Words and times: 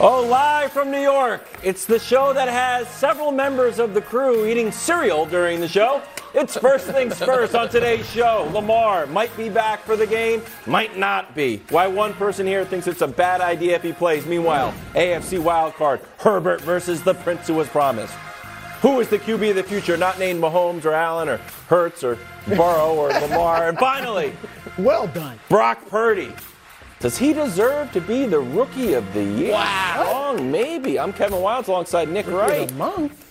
Oh, 0.00 0.24
live 0.24 0.70
from 0.70 0.92
New 0.92 1.00
York. 1.00 1.44
It's 1.64 1.84
the 1.84 1.98
show 1.98 2.32
that 2.32 2.46
has 2.46 2.86
several 2.86 3.32
members 3.32 3.80
of 3.80 3.94
the 3.94 4.00
crew 4.00 4.46
eating 4.46 4.70
cereal 4.70 5.26
during 5.26 5.58
the 5.58 5.66
show. 5.66 6.00
It's 6.34 6.56
first 6.56 6.86
things 6.86 7.18
first 7.18 7.56
on 7.56 7.68
today's 7.68 8.08
show. 8.08 8.48
Lamar 8.54 9.06
might 9.06 9.36
be 9.36 9.48
back 9.48 9.82
for 9.82 9.96
the 9.96 10.06
game, 10.06 10.42
might 10.66 10.96
not 10.96 11.34
be. 11.34 11.62
Why 11.70 11.88
one 11.88 12.14
person 12.14 12.46
here 12.46 12.64
thinks 12.64 12.86
it's 12.86 13.00
a 13.02 13.08
bad 13.08 13.40
idea 13.40 13.74
if 13.74 13.82
he 13.82 13.92
plays. 13.92 14.24
Meanwhile, 14.24 14.72
AFC 14.94 15.42
wildcard 15.42 16.00
Herbert 16.18 16.60
versus 16.60 17.02
the 17.02 17.14
Prince 17.14 17.48
who 17.48 17.54
was 17.54 17.66
promised. 17.66 18.14
Who 18.82 19.00
is 19.00 19.08
the 19.08 19.18
QB 19.18 19.50
of 19.50 19.56
the 19.56 19.64
future? 19.64 19.96
Not 19.96 20.20
named 20.20 20.40
Mahomes 20.40 20.84
or 20.84 20.92
Allen 20.92 21.28
or 21.28 21.38
Hurts 21.66 22.04
or 22.04 22.16
Burrow 22.46 22.94
or 22.94 23.08
Lamar. 23.08 23.68
And 23.68 23.76
finally, 23.76 24.32
well 24.78 25.08
done, 25.08 25.40
Brock 25.48 25.88
Purdy. 25.88 26.32
Does 27.00 27.16
he 27.16 27.32
deserve 27.32 27.92
to 27.92 28.00
be 28.00 28.26
the 28.26 28.40
rookie 28.40 28.94
of 28.94 29.12
the 29.14 29.22
year? 29.22 29.52
Wow. 29.52 30.02
Long, 30.34 30.50
maybe. 30.50 30.98
I'm 30.98 31.12
Kevin 31.12 31.38
Wildes 31.38 31.68
alongside 31.68 32.08
Nick 32.08 32.26
rookie 32.26 32.38
Wright. 32.38 32.60
Of 32.62 32.68
the 32.68 32.74
month. 32.74 33.24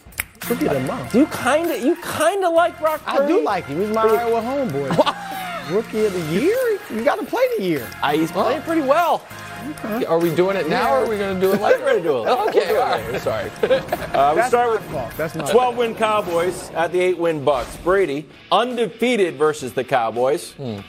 Rookie 0.49 0.67
of 0.67 0.73
the 0.73 0.79
month. 0.81 1.11
Do 1.11 1.19
you 1.19 1.25
kind 1.25 1.69
of 1.69 1.81
you 1.83 1.95
kind 1.97 2.45
of 2.45 2.53
like 2.53 2.79
Brock 2.79 3.03
Purdy? 3.05 3.23
I 3.23 3.27
do 3.27 3.43
like 3.43 3.65
him. 3.65 3.81
He's 3.81 3.89
my 3.89 4.03
Iowa 4.03 4.39
homeboy. 4.41 5.75
rookie 5.75 6.05
of 6.05 6.13
the 6.13 6.21
year? 6.33 6.79
You 6.89 7.03
got 7.03 7.19
to 7.19 7.25
play 7.25 7.43
the 7.57 7.63
year. 7.63 7.85
Uh, 8.01 8.13
he's 8.13 8.31
playing 8.31 8.61
pretty 8.61 8.81
well. 8.83 9.25
Okay. 9.71 10.05
Are 10.05 10.19
we 10.19 10.33
doing 10.33 10.55
it 10.55 10.69
now, 10.69 10.93
or 10.93 11.03
are 11.03 11.09
we 11.09 11.17
going 11.17 11.35
to 11.35 11.41
do 11.41 11.51
it 11.51 11.59
later? 11.59 11.79
We're 11.83 11.99
going 11.99 12.03
to 12.03 12.03
do 12.03 12.17
it. 12.19 12.27
Okay, 12.49 12.71
we'll 12.71 12.81
all 12.81 13.11
right. 13.11 13.21
Sorry. 13.21 13.51
Uh, 14.17 14.33
we 14.35 14.41
start 14.43 14.71
with 14.71 14.81
fault. 14.89 15.11
That's 15.17 15.35
not 15.35 15.47
12-win 15.49 15.93
Cowboys 15.95 16.69
at 16.71 16.91
the 16.91 16.99
eight-win 16.99 17.43
Bucks. 17.43 17.75
Brady 17.77 18.25
undefeated 18.51 19.35
versus 19.35 19.73
the 19.73 19.83
Cowboys. 19.83 20.53
Hmm. 20.53 20.79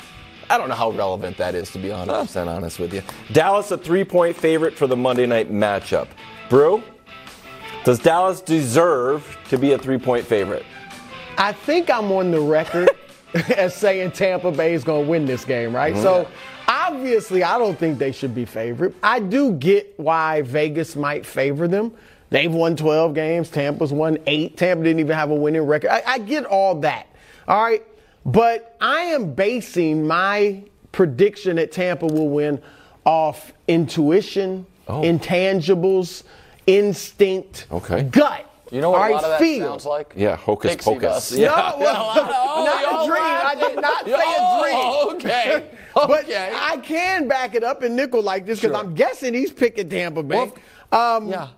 I 0.50 0.56
don't 0.56 0.68
know 0.68 0.74
how 0.74 0.90
relevant 0.90 1.36
that 1.36 1.54
is, 1.54 1.70
to 1.72 1.78
be 1.78 1.88
100% 1.88 2.46
honest 2.46 2.78
with 2.78 2.94
you. 2.94 3.02
Dallas 3.32 3.70
a 3.70 3.78
three-point 3.78 4.36
favorite 4.36 4.74
for 4.74 4.86
the 4.86 4.96
Monday 4.96 5.26
night 5.26 5.52
matchup. 5.52 6.08
Brou, 6.48 6.82
does 7.84 7.98
Dallas 7.98 8.40
deserve 8.40 9.36
to 9.48 9.58
be 9.58 9.72
a 9.72 9.78
three-point 9.78 10.27
favorite? 10.27 10.64
I 11.36 11.52
think 11.52 11.90
I'm 11.90 12.10
on 12.12 12.30
the 12.30 12.40
record 12.40 12.88
as 13.56 13.74
saying 13.74 14.12
Tampa 14.12 14.50
Bay 14.50 14.74
is 14.74 14.84
going 14.84 15.05
to 15.05 15.10
win 15.10 15.27
this 15.27 15.44
game, 15.44 15.74
right? 15.74 15.92
Mm-hmm. 15.92 16.02
So 16.02 16.28
obviously, 16.66 17.42
I 17.42 17.58
don't 17.58 17.78
think 17.78 17.98
they 17.98 18.12
should 18.12 18.34
be 18.34 18.44
favored. 18.44 18.94
I 19.02 19.20
do 19.20 19.52
get 19.52 19.94
why 19.98 20.42
Vegas 20.42 20.96
might 20.96 21.27
favor 21.27 21.68
them. 21.68 21.92
They've 22.30 22.52
won 22.52 22.77
12 22.77 23.14
games. 23.14 23.50
Tampa's 23.50 23.92
won 23.92 24.18
eight. 24.27 24.56
Tampa 24.56 24.84
didn't 24.84 25.00
even 25.00 25.16
have 25.16 25.30
a 25.30 25.34
winning 25.34 25.62
record. 25.62 25.90
I, 25.90 26.02
I 26.06 26.18
get 26.18 26.44
all 26.44 26.74
that. 26.80 27.06
All 27.46 27.62
right. 27.62 27.84
But 28.28 28.76
I 28.78 29.00
am 29.04 29.32
basing 29.32 30.06
my 30.06 30.62
prediction 30.92 31.56
that 31.56 31.72
Tampa 31.72 32.06
will 32.06 32.28
win 32.28 32.60
off 33.06 33.54
intuition, 33.68 34.66
oh. 34.86 35.00
intangibles, 35.00 36.24
instinct, 36.66 37.66
okay. 37.72 38.02
gut. 38.02 38.44
You 38.70 38.82
know 38.82 38.90
what 38.90 39.00
right, 39.00 39.12
a 39.12 39.14
lot 39.14 39.24
of 39.24 39.30
that 39.30 39.40
feel. 39.40 39.66
sounds 39.66 39.86
like? 39.86 40.12
Yeah, 40.14 40.36
hocus 40.36 40.72
Pixie 40.72 40.90
pocus. 40.90 41.30
Bus. 41.30 41.32
Yeah. 41.32 41.46
No, 41.46 41.76
well, 41.78 42.12
oh, 42.16 42.64
not 42.84 43.02
a 43.02 43.06
dream. 43.06 43.22
I 43.22 43.54
did 43.54 43.80
not 43.80 44.04
say 44.04 44.12
oh, 44.18 45.16
a 45.16 45.20
dream. 45.20 45.32
Okay. 45.32 45.70
but 45.94 46.24
okay. 46.24 46.52
I 46.54 46.76
can 46.76 47.28
back 47.28 47.54
it 47.54 47.64
up 47.64 47.82
in 47.82 47.96
nickel 47.96 48.20
like 48.20 48.44
this 48.44 48.60
because 48.60 48.76
Sure. 48.76 48.86
I'm 48.86 48.94
guessing 48.94 49.32
he's 49.32 49.52
picking 49.52 49.88
Tampa 49.88 50.22
Bay. 50.22 50.52
Well, 50.92 51.16
um, 51.16 51.28
yeah. 51.28 51.48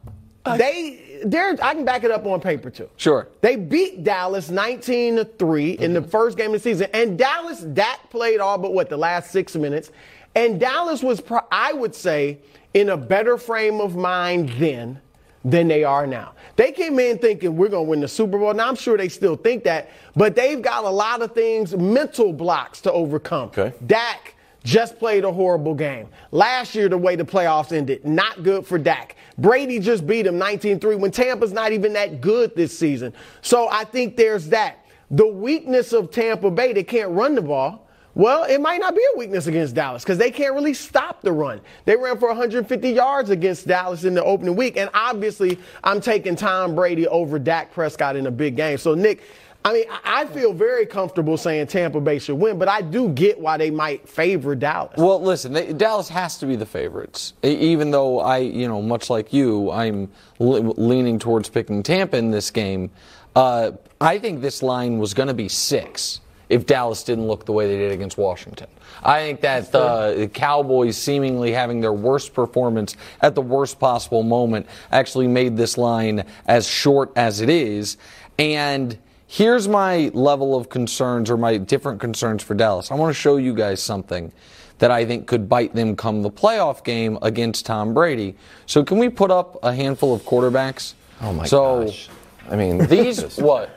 Uh, 0.45 0.57
they, 0.57 1.21
they're, 1.25 1.57
I 1.63 1.75
can 1.75 1.85
back 1.85 2.05
it 2.05 2.11
up 2.11 2.25
on 2.25 2.41
paper 2.41 2.71
too. 2.71 2.89
Sure. 2.97 3.29
They 3.41 3.57
beat 3.57 4.05
Dallas 4.05 4.49
19 4.49 5.17
to 5.17 5.25
3 5.25 5.73
in 5.73 5.93
the 5.93 6.01
mm-hmm. 6.01 6.09
first 6.09 6.39
game 6.39 6.47
of 6.47 6.53
the 6.55 6.61
season. 6.61 6.89
And 6.95 7.19
Dallas, 7.19 7.61
Dak 7.61 8.09
played 8.11 8.41
all 8.41 8.59
but 8.59 8.73
what, 8.73 8.89
the 8.89 8.97
last 8.97 9.31
six 9.31 9.55
minutes. 9.55 9.91
And 10.35 10.59
Dallas 10.59 11.03
was, 11.03 11.21
pro- 11.21 11.47
I 11.51 11.73
would 11.73 11.95
say, 11.95 12.39
in 12.73 12.91
a 12.91 12.97
better 12.97 13.37
frame 13.37 13.81
of 13.81 13.97
mind 13.97 14.51
then 14.51 15.01
than 15.45 15.69
they 15.69 15.85
are 15.85 16.07
now. 16.07 16.33
They 16.57 16.73
came 16.73 16.99
in 16.99 17.19
thinking 17.19 17.57
we're 17.57 17.69
going 17.69 17.87
to 17.87 17.91
win 17.91 18.01
the 18.01 18.09
Super 18.09 18.39
Bowl. 18.39 18.53
Now, 18.53 18.69
I'm 18.69 18.77
sure 18.77 18.97
they 18.97 19.09
still 19.09 19.37
think 19.37 19.65
that, 19.65 19.91
but 20.15 20.37
they've 20.37 20.61
got 20.61 20.85
a 20.85 20.91
lot 20.91 21.23
of 21.23 21.33
things, 21.33 21.75
mental 21.75 22.33
blocks 22.33 22.81
to 22.83 22.93
overcome. 22.93 23.49
Okay. 23.49 23.73
Dak 23.87 24.35
just 24.65 24.99
played 24.99 25.25
a 25.25 25.33
horrible 25.33 25.75
game. 25.75 26.09
Last 26.33 26.75
year, 26.75 26.89
the 26.89 26.99
way 26.99 27.17
the 27.17 27.25
playoffs 27.25 27.73
ended, 27.73 28.05
not 28.05 28.43
good 28.43 28.67
for 28.67 28.79
Dak. 28.79 29.17
Brady 29.39 29.79
just 29.79 30.07
beat 30.07 30.27
him 30.27 30.39
19 30.39 30.81
3 30.81 30.97
when 30.97 31.11
Tampa's 31.11 31.53
not 31.53 31.73
even 31.73 31.93
that 31.95 32.21
good 32.21 32.55
this 32.55 32.77
season. 32.79 33.13
So 33.43 33.69
I 33.71 33.85
think 33.85 34.17
there's 34.17 34.49
that. 34.49 34.85
The 35.11 35.27
weakness 35.27 35.93
of 35.93 36.11
Tampa 36.11 36.51
Bay, 36.51 36.73
they 36.73 36.85
can't 36.85 37.11
run 37.11 37.35
the 37.35 37.43
ball. 37.43 37.87
Well, 38.15 38.45
it 38.45 38.61
might 38.61 38.81
not 38.81 38.95
be 38.95 39.03
a 39.15 39.19
weakness 39.19 39.47
against 39.47 39.75
Dallas 39.75 40.03
because 40.03 40.19
they 40.19 40.33
can't 40.33 40.55
really 40.55 40.75
stop 40.75 41.23
the 41.23 41.33
run. 41.33 41.61
They 41.85 41.97
ran 41.97 42.19
for 42.19 42.29
150 42.29 42.91
yards 42.91 43.31
against 43.31 43.69
Dallas 43.69 44.05
in 44.05 44.15
the 44.15 44.25
opening 44.25 44.57
week. 44.57 44.77
And 44.77 44.91
obviously, 44.95 45.59
I'm 45.85 46.01
taking 46.01 46.35
Tom 46.35 46.75
Brady 46.75 47.07
over 47.07 47.39
Dak 47.39 47.73
Prescott 47.73 48.17
in 48.17 48.27
a 48.27 48.31
big 48.31 48.57
game. 48.57 48.79
So, 48.79 48.95
Nick, 48.95 49.23
I 49.63 49.73
mean, 49.75 49.85
I 50.05 50.25
feel 50.27 50.55
very 50.55 50.87
comfortable 50.87 51.37
saying 51.37 51.67
Tampa 51.67 52.01
Bay 52.01 52.19
should 52.19 52.37
win, 52.37 52.59
but 52.59 52.69
I 52.69 52.81
do 52.81 53.11
get 53.11 53.39
why 53.39 53.59
they 53.59 53.71
might 53.71 54.09
favor 54.09 54.55
Dallas. 54.55 54.95
Well, 54.97 55.21
listen, 55.21 55.53
they, 55.53 55.73
Dallas 55.75 56.09
has 56.09 56.39
to 56.39 56.47
be 56.47 56.57
the 56.57 56.65
favorites. 56.65 57.35
Even 57.43 57.91
though 57.91 58.21
I, 58.21 58.39
you 58.39 58.69
know, 58.69 58.81
much 58.81 59.11
like 59.11 59.35
you, 59.35 59.71
I'm 59.71 60.11
le- 60.39 60.61
leaning 60.61 61.19
towards 61.19 61.51
picking 61.51 61.83
Tampa 61.83 62.17
in 62.17 62.31
this 62.31 62.51
game. 62.51 62.91
Uh, 63.37 63.73
I 64.01 64.19
think 64.19 64.41
this 64.41 64.63
line 64.63 64.99
was 64.99 65.13
going 65.13 65.29
to 65.29 65.35
be 65.35 65.49
six 65.49 66.21
if 66.49 66.65
Dallas 66.67 67.05
didn't 67.05 67.27
look 67.27 67.45
the 67.45 67.53
way 67.53 67.69
they 67.69 67.77
did 67.77 67.93
against 67.93 68.17
Washington. 68.17 68.67
I 69.03 69.21
think 69.21 69.43
that 69.43 69.73
the 69.73 70.31
Cowboys 70.33 70.97
seemingly 70.97 71.53
having 71.53 71.81
their 71.81 71.93
worst 71.93 72.35
performance 72.35 72.97
at 73.21 73.35
the 73.35 73.43
worst 73.43 73.79
possible 73.79 74.23
moment 74.23 74.67
actually 74.91 75.29
made 75.29 75.57
this 75.57 75.79
line 75.79 76.25
as 76.47 76.67
short 76.67 77.13
as 77.15 77.41
it 77.41 77.51
is. 77.51 77.99
And 78.39 78.99
here's 79.31 79.69
my 79.69 80.11
level 80.13 80.57
of 80.57 80.69
concerns 80.69 81.31
or 81.31 81.37
my 81.37 81.57
different 81.57 82.01
concerns 82.01 82.43
for 82.43 82.55
Dallas. 82.55 82.91
I 82.91 82.95
want 82.97 83.15
to 83.15 83.15
show 83.15 83.37
you 83.37 83.55
guys 83.55 83.81
something 83.81 84.33
that 84.79 84.91
I 84.91 85.05
think 85.05 85.29
could 85.29 85.49
bite 85.49 85.73
them 85.73 85.95
come 85.95 86.23
the 86.23 86.31
playoff 86.31 86.83
game 86.83 87.17
against 87.23 87.65
Tom 87.65 87.95
Brady. 87.95 88.35
So 88.67 88.83
can 88.83 88.99
we 88.99 89.09
put 89.09 89.31
up 89.31 89.57
a 89.63 89.73
handful 89.73 90.13
of 90.13 90.23
quarterbacks? 90.23 90.95
Oh 91.21 91.33
my 91.33 91.47
so, 91.47 91.85
gosh. 91.85 92.09
I 92.51 92.57
mean, 92.57 92.79
these 92.89 93.37
what? 93.37 93.69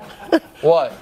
What? 0.62 0.94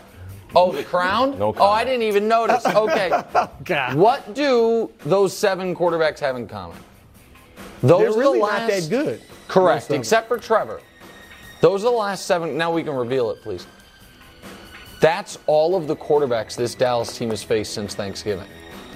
Oh, 0.53 0.73
the 0.73 0.83
crown? 0.83 1.39
No 1.39 1.53
oh, 1.57 1.69
I 1.69 1.85
didn't 1.85 2.03
even 2.03 2.27
notice. 2.27 2.65
Okay. 2.75 3.09
Oh, 3.33 3.49
God. 3.63 3.95
What 3.95 4.33
do 4.33 4.91
those 5.05 5.35
seven 5.35 5.73
quarterbacks 5.73 6.19
have 6.19 6.35
in 6.35 6.45
common? 6.45 6.77
Those 7.81 7.99
They're 7.99 8.09
are 8.09 8.17
really 8.17 8.39
the 8.39 8.47
not 8.47 8.69
that 8.69 8.89
good. 8.89 9.21
Correct, 9.47 9.91
except 9.91 10.27
for 10.27 10.37
Trevor. 10.37 10.81
Those 11.61 11.83
are 11.83 11.91
the 11.91 11.97
last 11.97 12.25
seven. 12.25 12.57
Now 12.57 12.73
we 12.73 12.83
can 12.83 12.95
reveal 12.95 13.31
it, 13.31 13.41
please. 13.43 13.65
That's 15.01 15.37
all 15.47 15.75
of 15.75 15.87
the 15.87 15.95
quarterbacks 15.95 16.55
this 16.55 16.75
Dallas 16.75 17.17
team 17.17 17.31
has 17.31 17.43
faced 17.43 17.73
since 17.73 17.93
Thanksgiving. 17.95 18.47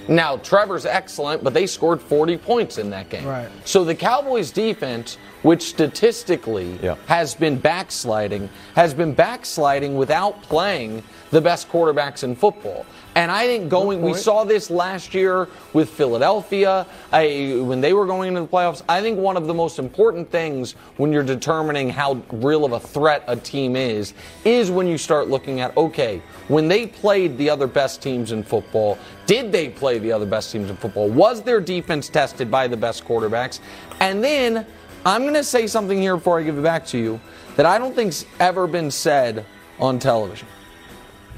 Now, 0.07 0.37
Trevor's 0.37 0.85
excellent, 0.85 1.43
but 1.43 1.55
they 1.55 1.65
scored 1.65 1.99
40 1.99 2.37
points 2.37 2.77
in 2.77 2.91
that 2.91 3.09
game. 3.09 3.25
Right. 3.25 3.49
So 3.65 3.83
the 3.83 3.95
Cowboys 3.95 4.51
defense, 4.51 5.17
which 5.41 5.63
statistically 5.63 6.77
Yeah. 6.81 6.95
has 7.07 7.33
been 7.33 7.57
backsliding, 7.57 8.49
has 8.75 8.93
been 8.93 9.13
backsliding 9.13 9.95
without 9.97 10.39
playing 10.43 11.01
the 11.31 11.41
best 11.41 11.71
quarterbacks 11.71 12.23
in 12.23 12.35
football. 12.35 12.85
And 13.15 13.31
I 13.31 13.47
think 13.47 13.69
going, 13.69 14.01
we 14.01 14.13
saw 14.13 14.43
this 14.43 14.69
last 14.69 15.13
year 15.13 15.47
with 15.71 15.89
Philadelphia 15.89 16.85
I, 17.13 17.57
when 17.61 17.79
they 17.79 17.93
were 17.93 18.05
going 18.05 18.27
into 18.27 18.41
the 18.41 18.47
playoffs. 18.47 18.81
I 18.89 19.01
think 19.01 19.17
one 19.17 19.37
of 19.37 19.47
the 19.47 19.53
most 19.53 19.79
important 19.79 20.29
things 20.29 20.73
when 20.97 21.13
you're 21.13 21.23
determining 21.23 21.89
how 21.89 22.21
real 22.29 22.65
of 22.65 22.73
a 22.73 22.79
threat 22.79 23.23
a 23.27 23.37
team 23.37 23.77
is, 23.77 24.13
is 24.43 24.69
when 24.69 24.85
you 24.85 24.97
start 24.97 25.29
looking 25.29 25.61
at, 25.61 25.75
okay, 25.77 26.21
when 26.49 26.67
they 26.67 26.87
played 26.87 27.37
the 27.37 27.49
other 27.49 27.67
best 27.67 28.01
teams 28.01 28.33
in 28.33 28.43
football, 28.43 28.97
did 29.27 29.49
they 29.49 29.69
play 29.69 29.97
the 29.97 30.11
other 30.11 30.25
best 30.25 30.51
teams 30.51 30.69
in 30.69 30.75
football? 30.75 31.09
Was 31.09 31.41
their 31.41 31.61
defense 31.61 32.09
tested 32.09 32.51
by 32.51 32.67
the 32.67 32.77
best 32.77 33.05
quarterbacks? 33.05 33.61
And 34.01 34.21
then 34.21 34.67
I'm 35.05 35.21
going 35.21 35.35
to 35.35 35.43
say 35.43 35.67
something 35.67 36.01
here 36.01 36.17
before 36.17 36.37
I 36.37 36.43
give 36.43 36.57
it 36.57 36.63
back 36.63 36.85
to 36.87 36.97
you 36.97 37.21
that 37.55 37.65
I 37.65 37.77
don't 37.77 37.95
think's 37.95 38.25
ever 38.41 38.67
been 38.67 38.91
said 38.91 39.45
on 39.79 39.99
television. 39.99 40.49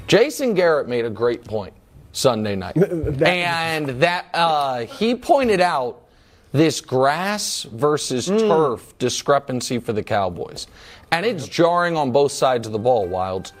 Jason 0.08 0.54
Garrett 0.54 0.88
made 0.88 1.04
a 1.04 1.10
great 1.10 1.44
point 1.44 1.74
Sunday 2.12 2.56
night. 2.56 2.76
and 3.22 3.88
that 4.00 4.26
uh, 4.34 4.80
he 4.86 5.14
pointed 5.14 5.60
out 5.60 6.02
this 6.50 6.80
grass 6.80 7.64
versus 7.64 8.26
turf 8.26 8.96
discrepancy 8.98 9.78
for 9.78 9.92
the 9.92 10.02
Cowboys. 10.02 10.66
And 11.12 11.26
it's 11.26 11.46
jarring 11.46 11.96
on 11.96 12.10
both 12.10 12.32
sides 12.32 12.66
of 12.66 12.72
the 12.72 12.78
ball, 12.78 13.06
Wildes. 13.06 13.52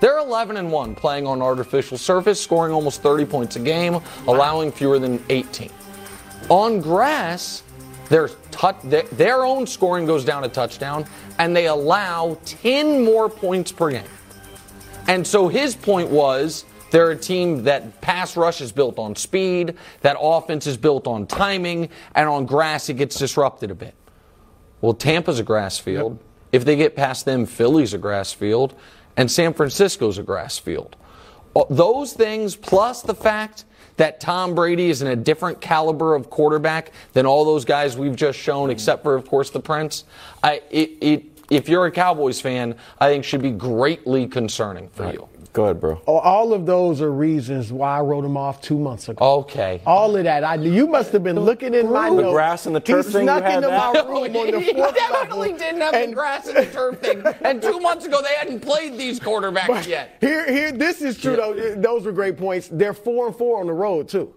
They're 0.00 0.18
11 0.18 0.58
and 0.58 0.70
1 0.70 0.94
playing 0.94 1.26
on 1.26 1.42
artificial 1.42 1.98
surface, 1.98 2.40
scoring 2.40 2.72
almost 2.72 3.02
30 3.02 3.24
points 3.24 3.56
a 3.56 3.60
game, 3.60 4.00
allowing 4.28 4.70
fewer 4.70 4.98
than 4.98 5.24
18. 5.30 5.70
On 6.50 6.80
grass, 6.80 7.62
their, 8.08 8.30
their, 8.84 9.02
their 9.02 9.44
own 9.44 9.66
scoring 9.66 10.06
goes 10.06 10.24
down 10.24 10.44
a 10.44 10.48
touchdown, 10.48 11.06
and 11.38 11.56
they 11.56 11.66
allow 11.66 12.38
10 12.44 13.04
more 13.04 13.28
points 13.28 13.72
per 13.72 13.90
game. 13.90 14.04
And 15.08 15.26
so 15.26 15.48
his 15.48 15.74
point 15.74 16.10
was 16.10 16.64
they're 16.90 17.10
a 17.10 17.16
team 17.16 17.64
that 17.64 18.00
pass 18.00 18.36
rush 18.36 18.60
is 18.60 18.72
built 18.72 18.98
on 18.98 19.16
speed, 19.16 19.74
that 20.02 20.16
offense 20.20 20.66
is 20.66 20.76
built 20.76 21.06
on 21.06 21.26
timing, 21.26 21.88
and 22.14 22.28
on 22.28 22.46
grass 22.46 22.88
it 22.88 22.94
gets 22.94 23.18
disrupted 23.18 23.70
a 23.70 23.74
bit. 23.74 23.94
Well, 24.80 24.94
Tampa's 24.94 25.40
a 25.40 25.42
grass 25.42 25.78
field. 25.78 26.18
If 26.52 26.64
they 26.64 26.76
get 26.76 26.94
past 26.94 27.24
them, 27.24 27.46
Philly's 27.46 27.94
a 27.94 27.98
grass 27.98 28.32
field, 28.32 28.74
and 29.16 29.30
San 29.30 29.52
Francisco's 29.52 30.18
a 30.18 30.22
grass 30.22 30.58
field. 30.58 30.96
Uh, 31.56 31.64
Those 31.68 32.12
things, 32.12 32.54
plus 32.54 33.02
the 33.02 33.14
fact 33.14 33.64
that 33.96 34.20
Tom 34.20 34.54
Brady 34.54 34.90
is 34.90 35.02
in 35.02 35.08
a 35.08 35.16
different 35.16 35.60
caliber 35.60 36.14
of 36.14 36.30
quarterback 36.30 36.92
than 37.12 37.26
all 37.26 37.44
those 37.44 37.64
guys 37.64 37.98
we've 37.98 38.14
just 38.14 38.38
shown, 38.38 38.70
except 38.70 39.02
for, 39.02 39.16
of 39.16 39.26
course, 39.28 39.50
the 39.50 39.60
Prince. 39.60 40.04
I, 40.42 40.62
it, 40.70 40.90
it, 41.00 41.37
if 41.50 41.68
you're 41.68 41.86
a 41.86 41.90
Cowboys 41.90 42.40
fan, 42.40 42.76
I 42.98 43.08
think 43.08 43.24
should 43.24 43.42
be 43.42 43.50
greatly 43.50 44.26
concerning 44.26 44.88
for 44.88 45.12
you. 45.12 45.28
Go 45.54 45.64
ahead, 45.64 45.80
bro. 45.80 46.00
Oh, 46.06 46.18
all 46.18 46.52
of 46.52 46.66
those 46.66 47.00
are 47.00 47.10
reasons 47.10 47.72
why 47.72 47.96
I 47.98 48.00
wrote 48.02 48.24
him 48.24 48.36
off 48.36 48.60
two 48.60 48.78
months 48.78 49.08
ago. 49.08 49.24
Okay. 49.40 49.80
All 49.86 50.14
of 50.14 50.22
that. 50.24 50.44
I, 50.44 50.54
you 50.56 50.86
must 50.86 51.10
have 51.12 51.24
been 51.24 51.40
looking 51.40 51.72
in 51.74 51.90
my 51.90 52.10
The 52.10 52.16
notes. 52.16 52.32
grass 52.34 52.66
and 52.66 52.76
the 52.76 52.80
turf 52.80 53.06
he 53.06 53.12
thing, 53.12 53.22
you 53.22 53.26
snuck 53.28 53.42
had 53.44 53.54
into 53.56 53.68
that? 53.68 53.94
my 53.94 54.00
room 54.12 54.36
on 54.36 54.50
the 54.52 54.60
he 54.60 54.72
fourth 54.74 54.94
definitely 54.94 55.52
didn't 55.54 55.80
have 55.80 55.94
And- 55.94 56.10
the 56.12 56.14
grass 56.14 56.46
and 56.48 56.56
the 56.58 56.66
turf 56.66 57.00
thing. 57.00 57.22
And 57.40 57.62
two 57.62 57.80
months 57.80 58.04
ago, 58.04 58.20
they 58.22 58.34
hadn't 58.36 58.60
played 58.60 58.98
these 58.98 59.18
quarterbacks 59.18 59.86
yet. 59.86 60.16
Here, 60.20 60.48
here. 60.52 60.70
This 60.70 61.00
is 61.00 61.16
true 61.18 61.34
though. 61.34 61.74
Those 61.76 62.04
were 62.04 62.12
great 62.12 62.36
points. 62.36 62.68
They're 62.70 62.94
four 62.94 63.26
and 63.26 63.34
four 63.34 63.58
on 63.58 63.66
the 63.66 63.72
road 63.72 64.06
too. 64.08 64.34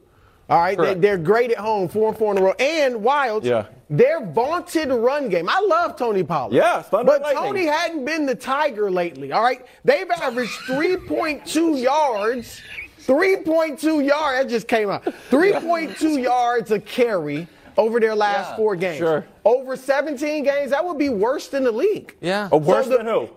All 0.52 0.60
right, 0.60 0.78
they, 0.78 0.84
Correct. 0.84 1.02
they're 1.02 1.18
great 1.18 1.52
at 1.52 1.58
home, 1.58 1.88
four 1.88 2.10
and 2.10 2.18
four 2.18 2.34
in 2.34 2.38
a 2.38 2.44
row. 2.44 2.54
And 2.60 2.96
Wildes, 2.96 3.46
Yeah. 3.46 3.66
their 3.90 4.20
vaunted 4.26 4.90
run 4.90 5.30
game. 5.30 5.48
I 5.50 5.60
love 5.62 5.96
Tony 5.96 6.24
Pollard. 6.24 6.54
Yeah, 6.54 6.82
Thunder 6.82 7.06
but 7.06 7.22
Lightning. 7.22 7.44
Tony 7.44 7.66
hadn't 7.66 8.04
been 8.06 8.26
the 8.26 8.36
Tiger 8.36 8.92
lately. 8.92 9.32
All 9.32 9.42
right, 9.44 9.66
they've 9.86 10.10
averaged 10.12 10.52
3.2 10.68 11.82
yards. 11.82 12.62
3.2 13.08 14.06
yards. 14.06 14.44
That 14.44 14.50
just 14.50 14.68
came 14.68 14.90
out. 14.90 15.04
3.2 15.32 16.22
yards 16.22 16.72
a 16.72 16.80
carry 16.80 17.48
over 17.78 18.00
their 18.00 18.14
last 18.16 18.52
Yeah, 18.52 18.56
four 18.58 18.76
games. 18.76 18.98
sure. 18.98 19.26
Over 19.46 19.76
17 19.76 20.44
games, 20.44 20.72
that 20.72 20.86
would 20.86 20.98
be 20.98 21.10
worse 21.10 21.48
than 21.48 21.64
the 21.64 21.72
league. 21.72 22.14
Yeah. 22.22 22.50
Oh, 22.52 22.58
worse 22.58 22.86
So 22.86 22.92
the- 22.92 22.98
than 22.98 23.06
who? 23.08 23.30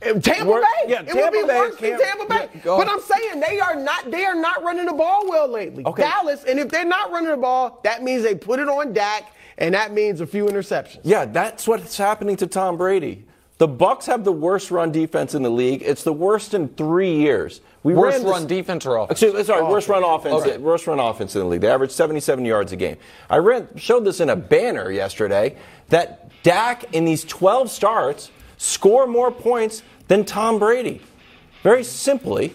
Tampa 0.00 0.44
Wor- 0.46 0.60
Bay. 0.60 0.66
yeah, 0.88 1.00
it 1.02 1.06
Tampa 1.08 1.20
would 1.22 1.32
be 1.32 1.42
Bay 1.46 1.58
worse 1.58 1.76
than 1.76 1.98
Tampa 2.00 2.26
Bay. 2.26 2.48
yeah, 2.54 2.60
but. 2.64 2.88
I'm 2.88 3.00
saying 3.00 3.40
they 3.40 3.60
are 3.60 3.76
not. 3.76 4.10
They 4.10 4.24
are 4.24 4.34
not 4.34 4.62
running 4.62 4.86
the 4.86 4.92
ball 4.94 5.28
well 5.28 5.48
lately. 5.48 5.84
Okay. 5.84 6.02
Dallas, 6.02 6.44
and 6.44 6.58
if 6.58 6.68
they're 6.68 6.84
not 6.84 7.10
running 7.12 7.30
the 7.30 7.36
ball, 7.36 7.80
that 7.84 8.02
means 8.02 8.22
they 8.22 8.34
put 8.34 8.60
it 8.60 8.68
on 8.68 8.92
Dak, 8.92 9.32
and 9.58 9.74
that 9.74 9.92
means 9.92 10.20
a 10.20 10.26
few 10.26 10.46
interceptions. 10.46 11.00
Yeah, 11.04 11.26
that's 11.26 11.68
what's 11.68 11.96
happening 11.98 12.36
to 12.36 12.46
Tom 12.46 12.76
Brady. 12.76 13.24
The 13.58 13.68
Bucks 13.68 14.06
have 14.06 14.24
the 14.24 14.32
worst 14.32 14.70
run 14.70 14.90
defense 14.90 15.34
in 15.34 15.42
the 15.42 15.50
league. 15.50 15.82
It's 15.84 16.02
the 16.02 16.14
worst 16.14 16.54
in 16.54 16.68
three 16.68 17.14
years. 17.16 17.60
We 17.82 17.92
Worst 17.92 18.14
ran 18.16 18.22
this- 18.24 18.32
run 18.32 18.46
defense 18.46 18.86
or 18.86 18.96
offense? 18.96 19.22
Excuse, 19.22 19.46
sorry, 19.46 19.62
worst 19.64 19.86
run 19.88 20.02
offense. 20.02 20.34
Okay. 20.42 20.56
Worst 20.56 20.86
run 20.86 20.98
offense 20.98 21.34
in 21.34 21.42
the 21.42 21.46
league. 21.46 21.60
They 21.60 21.68
average 21.70 21.90
77 21.90 22.44
yards 22.46 22.72
a 22.72 22.76
game. 22.76 22.96
I 23.28 23.36
ran, 23.36 23.68
showed 23.76 24.04
this 24.06 24.20
in 24.20 24.30
a 24.30 24.36
banner 24.36 24.90
yesterday 24.90 25.56
that 25.90 26.30
Dak 26.42 26.84
in 26.94 27.04
these 27.04 27.22
12 27.24 27.70
starts 27.70 28.30
score 28.60 29.06
more 29.06 29.30
points 29.30 29.82
than 30.08 30.22
Tom 30.24 30.58
Brady. 30.58 31.00
Very 31.62 31.82
simply, 31.82 32.52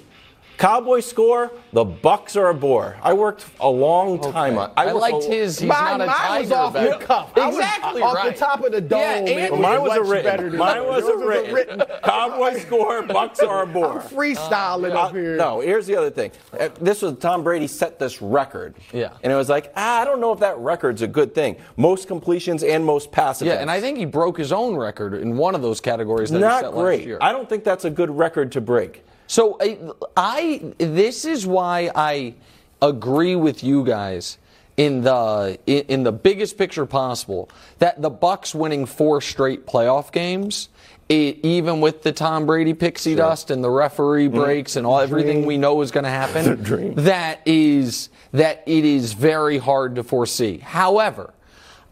Cowboys 0.58 1.06
score, 1.06 1.52
the 1.74 1.84
Bucks 1.84 2.36
are 2.38 2.48
a 2.50 2.54
bore. 2.54 2.98
I 3.02 3.14
worked 3.14 3.46
a 3.60 3.70
long 3.70 4.22
time 4.32 4.58
on. 4.58 4.72
I, 4.78 4.86
worked 4.88 4.98
liked 5.00 5.24
a- 5.26 5.28
his. 5.28 5.60
He's 5.60 5.68
mine, 5.68 5.98
not 5.98 6.02
a 6.02 6.06
mine 6.08 6.42
was 6.44 6.52
off 6.52 6.74
the 6.74 6.98
cuff. 7.02 7.32
Exactly 7.36 8.02
off 8.02 8.16
right. 8.16 8.34
the 8.34 8.40
top 8.40 8.64
of 8.64 8.72
the 8.72 8.80
dome. 8.82 9.00
Yeah, 9.00 9.16
and 9.18 9.30
and- 9.54 9.62
Mine 9.62 9.82
was 9.82 9.98
a 9.98 10.04
much 10.04 10.24
better 10.24 10.44
written. 10.44 10.52
than 10.52 10.60
Mine 10.60 10.86
was 10.88 11.04
a 11.06 11.18
written. 11.18 11.54
written. 11.54 11.84
Cowboys 12.04 12.62
score, 12.62 13.02
Bucks 13.04 13.40
are 13.42 13.64
a 13.64 13.68
bore. 13.74 14.00
Freestyling 14.00 14.94
Uh, 14.96 15.00
up 15.02 15.12
here. 15.12 15.36
no, 15.36 15.60
here's 15.60 15.88
the 15.88 15.96
other 15.96 16.10
thing. 16.10 16.32
Uh, 16.58 16.70
This 16.80 17.02
was 17.02 17.18
Tom 17.18 17.44
Brady 17.44 17.68
set 17.68 18.00
this 18.00 18.22
record. 18.22 18.76
Yeah. 18.94 19.10
And 19.24 19.34
it 19.34 19.36
was 19.36 19.50
like, 19.50 19.74
ah, 19.76 20.02
I 20.02 20.06
don't 20.06 20.22
know 20.22 20.32
if 20.32 20.40
that 20.40 20.58
record's 20.60 21.02
a 21.02 21.08
good 21.08 21.36
thing. 21.36 21.58
Most 21.76 22.08
completions 22.08 22.64
and 22.64 22.86
most 22.86 23.12
passes. 23.12 23.48
Yeah, 23.48 23.56
and 23.56 23.70
I 23.70 23.82
think 23.82 23.98
he 23.98 24.06
broke 24.06 24.38
his 24.38 24.52
own 24.54 24.76
record 24.76 25.14
in 25.16 25.36
one 25.36 25.54
of 25.56 25.62
those 25.62 25.82
categories 25.82 26.30
that 26.30 26.38
he 26.38 26.44
not 26.44 26.62
set 26.62 26.72
great. 26.72 27.00
last 27.00 27.08
year. 27.08 27.18
I 27.22 27.32
don't 27.32 27.50
think 27.50 27.64
that's 27.64 27.86
a 27.86 27.90
good 27.90 28.10
record 28.10 28.52
to 28.54 28.62
break. 28.62 29.04
So 29.28 29.58
I, 29.60 29.78
I 30.16 30.74
this 30.78 31.26
is 31.26 31.46
why 31.46 31.92
I 31.96 32.36
agree 32.82 33.36
with 33.36 33.64
you 33.64 33.84
guys 33.84 34.38
in 34.78 35.02
the 35.02 35.58
in, 35.66 35.86
in 35.88 36.04
the 36.04 36.12
biggest 36.12 36.58
picture 36.58 36.86
possible 36.86 37.50
that 37.80 38.02
the 38.02 38.10
Bucks 38.10 38.54
winning 38.54 38.86
four 38.86 39.22
straight 39.22 39.66
playoff 39.66 40.12
games. 40.12 40.70
It, 41.08 41.46
even 41.46 41.82
with 41.82 42.02
the 42.02 42.12
Tom 42.12 42.48
Brady 42.48 42.74
pixie 42.74 43.14
dust 43.14 43.52
and 43.52 43.64
the 43.64 43.70
referee 43.70 44.26
mm-hmm. 44.26 44.38
breaks 44.40 44.76
and 44.76 44.88
all 44.88 45.00
everything 45.00 45.46
we 45.46 45.56
know 45.56 45.82
is 45.82 45.92
going 45.92 46.04
to 46.04 46.10
happen, 46.10 46.64
dream. 46.64 46.96
that 46.96 47.42
is 47.46 48.10
that 48.32 48.64
it 48.66 48.84
is 48.84 49.14
very 49.14 49.60
hard 49.60 49.98
to 49.98 50.04
foresee. 50.04 50.58
However, 50.58 51.32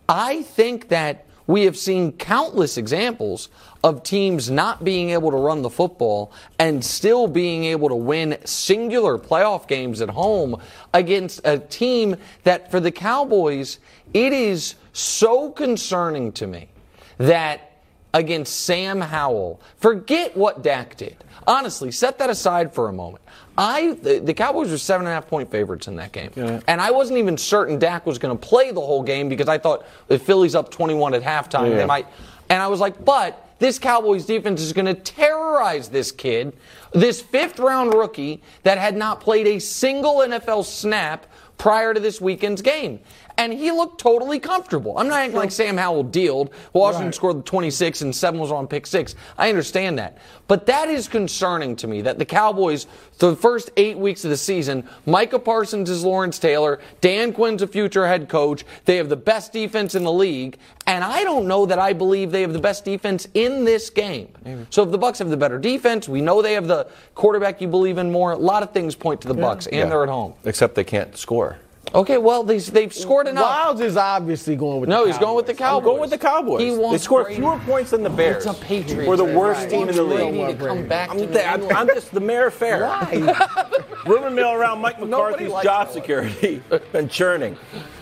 I 0.10 0.42
think 0.42 0.90
that 0.90 1.28
we 1.48 1.64
have 1.64 1.78
seen 1.78 2.12
countless 2.14 2.78
examples 2.78 3.50
of 3.84 4.04
teams 4.04 4.50
not 4.50 4.84
being 4.84 5.10
able 5.10 5.32
to 5.32 5.38
run 5.38 5.62
the 5.62 5.70
football 5.70 6.32
and 6.58 6.84
still 6.84 7.28
being 7.28 7.66
able 7.66 7.90
to 7.90 7.96
win 7.96 8.38
singular 8.46 9.18
playoff 9.18 9.68
games 9.68 10.02
at 10.02 10.10
home 10.10 10.56
against 10.94 11.42
a 11.44 11.60
team 11.60 12.16
that 12.44 12.72
for 12.72 12.80
the 12.80 12.92
Cowboys, 12.92 13.80
it 14.14 14.32
is 14.32 14.76
so 14.94 15.52
concerning 15.52 16.32
to 16.32 16.48
me 16.48 16.70
that 17.18 17.74
against 18.14 18.62
Sam 18.62 19.02
Howell, 19.02 19.60
forget 19.78 20.38
what 20.38 20.62
Dak 20.62 20.96
did. 20.96 21.18
Honestly, 21.48 21.92
set 21.92 22.18
that 22.20 22.30
aside 22.30 22.74
for 22.74 22.90
a 22.90 22.94
moment. 22.94 23.24
I 23.58 23.94
the, 24.02 24.20
the 24.20 24.34
Cowboys 24.34 24.72
were 24.72 24.78
seven 24.78 25.06
and 25.06 25.12
a 25.12 25.16
half 25.16 25.28
point 25.28 25.52
favorites 25.52 25.88
in 25.88 25.96
that 25.98 26.12
game, 26.12 26.32
and 26.68 26.82
I 26.82 26.92
wasn't 26.92 27.20
even 27.20 27.38
certain 27.38 27.78
Dak 27.80 28.06
was 28.06 28.18
going 28.18 28.36
to 28.38 28.48
play 28.48 28.72
the 28.72 28.82
whole 28.82 29.04
game 29.04 29.30
because 29.30 29.48
I 29.48 29.58
thought 29.58 29.86
if 30.10 30.24
Philly's 30.24 30.56
up 30.56 30.72
21 30.72 31.14
at 31.14 31.22
halftime, 31.22 31.70
Yeah. 31.70 31.76
they 31.78 31.86
might. 31.86 32.08
And 32.50 32.62
I 32.62 32.68
was 32.68 32.80
like, 32.80 33.04
but 33.06 33.40
this 33.60 33.80
Cowboys 33.80 34.26
defense 34.26 34.62
is 34.62 34.74
going 34.74 34.86
to 34.88 34.94
terrorize 34.96 35.90
this 35.90 36.12
kid, 36.12 36.54
this 36.92 37.22
fifth 37.22 37.60
round 37.60 37.94
rookie 37.94 38.42
that 38.64 38.78
had 38.78 38.98
not 38.98 39.22
played 39.22 39.48
a 39.48 39.60
single 39.60 40.16
NFL 40.18 40.66
snap 40.66 41.26
prior 41.58 41.94
to 41.94 42.00
this 42.00 42.20
weekend's 42.20 42.62
game. 42.62 43.00
And 43.38 43.52
he 43.52 43.72
looked 43.72 44.00
totally 44.00 44.40
comfortable. 44.40 44.98
I'm 44.98 45.08
not 45.08 45.20
acting 45.20 45.38
like 45.38 45.52
Sam 45.52 45.76
Howell 45.78 46.04
dealed. 46.04 46.52
Washington 46.72 47.08
Right. 47.08 47.16
scored 47.16 47.38
the 47.40 47.42
26 47.42 48.02
and 48.02 48.16
seven 48.16 48.40
was 48.40 48.52
on 48.52 48.68
pick 48.68 48.86
six. 48.86 49.16
I 49.38 49.50
understand 49.50 49.98
that. 49.98 50.18
But 50.48 50.68
that 50.68 50.88
is 50.90 51.08
concerning 51.08 51.76
to 51.78 51.88
me 51.88 52.02
that 52.02 52.20
the 52.20 52.26
Cowboys, 52.26 52.86
the 53.18 53.36
first 53.36 53.72
eight 53.76 53.98
weeks 53.98 54.24
of 54.24 54.30
the 54.30 54.38
season, 54.38 54.84
Micah 55.08 55.40
Parsons 55.40 55.90
is 55.90 56.04
Lawrence 56.04 56.38
Taylor, 56.38 56.80
Dan 57.02 57.34
Quinn's 57.34 57.62
a 57.64 57.68
future 57.68 58.06
head 58.08 58.30
coach. 58.30 58.66
They 58.86 58.98
have 58.98 59.10
the 59.10 59.16
best 59.16 59.52
defense 59.52 59.96
in 59.96 60.04
the 60.04 60.12
league. 60.12 60.58
And 60.86 61.04
I 61.04 61.24
don't 61.24 61.48
know 61.48 61.66
that 61.66 61.80
I 61.80 61.94
believe 61.94 62.32
they 62.32 62.42
have 62.42 62.54
the 62.54 62.60
best 62.60 62.86
defense 62.86 63.28
in 63.34 63.64
this 63.66 63.90
game. 63.90 64.28
So 64.70 64.84
if 64.84 64.92
the 64.92 64.98
Bucks 64.98 65.20
have 65.20 65.30
the 65.30 65.38
better 65.38 65.58
defense, 65.58 66.08
we 66.08 66.22
know 66.22 66.42
they 66.42 66.54
have 66.54 66.68
the 66.68 66.88
quarterback 67.16 67.62
you 67.62 67.68
believe 67.68 67.98
in 67.98 68.12
more. 68.12 68.34
A 68.34 68.38
lot 68.38 68.62
of 68.64 68.72
things 68.72 68.94
point 68.94 69.22
to 69.22 69.28
the 69.28 69.34
Bucks, 69.34 69.66
and 69.68 69.76
Yeah. 69.76 69.86
they're 69.86 70.04
at 70.04 70.10
home. 70.10 70.34
Except 70.44 70.76
they 70.76 70.84
can't 70.84 71.18
score. 71.18 71.58
Okay, 71.94 72.18
well 72.18 72.44
they, 72.44 72.58
they've 72.60 72.94
scored 72.94 73.28
enough. 73.28 73.78
Wildes 73.78 73.82
is 73.82 73.98
obviously 73.98 74.56
going 74.56 74.80
with. 74.82 74.90
No, 74.90 75.02
the 75.06 75.12
he's 75.12 75.20
going 75.20 75.36
with 75.36 75.46
the 75.46 75.54
Cowboys. 75.54 75.60
Cowboys. 75.60 75.78
I'm 75.80 75.84
going 75.84 76.02
with 76.02 76.10
the 76.10 76.18
Cowboys. 76.18 76.62
He 76.62 76.70
they 76.72 76.78
wants 76.78 77.04
score 77.04 77.24
Brady. 77.24 77.40
fewer 77.40 77.60
points 77.60 77.92
than 77.92 78.04
the 78.04 78.10
Bears. 78.10 78.46
It's 78.46 78.58
a 78.58 78.62
Patriots. 78.64 79.08
We're 79.08 79.18
the 79.18 79.26
worst 79.26 79.62
Right. 79.62 79.70
team 79.70 79.90
in 79.90 79.96
the 79.96 80.02
league. 80.04 80.18
Brady 80.20 80.44
league. 80.44 80.60
to 80.60 80.66
come 80.66 80.88
back 80.88 81.12
I'm, 81.12 81.18
New 81.18 81.28
the, 81.28 81.46
I'm, 81.48 81.76
I'm 81.76 81.88
just 81.88 82.12
the 82.12 82.20
mayor 82.20 82.48
of 82.48 82.54
fair. 82.54 82.80
Rumor 84.06 84.32
mill 84.32 84.54
around 84.54 84.80
Mike 84.80 85.00
McCarthy's 85.00 85.52
job 85.62 85.92
security 85.92 86.62
and 86.94 87.12
churning, 87.12 87.58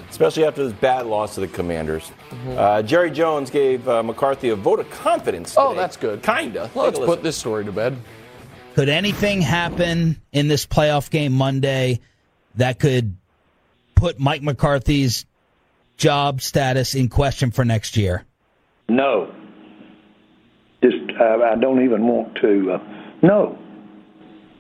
especially 0.10 0.46
after 0.46 0.64
this 0.64 0.74
bad 0.74 1.06
loss 1.06 1.36
to 1.36 1.42
the 1.42 1.48
Commanders. 1.48 2.12
Mm-hmm. 2.30 2.58
Uh, 2.58 2.82
Jerry 2.84 3.12
Jones 3.12 3.50
gave 3.50 3.88
uh, 3.90 4.02
McCarthy 4.04 4.50
a 4.50 4.56
vote 4.56 4.80
of 4.80 4.90
confidence. 4.90 5.56
Oh, 5.58 5.76
that's 5.76 5.98
good. 5.98 6.24
Kinda. 6.24 6.70
Well, 6.74 6.86
let's 6.86 7.00
put 7.00 7.24
this 7.24 7.36
story 7.38 7.66
to 7.66 7.72
bed. 7.72 7.98
Could 8.76 8.90
anything 8.90 9.42
happen 9.42 10.22
in 10.32 10.48
this 10.48 10.66
playoff 10.66 11.10
game 11.10 11.34
Monday 11.34 12.00
that 12.56 12.80
could 12.80 13.18
put 14.02 14.20
Mike 14.20 14.42
McCarthy's 14.42 15.28
job 15.96 16.42
status 16.42 16.96
in 16.96 17.08
question 17.08 17.52
for 17.52 17.64
next 17.64 17.96
year? 17.96 18.26
No. 18.90 19.32
Just, 20.82 20.98
I, 21.20 21.54
I 21.54 21.56
don't 21.56 21.84
even 21.84 22.08
want 22.08 22.36
to. 22.42 22.72
Uh, 22.72 22.78
no. 23.22 23.60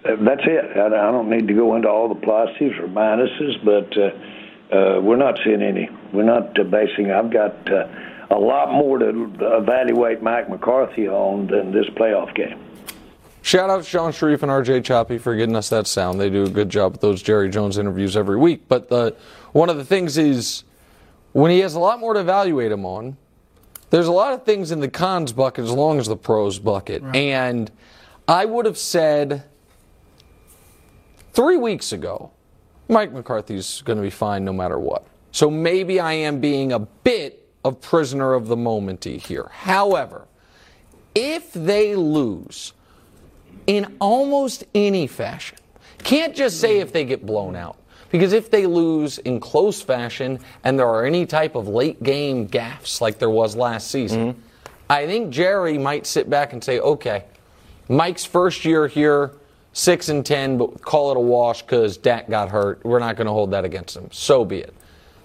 Uh, 0.05 0.09
That's 0.23 0.43
it. 0.45 0.77
I, 0.77 0.85
I 0.85 1.11
don't 1.11 1.27
need 1.27 1.47
to 1.47 1.55
go 1.55 1.75
into 1.75 1.89
all 1.89 2.07
the 2.07 2.21
pluses 2.21 2.79
or 2.79 2.87
minuses, 2.87 3.65
but 3.65 3.97
uh, 3.97 4.77
uh, 4.77 5.01
we're 5.01 5.17
not 5.17 5.39
seeing 5.43 5.63
any. 5.63 5.89
We're 6.13 6.21
not 6.21 6.59
uh, 6.59 6.63
basing. 6.63 7.09
I've 7.09 7.33
got 7.33 7.55
uh, 7.73 7.87
a 8.29 8.37
lot 8.37 8.71
more 8.71 8.99
to 8.99 9.33
evaluate 9.41 10.21
Mike 10.21 10.51
McCarthy 10.51 11.07
on 11.07 11.47
than 11.47 11.71
this 11.71 11.87
playoff 11.97 12.35
game. 12.35 12.63
Shout 13.41 13.69
out 13.69 13.77
to 13.77 13.83
Sean 13.83 14.11
Sharif 14.11 14.43
and 14.43 14.51
RJ 14.51 14.83
Choppy 14.83 15.17
for 15.17 15.35
getting 15.35 15.55
us 15.55 15.69
that 15.69 15.87
sound. 15.87 16.19
They 16.19 16.29
do 16.29 16.43
a 16.43 16.49
good 16.49 16.69
job 16.69 16.93
with 16.93 17.01
those 17.01 17.23
Jerry 17.23 17.49
Jones 17.49 17.77
interviews 17.77 18.15
every 18.15 18.37
week. 18.37 18.67
But 18.67 18.89
the, 18.89 19.15
one 19.51 19.69
of 19.69 19.77
the 19.77 19.85
things 19.85 20.17
is 20.17 20.63
when 21.31 21.51
he 21.51 21.59
has 21.59 21.73
a 21.73 21.79
lot 21.79 21.99
more 21.99 22.13
to 22.13 22.19
evaluate 22.19 22.71
him 22.71 22.85
on, 22.85 23.17
there's 23.89 24.07
a 24.07 24.11
lot 24.11 24.33
of 24.33 24.43
things 24.45 24.71
in 24.71 24.79
the 24.79 24.87
cons 24.87 25.33
bucket 25.33 25.65
as 25.65 25.71
long 25.71 25.99
as 25.99 26.07
the 26.07 26.15
pros 26.15 26.59
bucket. 26.59 27.03
And 27.15 27.71
I 28.27 28.45
would 28.45 28.65
have 28.65 28.77
said 28.77 29.43
three 31.33 31.57
weeks 31.57 31.91
ago, 31.91 32.31
Mike 32.87 33.11
McCarthy's 33.11 33.81
going 33.81 33.97
to 33.97 34.03
be 34.03 34.09
fine 34.09 34.45
no 34.45 34.53
matter 34.53 34.77
what. 34.77 35.05
So 35.31 35.49
maybe 35.49 35.99
I 35.99 36.13
am 36.13 36.39
being 36.39 36.71
a 36.71 36.79
bit 36.79 37.49
of 37.63 37.81
prisoner 37.81 38.33
of 38.33 38.47
the 38.47 38.55
momenty 38.55 39.17
here. 39.17 39.49
However, 39.51 40.27
if 41.15 41.51
they 41.53 41.95
lose 41.95 42.73
in 43.71 43.95
almost 44.01 44.65
any 44.75 45.07
fashion, 45.07 45.57
can't 45.99 46.35
just 46.35 46.59
say 46.59 46.79
if 46.79 46.91
they 46.91 47.05
get 47.05 47.25
blown 47.25 47.55
out. 47.55 47.77
Because 48.09 48.33
if 48.33 48.51
they 48.51 48.65
lose 48.65 49.17
in 49.19 49.39
close 49.39 49.81
fashion 49.81 50.39
and 50.65 50.77
there 50.77 50.87
are 50.87 51.05
any 51.05 51.25
type 51.25 51.55
of 51.55 51.69
late 51.69 52.03
game 52.03 52.49
gaffes 52.49 52.99
like 52.99 53.17
there 53.17 53.29
was 53.29 53.55
last 53.55 53.89
season, 53.89 54.33
mm-hmm. 54.33 54.41
I 54.89 55.05
think 55.05 55.29
Jerry 55.29 55.77
might 55.77 56.05
sit 56.05 56.29
back 56.29 56.51
and 56.51 56.61
say, 56.61 56.81
okay, 56.81 57.23
Mike's 57.87 58.25
first 58.25 58.65
year 58.65 58.89
here, 58.89 59.31
six 59.71 60.09
and 60.09 60.25
ten, 60.25 60.57
but 60.57 60.81
call 60.81 61.11
it 61.11 61.17
a 61.17 61.21
wash 61.21 61.61
because 61.61 61.95
Dak 61.95 62.29
got 62.29 62.49
hurt. 62.49 62.83
We're 62.83 62.99
not 62.99 63.15
going 63.15 63.27
to 63.27 63.33
hold 63.33 63.51
that 63.51 63.63
against 63.63 63.95
him. 63.95 64.09
So 64.11 64.43
be 64.43 64.57
it. 64.57 64.73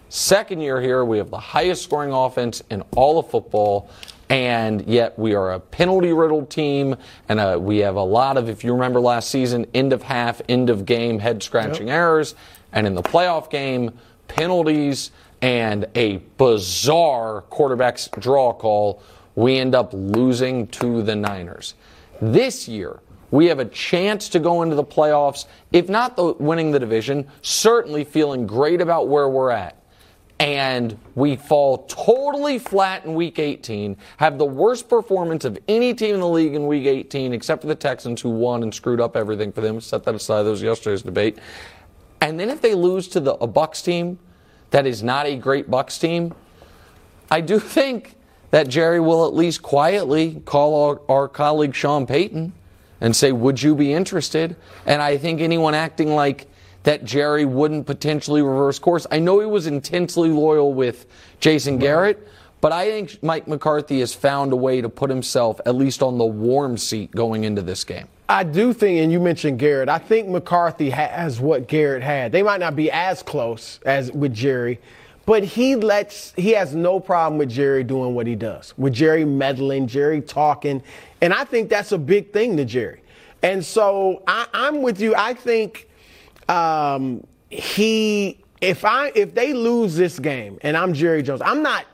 Second 0.09 0.61
year 0.61 0.81
here, 0.81 1.05
we 1.05 1.19
have 1.19 1.31
the 1.31 1.41
highest 1.41 1.83
scoring 1.83 2.13
offense 2.13 2.63
in 2.71 2.83
all 2.95 3.19
of 3.19 3.29
football, 3.29 3.91
and 4.29 4.87
yet 4.87 5.19
we 5.19 5.35
are 5.35 5.53
a 5.53 5.61
penalty 5.61 6.13
riddled 6.13 6.51
team, 6.51 6.97
and 7.29 7.39
uh, 7.39 7.59
we 7.61 7.79
have 7.79 7.97
a 7.97 8.03
lot 8.03 8.37
of, 8.37 8.49
if 8.49 8.65
you 8.65 8.73
remember 8.73 9.01
last 9.01 9.31
season, 9.31 9.67
end 9.75 9.93
of 9.93 10.03
half, 10.03 10.43
end 10.49 10.69
of 10.71 10.85
game, 10.85 11.19
head 11.19 11.43
scratching 11.43 11.91
errors, 11.91 12.35
and 12.73 12.87
in 12.87 12.95
the 12.95 13.03
playoff 13.03 13.51
game, 13.51 13.97
penalties 14.29 15.13
and 15.43 15.87
a 15.95 16.17
bizarre 16.39 17.43
quarterback's 17.43 18.09
draw 18.19 18.53
call, 18.53 19.03
we 19.35 19.59
end 19.59 19.75
up 19.75 19.91
losing 19.93 20.67
to 20.69 21.03
the 21.03 21.15
Niners. 21.15 21.75
This 22.21 22.67
year, 22.67 23.01
we 23.31 23.47
have 23.47 23.59
a 23.59 23.65
chance 23.67 24.29
to 24.31 24.39
go 24.39 24.63
into 24.63 24.75
the 24.75 24.85
playoffs, 24.85 25.47
if 25.73 25.89
not 25.89 26.17
the, 26.17 26.33
winning 26.35 26.71
the 26.71 26.81
division, 26.81 27.27
certainly 27.43 28.05
feeling 28.05 28.47
great 28.47 28.81
about 28.81 29.09
where 29.09 29.29
we're 29.29 29.51
at. 29.51 29.77
And 30.39 30.99
we 31.15 31.37
fall 31.37 31.87
totally 31.87 32.59
flat 32.59 33.07
in 33.07 33.15
week 33.15 33.39
18, 33.39 33.97
have 34.19 34.37
the 34.37 34.45
worst 34.45 34.87
performance 34.89 35.47
of 35.47 35.59
any 35.67 35.95
team 35.95 36.15
in 36.15 36.21
the 36.21 36.29
league 36.29 36.55
in 36.55 36.67
week 36.67 36.87
18, 36.87 37.33
except 37.33 37.63
for 37.63 37.69
the 37.69 37.75
Texans, 37.75 38.21
who 38.21 38.29
won 38.29 38.63
and 38.63 38.75
screwed 38.75 39.01
up 39.01 39.17
everything 39.17 39.51
for 39.51 39.63
them. 39.63 39.81
Set 39.81 40.05
that 40.05 40.15
aside, 40.15 40.43
that 40.43 40.51
was 40.51 40.61
yesterday's 40.61 41.01
debate. 41.01 41.39
And 42.21 42.39
then 42.39 42.51
if 42.51 42.61
they 42.61 42.75
lose 42.75 43.09
to 43.09 43.21
the, 43.21 43.35
a 43.35 43.47
Bucks 43.47 43.81
team 43.81 44.19
that 44.71 44.87
is 44.87 45.03
not 45.03 45.27
a 45.27 45.37
great 45.37 45.71
Bucks 45.71 45.99
team, 45.99 46.35
I 47.31 47.41
do 47.41 47.59
think 47.61 48.15
that 48.51 48.69
Jerry 48.69 49.01
will 49.01 49.27
at 49.27 49.35
least 49.35 49.63
quietly 49.63 50.43
call 50.45 50.85
our, 50.85 51.01
our 51.09 51.29
colleague 51.29 51.75
Sean 51.75 52.07
Payton 52.07 52.53
and 53.01 53.15
say, 53.15 53.33
Would 53.33 53.63
you 53.63 53.75
be 53.75 53.93
interested? 53.93 54.57
And 54.85 55.03
I 55.03 55.17
think 55.17 55.41
anyone 55.41 55.75
acting 55.75 56.15
like 56.15 56.47
that 56.87 57.05
Jerry 57.05 57.45
wouldn't 57.45 57.85
potentially 57.85 58.43
reverse 58.43 58.79
course. 58.79 59.09
I 59.11 59.19
know 59.19 59.41
he 59.41 59.47
was 59.47 59.67
intensely 59.67 60.29
loyal 60.29 60.73
with 60.73 61.07
Jason 61.41 61.79
Garrett, 61.79 62.29
but 62.61 62.71
I 62.71 62.89
think 62.89 63.21
Mike 63.25 63.49
McCarthy 63.49 63.99
has 63.99 64.15
found 64.15 64.53
a 64.53 64.57
way 64.57 64.81
to 64.81 64.89
put 64.89 65.11
himself 65.11 65.61
at 65.67 65.75
least 65.75 66.01
on 66.01 66.17
the 66.17 66.25
warm 66.25 66.79
seat 66.79 67.11
going 67.11 67.43
into 67.43 67.61
this 67.61 67.83
game. 67.83 68.07
I 68.29 68.45
do 68.45 68.73
think, 68.73 69.01
and 69.01 69.11
you 69.11 69.19
mentioned 69.19 69.59
Garrett, 69.59 69.89
I 69.89 69.99
think 69.99 70.29
McCarthy 70.29 70.89
has 70.91 71.41
what 71.41 71.67
Garrett 71.67 72.05
had. 72.05 72.31
They 72.31 72.45
might 72.45 72.61
not 72.61 72.77
be 72.77 72.89
as 72.93 73.21
close 73.21 73.81
as 73.85 74.13
with 74.13 74.33
Jerry, 74.33 74.79
but 75.27 75.43
he 75.43 75.75
lets, 75.75 76.35
he 76.37 76.53
has 76.53 76.73
no 76.73 77.01
problem 77.01 77.37
with 77.37 77.51
Jerry 77.51 77.83
doing 77.83 78.15
what 78.15 78.29
he 78.29 78.37
does, 78.37 78.75
with 78.79 78.93
Jerry 78.93 79.25
meddling, 79.25 79.89
Jerry 79.89 80.21
talking. 80.21 80.85
And 81.21 81.35
I 81.35 81.43
think 81.43 81.69
that's 81.69 81.91
a 81.91 81.99
big 81.99 82.33
thing 82.33 82.57
to 82.59 82.65
Jerry. 82.65 83.01
And 83.43 83.65
so 83.65 84.23
I, 84.29 84.47
I'm 84.55 84.83
with 84.83 85.01
you. 85.01 85.17
I 85.17 85.35
think 85.35 85.89
um, 86.49 87.27
he, 87.51 88.43
if 88.61 88.85
I, 88.85 89.13
if 89.15 89.35
they 89.35 89.53
lose 89.53 89.97
this 89.97 90.19
game 90.19 90.59
and 90.63 90.77
I'm 90.77 90.95
Jerry 90.95 91.23
Jones, 91.23 91.43
I'm 91.45 91.63
not 91.63 91.87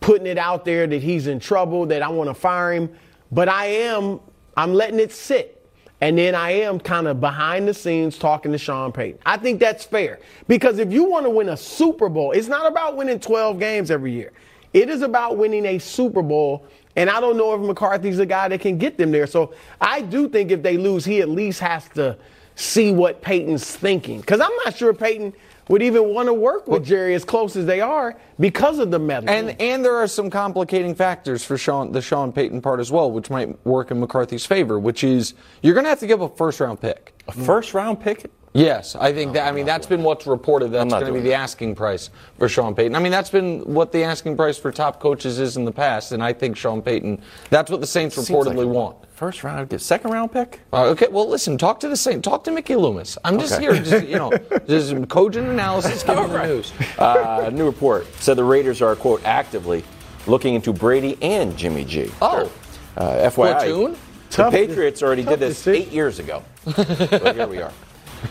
putting 0.00 0.26
it 0.26 0.38
out 0.38 0.64
there 0.64 0.86
that 0.86 1.02
he's 1.02 1.26
in 1.26 1.40
trouble, 1.40 1.86
that 1.86 2.02
I 2.02 2.08
want 2.08 2.28
to 2.28 2.34
fire 2.34 2.72
him, 2.72 2.94
but 3.30 3.48
I 3.48 3.66
am, 3.66 4.20
I'm 4.56 4.74
letting 4.74 5.00
it 5.00 5.12
sit. 5.12 5.58
And 6.00 6.18
then 6.18 6.34
I 6.34 6.50
am 6.50 6.80
kind 6.80 7.06
of 7.06 7.20
behind 7.20 7.68
the 7.68 7.72
scenes 7.72 8.18
talking 8.18 8.50
to 8.50 8.58
Sean 8.58 8.90
Payton. 8.90 9.20
I 9.24 9.36
think 9.36 9.60
that's 9.60 9.84
fair. 9.84 10.18
Because 10.48 10.80
if 10.80 10.92
you 10.92 11.04
want 11.04 11.26
to 11.26 11.30
win 11.30 11.50
a 11.50 11.56
Super 11.56 12.08
Bowl, 12.08 12.32
it's 12.32 12.48
not 12.48 12.66
about 12.66 12.96
winning 12.96 13.20
12 13.20 13.60
games 13.60 13.88
every 13.88 14.10
year. 14.10 14.32
It 14.72 14.90
is 14.90 15.02
about 15.02 15.36
winning 15.36 15.64
a 15.64 15.78
Super 15.78 16.20
Bowl. 16.20 16.66
And 16.96 17.08
I 17.08 17.20
don't 17.20 17.36
know 17.36 17.54
if 17.54 17.60
McCarthy's 17.60 18.18
a 18.18 18.26
guy 18.26 18.48
that 18.48 18.60
can 18.60 18.78
get 18.78 18.98
them 18.98 19.12
there. 19.12 19.28
So 19.28 19.54
I 19.80 20.02
do 20.02 20.28
think 20.28 20.50
if 20.50 20.60
they 20.60 20.76
lose, 20.76 21.04
he 21.04 21.20
at 21.20 21.28
least 21.28 21.60
has 21.60 21.88
to 21.90 22.18
see 22.54 22.92
what 22.92 23.22
Payton's 23.22 23.74
thinking. 23.76 24.20
Because 24.20 24.40
I'm 24.40 24.54
not 24.64 24.76
sure 24.76 24.92
Payton 24.92 25.32
would 25.68 25.82
even 25.82 26.12
want 26.12 26.26
to 26.26 26.34
work 26.34 26.66
with 26.66 26.84
Jerry 26.84 27.14
as 27.14 27.24
close 27.24 27.56
as 27.56 27.66
they 27.66 27.80
are 27.80 28.18
because 28.40 28.78
of 28.78 28.90
the 28.90 28.98
meddling. 28.98 29.28
And 29.28 29.60
and 29.60 29.84
there 29.84 29.96
are 29.96 30.06
some 30.06 30.28
complicating 30.28 30.94
factors 30.94 31.44
for 31.44 31.56
Sean 31.56 31.92
the 31.92 32.02
Sean 32.02 32.32
Payton 32.32 32.60
part 32.62 32.80
as 32.80 32.90
well, 32.90 33.10
which 33.10 33.30
might 33.30 33.64
work 33.64 33.90
in 33.90 34.00
McCarthy's 34.00 34.44
favor, 34.44 34.78
which 34.78 35.04
is 35.04 35.34
you're 35.62 35.74
going 35.74 35.84
to 35.84 35.90
have 35.90 36.00
to 36.00 36.06
give 36.06 36.20
a 36.20 36.28
first 36.28 36.60
round 36.60 36.80
pick. 36.80 37.14
A 37.28 37.32
first 37.32 37.74
round 37.74 38.00
pick? 38.00 38.30
Yes, 38.54 38.94
I 38.96 39.14
think 39.14 39.32
that. 39.32 39.48
I 39.48 39.52
mean, 39.52 39.64
that's 39.64 39.86
been 39.86 40.02
what's 40.02 40.26
reported. 40.26 40.72
That's 40.72 40.92
going 40.92 41.06
to 41.06 41.12
be 41.12 41.20
the 41.20 41.32
asking 41.32 41.74
price 41.74 42.10
for 42.38 42.50
Sean 42.50 42.74
Payton. 42.74 42.94
I 42.94 42.98
mean, 42.98 43.10
that's 43.10 43.30
been 43.30 43.60
what 43.60 43.92
the 43.92 44.04
asking 44.04 44.36
price 44.36 44.58
for 44.58 44.70
top 44.70 45.00
coaches 45.00 45.38
is 45.38 45.56
in 45.56 45.64
the 45.64 45.72
past, 45.72 46.12
and 46.12 46.22
I 46.22 46.34
think 46.34 46.56
Sean 46.58 46.82
Payton. 46.82 47.22
That's 47.48 47.70
what 47.70 47.80
the 47.80 47.86
Saints 47.86 48.14
Seems 48.14 48.28
reportedly 48.28 48.66
like 48.66 48.74
want. 48.74 48.96
First 49.14 49.42
round, 49.42 49.70
get 49.70 49.80
second 49.80 50.10
round 50.10 50.32
pick? 50.32 50.60
Uh, 50.70 50.84
okay, 50.88 51.06
well, 51.10 51.26
listen. 51.26 51.56
Talk 51.56 51.80
to 51.80 51.88
the 51.88 51.96
Saint. 51.96 52.22
Talk 52.22 52.44
to 52.44 52.50
Mickey 52.50 52.76
Loomis. 52.76 53.16
I'm 53.24 53.38
just 53.38 53.54
Okay. 53.54 53.62
here, 53.62 53.82
just 53.82 54.06
you 54.06 54.16
know, 54.16 54.30
just 54.66 54.90
some 54.90 55.06
cogent 55.06 55.48
analysis, 55.48 56.02
giving 56.02 56.28
the 56.28 56.46
news. 56.46 56.72
Uh, 56.98 57.48
new 57.50 57.64
report 57.64 58.06
said 58.20 58.36
the 58.36 58.44
Raiders 58.44 58.82
are, 58.82 58.94
quote, 58.96 59.24
actively 59.24 59.82
looking 60.26 60.54
into 60.54 60.74
Brady 60.74 61.16
and 61.22 61.56
Jimmy 61.56 61.86
G. 61.86 62.10
Oh, 62.20 62.52
Uh, 62.98 63.30
FYI, 63.30 63.30
Platoon? 63.32 63.92
the 63.92 63.98
Tough- 64.28 64.52
Patriots 64.52 65.02
already 65.02 65.22
did 65.24 65.40
this 65.40 65.66
eight 65.66 65.90
years 65.90 66.18
ago. 66.18 66.42
but 66.66 67.34
here 67.34 67.46
we 67.46 67.62
are. 67.62 67.72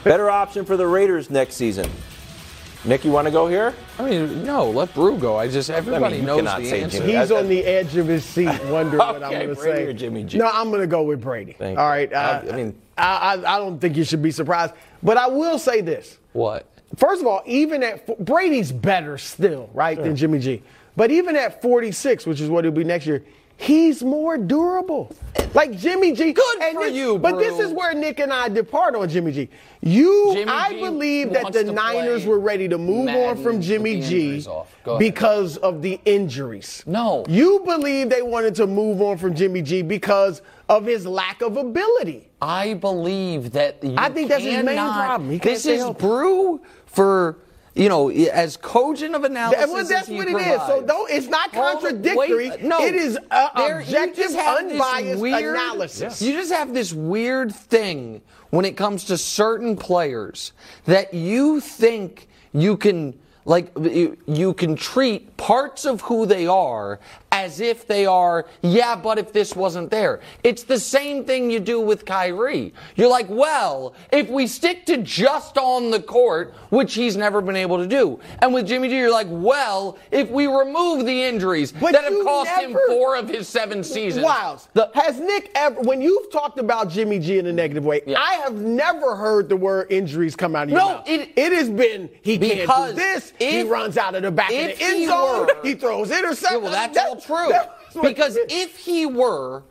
Better 0.03 0.29
option 0.29 0.65
for 0.65 0.77
the 0.77 0.87
Raiders 0.87 1.29
next 1.29 1.55
season. 1.55 1.89
Nick, 2.83 3.05
you 3.05 3.11
want 3.11 3.25
to 3.27 3.31
go 3.31 3.47
here? 3.47 3.75
I 3.99 4.09
mean, 4.09 4.43
no, 4.43 4.67
let 4.71 4.91
Brou 4.95 5.15
go. 5.17 5.37
I 5.37 5.47
just 5.47 5.69
everybody 5.69 6.17
you 6.17 6.23
knows 6.23 6.37
cannot 6.39 6.61
the 6.61 6.69
say 6.69 6.81
answer. 6.81 6.97
Jimmy. 6.97 7.13
He's 7.15 7.31
I- 7.31 7.35
I- 7.35 7.39
on 7.39 7.47
the 7.47 7.63
edge 7.63 7.95
of 7.95 8.07
his 8.07 8.25
seat, 8.25 8.45
wondering 8.65 8.97
what 8.97 9.23
I'm 9.23 9.31
going 9.31 9.49
to 9.49 9.55
say. 9.55 9.83
or 9.83 9.93
Jimmy 9.93 10.23
G? 10.23 10.39
No, 10.39 10.47
I'm 10.51 10.69
going 10.69 10.81
to 10.81 10.87
go 10.87 11.03
with 11.03 11.21
Brady. 11.21 11.53
Thank 11.59 11.77
All 11.77 11.85
you. 11.85 11.89
right. 11.91 12.13
Uh, 12.13 12.41
I- 12.43 12.49
I 12.49 12.55
mean- 12.55 12.81
I, 12.97 13.35
I, 13.35 13.55
I 13.55 13.57
don't 13.59 13.79
think 13.79 13.97
you 13.97 14.03
should 14.03 14.21
be 14.21 14.31
surprised, 14.31 14.73
but 15.01 15.17
I 15.17 15.27
will 15.27 15.57
say 15.59 15.81
this. 15.81 16.17
What? 16.33 16.67
First 16.97 17.21
of 17.21 17.27
all, 17.27 17.41
even 17.45 17.83
at 17.83 18.23
Brady's 18.25 18.71
better 18.71 19.17
still, 19.17 19.69
right, 19.73 19.97
than 19.97 20.15
Jimmy 20.15 20.39
G. 20.39 20.61
But 20.95 21.09
even 21.09 21.35
at 21.35 21.61
46, 21.61 22.25
which 22.25 22.41
is 22.41 22.49
what 22.49 22.65
he'll 22.65 22.73
be 22.73 22.83
next 22.83 23.05
year, 23.07 23.23
he's 23.61 24.03
more 24.03 24.37
durable. 24.37 25.15
Like 25.53 25.77
Jimmy 25.77 26.13
G. 26.13 26.31
Good 26.33 26.61
and 26.61 26.75
for 26.75 26.85
this- 26.85 26.93
you, 26.93 27.17
But 27.19 27.37
this 27.37 27.59
is 27.59 27.71
where 27.73 27.93
Nick 27.93 28.19
and 28.19 28.31
I 28.31 28.47
depart 28.49 28.95
on 28.95 29.09
Jimmy 29.09 29.31
G. 29.31 29.49
You, 29.81 30.31
Jimmy 30.33 30.51
I 30.51 30.69
G 30.73 30.79
believe 30.79 31.33
that 31.33 31.51
the 31.51 31.63
Niners 31.65 32.25
were 32.25 32.39
ready 32.39 32.67
to 32.69 32.77
move 32.77 33.09
on 33.09 33.41
from 33.43 33.61
Jimmy 33.61 34.01
G 34.01 34.21
injuries 34.27 34.47
off. 34.47 34.73
Go 34.83 34.91
ahead. 34.91 34.99
because 34.99 35.57
of 35.57 35.81
the 35.81 35.99
injuries. 36.05 36.83
No. 36.85 37.25
You 37.27 37.61
believe 37.65 38.09
they 38.09 38.21
wanted 38.21 38.55
to 38.55 38.67
move 38.67 39.01
on 39.01 39.17
from 39.17 39.33
Jimmy 39.35 39.61
G 39.61 39.81
because 39.81 40.41
of 40.69 40.85
his 40.85 41.05
lack 41.05 41.41
of 41.41 41.57
ability. 41.57 42.29
I 42.41 42.73
believe 42.75 43.51
that 43.51 43.83
I 43.97 44.09
think 44.09 44.29
that's 44.29 44.43
his 44.43 44.63
main 44.63 44.77
problem. 44.77 45.29
He 45.29 45.39
can't 45.39 45.55
this 45.55 45.65
is. 45.65 45.89
Brou 45.91 46.61
for 46.85 47.37
you 47.73 47.87
know 47.89 48.09
as 48.09 48.57
cogent 48.57 49.15
of 49.15 49.23
analysis. 49.23 49.67
Well, 49.67 49.77
that's 49.85 49.91
as 50.03 50.07
he 50.07 50.15
what 50.17 50.27
it 50.27 50.35
is. 50.35 50.43
So 50.45 50.57
provides. 50.81 50.87
don't. 50.87 51.11
It's 51.11 51.27
not 51.27 51.53
Hold- 51.53 51.71
contradictory. 51.81 52.49
wait, 52.49 52.63
no, 52.63 52.81
it 52.83 52.95
is 52.95 53.17
uh, 53.31 53.49
There- 53.55 53.79
objective, 53.79 54.15
just 54.17 54.35
have 54.35 54.63
this 54.67 54.73
unbiased 54.73 55.21
weird- 55.21 55.55
analysis. 55.55 56.21
You 56.21 56.33
just 56.33 56.51
have 56.51 56.73
this 56.73 56.91
weird 56.93 57.55
thing 57.55 58.21
when 58.49 58.65
it 58.65 58.75
comes 58.75 59.05
to 59.05 59.17
certain 59.17 59.77
players 59.77 60.51
that 60.85 61.13
you 61.13 61.59
think 61.61 62.27
you 62.53 62.75
can 62.77 63.17
like 63.45 63.71
you, 63.81 64.17
you 64.27 64.53
can 64.53 64.75
treat 64.75 65.30
parts 65.41 65.85
of 65.85 66.01
who 66.01 66.27
they 66.27 66.45
are 66.45 66.99
as 67.31 67.59
if 67.61 67.87
they 67.87 68.05
are 68.05 68.45
yeah 68.61 68.95
but 68.95 69.17
if 69.17 69.33
this 69.33 69.55
wasn't 69.55 69.89
there 69.89 70.19
it's 70.43 70.61
the 70.61 70.77
same 70.79 71.25
thing 71.25 71.49
you 71.49 71.59
do 71.59 71.79
with 71.81 72.05
Kyrie 72.05 72.71
you're 72.95 73.09
like 73.09 73.25
well 73.27 73.95
if 74.11 74.29
we 74.29 74.45
stick 74.45 74.85
to 74.85 74.97
just 74.97 75.57
on 75.57 75.89
the 75.89 75.99
court 75.99 76.53
which 76.69 76.93
he's 76.93 77.17
never 77.17 77.41
been 77.41 77.55
able 77.55 77.77
to 77.79 77.87
do 77.87 78.19
and 78.39 78.53
with 78.53 78.67
Jimmy 78.67 78.87
G 78.87 78.97
you're 78.97 79.09
like 79.11 79.25
well 79.31 79.97
if 80.11 80.29
we 80.29 80.45
remove 80.45 81.07
the 81.07 81.23
injuries 81.23 81.71
But 81.71 81.93
that 81.93 82.03
have 82.03 82.23
cost 82.23 82.51
him 82.61 82.77
four 82.89 83.15
of 83.15 83.27
his 83.27 83.47
seven 83.47 83.83
seasons 83.83 84.23
Wildes. 84.23 84.67
has 84.93 85.19
Nick 85.19 85.49
ever, 85.55 85.81
when 85.81 86.03
you've 86.03 86.31
talked 86.31 86.59
about 86.59 86.87
Jimmy 86.91 87.17
G 87.17 87.39
in 87.39 87.47
a 87.47 87.53
negative 87.53 87.83
way, 87.83 88.01
Yeah. 88.05 88.19
I 88.19 88.35
have 88.35 88.53
never 88.61 89.15
heard 89.15 89.49
the 89.49 89.55
word 89.57 89.87
injuries 89.91 90.35
come 90.35 90.55
out 90.55 90.63
of 90.65 90.69
your 90.69 90.79
No, 90.79 90.87
mouth. 90.97 91.09
it- 91.09 91.29
it 91.35 91.51
has 91.53 91.67
been 91.69 92.09
he 92.21 92.37
can't 92.37 92.69
do 92.69 92.93
this. 92.93 93.33
he 93.39 93.63
runs 93.63 93.97
out 93.97 94.13
of 94.13 94.21
the 94.21 94.29
back 94.29 94.51
of 94.51 94.55
the 94.77 94.83
end 94.83 95.07
zone. 95.07 95.30
Were- 95.39 95.57
he 95.63 95.73
throws 95.75 96.09
interceptions. 96.09 96.51
Yeah, 96.51 96.57
well, 96.57 96.71
that's 96.71 96.95
That- 96.95 97.07
all 97.07 97.15
true. 97.19 97.51
what 97.93 98.03
Because 98.07 98.37
if 98.49 98.77
he 98.77 99.05
were 99.05 99.63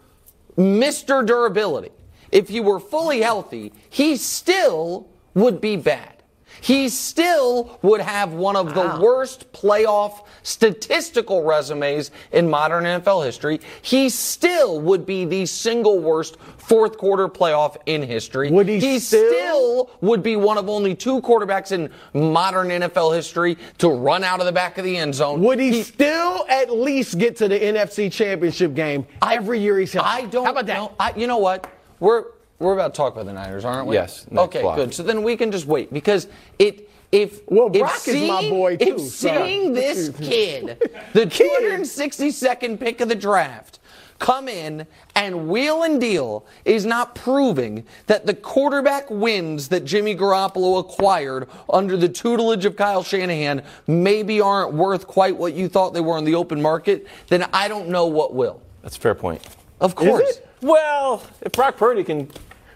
Mr. 0.57 1.25
Durability, 1.25 1.91
if 2.33 2.49
he 2.49 2.61
were 2.61 2.79
fully 2.81 3.21
healthy, 3.23 3.73
he 3.89 4.17
still 4.17 5.09
would 5.35 5.61
be 5.61 5.77
bad. 5.77 6.20
He 6.61 6.89
still 6.89 7.79
would 7.83 8.01
have 8.01 8.33
one 8.33 8.57
of 8.57 8.75
the 8.75 8.99
worst 9.03 9.53
playoff 9.53 10.25
statistical 10.43 11.43
resumes 11.43 12.11
in 12.33 12.49
modern 12.49 12.85
NFL 12.85 13.25
history. 13.25 13.61
He 13.83 14.09
still 14.09 14.81
would 14.81 15.07
be 15.07 15.25
the 15.25 15.47
single 15.47 15.99
worst 15.99 16.37
fourth 16.59 16.99
quarter 16.99 17.29
playoff 17.29 17.77
in 17.87 18.03
history. 18.03 18.51
Would 18.51 18.69
he 18.69 18.99
still- 18.99 19.29
still 19.31 19.91
would 20.01 20.23
be 20.23 20.37
one 20.37 20.59
of 20.59 20.69
only 20.69 20.95
two 20.95 21.21
quarterbacks 21.21 21.73
in 21.73 21.91
modern 22.15 22.69
NFL 22.71 23.15
history 23.15 23.57
to 23.79 23.89
run 23.89 24.23
out 24.25 24.41
of 24.41 24.47
the 24.47 24.53
back 24.53 24.79
of 24.79 24.85
the 24.85 24.97
end 24.97 25.15
zone. 25.15 25.41
Would 25.43 25.59
he, 25.59 25.83
still 25.83 26.45
at 26.49 26.71
least 26.73 27.19
get 27.19 27.37
to 27.37 27.49
the 27.49 27.59
NFC 27.59 28.11
Championship 28.13 28.75
game 28.75 29.07
every 29.23 29.59
year 29.61 29.79
he's 29.79 29.93
healthy? 29.93 30.09
I 30.09 30.27
don't 30.27 30.45
How 30.45 30.53
about 30.53 30.67
that? 30.67 30.75
know. 30.79 30.93
I, 30.99 31.13
you 31.17 31.27
know 31.27 31.39
what? 31.39 31.67
We're 31.99 32.25
we're 32.61 32.75
about 32.75 32.95
to 32.95 32.97
talk 32.97 33.15
about 33.15 33.27
the 33.27 33.33
Niners, 33.33 33.65
aren't 33.65 33.89
we? 33.89 33.97
Yes, 33.97 34.27
Okay, 34.37 34.63
block. 34.63 34.77
good. 34.77 34.95
So 34.95 35.03
then 35.03 35.23
we 35.25 35.37
can 35.37 35.51
just 35.51 35.67
wait 35.67 35.93
because 35.93 36.29
it. 36.61 36.87
If 37.13 37.41
Well, 37.49 37.67
if 37.75 37.81
Brock 37.81 38.07
is 38.07 38.29
my 38.29 38.41
seeing- 38.41 38.51
boy, 38.55 38.77
too, 38.77 38.95
If 38.95 39.01
so- 39.01 39.29
seeing 39.45 39.73
this 39.73 40.11
kid, 40.23 40.79
the 41.13 41.27
262nd 41.27 42.79
pick 42.79 43.01
of 43.01 43.09
the 43.09 43.17
draft, 43.17 43.81
come 44.21 44.49
in 44.49 44.87
and 45.17 45.49
wheel 45.49 45.83
and 45.83 46.01
deal 46.01 46.45
is 46.65 46.87
not 46.87 47.17
proving 47.17 47.85
that 48.07 48.27
the 48.27 48.35
quarterback 48.35 49.11
wins 49.11 49.69
that 49.71 49.85
Jimmy 49.85 50.15
Garoppolo 50.15 50.79
acquired 50.79 51.49
under 51.69 51.97
the 51.97 52.09
tutelage 52.09 52.65
of 52.65 52.77
Kyle 52.77 53.03
Shanahan 53.03 53.63
maybe 53.89 54.41
aren't 54.41 54.75
worth 54.75 55.09
quite 55.09 55.37
what 55.37 55.55
you 55.55 55.69
thought 55.69 55.95
they 55.95 56.01
were 56.01 56.17
in 56.19 56.25
the 56.25 56.37
open 56.37 56.63
market, 56.63 57.09
then 57.29 57.45
I 57.53 57.67
don't 57.67 57.89
know 57.89 58.07
what 58.07 58.35
will. 58.35 58.61
That's 58.83 58.97
a 58.97 59.01
fair 59.01 59.17
point. 59.17 59.43
Of 59.81 59.97
course. 59.97 60.37
it? 60.37 60.47
Well, 60.63 61.23
if 61.41 61.51
Brock 61.53 61.77
Purdy 61.77 62.05
can 62.05 62.29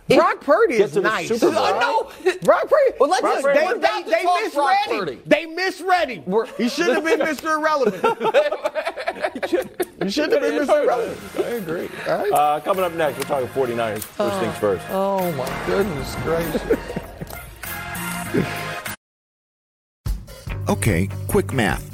Brock 0.08 0.40
Purdy 0.42 0.76
Get 0.78 0.90
is 0.90 0.96
nice. 0.96 1.28
Super 1.28 1.50
Bowl. 1.50 1.64
I 1.64 1.78
know. 1.80 2.10
Brock 2.42 2.68
Purdy. 2.68 2.96
Well, 3.00 3.08
let's 3.08 3.22
Brock 3.22 3.34
just- 3.34 3.44
Purdy. 3.44 3.58
they, 3.60 3.66
about 3.66 4.04
to 4.04 4.10
they, 4.10 4.16
they 4.16 4.22
talk 4.22 4.40
misread 4.42 4.76
him. 4.86 4.98
Purdy. 4.98 5.18
They 5.26 5.46
misread 5.46 6.08
him. 6.10 6.22
We're- 6.26 6.48
he 6.58 6.68
shouldn't 6.68 6.96
have 6.96 7.04
been 7.04 7.20
Mr. 7.26 7.58
Irrelevant. 7.58 8.04
he 10.02 10.10
shouldn't 10.10 10.32
have 10.32 10.42
been 10.42 10.66
Mr. 10.66 10.84
Irrelevant. 10.84 11.20
I 11.38 11.40
agree. 11.50 11.88
Uh, 12.06 12.60
coming 12.60 12.84
up 12.84 12.92
next, 12.92 13.16
we're 13.18 13.24
talking 13.24 13.48
49ers. 13.48 14.02
First 14.02 14.38
things 14.40 14.56
first. 14.58 14.84
Oh 14.90 15.32
my 15.32 15.66
goodness 15.66 16.14
gracious. 16.16 16.62
Okay, 20.68 21.08
quick 21.28 21.52
math. 21.52 21.93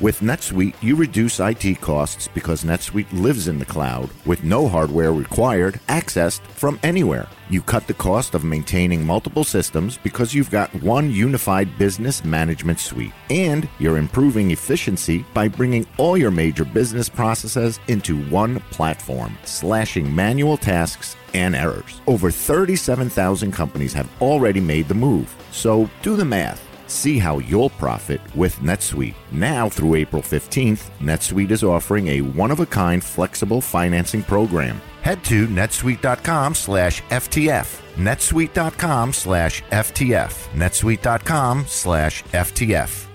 With 0.00 0.20
NetSuite, 0.20 0.82
you 0.82 0.96
reduce 0.96 1.40
IT 1.40 1.82
costs 1.82 2.26
because 2.26 2.64
NetSuite 2.64 3.12
lives 3.12 3.48
in 3.48 3.58
the 3.58 3.66
cloud 3.66 4.08
with 4.24 4.42
no 4.42 4.66
hardware 4.66 5.12
required, 5.12 5.78
accessed 5.90 6.40
from 6.40 6.80
anywhere. 6.82 7.28
You 7.50 7.60
cut 7.60 7.86
the 7.86 7.92
cost 7.92 8.34
of 8.34 8.42
maintaining 8.42 9.04
multiple 9.04 9.44
systems 9.44 9.98
because 9.98 10.32
you've 10.32 10.50
got 10.50 10.74
one 10.76 11.10
unified 11.10 11.76
business 11.76 12.24
management 12.24 12.80
suite. 12.80 13.12
And 13.28 13.68
you're 13.78 13.98
improving 13.98 14.52
efficiency 14.52 15.26
by 15.34 15.48
bringing 15.48 15.86
all 15.98 16.16
your 16.16 16.30
major 16.30 16.64
business 16.64 17.10
processes 17.10 17.78
into 17.88 18.24
one 18.30 18.60
platform, 18.70 19.36
slashing 19.44 20.14
manual 20.14 20.56
tasks 20.56 21.14
and 21.34 21.54
errors. 21.54 22.00
Over 22.06 22.30
37,000 22.30 23.52
companies 23.52 23.92
have 23.92 24.08
already 24.22 24.60
made 24.60 24.88
the 24.88 24.94
move. 24.94 25.36
So 25.52 25.90
do 26.00 26.16
the 26.16 26.24
math. 26.24 26.69
See 26.90 27.18
how 27.18 27.38
you'll 27.38 27.70
profit 27.70 28.20
with 28.34 28.56
NetSuite. 28.56 29.14
Now 29.30 29.68
through 29.68 29.94
April 29.94 30.22
15th, 30.22 30.90
NetSuite 30.98 31.52
is 31.52 31.62
offering 31.62 32.08
a 32.08 32.20
one-of-a-kind 32.20 33.04
flexible 33.04 33.60
financing 33.60 34.24
program. 34.24 34.80
Head 35.02 35.24
to 35.24 35.46
netsuite.com 35.46 36.54
slash 36.54 37.02
FTF. 37.04 37.80
netsuite.com 37.94 39.12
slash 39.12 39.62
FTF. 39.62 40.48
netsuite.com 40.52 41.64
slash 41.68 42.24
FTF. 42.24 43.06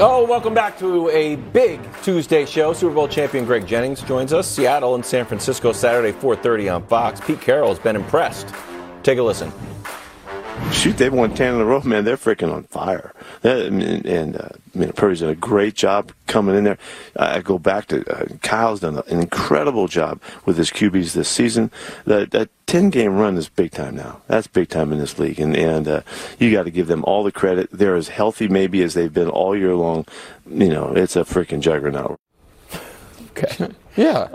Oh, 0.00 0.24
welcome 0.28 0.54
back 0.54 0.78
to 0.78 1.10
a 1.10 1.36
big 1.36 1.80
Tuesday 2.02 2.44
show. 2.44 2.72
Super 2.72 2.94
Bowl 2.94 3.08
champion 3.08 3.44
Greg 3.44 3.66
Jennings 3.66 4.00
joins 4.02 4.32
us. 4.32 4.46
Seattle 4.48 4.94
and 4.94 5.04
San 5.04 5.24
Francisco 5.24 5.72
Saturday 5.72 6.12
4:30 6.12 6.72
on 6.72 6.86
Fox. 6.86 7.20
Pete 7.20 7.40
Carroll 7.40 7.70
has 7.70 7.80
been 7.80 7.96
impressed. 7.96 8.54
Take 9.02 9.18
a 9.18 9.22
listen. 9.22 9.52
Shoot, 10.72 10.96
they've 10.98 11.12
won 11.12 11.34
10 11.34 11.54
in 11.54 11.60
a 11.60 11.64
row, 11.64 11.80
man. 11.80 12.04
They're 12.04 12.16
freaking 12.16 12.52
on 12.52 12.64
fire. 12.64 13.12
That, 13.42 13.66
and 13.66 13.82
and 13.82 14.36
uh, 14.36 14.48
I 14.74 14.78
mean, 14.78 14.92
Purdy's 14.92 15.20
done 15.20 15.30
a 15.30 15.34
great 15.34 15.74
job 15.74 16.12
coming 16.26 16.54
in 16.54 16.64
there. 16.64 16.78
I 17.16 17.40
go 17.40 17.58
back 17.58 17.86
to 17.86 18.04
uh, 18.08 18.36
Kyle's 18.42 18.80
done 18.80 18.98
an 18.98 19.20
incredible 19.20 19.88
job 19.88 20.20
with 20.44 20.56
his 20.56 20.70
QBs 20.70 21.14
this 21.14 21.28
season. 21.28 21.70
That, 22.04 22.30
that 22.30 22.50
10 22.66 22.90
game 22.90 23.16
run 23.16 23.36
is 23.36 23.48
big 23.48 23.72
time 23.72 23.96
now. 23.96 24.20
That's 24.28 24.46
big 24.46 24.68
time 24.68 24.92
in 24.92 24.98
this 24.98 25.18
league. 25.18 25.40
And, 25.40 25.56
and 25.56 25.88
uh, 25.88 26.02
you 26.38 26.52
got 26.52 26.64
to 26.64 26.70
give 26.70 26.86
them 26.86 27.02
all 27.04 27.24
the 27.24 27.32
credit. 27.32 27.70
They're 27.72 27.96
as 27.96 28.08
healthy, 28.08 28.46
maybe, 28.46 28.82
as 28.82 28.94
they've 28.94 29.12
been 29.12 29.28
all 29.28 29.56
year 29.56 29.74
long. 29.74 30.06
You 30.48 30.68
know, 30.68 30.92
it's 30.94 31.16
a 31.16 31.24
freaking 31.24 31.60
juggernaut. 31.60 32.20
Okay. 33.30 33.68
Yeah. 33.96 34.28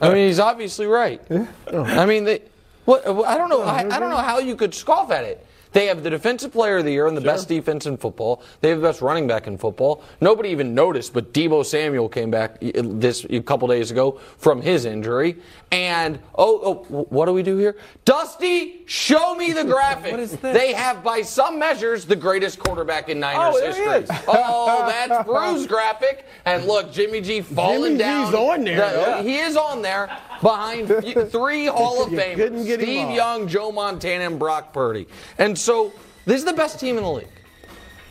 I 0.00 0.08
mean, 0.08 0.28
he's 0.28 0.38
obviously 0.38 0.86
right. 0.86 1.20
Yeah. 1.28 1.46
I 1.70 2.06
mean, 2.06 2.24
they, 2.24 2.40
what, 2.86 3.06
I 3.06 3.36
don't 3.36 3.50
know. 3.50 3.60
I, 3.60 3.80
I 3.80 4.00
don't 4.00 4.08
know 4.08 4.16
how 4.16 4.38
you 4.38 4.56
could 4.56 4.74
scoff 4.74 5.10
at 5.10 5.24
it. 5.24 5.46
They 5.72 5.86
have 5.86 6.02
the 6.02 6.10
defensive 6.10 6.52
player 6.52 6.78
of 6.78 6.84
the 6.84 6.92
year 6.92 7.06
and 7.06 7.16
the 7.16 7.22
best 7.22 7.48
defense 7.48 7.86
in 7.86 7.96
football. 7.96 8.42
They 8.60 8.70
have 8.70 8.80
the 8.80 8.86
best 8.86 9.00
running 9.00 9.26
back 9.26 9.46
in 9.46 9.58
football. 9.58 10.04
Nobody 10.20 10.50
even 10.50 10.74
noticed, 10.74 11.14
but 11.14 11.32
Deebo 11.32 11.64
Samuel 11.64 12.08
came 12.08 12.30
back 12.30 12.58
this 12.60 13.24
a 13.30 13.40
couple 13.40 13.68
days 13.68 13.90
ago 13.90 14.20
from 14.38 14.60
his 14.60 14.84
injury. 14.84 15.36
And 15.70 16.18
oh, 16.34 16.84
oh, 16.90 17.04
what 17.08 17.26
do 17.26 17.32
we 17.32 17.42
do 17.42 17.56
here? 17.56 17.76
Dusty, 18.04 18.81
show 18.92 19.34
me 19.34 19.52
the 19.52 19.64
graphic. 19.64 20.10
What 20.10 20.20
is 20.20 20.32
this? 20.32 20.40
They 20.54 20.74
have, 20.74 21.02
by 21.02 21.22
some 21.22 21.58
measures, 21.58 22.04
the 22.04 22.14
greatest 22.14 22.58
quarterback 22.58 23.08
in 23.08 23.18
Niners 23.20 23.54
Oh, 23.58 23.66
history. 23.66 23.86
is. 23.86 24.10
Oh, 24.28 24.86
that's 24.86 25.26
Bruce 25.26 25.66
graphic. 25.66 26.26
And 26.44 26.66
look, 26.66 26.92
Jimmy 26.92 27.20
G 27.22 27.40
falling 27.40 27.96
Jimmy 27.96 27.98
down. 27.98 28.26
He's 28.26 28.34
on 28.34 28.64
there, 28.64 28.76
The- 28.76 29.00
yeah. 29.00 29.22
He 29.22 29.38
is 29.38 29.56
on 29.56 29.80
there 29.82 30.14
behind 30.42 30.88
three 31.30 31.66
Hall 31.66 32.02
of 32.02 32.10
Famers: 32.10 32.36
couldn't 32.36 32.64
get 32.66 32.80
him 32.80 32.86
Steve. 32.86 33.10
Young, 33.16 33.48
Joe 33.48 33.72
Montana, 33.72 34.24
and 34.26 34.38
Brock 34.38 34.72
Purdy. 34.74 35.06
And 35.38 35.58
so 35.58 35.92
this 36.26 36.38
is 36.38 36.44
the 36.44 36.52
best 36.52 36.78
team 36.78 36.98
in 36.98 37.02
the 37.04 37.10
league. 37.10 37.28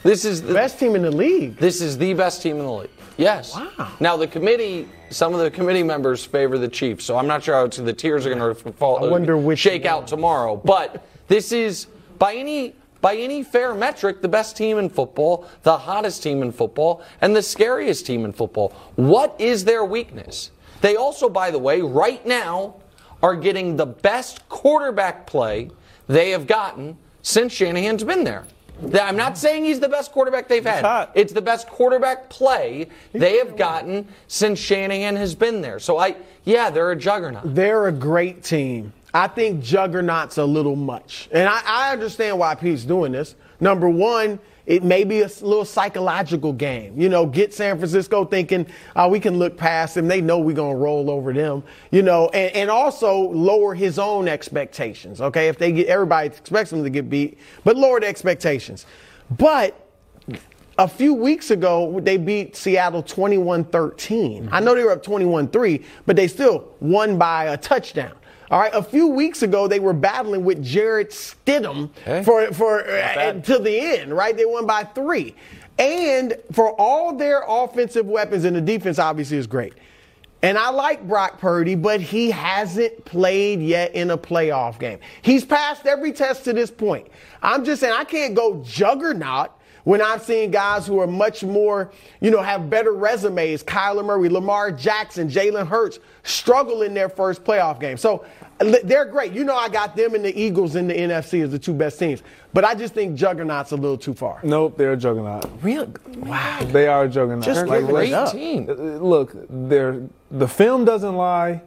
This 0.04 0.26
is 0.26 0.42
the 0.42 0.54
Best 0.56 0.80
team 0.80 0.96
in 0.96 1.04
the 1.04 1.12
league. 1.12 1.58
This 1.58 1.80
is 1.80 1.96
the 2.00 2.16
best 2.16 2.42
team 2.42 2.58
in 2.58 2.66
the 2.66 2.72
league. 2.72 2.90
Yes. 3.22 3.56
Wow. 3.56 3.92
Now 4.00 4.18
the 4.18 4.28
committee, 4.28 4.88
some 5.10 5.34
of 5.34 5.40
the 5.40 5.52
committee 5.52 5.84
members 5.84 6.26
favor 6.26 6.58
the 6.58 6.68
Chiefs, 6.68 7.06
so 7.06 7.18
I'm 7.18 7.28
not 7.28 7.44
sure 7.44 7.56
how 7.56 7.68
to, 7.68 7.82
the 7.82 7.94
tears 7.94 8.26
are 8.26 8.34
going 8.34 8.56
to 8.56 8.72
fall. 8.74 9.06
I 9.06 9.10
wonder 9.10 9.36
uh, 9.36 9.40
which 9.40 9.60
shake 9.60 9.84
one. 9.84 9.94
out 9.94 10.08
tomorrow. 10.08 10.56
But 10.56 11.06
this 11.28 11.52
is 11.52 11.88
by 12.18 12.36
any 12.36 12.76
by 13.00 13.16
any 13.16 13.42
fair 13.42 13.74
metric 13.74 14.22
the 14.22 14.28
best 14.28 14.56
team 14.56 14.78
in 14.78 14.90
football, 14.90 15.48
the 15.64 15.78
hottest 15.78 16.22
team 16.22 16.44
in 16.44 16.52
football, 16.52 17.04
and 17.22 17.36
the 17.36 17.42
scariest 17.42 18.06
team 18.06 18.26
in 18.26 18.34
football. 18.34 18.74
What 18.96 19.36
is 19.40 19.66
their 19.66 19.84
weakness? 19.84 20.52
They 20.82 20.96
also, 20.96 21.30
by 21.30 21.52
the 21.52 21.60
way, 21.60 21.82
right 21.82 22.24
now 22.26 22.76
are 23.24 23.36
getting 23.36 23.76
the 23.76 23.86
best 23.86 24.48
quarterback 24.50 25.26
play 25.28 25.70
they 26.08 26.32
have 26.32 26.48
gotten 26.48 26.98
since 27.22 27.54
Shanahan's 27.54 28.04
been 28.04 28.24
there. 28.24 28.46
I'm 28.94 29.16
not 29.16 29.38
saying 29.38 29.66
he's 29.66 29.80
the 29.80 29.90
best 29.90 30.12
quarterback 30.12 30.48
they've 30.48 30.66
had. 30.66 30.84
hot. 30.84 31.12
It's 31.16 31.34
the 31.34 31.42
best 31.42 31.68
quarterback 31.68 32.30
play 32.30 32.88
they 33.14 33.38
have 33.38 33.56
gotten 33.56 34.08
since 34.28 34.60
Shanahan 34.60 35.16
has 35.16 35.36
been 35.36 35.62
there. 35.62 35.80
So 35.80 35.98
I, 35.98 36.16
yeah, 36.46 36.70
they're 36.70 36.92
a 36.92 36.96
juggernaut. 36.96 37.56
They're 37.56 37.88
a 37.88 37.92
great 37.92 38.44
team. 38.44 38.94
I 39.14 39.28
think 39.28 39.62
Juggernaut's 39.62 40.38
a 40.38 40.46
little 40.46 40.76
much. 40.76 41.28
And 41.32 41.48
I, 41.48 41.62
I 41.66 41.92
understand 41.92 42.40
why 42.40 42.56
Pete's 42.56 42.86
doing 42.86 43.12
this. 43.12 43.36
Number 43.60 43.90
one, 43.90 44.40
it 44.72 44.86
may 44.86 45.04
be 45.04 45.20
a 45.20 45.28
little 45.42 45.66
psychological 45.66 46.54
game. 46.54 46.98
You 46.98 47.10
know, 47.10 47.26
get 47.26 47.54
San 47.54 47.78
Francisco 47.78 48.24
thinking, 48.24 48.66
uh, 48.96 49.06
we 49.12 49.20
can 49.20 49.38
look 49.38 49.58
past 49.58 49.96
them. 49.96 50.08
They 50.08 50.22
know 50.22 50.40
we're 50.40 50.56
going 50.56 50.78
to 50.78 50.82
roll 50.82 51.10
over 51.10 51.34
them. 51.34 51.62
You 51.92 52.04
know, 52.04 52.30
and, 52.30 52.56
and 52.56 52.72
also 52.72 53.20
lower 53.32 53.76
his 53.76 54.00
own 54.00 54.30
expectations. 54.30 55.20
Okay. 55.20 55.50
If 55.50 55.58
they 55.58 55.74
get, 55.74 55.88
everybody 55.88 56.28
expects 56.28 56.70
them 56.70 56.86
to 56.86 56.90
get 56.90 57.10
beat, 57.10 57.38
but 57.66 57.76
lower 57.76 58.00
the 58.00 58.08
expectations. 58.08 58.86
But 59.38 59.90
a 60.78 60.88
few 60.88 61.16
weeks 61.16 61.52
ago, 61.52 62.00
they 62.00 62.16
beat 62.16 62.56
Seattle 62.56 63.04
21 63.04 63.66
13. 63.66 64.48
I 64.54 64.62
know 64.62 64.74
they 64.74 64.86
were 64.86 64.94
up 64.94 65.04
21 65.04 65.50
3, 65.50 65.86
but 66.06 66.16
they 66.16 66.30
still 66.30 66.74
won 66.80 67.18
by 67.18 67.48
a 67.48 67.58
touchdown. 67.58 68.14
All 68.52 68.60
right, 68.60 68.72
a 68.74 68.84
few 68.84 69.08
weeks 69.08 69.44
ago 69.44 69.70
they 69.70 69.80
were 69.80 69.94
battling 69.94 70.44
with 70.44 70.62
Jarrett 70.62 71.12
Stidham 71.12 71.90
for 72.26 72.52
for 72.52 72.86
uh, 72.86 73.34
to 73.34 73.60
the 73.60 73.80
end. 73.80 74.14
Right, 74.14 74.36
they 74.36 74.44
won 74.44 74.66
by 74.66 74.84
three, 74.84 75.36
and 75.80 76.36
for 76.52 76.74
all 76.80 77.16
their 77.16 77.44
offensive 77.48 78.06
weapons 78.06 78.44
and 78.44 78.54
the 78.54 78.62
defense 78.62 79.00
obviously 79.00 79.38
is 79.38 79.48
great. 79.48 79.74
And 80.44 80.58
I 80.58 80.70
like 80.70 81.08
Brock 81.08 81.40
Purdy, 81.40 81.76
but 81.76 82.02
he 82.02 82.30
hasn't 82.30 83.06
played 83.06 83.62
yet 83.62 83.94
in 83.94 84.12
a 84.12 84.18
playoff 84.18 84.80
game. 84.80 85.00
He's 85.22 85.46
passed 85.46 85.86
every 85.86 86.12
test 86.12 86.44
to 86.46 86.54
this 86.54 86.72
point. 86.72 87.08
I'm 87.42 87.64
just 87.64 87.80
saying 87.80 87.94
I 87.94 88.04
can't 88.04 88.34
go 88.34 88.62
juggernaut 88.64 89.52
when 89.84 90.02
I'm 90.02 90.20
seeing 90.20 90.52
guys 90.52 90.86
who 90.86 91.00
are 91.00 91.08
much 91.08 91.44
more, 91.44 91.92
you 92.20 92.32
know, 92.32 92.42
have 92.42 92.70
better 92.70 92.94
resumes, 92.94 93.64
Kyler 93.64 94.06
Murray, 94.06 94.30
Lamar 94.30 94.72
Jackson, 94.72 95.30
Jalen 95.30 95.68
Hurts, 95.68 96.00
struggle 96.24 96.84
in 96.84 96.94
their 96.94 97.10
first 97.10 97.44
playoff 97.44 97.80
game. 97.80 97.98
So 97.98 98.26
they're 98.64 99.06
great. 99.06 99.32
You 99.34 99.44
know, 99.44 99.56
I 99.56 99.70
got 99.70 99.96
them 99.96 100.14
and 100.16 100.24
the 100.24 100.40
Eagles 100.40 100.76
in 100.76 100.88
the 100.88 100.94
NFC 100.94 101.44
as 101.44 101.52
the 101.52 101.60
two 101.60 101.74
best 101.74 102.00
teams. 102.00 102.22
But 102.54 102.64
I 102.66 102.76
just 102.76 102.94
think 102.94 103.16
Juggernaut's 103.16 103.72
a 103.72 103.76
little 103.76 103.98
too 103.98 104.14
far. 104.14 104.40
Nope, 104.44 104.78
they're 104.78 104.94
a 104.94 104.98
juggernaut. 104.98 105.50
Real? 105.62 105.92
Wow. 106.18 106.60
They 106.66 106.88
are 106.88 107.06
a 107.06 107.10
juggernaut. 107.10 107.46
Just 107.46 107.66
Like, 107.66 107.82
giving 107.82 107.96
Great 107.96 108.28
team. 108.32 108.70
Uh, 108.70 108.74
Look, 108.74 109.34
they're, 109.50 110.02
the 110.30 110.48
film 110.48 110.86
doesn't 110.86 111.16
lie. 111.16 111.62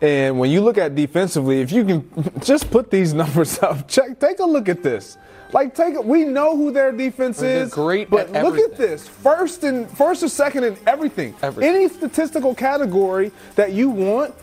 And 0.00 0.38
when 0.38 0.50
you 0.50 0.60
look 0.60 0.78
at 0.78 0.94
defensively, 0.94 1.60
if 1.60 1.72
you 1.72 1.84
can 1.84 2.32
just 2.42 2.70
put 2.70 2.90
these 2.90 3.12
numbers 3.22 3.58
up, 3.58 3.88
check, 3.88 4.18
take 4.18 4.38
a 4.38 4.44
look 4.44 4.68
at 4.68 4.82
this. 4.82 5.18
Like, 5.52 5.74
take 5.74 6.02
we 6.02 6.24
know 6.24 6.56
who 6.56 6.70
their 6.70 6.92
defense 6.92 7.38
They're 7.38 7.62
is, 7.62 7.72
great 7.72 8.10
but 8.10 8.34
at 8.34 8.44
look 8.44 8.58
at 8.58 8.76
this: 8.76 9.08
first 9.08 9.64
and 9.64 9.90
first 9.96 10.22
or 10.22 10.28
second 10.28 10.64
in 10.64 10.76
everything. 10.86 11.34
Everything. 11.42 11.74
Any 11.74 11.88
statistical 11.88 12.54
category 12.54 13.32
that 13.54 13.72
you 13.72 13.88
want, 13.88 14.34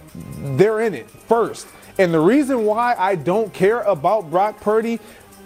they're 0.58 0.82
in 0.82 0.94
it 0.94 1.10
first. 1.10 1.68
And 1.98 2.14
the 2.14 2.20
reason 2.20 2.66
why 2.66 2.96
I 2.98 3.16
don't 3.16 3.54
care 3.54 3.82
about 3.82 4.30
Brock 4.30 4.60
Purdy, 4.60 5.00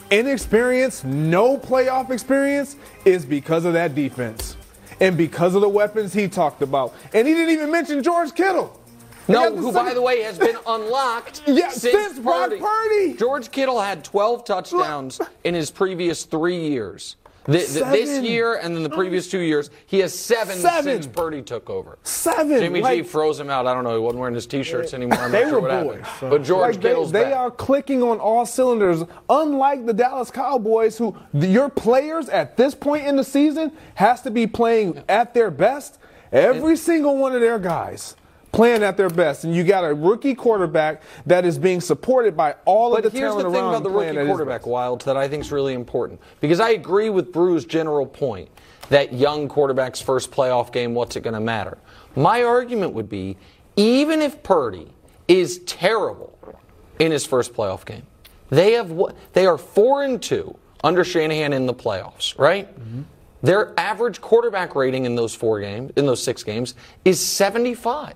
inexperience, 0.10 1.04
no 1.04 1.58
playoff 1.58 2.10
experience, 2.10 2.76
is 3.06 3.26
because 3.26 3.66
of 3.66 3.74
that 3.74 3.94
defense. 3.94 4.56
And 5.02 5.16
because 5.16 5.56
of 5.56 5.62
the 5.62 5.70
weapons 5.70 6.12
he 6.12 6.28
talked 6.28 6.62
about. 6.62 6.94
And 7.14 7.28
he 7.28 7.34
didn't 7.34 7.54
even 7.54 7.72
mention 7.72 8.04
George 8.04 8.34
Kittle. 8.34 8.78
They 9.30 9.36
No, 9.36 9.56
who, 9.56 9.72
by 9.72 9.94
the 9.94 10.02
way, 10.02 10.22
has 10.24 10.40
been 10.40 10.58
unlocked 10.66 11.44
Yeah, 11.48 11.70
since, 11.70 11.94
since 11.94 12.20
Brock 12.20 12.50
Purdy. 12.60 13.14
George 13.14 13.52
Kittle 13.52 13.80
had 13.80 14.04
12 14.04 14.44
touchdowns 14.44 15.22
in 15.44 15.54
his 15.54 15.70
previous 15.70 16.26
three 16.26 16.58
years. 16.70 17.16
Th- 17.46 17.68
th- 17.68 17.86
this 17.86 18.22
year 18.24 18.56
and 18.56 18.76
then 18.76 18.84
the 18.84 18.90
previous 18.90 19.28
two 19.30 19.40
years, 19.40 19.70
he 19.88 20.00
has 20.00 20.18
seven, 20.18 20.58
Seven. 20.58 20.84
since 21.02 21.08
Purdy 21.08 21.42
took 21.42 21.70
over. 21.70 21.98
Seven. 22.04 22.60
Jimmy 22.60 22.82
G 22.82 23.02
froze 23.04 23.40
him 23.40 23.50
out. 23.50 23.66
I 23.66 23.74
don't 23.74 23.84
know. 23.84 23.94
He 23.94 24.00
wasn't 24.00 24.20
wearing 24.20 24.36
his 24.36 24.46
T-shirts 24.48 24.94
anymore. 24.94 25.18
I'm 25.20 25.32
They 25.32 25.44
not 25.44 25.50
sure 25.50 25.62
were 25.62 25.68
what 25.70 25.84
boys, 25.88 26.00
happened. 26.02 26.18
so- 26.20 26.30
But 26.30 26.44
George 26.44 26.74
Like 26.76 26.82
they, 26.84 26.90
Kittle's 26.90 27.12
they 27.12 27.24
back. 27.24 27.34
are 27.38 27.52
clicking 27.52 28.04
on 28.04 28.20
all 28.20 28.46
cylinders, 28.46 29.04
unlike 29.30 29.86
the 29.86 29.94
Dallas 29.94 30.30
Cowboys, 30.32 30.98
who 30.98 31.16
your 31.34 31.70
players 31.70 32.30
at 32.30 32.58
this 32.58 32.74
point 32.76 33.06
in 33.08 33.16
the 33.16 33.24
season 33.24 33.72
has 33.96 34.22
to 34.24 34.32
be 34.32 34.46
playing 34.48 35.04
at 35.08 35.34
their 35.36 35.50
best. 35.52 35.98
Every 36.32 36.78
single 36.78 37.18
one 37.18 37.34
of 37.34 37.42
their 37.42 37.58
guys 37.58 38.16
playing 38.52 38.84
at 38.84 38.98
their 38.98 39.10
best, 39.10 39.44
and 39.44 39.56
you 39.56 39.64
got 39.64 39.84
a 39.84 39.94
rookie 39.94 40.36
quarterback 40.36 41.04
that 41.26 41.46
is 41.46 41.58
being 41.58 41.82
supported 41.82 42.36
by 42.36 42.56
all 42.66 42.92
But 42.92 43.06
of 43.06 43.12
the 43.12 43.20
here's 43.20 43.32
talent 43.32 43.48
the 43.48 43.54
thing 43.54 43.64
around 43.64 43.76
about 43.76 43.84
the 43.84 43.90
rookie 43.90 44.26
quarterback, 44.26 44.62
best. 44.62 44.70
Wild, 44.70 45.02
that 45.02 45.18
I 45.18 45.28
think 45.28 45.44
is 45.44 45.52
really 45.52 45.74
important. 45.74 46.20
Because 46.42 46.60
I 46.60 46.70
agree 46.70 47.10
with 47.10 47.32
Brou's 47.32 47.66
general 47.66 48.06
point 48.06 48.50
that 48.90 49.14
young 49.14 49.48
quarterback's 49.48 50.02
first 50.02 50.32
playoff 50.32 50.72
game, 50.72 50.94
what's 50.96 51.16
it 51.16 51.22
going 51.22 51.36
to 51.36 51.40
matter? 51.40 51.78
My 52.16 52.44
argument 52.44 52.94
would 52.94 53.10
be 53.10 53.38
even 53.76 54.22
if 54.22 54.42
Purdy 54.44 54.88
is 55.28 55.60
terrible 55.60 56.38
in 56.98 57.12
his 57.12 57.26
first 57.26 57.54
playoff 57.54 57.86
game, 57.86 58.04
they 58.50 58.74
have 58.74 58.92
they 59.34 59.46
are 59.46 59.58
four 59.58 60.04
and 60.04 60.22
two 60.22 60.58
under 60.84 61.04
Shanahan 61.04 61.54
in 61.54 61.66
the 61.66 61.74
playoffs, 61.74 62.38
right? 62.38 62.68
Mm-hmm. 62.80 63.02
Their 63.42 63.80
average 63.80 64.20
quarterback 64.20 64.76
rating 64.76 65.06
in 65.06 65.16
those 65.16 65.34
four 65.34 65.62
games, 65.62 65.92
in 65.96 66.06
those 66.06 66.22
six 66.22 66.44
games, 66.44 66.76
is 67.06 67.20
75. 67.20 68.16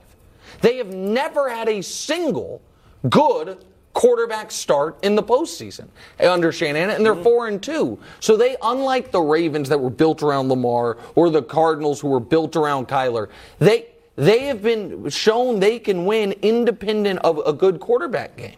They 0.64 0.78
have 0.78 0.94
never 0.94 1.50
had 1.50 1.68
a 1.68 1.84
single 1.84 2.62
good 3.10 3.66
quarterback 3.92 4.50
start 4.50 4.98
in 5.04 5.14
the 5.14 5.22
postseason 5.22 5.90
under 6.22 6.54
Shanahan, 6.54 6.90
and 6.90 7.06
they're 7.06 7.14
mm-hmm. 7.14 7.22
four 7.22 7.48
and 7.50 7.62
two. 7.62 8.00
So 8.22 8.38
they, 8.38 8.56
unlike 8.62 9.12
the 9.12 9.20
Ravens 9.20 9.68
that 9.68 9.78
were 9.78 9.90
built 9.90 10.24
around 10.24 10.48
Lamar 10.48 10.98
or 11.16 11.30
the 11.30 11.44
Cardinals 11.44 12.00
who 12.00 12.08
were 12.08 12.22
built 12.22 12.56
around 12.56 12.88
Kyler, 12.88 13.28
they 13.60 13.88
they 14.16 14.46
have 14.46 14.64
been 14.64 15.10
shown 15.10 15.60
they 15.60 15.80
can 15.80 16.06
win 16.06 16.32
independent 16.42 17.20
of 17.20 17.42
a 17.46 17.52
good 17.52 17.82
quarterback 17.82 18.38
game. 18.38 18.56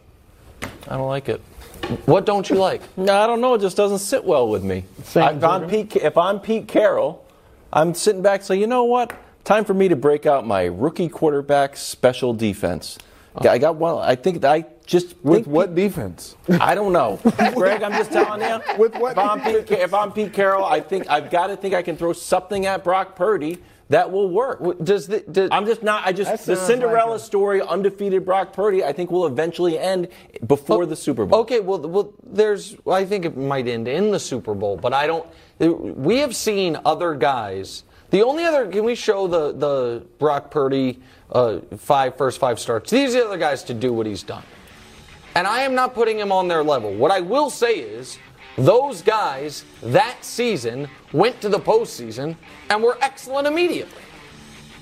I 0.87 0.97
don't 0.97 1.07
like 1.07 1.27
it. 1.27 1.41
What 2.05 2.27
don't 2.27 2.47
you 2.47 2.57
like? 2.57 2.83
No, 2.99 3.17
I 3.17 3.25
don't 3.25 3.41
know. 3.41 3.55
It 3.55 3.61
just 3.61 3.77
doesn't 3.77 3.99
sit 3.99 4.23
well 4.23 4.47
with 4.47 4.63
me. 4.63 4.85
Same 5.05 5.37
if, 5.37 5.43
I'm 5.43 5.67
Pete, 5.67 5.95
if 5.95 6.17
I'm 6.19 6.39
Pete 6.39 6.67
Carroll, 6.67 7.25
I'm 7.73 7.95
sitting 7.95 8.21
back 8.21 8.43
saying, 8.43 8.61
you 8.61 8.67
know 8.67 8.83
what? 8.83 9.17
Time 9.45 9.63
for 9.63 9.75
me 9.75 9.87
to 9.87 9.95
break 9.95 10.25
out 10.25 10.47
my 10.47 10.63
rookie 10.63 11.07
quarterback 11.07 11.77
special 11.77 12.33
defense. 12.33 12.97
I 13.35 13.59
got 13.59 13.75
one. 13.75 14.03
I 14.03 14.15
think 14.15 14.43
I 14.43 14.65
just 14.87 15.15
With 15.23 15.43
think 15.43 15.47
what 15.47 15.75
defense? 15.75 16.35
I 16.49 16.73
don't 16.73 16.91
know, 16.91 17.19
Greg. 17.53 17.83
I'm 17.83 17.91
just 17.91 18.11
telling 18.11 18.41
you. 18.41 18.59
With 18.79 18.95
what 18.95 19.11
If 19.11 19.17
I'm, 19.19 19.41
Pete, 19.41 19.71
if 19.71 19.93
I'm 19.93 20.11
Pete 20.11 20.33
Carroll, 20.33 20.65
I 20.65 20.79
think 20.79 21.07
I've 21.09 21.29
got 21.29 21.47
to 21.47 21.57
think 21.57 21.75
I 21.75 21.83
can 21.83 21.95
throw 21.95 22.11
something 22.13 22.65
at 22.65 22.83
Brock 22.83 23.15
Purdy 23.15 23.59
that 23.89 24.11
will 24.11 24.29
work. 24.29 24.79
Does 24.83 25.05
the, 25.05 25.19
does, 25.19 25.49
I'm 25.51 25.67
just 25.67 25.83
not. 25.83 26.07
I 26.07 26.11
just 26.11 26.47
the 26.47 26.55
Cinderella 26.55 27.11
like 27.11 27.21
story, 27.21 27.61
undefeated 27.61 28.25
Brock 28.25 28.51
Purdy. 28.51 28.83
I 28.83 28.93
think 28.93 29.11
will 29.11 29.27
eventually 29.27 29.77
end 29.77 30.07
before 30.47 30.87
the 30.87 30.95
Super 30.95 31.25
Bowl. 31.25 31.41
Okay, 31.41 31.59
well, 31.59 31.79
well, 31.81 32.13
there's. 32.23 32.77
I 32.87 33.05
think 33.05 33.25
it 33.25 33.37
might 33.37 33.67
end 33.67 33.87
in 33.87 34.09
the 34.09 34.19
Super 34.19 34.55
Bowl, 34.55 34.75
but 34.75 34.91
I 34.93 35.05
don't. 35.05 35.27
We 35.59 36.17
have 36.17 36.35
seen 36.35 36.79
other 36.83 37.13
guys. 37.13 37.83
The 38.15 38.23
only 38.23 38.45
other 38.45 38.65
can 38.67 38.85
we 38.85 38.95
show 38.95 39.27
the 39.27 39.51
the 39.51 40.05
Brock 40.19 40.49
Purdy 40.49 41.01
uh, 41.33 41.59
five 41.75 42.15
first 42.15 42.39
five 42.39 42.61
starts. 42.61 42.89
These 42.89 43.13
are 43.13 43.19
the 43.19 43.25
other 43.25 43.37
guys 43.37 43.61
to 43.63 43.73
do 43.73 43.91
what 43.91 44.05
he's 44.05 44.23
done, 44.23 44.43
and 45.35 45.45
I 45.45 45.63
am 45.63 45.75
not 45.75 45.93
putting 45.93 46.17
him 46.17 46.31
on 46.31 46.47
their 46.47 46.63
level. 46.63 46.93
What 46.93 47.11
I 47.11 47.19
will 47.19 47.49
say 47.49 47.73
is. 47.73 48.17
Those 48.57 49.01
guys 49.01 49.65
that 49.83 50.23
season 50.23 50.87
went 51.11 51.41
to 51.41 51.49
the 51.49 51.59
postseason 51.59 52.37
and 52.69 52.81
were 52.81 52.97
excellent 53.01 53.47
immediately. 53.47 54.01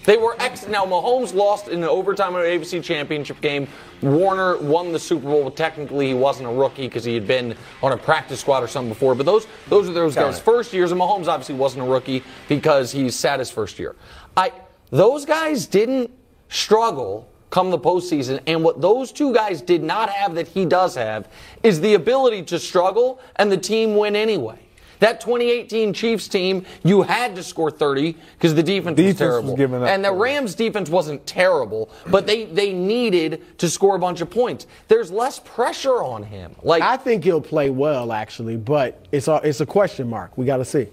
They 0.06 0.18
were 0.18 0.36
ex. 0.40 0.68
Now 0.68 0.86
Mahomes 0.86 1.34
lost 1.34 1.68
in 1.68 1.82
the 1.82 1.90
overtime 1.90 2.36
of 2.36 2.44
the 2.44 2.50
AFC 2.50 2.84
Championship 2.84 3.40
game. 3.42 3.68
Warner 4.02 4.58
won 4.58 4.92
the 4.92 5.00
Super 5.00 5.28
Bowl, 5.28 5.46
but 5.46 5.56
technically 5.56 6.08
he 6.08 6.14
wasn't 6.14 6.50
a 6.50 6.52
rookie 6.52 6.88
because 6.88 7.04
he 7.04 7.14
had 7.14 7.26
been 7.26 7.56
on 7.82 7.94
a 7.94 7.98
practice 7.98 8.42
squad 8.42 8.64
or 8.64 8.68
something 8.68 8.90
before. 8.90 9.16
But 9.16 9.26
those 9.26 9.48
those 9.70 9.90
are 9.90 9.94
those 9.94 10.16
guys' 10.16 10.40
first 10.40 10.74
years, 10.74 10.92
and 10.92 11.00
Mahomes 11.00 11.28
obviously 11.28 11.56
wasn't 11.56 11.88
a 11.88 11.90
rookie 11.90 12.24
because 12.50 12.92
he 12.92 13.10
sat 13.10 13.40
his 13.40 13.50
first 13.50 13.80
year. 13.80 13.96
I 14.36 14.52
those 14.90 15.26
guys 15.26 15.68
didn't 15.68 16.12
struggle 16.50 17.30
come 17.50 17.70
the 17.70 17.80
postseason, 17.80 18.42
and 18.48 18.64
what 18.64 18.82
those 18.82 19.12
two 19.12 19.32
guys 19.32 19.62
did 19.62 19.84
not 19.84 20.10
have 20.10 20.34
that 20.34 20.48
he 20.48 20.66
does 20.66 20.96
have 20.96 21.28
is 21.62 21.80
the 21.82 21.94
ability 21.94 22.42
to 22.42 22.58
struggle 22.58 23.20
and 23.36 23.52
the 23.52 23.58
team 23.58 23.96
win 23.96 24.16
anyway. 24.16 24.58
That 25.04 25.20
2018 25.20 25.92
Chiefs 25.92 26.30
team, 26.30 26.66
you 26.82 27.02
had 27.02 27.36
to 27.36 27.44
score 27.44 27.70
30 27.70 28.16
because 28.38 28.56
the 28.56 28.64
defense, 28.64 28.96
Defense 28.96 29.20
was 29.20 29.28
was 29.28 29.30
terrible. 29.30 29.58
giving 29.58 29.84
up 29.84 29.90
and 29.90 30.06
the 30.06 30.14
Rams 30.14 30.56
defense 30.56 30.90
wasn't 30.90 31.28
terrible, 31.28 31.90
but 32.08 32.26
they, 32.26 32.46
they 32.46 32.72
needed 32.72 33.42
to 33.60 33.70
score 33.70 33.98
a 33.98 34.00
bunch 34.00 34.22
of 34.22 34.30
points. 34.30 34.66
There's 34.88 35.12
less 35.12 35.40
pressure 35.40 36.02
on 36.02 36.24
him. 36.24 36.56
Like 36.64 36.82
I 36.84 36.96
think 36.96 37.26
he'll 37.26 37.42
play 37.42 37.70
well, 37.70 38.14
actually, 38.14 38.56
but 38.56 39.06
it's 39.12 39.28
a, 39.28 39.42
it's 39.44 39.60
a 39.60 39.66
question 39.66 40.10
mark. 40.10 40.38
We 40.38 40.46
got 40.46 40.58
to 40.58 40.66
see. 40.66 40.88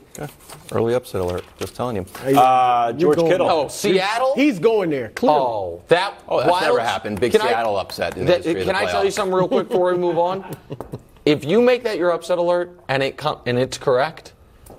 Early 0.72 0.94
upset 0.94 1.20
alert. 1.20 1.44
Just 1.60 1.76
telling 1.76 1.94
you. 1.94 2.04
Uh, 2.36 2.92
George 2.94 3.16
going- 3.16 3.30
Kittle. 3.30 3.48
oh, 3.48 3.68
Seattle? 3.68 4.32
He's 4.34 4.58
going 4.58 4.90
there. 4.90 5.10
Clearly. 5.10 5.38
Oh, 5.38 5.82
that. 5.86 6.20
Oh, 6.28 6.38
that's 6.40 6.50
Wild- 6.50 6.64
never 6.64 6.80
happened. 6.80 7.20
Big 7.20 7.30
Can 7.30 7.42
I- 7.42 7.46
Seattle 7.50 7.76
upset 7.78 8.16
in 8.16 8.24
the 8.26 8.32
that- 8.32 8.36
history 8.44 8.62
of 8.62 8.66
Can 8.66 8.74
the 8.74 8.80
I 8.80 8.90
tell 8.90 9.04
you 9.04 9.12
something 9.12 9.32
real 9.34 9.46
quick 9.46 9.68
before 9.68 9.92
we 9.92 9.98
move 9.98 10.18
on? 10.18 10.44
If 11.30 11.44
you 11.44 11.60
make 11.62 11.84
that 11.84 11.96
your 11.96 12.10
upset 12.10 12.38
alert 12.38 12.78
and 12.88 13.02
it 13.02 13.16
com- 13.16 13.40
and 13.46 13.58
it's 13.58 13.78
correct, 13.78 14.32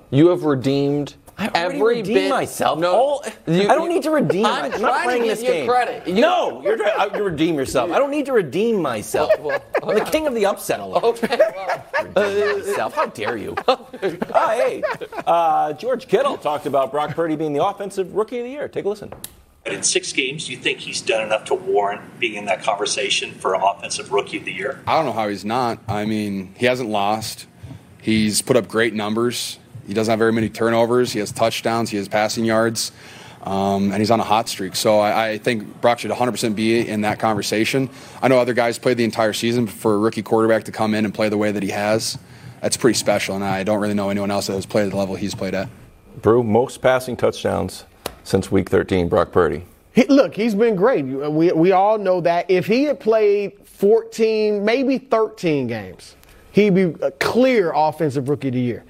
you 0.10 0.28
have 0.28 0.44
redeemed 0.44 1.16
I 1.38 1.50
every 1.56 1.82
redeemed 1.82 2.14
bit. 2.16 2.30
myself. 2.30 2.78
No, 2.78 2.94
All- 2.94 3.26
you- 3.48 3.70
I 3.70 3.74
don't 3.76 3.88
need 3.88 4.04
to 4.04 4.12
redeem. 4.12 4.44
Myself. 4.44 4.64
I'm 4.66 4.72
trying 4.72 4.82
not 4.82 5.04
playing 5.04 5.22
this 5.24 5.42
you 5.42 5.48
game. 5.48 5.68
credit. 5.68 6.08
You- 6.08 6.16
no, 6.22 6.62
you're 6.62 6.78
trying 6.78 7.10
to 7.12 7.24
redeem 7.24 7.56
yourself. 7.56 7.90
I 7.92 7.98
don't 8.00 8.12
need 8.12 8.26
to 8.26 8.34
redeem 8.34 8.82
myself. 8.82 9.32
Well, 9.40 9.62
I'm 9.82 9.96
the 9.96 10.02
king 10.06 10.28
of 10.28 10.36
the 10.36 10.46
upset 10.46 10.80
alert. 10.82 11.02
Okay. 11.24 11.40
Well, 12.16 12.58
Myself, 12.60 12.94
how 12.94 13.06
dare 13.08 13.38
you? 13.38 13.56
Oh, 13.68 13.88
hey, 14.34 14.84
uh, 15.26 15.72
George 15.74 16.08
Kittle 16.08 16.38
talked 16.38 16.66
about 16.66 16.92
Brock 16.92 17.16
Purdy 17.16 17.36
being 17.36 17.54
the 17.54 17.64
offensive 17.66 18.14
rookie 18.14 18.40
of 18.40 18.44
the 18.46 18.52
year. 18.52 18.68
Take 18.68 18.86
a 18.86 18.90
listen. 18.90 19.14
But 19.64 19.74
in 19.74 19.84
six 19.84 20.12
games, 20.12 20.48
do 20.48 20.54
you 20.54 20.58
think 20.58 20.80
he's 20.80 21.02
done 21.02 21.24
enough 21.24 21.46
to 21.46 21.54
warrant 21.54 22.20
being 22.20 22.36
in 22.36 22.46
that 22.46 22.64
conversation 22.64 23.34
for 23.34 23.54
offensive 23.54 24.12
rookie 24.12 24.38
of 24.38 24.46
the 24.46 24.52
year? 24.52 24.82
I 24.88 24.96
don't 24.96 25.06
know 25.06 25.12
how 25.12 25.30
he's 25.30 25.46
not. 25.46 25.80
I 25.88 26.06
mean, 26.06 26.56
he 26.58 26.66
hasn't 26.66 26.90
lost. 26.90 27.46
He's 28.02 28.42
put 28.42 28.58
up 28.58 28.68
great 28.68 28.96
numbers. 28.96 29.60
He 29.86 29.94
doesn't 29.94 30.12
have 30.12 30.20
very 30.20 30.34
many 30.34 30.50
turnovers. 30.50 31.14
He 31.14 31.20
has 31.20 31.32
touchdowns. 31.32 31.92
He 31.92 31.98
has 31.98 32.08
passing 32.08 32.44
yards. 32.44 32.92
Um, 33.44 33.92
and 33.92 33.96
he's 33.96 34.12
on 34.12 34.20
a 34.20 34.24
hot 34.24 34.50
streak. 34.50 34.76
So 34.76 35.00
I, 35.00 35.30
I 35.30 35.38
think 35.38 35.82
Brock 35.82 36.00
should 36.00 36.12
100% 36.12 36.56
be 36.56 36.88
in 36.88 37.02
that 37.02 37.20
conversation. 37.20 37.90
I 38.22 38.28
know 38.28 38.38
other 38.38 38.54
guys 38.54 38.78
played 38.78 38.98
the 38.98 39.04
entire 39.04 39.34
season, 39.34 39.66
but 39.66 39.74
for 39.74 39.96
a 39.96 39.98
rookie 39.98 40.22
quarterback 40.22 40.66
to 40.66 40.72
come 40.72 40.94
in 40.94 41.06
and 41.06 41.14
play 41.14 41.30
the 41.30 41.38
way 41.38 41.52
that 41.52 41.64
he 41.64 41.70
has, 41.70 42.20
that's 42.62 42.78
pretty 42.78 42.98
special. 42.98 43.36
And 43.36 43.44
I 43.44 43.64
don't 43.64 43.80
really 43.80 43.96
know 43.96 44.10
anyone 44.10 44.30
else 44.30 44.48
that 44.48 44.54
has 44.54 44.68
played 44.68 44.86
at 44.86 44.92
the 44.92 44.98
level 44.98 45.16
he's 45.16 45.34
played 45.34 45.56
at. 45.56 45.70
Brou, 46.22 46.44
most 46.44 46.82
passing 46.82 47.16
touchdowns 47.16 47.86
since 48.24 48.52
week 48.52 48.70
13, 48.70 49.10
Brock 49.10 49.32
Purdy. 49.32 49.66
He, 49.94 50.06
look, 50.06 50.36
he's 50.36 50.56
been 50.56 50.76
great. 50.76 51.04
Uh, 51.04 51.30
we, 51.30 51.52
we 51.52 51.72
all 51.72 51.98
know 51.98 52.22
that. 52.22 52.50
If 52.50 52.66
he 52.66 52.84
had 52.86 53.00
played 53.00 53.54
14, 53.66 54.64
maybe 54.64 54.98
13 54.98 55.68
games, 55.68 56.16
he'd 56.52 56.74
be 56.76 56.94
a 57.02 57.12
clear 57.12 57.72
offensive 57.76 58.30
rookie 58.30 58.50
of 58.50 58.54
the 58.54 58.62
year. 58.62 58.84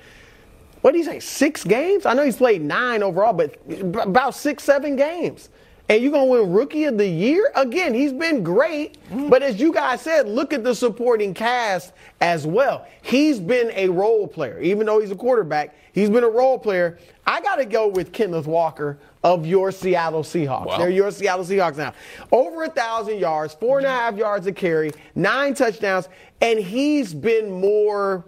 What 0.82 0.92
did 0.92 1.00
he 1.00 1.04
say? 1.04 1.20
Six 1.20 1.64
games? 1.64 2.06
I 2.06 2.14
know 2.14 2.24
he's 2.24 2.38
played 2.38 2.62
nine 2.62 3.04
overall, 3.04 3.34
but 3.34 3.58
about 4.02 4.36
six, 4.36 4.64
seven 4.64 4.96
games. 4.96 5.50
And 5.90 6.02
you're 6.02 6.12
going 6.12 6.28
to 6.28 6.32
win 6.44 6.54
rookie 6.54 6.86
of 6.86 6.98
the 6.98 7.08
year? 7.08 7.52
Again, 7.56 7.94
he's 7.94 8.14
been 8.14 8.44
great. 8.44 8.98
Mm-hmm. 9.10 9.30
But 9.30 9.44
as 9.44 9.60
you 9.60 9.74
guys 9.74 10.02
said, 10.02 10.28
look 10.28 10.54
at 10.54 10.64
the 10.64 10.74
supporting 10.74 11.34
cast 11.34 11.94
as 12.22 12.48
well. 12.48 12.88
He's 13.02 13.40
been 13.40 13.72
a 13.76 13.90
role 13.90 14.28
player. 14.28 14.60
Even 14.62 14.86
though 14.86 15.02
he's 15.02 15.12
a 15.12 15.16
quarterback, 15.16 15.76
he's 15.92 16.10
been 16.10 16.24
a 16.24 16.30
role 16.30 16.58
player. 16.58 16.98
I 17.28 17.42
got 17.42 17.58
to 17.58 17.66
go 17.66 17.88
with 17.88 18.14
Kenneth 18.14 18.48
Walker 18.48 19.00
of 19.24 19.46
your 19.46 19.72
Seattle 19.72 20.24
Seahawks. 20.24 20.66
Wow. 20.68 20.78
They're 20.78 20.90
your 20.90 21.12
Seattle 21.12 21.46
Seahawks 21.46 21.78
now. 21.78 21.94
Over 22.32 22.64
a 22.64 22.70
thousand 22.70 23.20
yards, 23.20 23.54
four 23.54 23.78
and 23.78 23.88
a 23.88 23.90
half 23.90 24.16
yards 24.18 24.48
a 24.48 24.52
carry, 24.52 24.92
nine 25.16 25.54
touchdowns, 25.54 26.10
and 26.42 26.60
he's 26.60 27.14
been 27.14 27.52
more. 27.52 28.26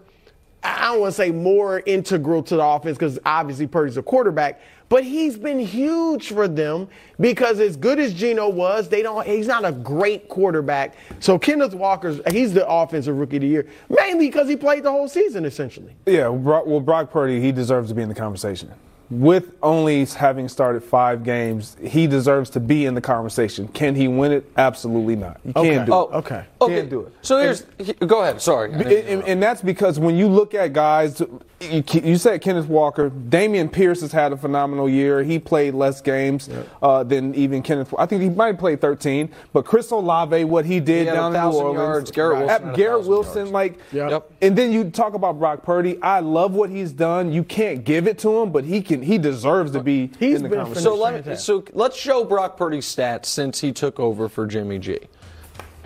I 0.65 0.93
don't 0.93 1.01
want 1.01 1.11
to 1.11 1.17
say 1.17 1.31
more 1.31 1.81
integral 1.85 2.41
to 2.43 2.55
the 2.55 2.63
offense 2.63 2.97
because 2.97 3.19
obviously 3.25 3.67
Purdy's 3.67 3.97
a 3.97 4.01
quarterback, 4.01 4.61
but 4.87 5.03
he's 5.03 5.35
been 5.35 5.59
huge 5.59 6.29
for 6.29 6.47
them 6.47 6.87
because 7.19 7.59
as 7.59 7.75
good 7.75 7.99
as 7.99 8.13
Geno 8.13 8.47
was, 8.47 8.87
they 8.87 9.01
don't. 9.01 9.27
He's 9.27 9.47
not 9.47 9.65
a 9.65 9.73
great 9.73 10.29
quarterback. 10.29 10.95
So 11.19 11.37
Kenneth 11.37 11.73
Walker's 11.73 12.21
he's 12.31 12.53
the 12.53 12.65
offensive 12.65 13.17
rookie 13.17 13.37
of 13.37 13.41
the 13.41 13.47
year 13.47 13.67
mainly 13.89 14.27
because 14.27 14.47
he 14.47 14.55
played 14.55 14.83
the 14.83 14.91
whole 14.91 15.09
season 15.09 15.43
essentially. 15.43 15.95
Yeah, 16.05 16.29
well, 16.29 16.79
Brock 16.79 17.11
Purdy, 17.11 17.41
he 17.41 17.51
deserves 17.51 17.89
to 17.89 17.95
be 17.95 18.03
in 18.03 18.07
the 18.07 18.15
conversation. 18.15 18.71
With 19.09 19.51
only 19.61 20.05
having 20.05 20.47
started 20.49 20.81
five 20.83 21.23
games, 21.23 21.77
he 21.83 22.07
deserves 22.07 22.49
to 22.51 22.59
be 22.59 22.85
in 22.85 22.95
the 22.95 23.01
conversation. 23.01 23.67
Can 23.67 23.93
he 23.95 24.07
win 24.07 24.31
it? 24.31 24.49
Absolutely 24.57 25.15
not. 25.15 25.39
You 25.45 25.53
Okay. 25.55 25.69
can't 25.75 25.85
do 25.85 25.93
Oh, 25.93 26.01
it. 26.11 26.15
okay. 26.15 26.45
Okay. 26.61 26.75
Can't 26.77 26.89
do 26.89 27.01
it. 27.01 27.13
So 27.21 27.37
here's. 27.39 27.65
he- 27.77 27.93
go 27.93 28.21
ahead. 28.23 28.41
Sorry. 28.41 28.71
And, 28.71 28.81
and- 28.81 29.23
and 29.25 29.43
that's 29.43 29.61
because 29.61 29.99
when 29.99 30.15
you 30.15 30.27
look 30.27 30.55
at 30.55 30.73
guys, 30.73 31.21
you, 31.61 31.83
you 31.93 32.15
said 32.17 32.41
Kenneth 32.41 32.67
Walker, 32.67 33.09
Dameon 33.09 33.71
Pierce 33.71 34.01
has 34.01 34.11
had 34.11 34.31
a 34.33 34.37
phenomenal 34.37 34.89
year. 34.89 35.21
He 35.23 35.37
played 35.37 35.73
less 35.75 36.01
games 36.01 36.49
uh, 36.81 37.03
than 37.03 37.35
even 37.35 37.61
Kenneth. 37.61 37.93
I 37.99 38.05
think 38.05 38.21
he 38.21 38.29
might 38.29 38.47
have 38.47 38.57
played 38.57 38.81
13. 38.81 39.29
But 39.53 39.63
Chris 39.65 39.91
Olave, 39.91 40.43
what 40.45 40.65
he 40.65 40.79
did 40.79 41.01
He 41.01 41.05
had 41.07 41.13
down 41.15 41.35
a 41.35 41.45
in 41.45 41.51
New 41.51 41.57
Orleans, 41.57 41.77
yards. 41.77 42.11
Garrett 42.11 42.39
Wilson 42.39 42.69
At- 42.69 42.75
Garrett 42.75 43.05
Wilson, 43.05 43.37
yards. 43.37 43.51
like, 43.51 43.79
Yep. 43.91 44.31
and 44.41 44.57
then 44.57 44.71
you 44.71 44.89
talk 44.89 45.13
about 45.13 45.37
Brock 45.39 45.63
Purdy. 45.63 46.01
I 46.01 46.19
love 46.21 46.53
what 46.53 46.69
he's 46.69 46.91
done. 46.91 47.31
You 47.31 47.43
can't 47.43 47.83
give 47.83 48.07
it 48.07 48.17
to 48.19 48.39
him, 48.41 48.51
but 48.51 48.63
he 48.63 48.81
can. 48.81 48.92
He 49.01 49.17
deserves 49.17 49.71
to 49.71 49.81
be 49.81 50.11
He's 50.19 50.37
in 50.37 50.43
the 50.43 50.49
been 50.49 50.59
conversation. 50.59 50.83
So 50.83 50.95
let 50.95 51.25
me, 51.25 51.35
so 51.35 51.63
let's 51.73 51.97
show 51.97 52.23
Brock 52.23 52.57
Purdy's 52.57 52.85
stats 52.85 53.25
since 53.25 53.59
he 53.59 53.71
took 53.71 53.99
over 53.99 54.29
for 54.29 54.45
Jimmy 54.45 54.79
G. 54.79 54.99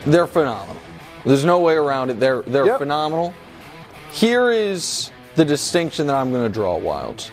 They're 0.06 0.28
phenomenal. 0.28 0.82
There's 1.26 1.46
no 1.46 1.60
way 1.60 1.76
around 1.76 2.10
it. 2.10 2.20
They're 2.20 2.41
they're 2.43 2.65
Yep. 2.65 2.80
phenomenal. 2.80 3.34
Here 4.12 4.52
is 4.52 5.12
the 5.36 5.46
distinction 5.46 6.08
that 6.08 6.15
I'm 6.15 6.32
going 6.32 6.43
to 6.43 6.54
draw, 6.54 6.80
Wildes. 6.80 7.32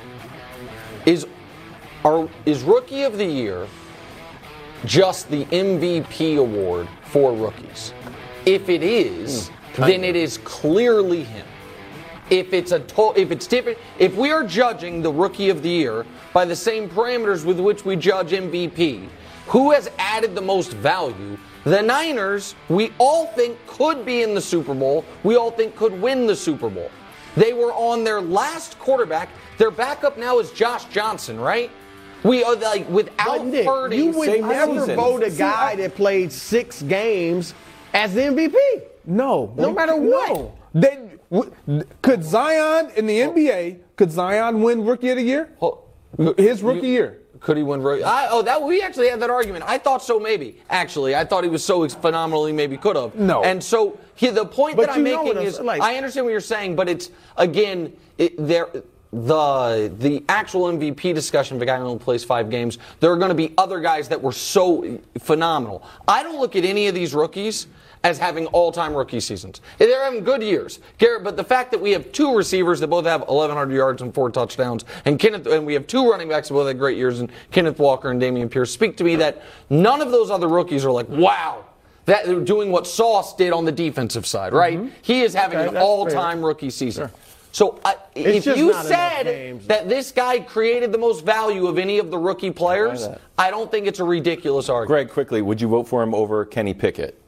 Is 1.07 1.27
are 2.05 2.29
is 2.47 2.63
rookie 2.63 3.03
of 3.03 3.19
the 3.19 3.25
year 3.25 3.67
just 4.85 5.31
the 5.31 5.45
MVP 5.47 6.39
award 6.39 6.89
for 7.05 7.33
rookies? 7.33 7.93
If 8.47 8.69
it 8.69 8.83
is, 8.83 9.49
hmm. 9.75 9.83
then 9.83 10.05
it 10.05 10.17
is 10.17 10.39
clearly 10.39 11.25
him 11.25 11.47
if 12.31 12.53
it's 12.53 12.73
a 12.73 12.81
to- 12.81 13.13
if 13.17 13.31
it's 13.31 13.47
different 13.47 13.79
if 13.99 14.15
we 14.17 14.31
are 14.31 14.45
judging 14.45 15.03
the 15.03 15.13
rookie 15.13 15.51
of 15.51 15.63
the 15.63 15.69
year 15.69 16.07
by 16.33 16.45
the 16.45 16.57
same 16.57 16.89
parameters 16.89 17.45
with 17.45 17.61
which 17.61 17.85
we 17.85 17.97
judge 17.97 18.33
MVP 18.33 19.09
who 19.49 19.71
has 19.73 19.91
added 19.99 20.35
the 20.35 20.41
most 20.41 20.73
value 20.73 21.37
the 21.65 21.83
Niners 21.83 22.55
we 22.69 22.93
all 22.99 23.27
think 23.29 23.59
could 23.67 24.05
be 24.07 24.23
in 24.23 24.35
the 24.35 24.41
Super 24.41 24.75
Bowl 24.75 25.05
we 25.23 25.37
all 25.37 25.51
think 25.51 25.77
could 25.77 26.01
win 26.01 26.27
the 26.27 26.37
Super 26.37 26.71
Bowl 26.71 26.91
they 27.37 27.53
were 27.53 27.73
on 27.73 28.05
their 28.05 28.21
last 28.23 28.79
quarterback 28.79 29.29
their 29.59 29.71
backup 29.71 30.17
now 30.19 30.39
is 30.39 30.51
Josh 30.53 30.85
Johnson 30.87 31.39
right 31.39 31.71
we 32.23 32.43
are 32.43 32.55
like 32.57 32.89
without 32.89 33.39
But 33.39 33.45
Nick, 33.47 33.67
Purdy 33.67 33.97
you 33.99 34.11
would 34.13 34.41
never 34.41 34.81
season. 34.81 34.97
vote 34.97 35.23
a 35.23 35.31
See, 35.31 35.37
guy 35.39 35.73
I- 35.73 35.77
that 35.77 35.95
played 35.95 36.33
six 36.33 36.81
games 36.81 37.53
as 37.93 38.15
the 38.15 38.23
MVP. 38.23 38.57
No. 39.05 39.53
No 39.57 39.73
matter 39.75 39.95
what. 39.95 40.29
No. 40.35 40.53
They, 40.75 41.09
could 42.03 42.25
Zion 42.25 42.91
in 42.97 43.07
the 43.07 43.21
NBA, 43.21 43.79
could 43.97 44.11
Zion 44.11 44.61
win 44.61 44.85
Rookie 44.85 45.11
of 45.11 45.17
the 45.17 45.23
Year? 45.23 45.51
His 46.37 46.63
rookie 46.63 46.89
year. 46.89 47.21
Could 47.41 47.57
he 47.57 47.63
win? 47.63 47.83
Rookie? 47.83 48.05
I, 48.05 48.29
oh, 48.31 48.43
that 48.43 48.63
we 48.63 48.81
actually 48.83 49.09
had 49.09 49.21
that 49.21 49.31
argument. 49.31 49.65
I 49.67 49.79
thought 49.79 50.03
so, 50.03 50.19
maybe. 50.19 50.61
Actually, 50.71 51.15
I 51.15 51.25
thought 51.25 51.45
he 51.45 51.51
was 51.51 51.65
so 51.65 51.87
phenomenal, 51.89 52.47
he 52.47 52.53
maybe 52.53 52.77
could 52.77 52.97
have. 52.97 53.15
No. 53.15 53.43
And 53.43 53.63
so 53.63 53.99
he, 54.15 54.31
the 54.31 54.47
point 54.47 54.77
But 54.77 54.87
that 54.87 54.97
I'm 54.97 55.03
making 55.03 55.37
is, 55.39 55.61
like- 55.61 55.83
I 55.83 55.97
understand 55.97 56.27
what 56.27 56.31
you're 56.31 56.41
saying, 56.41 56.77
but 56.77 56.89
it's 56.89 57.11
again, 57.37 57.93
it, 58.19 58.35
there. 58.39 58.69
The 59.13 59.95
the 59.97 60.25
actual 60.29 60.63
MVP 60.73 61.15
discussion 61.15 61.55
of 61.55 61.63
a 61.63 61.67
guy 61.67 61.79
who 61.79 61.85
only 61.85 62.01
plays 62.01 62.25
five 62.25 62.51
games, 62.51 62.79
there 62.99 63.13
are 63.13 63.17
going 63.17 63.29
to 63.29 63.35
be 63.37 63.55
other 63.57 63.79
guys 63.79 64.09
that 64.09 64.21
were 64.21 64.33
so 64.33 64.99
phenomenal. 65.21 65.85
I 66.09 66.25
don't 66.25 66.41
look 66.41 66.57
at 66.57 66.65
any 66.65 66.89
of 66.89 66.97
these 66.97 67.15
rookies 67.15 67.69
as 68.05 68.19
having 68.19 68.47
all-time 68.49 68.95
rookie 68.95 69.19
seasons. 69.19 69.63
They're 69.79 70.05
having 70.05 70.23
good 70.23 70.43
years, 70.43 70.79
Garrett. 70.99 71.25
But 71.25 71.37
the 71.37 71.43
fact 71.43 71.71
that 71.73 71.81
we 71.81 71.91
have 71.93 72.13
two 72.13 72.37
receivers 72.37 72.79
that 72.81 72.89
both 72.89 73.07
have 73.07 73.23
1,100 73.23 73.75
yards 73.75 74.03
and 74.03 74.15
four 74.15 74.31
touchdowns, 74.31 74.85
and 75.07 75.19
Kenneth, 75.19 75.47
and 75.47 75.67
we 75.67 75.73
have 75.73 75.87
two 75.87 76.09
running 76.09 76.29
backs 76.29 76.49
that 76.49 76.55
both 76.55 76.69
had 76.69 76.79
great 76.79 76.99
years, 76.99 77.21
and 77.21 77.33
Kenneth 77.51 77.79
Walker 77.79 78.11
and 78.11 78.21
Dameon 78.21 78.51
Pierce, 78.51 78.71
speak 78.71 78.99
to 78.99 79.05
me 79.05 79.17
that 79.17 79.43
none 79.71 80.03
of 80.03 80.11
those 80.11 80.31
other 80.31 80.49
rookies 80.49 80.85
are 80.85 80.93
like, 80.93 81.09
wow. 81.09 81.65
That 82.05 82.27
they're 82.27 82.41
doing 82.41 82.71
what 82.71 82.87
Sauce 82.87 83.35
did 83.35 83.55
on 83.55 83.65
the 83.65 83.73
defensive 83.73 84.27
side, 84.27 84.53
right? 84.53 84.93
He 85.01 85.23
is 85.23 85.33
having 85.33 85.59
Okay, 85.59 85.75
an 85.75 85.83
all-time 85.83 86.45
rookie 86.45 86.69
season. 86.69 87.09
So 87.51 87.81
I, 87.83 87.95
if 88.15 88.45
you 88.45 88.75
said 88.75 89.23
games. 89.23 89.67
that 89.69 89.89
this 89.89 90.13
guy 90.13 90.41
created 90.41 90.93
the 90.93 90.99
most 90.99 91.25
value 91.25 91.67
of 91.67 91.79
any 91.79 91.99
of 91.99 92.11
the 92.11 92.19
rookie 92.19 92.51
players, 92.51 93.09
that. 93.09 93.23
I 93.39 93.51
don't 93.51 93.71
think 93.71 93.87
it's 93.87 94.01
a 94.01 94.05
ridiculous 94.05 94.69
argument. 94.69 95.07
Greg, 95.07 95.15
quickly, 95.15 95.41
would 95.41 95.63
you 95.63 95.69
vote 95.69 95.85
for 95.85 96.03
him 96.03 96.15
over 96.15 96.45
Kenny 96.45 96.75
Pickett? 96.75 97.19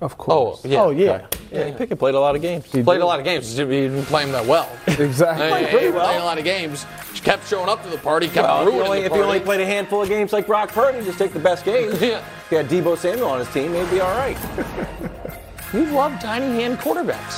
Of 0.00 0.12
Oh, 0.12 0.16
course. 0.16 0.64
yeah. 0.64 0.82
Oh 0.82 0.90
yeah. 0.90 1.26
Yeah, 1.50 1.74
Pickett 1.74 1.98
played 1.98 2.14
a 2.14 2.20
lot 2.20 2.36
of 2.36 2.42
games. 2.42 2.70
He 2.70 2.82
played 2.82 3.00
a 3.00 3.06
lot 3.06 3.18
of 3.18 3.24
games. 3.24 3.50
He 3.56 3.64
didn't 3.64 4.04
play 4.04 4.24
him 4.24 4.32
that 4.32 4.44
well. 4.44 4.68
Exactly. 4.86 5.46
He 5.46 5.52
pretty 5.70 5.70
played 5.90 5.94
well. 5.94 6.22
a 6.22 6.24
lot 6.24 6.36
of 6.38 6.44
games. 6.44 6.84
Just 7.12 7.24
kept 7.24 7.48
showing 7.48 7.68
up 7.70 7.82
to 7.82 7.88
the 7.88 7.96
party. 7.98 8.26
Kept 8.28 8.46
Well, 8.46 8.60
if 8.60 8.64
you, 8.66 8.70
ruining 8.72 8.86
only, 8.88 9.00
the 9.00 9.06
if 9.06 9.12
you 9.14 9.22
only 9.22 9.40
played 9.40 9.60
a 9.60 9.66
handful 9.66 10.02
of 10.02 10.08
games 10.08 10.32
like 10.34 10.46
Brock 10.46 10.70
Purdy, 10.70 11.02
just 11.04 11.18
take 11.18 11.32
the 11.32 11.38
best 11.38 11.64
games. 11.64 12.00
Yeah. 12.02 12.18
If 12.44 12.50
he 12.50 12.56
had 12.56 12.68
Deebo 12.68 12.96
Samuel 12.98 13.28
on 13.28 13.38
his 13.38 13.48
team, 13.52 13.72
he'd 13.74 13.90
be 13.90 14.00
all 14.00 14.14
right. 14.16 14.36
You 15.72 15.84
love 15.86 16.20
tiny 16.20 16.46
hand 16.62 16.78
quarterbacks. 16.78 17.36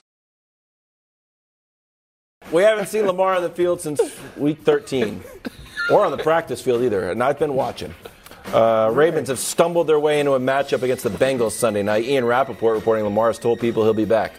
We 2.52 2.62
haven't 2.62 2.86
seen 2.86 3.06
Lamar 3.06 3.34
on 3.36 3.42
the 3.42 3.50
field 3.50 3.80
since 3.80 4.00
week 4.36 4.60
13, 4.62 5.22
or 5.90 6.04
on 6.04 6.10
the 6.10 6.18
practice 6.18 6.60
field 6.60 6.82
either, 6.82 7.10
and 7.10 7.22
I've 7.22 7.38
been 7.38 7.54
watching. 7.54 7.94
Uh, 8.52 8.90
Ravens 8.94 9.28
have 9.28 9.38
stumbled 9.38 9.86
their 9.86 10.00
way 10.00 10.20
into 10.20 10.32
a 10.32 10.40
matchup 10.40 10.82
against 10.82 11.04
the 11.04 11.10
Bengals 11.10 11.52
Sunday 11.52 11.82
night. 11.82 12.04
Ian 12.04 12.24
Rapoport 12.24 12.76
reporting 12.76 13.04
Lamar 13.04 13.26
has 13.28 13.38
told 13.38 13.60
people 13.60 13.84
he'll 13.84 13.92
be 13.92 14.06
back. 14.06 14.32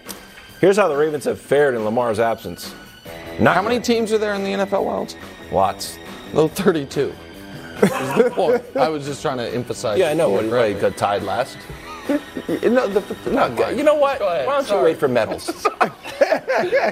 Here's 0.61 0.77
how 0.77 0.87
the 0.87 0.95
Ravens 0.97 1.25
have 1.25 1.39
fared 1.39 1.75
in 1.75 1.85
Lamar's 1.85 2.19
absence. 2.19 2.73
Not 3.39 3.55
How 3.55 3.61
many 3.61 3.75
great. 3.77 3.85
teams 3.85 4.11
are 4.11 4.17
there 4.17 4.33
in 4.33 4.43
the 4.43 4.49
NFL 4.51 4.83
Wildes? 4.83 5.15
Lots. 5.51 5.97
No, 6.33 6.47
32. 6.47 7.13
Is 7.81 7.89
the 7.89 8.31
point. 8.33 8.63
I 8.75 8.89
was 8.89 9.05
just 9.05 9.21
trying 9.21 9.37
to 9.37 9.47
emphasize. 9.53 9.97
Yeah, 9.99 10.09
I 10.09 10.13
know. 10.13 10.29
What 10.29 10.43
Right. 10.45 10.73
right. 10.73 10.81
got 10.81 10.97
tied 10.97 11.23
last. 11.23 11.57
No, 12.49 12.87
the, 12.87 13.03
no, 13.29 13.43
Okay, 13.49 13.77
You 13.77 13.83
know 13.83 13.93
what? 13.93 14.17
Go 14.17 14.27
ahead. 14.27 14.47
Why 14.47 14.55
don't 14.55 14.65
Sorry. 14.65 14.79
you 14.79 14.85
wait 14.85 14.97
for 14.99 15.07
medals? 15.07 15.43
Sorry, 15.63 15.91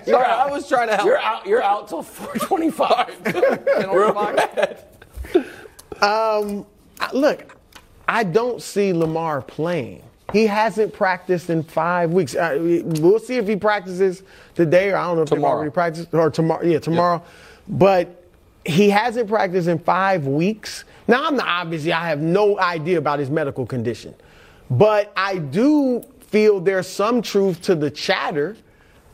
I 0.07 0.47
was 0.51 0.69
trying 0.69 0.89
to 0.89 0.95
help. 0.95 1.07
You're 1.07 1.17
out. 1.17 1.47
You're 1.47 1.63
out 1.63 1.87
till 1.87 2.03
425. 2.03 3.23
Can 3.79 3.89
I? 3.89 4.77
Um, 6.37 6.61
I- 6.61 6.65
look, 7.13 7.55
I 8.07 8.23
don't 8.23 8.61
see 8.61 8.93
Lamar 8.93 9.41
playing. 9.41 10.03
He 10.33 10.45
hasn't 10.47 10.93
practiced 10.93 11.49
in 11.49 11.63
five 11.63 12.11
weeks. 12.11 12.35
Uh, 12.35 12.57
we- 12.59 12.81
we'll 12.83 13.19
see 13.19 13.35
if 13.37 13.47
he 13.47 13.55
practices 13.55 14.23
today, 14.55 14.91
or 14.91 14.97
I 14.97 15.05
don't 15.07 15.15
know 15.17 15.21
if 15.23 15.29
Tomorrow. 15.29 15.53
he 15.53 15.57
already 15.57 15.71
practiced 15.71 16.13
or 16.13 16.29
tomorrow. 16.29 16.63
Yeah, 16.65 16.79
tomorrow. 16.79 17.21
But 17.69 18.23
he 18.65 18.89
hasn't 18.89 19.29
practiced 19.29 19.67
in 19.69 19.79
five 19.79 20.27
weeks. 20.27 20.83
Now, 21.07 21.25
I'm 21.25 21.37
not 21.37 21.47
obviously. 21.47 21.93
I 21.93 22.07
have 22.09 22.19
no 22.19 22.59
idea 22.59 22.97
about 22.97 23.19
his 23.19 23.29
medical 23.29 23.65
condition, 23.65 24.13
but 24.69 25.13
I 25.15 25.37
do 25.37 26.03
feel 26.27 26.59
there's 26.59 26.87
some 26.87 27.21
truth 27.21 27.61
to 27.63 27.75
the 27.75 27.89
chatter 27.89 28.57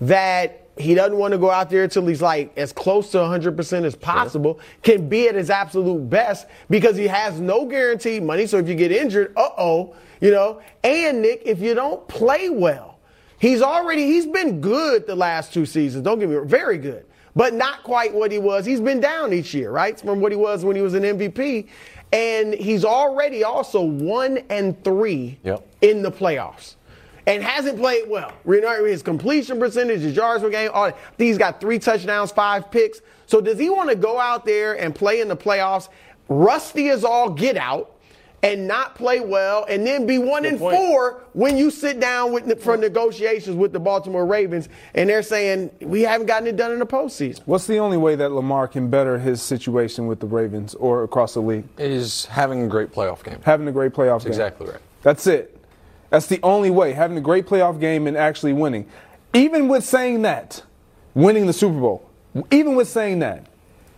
that 0.01 0.62
he 0.77 0.95
doesn't 0.95 1.17
want 1.17 1.31
to 1.33 1.37
go 1.37 1.51
out 1.51 1.69
there 1.69 1.83
until 1.83 2.05
he's 2.07 2.21
like 2.21 2.57
as 2.57 2.73
close 2.73 3.11
to 3.11 3.17
100% 3.17 3.83
as 3.85 3.95
possible, 3.95 4.59
can 4.81 5.07
be 5.07 5.27
at 5.27 5.35
his 5.35 5.49
absolute 5.49 6.09
best 6.09 6.47
because 6.69 6.97
he 6.97 7.07
has 7.07 7.39
no 7.39 7.65
guaranteed 7.65 8.23
money. 8.23 8.47
So 8.47 8.57
if 8.57 8.67
you 8.67 8.75
get 8.75 8.91
injured, 8.91 9.33
uh 9.37 9.49
oh, 9.57 9.95
you 10.21 10.31
know. 10.31 10.61
And 10.83 11.21
Nick, 11.21 11.43
if 11.45 11.59
you 11.59 11.73
don't 11.75 12.07
play 12.07 12.49
well, 12.49 12.99
he's 13.37 13.61
already 13.61 14.05
he's 14.07 14.25
been 14.25 14.61
good 14.61 15.05
the 15.05 15.15
last 15.15 15.53
two 15.53 15.65
seasons. 15.65 16.03
Don't 16.03 16.19
get 16.19 16.29
me 16.29 16.35
wrong, 16.35 16.47
very 16.47 16.77
good, 16.77 17.05
but 17.35 17.53
not 17.53 17.83
quite 17.83 18.13
what 18.13 18.31
he 18.31 18.39
was. 18.39 18.65
He's 18.65 18.81
been 18.81 18.99
down 18.99 19.31
each 19.33 19.53
year, 19.53 19.69
right, 19.71 19.99
from 19.99 20.21
what 20.21 20.31
he 20.31 20.37
was 20.37 20.65
when 20.65 20.75
he 20.75 20.81
was 20.81 20.93
an 20.95 21.03
MVP, 21.03 21.67
and 22.11 22.53
he's 22.53 22.83
already 22.85 23.43
also 23.43 23.81
one 23.81 24.39
and 24.49 24.81
three 24.83 25.37
Yep. 25.43 25.67
in 25.81 26.01
the 26.01 26.11
playoffs. 26.11 26.75
And 27.25 27.41
hasn't 27.41 27.77
played 27.77 28.09
well. 28.09 28.33
You 28.45 28.85
His 28.85 29.01
completion 29.01 29.59
percentage, 29.59 30.01
his 30.01 30.15
yards 30.15 30.43
per 30.43 30.49
game, 30.49 30.71
all 30.73 30.85
that. 30.85 30.97
He's 31.17 31.37
got 31.37 31.61
three 31.61 31.79
touchdowns, 31.79 32.31
five 32.31 32.69
picks. 32.69 33.01
So 33.27 33.39
does 33.39 33.57
he 33.57 33.69
want 33.69 33.89
to 33.89 33.95
go 33.95 34.19
out 34.19 34.45
there 34.45 34.73
and 34.79 34.93
play 34.93 35.21
in 35.21 35.27
the 35.29 35.37
playoffs, 35.37 35.89
rusty 36.27 36.89
as 36.89 37.03
all 37.03 37.29
get 37.29 37.55
out, 37.55 37.93
and 38.43 38.67
not 38.67 38.93
play 38.95 39.21
well, 39.21 39.65
and 39.69 39.87
then 39.87 40.05
be 40.05 40.19
one 40.19 40.43
and 40.45 40.59
point. 40.59 40.75
four 40.75 41.23
when 41.31 41.57
you 41.57 41.71
sit 41.71 42.01
down 42.01 42.33
with 42.33 42.61
for 42.61 42.75
negotiations 42.75 43.55
with 43.55 43.71
the 43.71 43.79
Baltimore 43.79 44.25
Ravens, 44.25 44.67
and 44.93 45.09
they're 45.09 45.23
saying 45.23 45.71
we 45.79 46.01
haven't 46.01 46.27
gotten 46.27 46.47
it 46.47 46.57
done 46.57 46.71
in 46.73 46.79
the 46.79 46.85
postseason. 46.85 47.39
What's 47.45 47.67
the 47.67 47.79
only 47.79 47.97
way 47.97 48.15
that 48.15 48.33
Lamar 48.33 48.67
can 48.67 48.89
better 48.89 49.17
his 49.17 49.41
situation 49.41 50.07
with 50.07 50.19
the 50.19 50.27
Ravens 50.27 50.75
or 50.75 51.03
across 51.03 51.33
the 51.33 51.41
league? 51.41 51.63
Is 51.77 52.25
having 52.25 52.63
a 52.63 52.67
great 52.67 52.91
playoff 52.91 53.23
game. 53.23 53.39
Having 53.43 53.69
a 53.69 53.71
great 53.71 53.93
playoff 53.93 54.19
game. 54.19 54.27
exactly 54.27 54.67
right. 54.67 54.81
That's 55.03 55.25
it. 55.25 55.52
That's 56.13 56.27
the 56.27 56.39
only 56.43 56.69
way. 56.69 56.93
Having 56.93 57.17
a 57.17 57.21
great 57.21 57.47
playoff 57.47 57.79
game 57.79 58.05
and 58.05 58.15
actually 58.15 58.53
winning. 58.53 58.85
Even 59.33 59.67
with 59.67 59.83
saying 59.83 60.21
that, 60.21 60.61
winning 61.15 61.47
the 61.47 61.53
Super 61.53 61.79
Bowl. 61.79 62.07
Even 62.51 62.75
with 62.75 62.87
saying 62.87 63.17
that, 63.19 63.47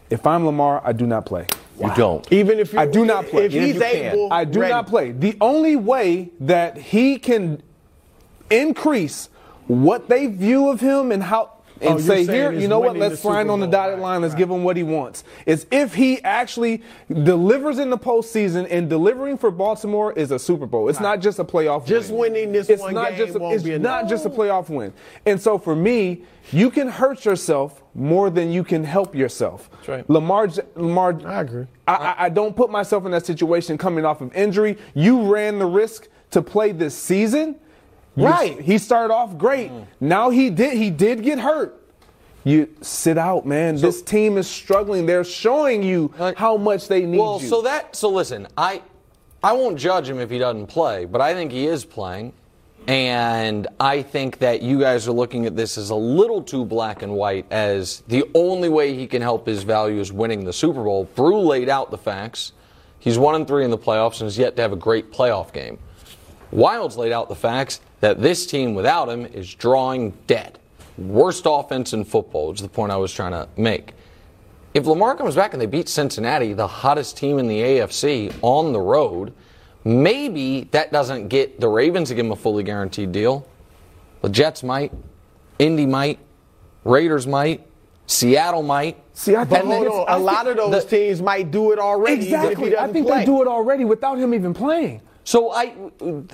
if 0.10 0.26
I'm 0.26 0.46
Lamar, 0.46 0.82
I 0.86 0.94
do 0.94 1.06
not 1.06 1.26
play. 1.26 1.46
You 1.78 1.92
don't. 1.94 2.26
Even 2.32 2.60
if 2.60 2.72
you, 2.72 2.80
I 2.80 2.86
do 2.86 3.04
not 3.04 3.26
play. 3.26 3.48
If 3.48 3.52
Even 3.52 3.68
if 3.68 3.74
he's 3.74 3.82
able, 3.82 4.32
I 4.32 4.46
do 4.46 4.62
ready. 4.62 4.72
not 4.72 4.88
play. 4.88 5.12
The 5.12 5.36
only 5.42 5.76
way 5.76 6.30
that 6.40 6.78
he 6.78 7.20
can 7.20 7.62
increase 8.50 9.28
what 9.68 10.08
they 10.08 10.28
view 10.28 10.70
of 10.70 10.80
him 10.80 11.12
and 11.12 11.22
how 11.22 11.55
and 11.82 11.90
oh, 11.90 11.98
you're 11.98 12.00
say 12.00 12.26
here, 12.26 12.52
you 12.52 12.68
know 12.68 12.80
what? 12.80 12.96
Let's 12.98 13.20
sign 13.20 13.50
on 13.50 13.60
the 13.60 13.68
dotted 13.68 13.96
Right, 13.96 14.02
line. 14.02 14.22
Let's 14.22 14.34
right. 14.34 14.40
give 14.40 14.50
him 14.50 14.64
what 14.64 14.78
he 14.78 14.84
wants. 14.84 15.24
Is 15.46 15.66
if 15.72 15.94
he 15.94 16.22
actually 16.24 16.84
delivers 17.10 17.80
in 17.80 17.90
the 17.90 17.98
postseason 17.98 18.68
and 18.70 18.90
delivering 18.90 19.38
for 19.38 19.52
Baltimore 19.52 20.14
is 20.14 20.32
a 20.32 20.40
Super 20.40 20.66
Bowl. 20.66 20.90
It's 20.90 21.00
not 21.00 21.20
just 21.20 21.40
a 21.40 21.44
playoff. 21.44 21.86
Just 21.86 22.10
win. 22.12 22.34
winning 22.34 22.52
this 22.52 22.70
it's 22.70 22.82
one 22.82 22.94
not 22.94 23.10
game 23.10 23.18
just 23.18 23.36
a, 23.36 23.40
won't 23.40 23.56
it's 23.56 23.64
be 23.64 23.78
not 23.78 24.00
enough. 24.02 24.10
just 24.10 24.26
a 24.26 24.30
playoff 24.30 24.70
win. 24.70 24.94
And 25.26 25.42
so 25.42 25.58
for 25.58 25.76
me, 25.76 26.24
you 26.52 26.70
can 26.70 26.88
hurt 26.88 27.26
yourself 27.26 27.84
more 27.94 28.30
than 28.30 28.52
you 28.52 28.64
can 28.64 28.84
help 28.84 29.16
yourself. 29.16 29.70
That's 29.72 29.88
right. 29.88 30.10
Lamar, 30.10 30.50
Lamar. 30.76 31.20
I 31.26 31.42
agree. 31.42 31.68
I, 31.88 31.94
I, 31.96 32.16
I 32.26 32.30
don't 32.30 32.56
put 32.56 32.70
myself 32.70 33.06
in 33.06 33.12
that 33.12 33.26
situation 33.26 33.78
coming 33.78 34.06
off 34.06 34.22
of 34.22 34.34
injury. 34.36 34.78
You 34.94 35.34
ran 35.34 35.60
the 35.60 35.66
risk 35.66 36.08
to 36.32 36.42
play 36.42 36.72
this 36.72 36.96
season. 36.98 37.56
Right. 38.16 38.60
He 38.60 38.78
started 38.78 39.14
off 39.14 39.38
great. 39.38 39.72
Mm. 39.72 39.88
Now 40.00 40.30
he 40.30 40.50
did 40.50 40.78
he 40.78 40.90
did 40.90 41.22
get 41.24 41.40
hurt. 41.40 41.82
You 42.44 42.70
sit 42.82 43.18
out, 43.18 43.46
man. 43.46 43.76
this 43.78 44.02
team 44.04 44.38
is 44.38 44.48
struggling. 44.48 45.06
They're 45.08 45.24
showing 45.24 45.82
you 45.82 46.14
Like- 46.20 46.38
how 46.38 46.58
much 46.58 46.88
they 46.88 47.04
need 47.06 47.20
Well, 47.20 47.40
you. 47.42 47.48
so 47.48 47.62
that 47.64 47.96
so 47.96 48.10
listen, 48.10 48.48
I 48.58 48.82
I 49.44 49.54
won't 49.54 49.78
judge 49.78 50.08
him 50.10 50.20
if 50.20 50.30
he 50.30 50.38
doesn't 50.38 50.68
play, 50.68 51.06
but 51.06 51.22
I 51.22 51.34
think 51.34 51.52
he 51.52 51.68
is 51.68 51.84
playing. 51.86 52.34
And 52.88 53.68
I 53.80 54.04
think 54.04 54.38
that 54.40 54.62
you 54.62 54.80
guys 54.80 55.08
are 55.08 55.12
looking 55.12 55.48
at 55.48 55.56
this 55.56 55.76
as 55.78 55.90
a 55.90 55.96
little 55.96 56.42
too 56.44 56.64
black 56.64 57.02
and 57.02 57.14
white 57.16 57.48
as 57.52 58.04
the 58.08 58.24
only 58.36 58.70
way 58.70 58.94
he 58.94 59.08
can 59.08 59.24
help 59.24 59.48
his 59.48 59.64
value 59.64 60.00
is 60.00 60.14
winning 60.14 60.46
the 60.46 60.54
Super 60.54 60.84
Bowl. 60.84 61.06
Brou 61.16 61.40
laid 61.40 61.68
out 61.68 61.90
the 61.90 61.98
facts. 61.98 62.52
He's 63.00 63.18
one 63.18 63.34
and 63.34 63.48
three 63.48 63.66
in 63.66 63.72
the 63.72 63.78
playoffs 63.78 64.20
and 64.22 64.28
has 64.28 64.38
yet 64.38 64.56
to 64.58 64.62
have 64.62 64.72
a 64.72 64.76
great 64.76 65.12
playoff 65.12 65.52
game. 65.52 65.80
Wildes 66.56 66.96
laid 66.98 67.12
out 67.12 67.28
the 67.30 67.36
facts 67.36 67.82
that 68.00 68.22
this 68.22 68.46
team 68.48 68.76
without 68.76 69.10
him 69.10 69.26
is 69.26 69.54
drawing 69.54 70.12
dead. 70.28 70.58
Worst 70.98 71.44
offense 71.46 71.92
in 71.94 72.06
football 72.06 72.48
which 72.50 72.58
is 72.58 72.62
the 72.62 72.70
point 72.70 72.92
I 72.92 72.96
was 72.98 73.12
trying 73.14 73.32
to 73.34 73.48
make. 73.58 73.94
If 74.74 74.86
Lamar 74.86 75.16
comes 75.16 75.36
back 75.36 75.54
and 75.54 75.62
they 75.62 75.66
beat 75.66 75.90
Cincinnati, 75.90 76.54
the 76.54 76.68
hottest 76.68 77.18
team 77.18 77.40
in 77.40 77.48
the 77.48 77.60
AFC, 77.60 78.34
on 78.42 78.74
the 78.74 78.80
road, 78.80 79.34
maybe 79.84 80.68
that 80.72 80.92
doesn't 80.92 81.28
get 81.30 81.60
the 81.60 81.68
Ravens 81.68 82.10
to 82.10 82.16
give 82.16 82.26
him 82.26 82.32
a 82.32 82.36
fully 82.36 82.64
guaranteed 82.64 83.12
deal. 83.12 83.48
The 84.22 84.30
Jets 84.30 84.64
might, 84.64 84.92
Indy 85.60 85.86
might, 85.86 86.20
Raiders 86.84 87.26
might, 87.28 87.66
Seattle 88.08 88.64
might. 88.64 88.98
See, 89.14 89.36
I 89.36 89.46
think 89.46 89.64
hold 89.66 89.86
it's- 89.88 90.00
on, 90.00 90.06
I 90.10 90.16
a 90.16 90.20
lot 90.20 90.48
of 90.48 90.58
those 90.58 90.84
the- 90.86 90.90
teams 90.98 91.22
might 91.22 91.52
do 91.52 91.72
it 91.72 91.80
already. 91.80 92.26
even 92.28 92.34
if 92.34 92.42
he 92.42 92.48
Exactly. 92.66 92.78
I 92.78 92.88
think 92.92 93.08
play. 93.08 93.20
they 93.20 93.26
do 93.26 93.42
it 93.42 93.48
already 93.48 93.86
without 93.86 94.18
him 94.20 94.34
even 94.34 94.54
playing. 94.54 95.02
So 95.26 95.52
I, 95.52 95.74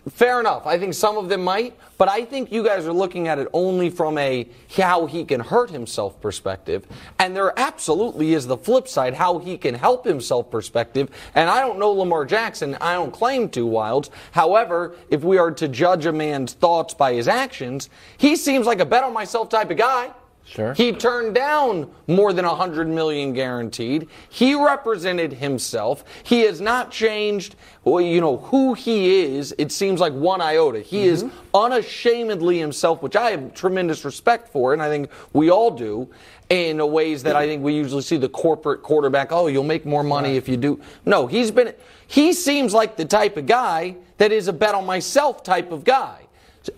fair 0.10 0.42
enough. 0.42 0.68
I 0.68 0.78
think 0.78 0.94
some 0.94 1.18
of 1.18 1.30
them 1.30 1.46
might, 1.46 1.78
but 1.98 2.10
I 2.10 2.26
think 2.26 2.52
you 2.52 2.62
guys 2.62 2.86
are 2.86 2.92
looking 2.92 3.30
at 3.30 3.40
it 3.40 3.48
only 3.54 3.90
from 3.90 4.18
a 4.18 4.48
how 4.76 5.06
he 5.06 5.24
can 5.24 5.40
hurt 5.40 5.70
himself 5.70 6.20
perspective, 6.20 6.86
and 7.18 7.34
there 7.34 7.58
absolutely 7.58 8.34
is 8.34 8.48
the 8.48 8.58
flip 8.58 8.90
side, 8.90 9.14
how 9.14 9.40
he 9.40 9.58
can 9.58 9.76
help 9.76 10.06
himself 10.06 10.52
perspective. 10.52 11.10
And 11.36 11.50
I 11.50 11.62
don't 11.62 11.80
know 11.80 11.92
Lamar 11.92 12.26
Jackson. 12.26 12.76
I 12.82 12.96
don't 12.96 13.12
claim 13.12 13.48
to 13.50 13.66
Wildes. 13.66 14.10
However, 14.32 14.96
if 15.10 15.24
we 15.24 15.38
are 15.38 15.52
to 15.52 15.70
judge 15.70 16.06
a 16.06 16.12
man's 16.12 16.52
thoughts 16.52 16.94
by 16.94 17.14
his 17.14 17.30
actions, 17.30 17.90
he 18.18 18.36
seems 18.36 18.66
like 18.66 18.82
a 18.82 18.86
bet 18.86 19.06
on 19.06 19.14
myself 19.14 19.48
type 19.48 19.72
of 19.72 19.78
guy. 19.78 20.12
Sure. 20.52 20.74
He 20.74 20.92
turned 20.92 21.34
down 21.34 21.90
more 22.08 22.34
than 22.34 22.46
100 22.46 22.86
million 22.90 23.32
guaranteed. 23.32 24.10
He 24.28 24.54
represented 24.54 25.32
himself. 25.32 26.04
He 26.24 26.42
has 26.42 26.60
not 26.60 26.92
changed, 26.92 27.56
well, 27.86 28.02
you 28.02 28.20
know, 28.20 28.36
who 28.36 28.74
he 28.74 29.22
is. 29.22 29.56
It 29.58 29.72
seems 29.72 30.02
like 30.02 30.12
one 30.12 30.42
iota. 30.42 30.82
He 30.82 31.04
is 31.04 31.24
mm-hmm. 31.24 31.56
unashamedly 31.56 32.60
himself, 32.60 33.02
which 33.02 33.16
I 33.16 33.32
have 33.32 33.54
tremendous 33.54 34.04
respect 34.04 34.50
for, 34.50 34.74
and 34.74 34.82
I 34.82 34.90
think 34.90 35.10
we 35.32 35.50
all 35.50 35.72
do. 35.72 36.10
In 36.50 36.86
ways 36.92 37.24
that 37.24 37.38
I 37.38 37.48
think 37.48 37.64
we 37.64 37.74
usually 37.74 38.02
see 38.02 38.18
the 38.18 38.28
corporate 38.28 38.84
quarterback, 38.84 39.32
oh, 39.32 39.48
you'll 39.48 39.64
make 39.64 39.86
more 39.86 40.04
money 40.04 40.36
if 40.36 40.50
you 40.50 40.58
do. 40.58 40.82
No, 41.06 41.26
he's 41.26 41.50
been, 41.50 41.74
he 42.08 42.34
seems 42.34 42.74
like 42.74 42.98
the 42.98 43.06
type 43.06 43.38
of 43.38 43.46
guy 43.46 43.96
that 44.18 44.34
is 44.34 44.50
a 44.50 44.54
bet 44.54 44.76
on 44.76 44.86
myself 44.86 45.44
type 45.44 45.72
of 45.72 45.86
guy. 45.86 46.28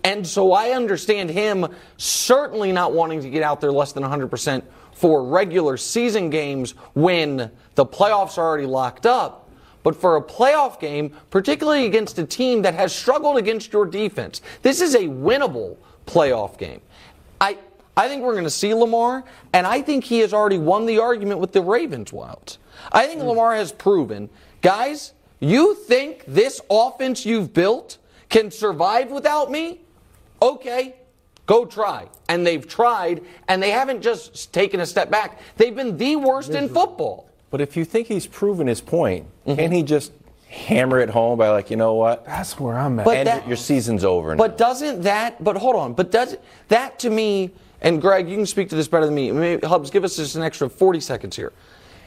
And 0.04 0.26
so 0.26 0.54
I 0.54 0.72
understand 0.72 1.30
him 1.30 1.68
certainly 1.98 2.72
not 2.72 2.94
wanting 2.94 3.22
to 3.22 3.30
get 3.30 3.44
out 3.44 3.62
there 3.62 3.72
less 3.72 3.92
than 3.92 4.04
100% 4.04 4.64
for 4.94 5.26
regular 5.26 5.76
season 5.78 6.30
games 6.30 6.72
when 6.94 7.52
the 7.76 7.86
playoffs 7.86 8.38
are 8.38 8.46
already 8.46 8.66
locked 8.66 9.06
up. 9.06 9.50
But 9.84 9.98
for 9.98 10.16
a 10.16 10.22
playoff 10.22 10.80
game, 10.80 11.14
particularly 11.30 11.86
against 11.86 12.18
a 12.18 12.26
team 12.26 12.62
that 12.62 12.74
has 12.74 12.96
struggled 12.96 13.38
against 13.38 13.74
your 13.74 13.86
defense, 13.86 14.42
this 14.62 14.80
is 14.80 14.96
a 14.96 15.04
winnable 15.04 15.76
playoff 16.08 16.58
game. 16.58 16.80
I, 17.42 17.58
I 17.98 18.08
think 18.08 18.24
we're 18.24 18.32
going 18.32 18.46
to 18.46 18.50
see 18.50 18.74
Lamar, 18.74 19.26
and 19.52 19.68
I 19.68 19.82
think 19.82 20.06
he 20.06 20.20
has 20.20 20.34
already 20.34 20.58
won 20.58 20.86
the 20.86 21.00
argument 21.00 21.42
with 21.42 21.52
the 21.52 21.62
Ravens 21.62 22.12
Wildes. 22.12 22.58
I 22.92 23.08
think 23.08 23.22
hmm. 23.22 23.28
Lamar 23.28 23.56
has 23.56 23.74
proven, 23.74 24.30
guys, 24.62 25.14
you 25.42 25.76
think 25.76 26.24
this 26.26 26.62
offense 26.70 27.26
you've 27.26 27.54
built 27.54 27.98
can 28.34 28.50
survive 28.50 29.12
without 29.12 29.52
me? 29.52 29.80
Okay, 30.42 30.96
go 31.46 31.66
try. 31.66 32.10
And 32.28 32.46
they've 32.46 32.68
tried, 32.68 33.22
and 33.48 33.62
they 33.62 33.70
haven't 33.70 34.02
just 34.02 34.52
taken 34.52 34.80
a 34.80 34.88
step 34.88 35.12
back. 35.12 35.40
They've 35.56 35.76
been 35.76 35.98
the 35.98 36.16
worst 36.16 36.50
in 36.50 36.68
football. 36.68 37.30
But 37.52 37.62
if 37.62 37.78
you 37.78 37.86
think 37.86 38.08
he's 38.08 38.26
proven 38.26 38.66
his 38.66 38.82
point, 38.82 39.28
mm-hmm. 39.46 39.60
can 39.60 39.72
he 39.72 39.84
just 39.84 40.12
hammer 40.50 41.00
it 41.00 41.12
home 41.12 41.38
by 41.38 41.50
like, 41.50 41.70
you 41.70 41.78
know 41.78 41.94
what? 41.94 42.26
That's 42.26 42.60
where 42.60 42.76
I'm 42.76 43.00
at. 43.00 43.06
But 43.06 43.18
and 43.18 43.28
that- 43.28 43.48
your 43.48 43.56
season's 43.56 44.04
over. 44.04 44.36
But 44.36 44.58
doesn't 44.58 45.04
that? 45.04 45.44
But 45.44 45.58
hold 45.58 45.76
on. 45.76 45.94
But 45.94 46.12
does 46.12 46.36
that 46.70 46.98
to 47.00 47.12
me? 47.12 47.52
And 47.82 48.02
Greg, 48.02 48.28
you 48.28 48.36
can 48.36 48.48
speak 48.48 48.70
to 48.70 48.76
this 48.76 48.88
better 48.88 49.06
than 49.06 49.14
me. 49.14 49.32
Maybe, 49.32 49.68
Hubs, 49.68 49.92
give 49.92 50.04
us 50.04 50.16
just 50.16 50.36
an 50.36 50.42
extra 50.42 50.70
40 50.70 51.00
seconds 51.02 51.36
here. 51.36 51.54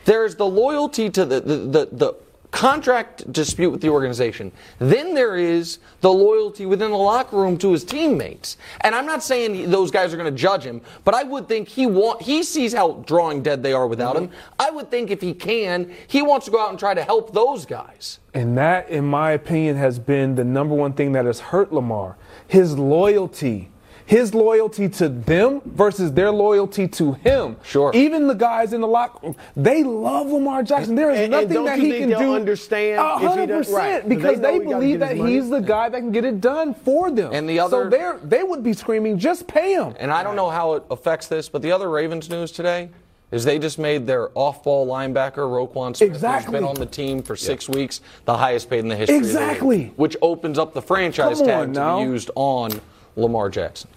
There's 0.06 0.34
the 0.34 0.46
loyalty 0.46 1.08
to 1.10 1.24
the 1.24 1.40
the, 1.40 1.56
the, 1.56 1.88
the 1.92 2.14
contract 2.56 3.30
dispute 3.30 3.70
with 3.70 3.82
the 3.82 3.90
organization. 3.90 4.50
Then 4.78 5.14
there 5.14 5.36
is 5.36 5.78
the 6.00 6.10
loyalty 6.10 6.64
within 6.64 6.90
the 6.90 6.96
locker 6.96 7.36
room 7.36 7.58
to 7.58 7.72
his 7.72 7.84
teammates. 7.84 8.56
And 8.80 8.94
I'm 8.94 9.04
not 9.04 9.22
saying 9.22 9.70
those 9.70 9.90
guys 9.90 10.14
are 10.14 10.16
going 10.16 10.34
to 10.34 10.40
judge 10.40 10.64
him, 10.64 10.80
but 11.04 11.14
I 11.14 11.22
would 11.22 11.48
think 11.48 11.68
he 11.68 11.86
want 11.86 12.22
he 12.22 12.42
sees 12.42 12.72
how 12.72 12.92
drawing 13.06 13.42
dead 13.42 13.62
they 13.62 13.74
are 13.74 13.86
without 13.86 14.16
him. 14.16 14.28
Mm-hmm. 14.28 14.52
I 14.58 14.70
would 14.70 14.90
think 14.90 15.10
if 15.10 15.20
he 15.20 15.34
can, 15.34 15.94
he 16.06 16.22
wants 16.22 16.46
to 16.46 16.50
go 16.50 16.58
out 16.58 16.70
and 16.70 16.78
try 16.78 16.94
to 16.94 17.04
help 17.04 17.34
those 17.34 17.66
guys. 17.66 18.20
And 18.32 18.56
that, 18.56 18.88
in 18.88 19.04
my 19.04 19.32
opinion, 19.32 19.76
has 19.76 19.98
been 19.98 20.34
the 20.34 20.44
number 20.44 20.74
one 20.74 20.94
thing 20.94 21.12
that 21.12 21.26
has 21.26 21.40
hurt 21.40 21.74
Lamar. 21.74 22.16
His 22.48 22.78
loyalty. 22.78 23.70
His 24.06 24.32
loyalty 24.34 24.88
to 24.88 25.08
them 25.08 25.60
versus 25.64 26.12
their 26.12 26.30
loyalty 26.30 26.86
to 26.88 27.12
him. 27.14 27.56
Sure. 27.64 27.90
Even 27.94 28.26
the 28.28 28.34
guys 28.34 28.72
in 28.72 28.80
the 28.80 28.86
locker 28.86 29.18
room, 29.26 29.36
they 29.56 29.82
love 29.82 30.28
Lamar 30.28 30.62
Jackson. 30.62 30.94
There 30.94 31.10
is 31.10 31.16
And- 31.20 31.24
and 31.24 31.32
nothing 31.32 31.48
don't 31.54 31.64
that 31.66 31.78
he 31.80 31.98
can 31.98 32.08
they'll 32.10 32.20
do. 32.20 32.34
understand 32.34 33.00
A 33.00 33.18
hundred 33.18 33.48
does- 33.48 33.68
right. 33.70 33.94
percent, 34.02 34.08
because 34.08 34.40
They 34.40 34.58
they, 34.60 34.64
believe 34.64 35.00
that 35.00 35.16
money. 35.16 35.32
he's 35.34 35.50
the 35.50 35.60
guy 35.60 35.88
that 35.88 35.98
can 35.98 36.12
get 36.12 36.24
it 36.24 36.40
done 36.40 36.72
for 36.72 37.10
them. 37.10 37.30
And 37.32 37.48
the 37.48 37.58
other- 37.60 37.84
so 37.84 37.90
they're 37.90 38.18
they 38.22 38.42
would 38.44 38.62
be 38.62 38.72
screaming, 38.72 39.18
just 39.18 39.46
pay 39.46 39.74
him. 39.74 39.94
And 39.98 40.12
I 40.12 40.22
don't 40.22 40.36
know 40.36 40.50
how 40.50 40.74
it 40.74 40.84
affects 40.90 41.26
this, 41.26 41.48
but 41.48 41.60
the 41.62 41.72
other 41.72 41.90
Ravens 41.90 42.30
news 42.30 42.52
today 42.52 42.90
is 43.32 43.44
they 43.44 43.58
just 43.58 43.76
made 43.76 44.06
their 44.06 44.28
off-ball 44.36 44.86
linebacker 44.86 45.38
Roquan 45.38 45.96
Smith, 45.96 46.10
Exactly. 46.10 46.44
who's 46.44 46.52
been 46.60 46.68
on 46.68 46.76
the 46.76 46.86
team 46.86 47.22
for 47.24 47.34
six 47.34 47.68
weeks, 47.68 48.00
the 48.24 48.36
highest 48.36 48.70
paid 48.70 48.78
in 48.78 48.88
the 48.88 48.94
history. 48.94 49.16
Exactly. 49.16 49.56
Of 49.56 49.60
the 49.60 49.66
league, 49.86 49.92
which 49.96 50.16
opens 50.22 50.60
up 50.60 50.74
the 50.74 50.80
franchise 50.82 51.38
Come 51.38 51.46
tag 51.48 51.58
on 51.58 51.66
to 51.74 51.80
now. 51.80 51.98
be 51.98 52.04
used 52.04 52.30
on 52.36 52.70
Lamar 53.16 53.48
Jackson. 53.48 53.90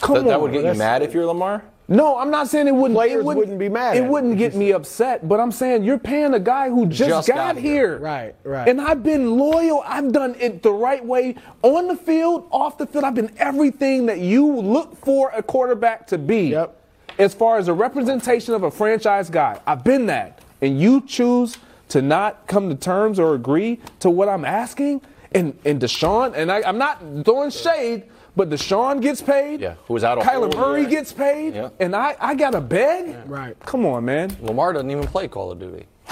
Come 0.00 0.16
That, 0.16 0.24
that 0.24 0.40
would 0.40 0.52
get 0.52 0.64
you 0.64 0.78
mad 0.78 1.02
if 1.02 1.14
you're 1.14 1.26
Lamar? 1.26 1.62
No, 1.90 2.18
I'm 2.18 2.30
not 2.30 2.48
saying 2.48 2.68
it 2.68 2.74
wouldn't. 2.74 2.96
Players 2.96 3.20
it 3.20 3.24
wouldn't, 3.24 3.38
wouldn't 3.38 3.58
be 3.58 3.70
mad 3.70 3.96
It 3.96 4.04
it. 4.04 4.08
wouldn't 4.10 4.36
get 4.36 4.54
me 4.54 4.72
upset, 4.72 5.26
but 5.26 5.40
I'm 5.40 5.50
saying 5.50 5.84
you're 5.84 5.98
paying 5.98 6.34
a 6.34 6.38
guy 6.38 6.68
who 6.68 6.84
just, 6.86 7.08
Just 7.08 7.28
got, 7.28 7.54
got 7.54 7.56
here. 7.56 7.72
here. 7.92 7.98
Right, 7.98 8.34
right. 8.44 8.68
And 8.68 8.78
I've 8.78 9.02
been 9.02 9.38
loyal. 9.38 9.82
I've 9.86 10.12
done 10.12 10.36
it 10.38 10.62
the 10.62 10.70
right 10.72 11.02
way 11.02 11.36
on 11.62 11.88
the 11.88 11.96
field, 11.96 12.46
off 12.50 12.76
the 12.76 12.86
field. 12.86 13.04
I've 13.04 13.14
been 13.14 13.32
everything 13.38 14.04
that 14.06 14.18
you 14.18 14.54
look 14.60 14.96
for 14.98 15.30
a 15.30 15.42
quarterback 15.42 16.06
to 16.08 16.18
be. 16.18 16.48
Yep. 16.48 16.74
As 17.18 17.32
far 17.34 17.56
as 17.56 17.68
a 17.68 17.72
representation 17.72 18.52
of 18.52 18.64
a 18.64 18.70
franchise 18.70 19.30
guy, 19.30 19.58
I've 19.66 19.82
been 19.82 20.06
that. 20.06 20.40
And 20.60 20.78
you 20.78 21.00
choose 21.06 21.56
to 21.88 22.02
not 22.02 22.46
come 22.46 22.68
to 22.68 22.74
terms 22.74 23.18
or 23.18 23.34
agree 23.34 23.80
to 24.00 24.10
what 24.10 24.28
I'm 24.28 24.44
asking. 24.44 25.00
And 25.32 25.58
and 25.64 25.80
Deshaun, 25.80 26.34
and 26.36 26.52
I, 26.52 26.62
I'm 26.62 26.78
not 26.78 27.00
throwing 27.24 27.50
shade, 27.50 28.04
but 28.38 28.48
Deshaun 28.50 29.02
gets 29.02 29.20
paid. 29.20 29.60
Yeah, 29.60 29.74
who 29.88 29.94
was 29.94 30.04
out 30.04 30.16
a 30.18 30.20
Kyler 30.20 30.54
whole 30.54 30.68
Murray 30.68 30.82
year. 30.82 30.90
gets 30.90 31.12
paid. 31.12 31.56
Yeah. 31.56 31.70
And 31.80 31.96
I, 31.96 32.14
I 32.20 32.36
got 32.36 32.52
to 32.52 32.60
beg? 32.60 33.28
Right. 33.28 33.58
Come 33.66 33.84
on, 33.84 34.04
man. 34.04 34.34
Lamar 34.40 34.72
doesn't 34.72 34.88
even 34.88 35.08
play 35.08 35.26
Call 35.26 35.50
of 35.50 35.58
Duty. 35.58 35.86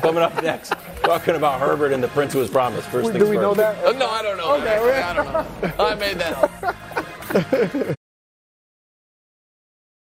Coming 0.00 0.22
up 0.22 0.40
next, 0.40 0.72
talking 1.02 1.34
about 1.34 1.58
Herbert 1.58 1.92
and 1.92 2.00
the 2.00 2.06
Prince 2.08 2.32
who 2.32 2.38
was 2.38 2.48
promised. 2.48 2.88
First 2.90 3.10
things 3.10 3.24
Do 3.24 3.28
we 3.28 3.36
know 3.36 3.54
that? 3.54 3.84
Uh, 3.84 3.90
no, 3.92 4.08
I 4.08 4.22
don't 4.22 4.36
know. 4.36 4.54
Okay, 4.54 5.02
I 5.02 5.12
don't 5.12 5.32
know. 5.32 5.84
I 5.84 5.94
made 5.96 6.18
that 6.18 6.38
up. 6.44 7.96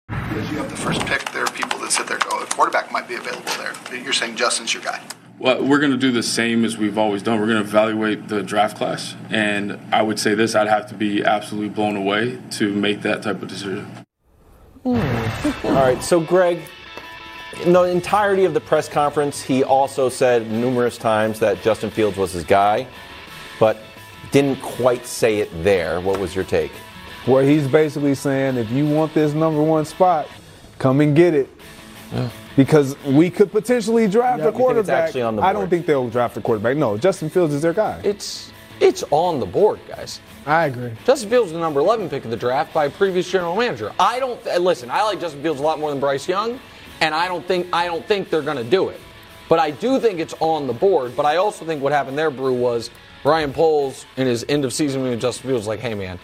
As 0.09 0.51
you 0.51 0.57
have 0.57 0.69
the 0.69 0.75
first 0.75 1.05
pick, 1.05 1.31
there 1.31 1.45
are 1.45 1.51
people 1.51 1.79
that 1.79 1.91
sit 1.91 2.07
there 2.07 2.17
and 2.17 2.25
go, 2.29 2.39
a 2.41 2.45
quarterback 2.47 2.91
might 2.91 3.07
be 3.07 3.15
available 3.15 3.49
there. 3.57 3.73
You're 3.97 4.11
saying 4.11 4.35
Justin's 4.35 4.73
your 4.73 4.83
guy. 4.83 5.01
Well, 5.43 5.61
we're 5.61 5.79
going 5.79 5.91
to 5.91 5.97
do 5.97 6.13
the 6.13 6.23
same 6.23 6.63
as 6.63 6.77
we've 6.77 6.97
always 6.97 7.21
done. 7.21 7.37
We're 7.37 7.47
going 7.47 7.61
to 7.61 7.69
evaluate 7.69 8.29
the 8.29 8.41
draft 8.41 8.77
class, 8.77 9.13
and 9.29 9.77
I 9.91 10.01
would 10.01 10.17
say 10.17 10.35
this: 10.35 10.55
I'd 10.55 10.69
have 10.69 10.87
to 10.87 10.95
be 10.95 11.21
absolutely 11.21 11.67
blown 11.67 11.97
away 11.97 12.39
to 12.51 12.71
make 12.71 13.01
that 13.01 13.23
type 13.23 13.41
of 13.41 13.49
decision. 13.49 13.85
Hmm. 14.83 14.95
All 15.67 15.73
right, 15.73 16.01
so 16.01 16.21
Greg, 16.21 16.61
in 17.65 17.73
the 17.73 17.83
entirety 17.83 18.45
of 18.45 18.53
the 18.53 18.61
press 18.61 18.87
conference, 18.87 19.41
he 19.41 19.65
also 19.65 20.07
said 20.07 20.49
numerous 20.49 20.97
times 20.97 21.39
that 21.39 21.61
Justin 21.61 21.91
Fields 21.91 22.15
was 22.15 22.31
his 22.31 22.45
guy, 22.45 22.87
but 23.59 23.75
didn't 24.31 24.61
quite 24.61 25.05
say 25.05 25.39
it 25.39 25.49
there. 25.61 25.99
What 25.99 26.21
was 26.21 26.33
your 26.33 26.45
take? 26.45 26.71
Well, 27.27 27.43
he's 27.43 27.67
basically 27.67 28.15
saying, 28.15 28.55
if 28.55 28.71
you 28.71 28.87
want 28.87 29.13
this 29.13 29.33
number 29.33 29.61
one 29.61 29.83
spot, 29.83 30.29
come 30.79 31.01
and 31.01 31.13
get 31.13 31.33
it. 31.33 31.49
Because 32.55 32.95
we 33.03 33.29
could 33.29 33.51
potentially 33.51 34.07
draft 34.07 34.41
You 34.41 34.49
a 34.49 34.51
think 34.51 34.55
it's 34.55 34.63
quarterback. 34.63 35.05
actually 35.05 35.23
on 35.23 35.35
the 35.35 35.41
I 35.41 35.53
don't 35.53 35.69
think 35.69 35.85
they'll 35.85 36.09
draft 36.09 36.37
a 36.37 36.41
quarterback. 36.41 36.77
No, 36.77 36.97
Justin 36.97 37.29
Fields 37.29 37.53
is 37.53 37.61
their 37.61 37.73
guy. 37.73 37.99
It's 38.03 38.51
it's 38.79 39.03
on 39.11 39.39
the 39.39 39.45
board, 39.45 39.79
guys. 39.87 40.19
I 40.45 40.65
agree. 40.65 40.91
Justin 41.05 41.29
Fields 41.29 41.47
is 41.47 41.53
the 41.53 41.59
number 41.59 41.79
11 41.79 42.09
pick 42.09 42.25
of 42.25 42.31
the 42.31 42.37
draft 42.37 42.73
by 42.73 42.85
a 42.85 42.89
previous 42.89 43.29
general 43.31 43.55
manager. 43.55 43.93
I 43.99 44.19
don't 44.19 44.45
uh, 44.45 44.57
listen. 44.57 44.91
I 44.91 45.03
like 45.03 45.19
Justin 45.19 45.41
Fields 45.41 45.59
a 45.59 45.63
lot 45.63 45.79
more 45.79 45.89
than 45.89 45.99
Bryce 45.99 46.27
Young, 46.27 46.59
and 47.01 47.15
I 47.15 47.27
don't 47.27 47.45
think 47.47 47.67
I 47.73 47.85
don't 47.85 48.05
think 48.05 48.29
they're 48.29 48.41
going 48.41 48.57
to 48.57 48.63
do 48.63 48.89
it. 48.89 48.99
But 49.49 49.59
I 49.59 49.71
do 49.71 49.99
think 49.99 50.19
it's 50.19 50.33
on 50.39 50.67
the 50.67 50.73
board. 50.73 51.15
But 51.15 51.25
I 51.25 51.37
also 51.37 51.65
think 51.65 51.81
what 51.81 51.91
happened 51.91 52.17
there, 52.17 52.31
Brou, 52.31 52.53
was 52.53 52.89
Ryan 53.23 53.53
Poles 53.53 54.05
in 54.17 54.27
his 54.27 54.45
end 54.49 54.65
of 54.65 54.73
season 54.73 55.01
meeting 55.01 55.13
with 55.15 55.21
Justin 55.21 55.49
Fields 55.49 55.61
was 55.61 55.67
like, 55.67 55.79
"Hey, 55.79 55.93
man, 55.93 56.19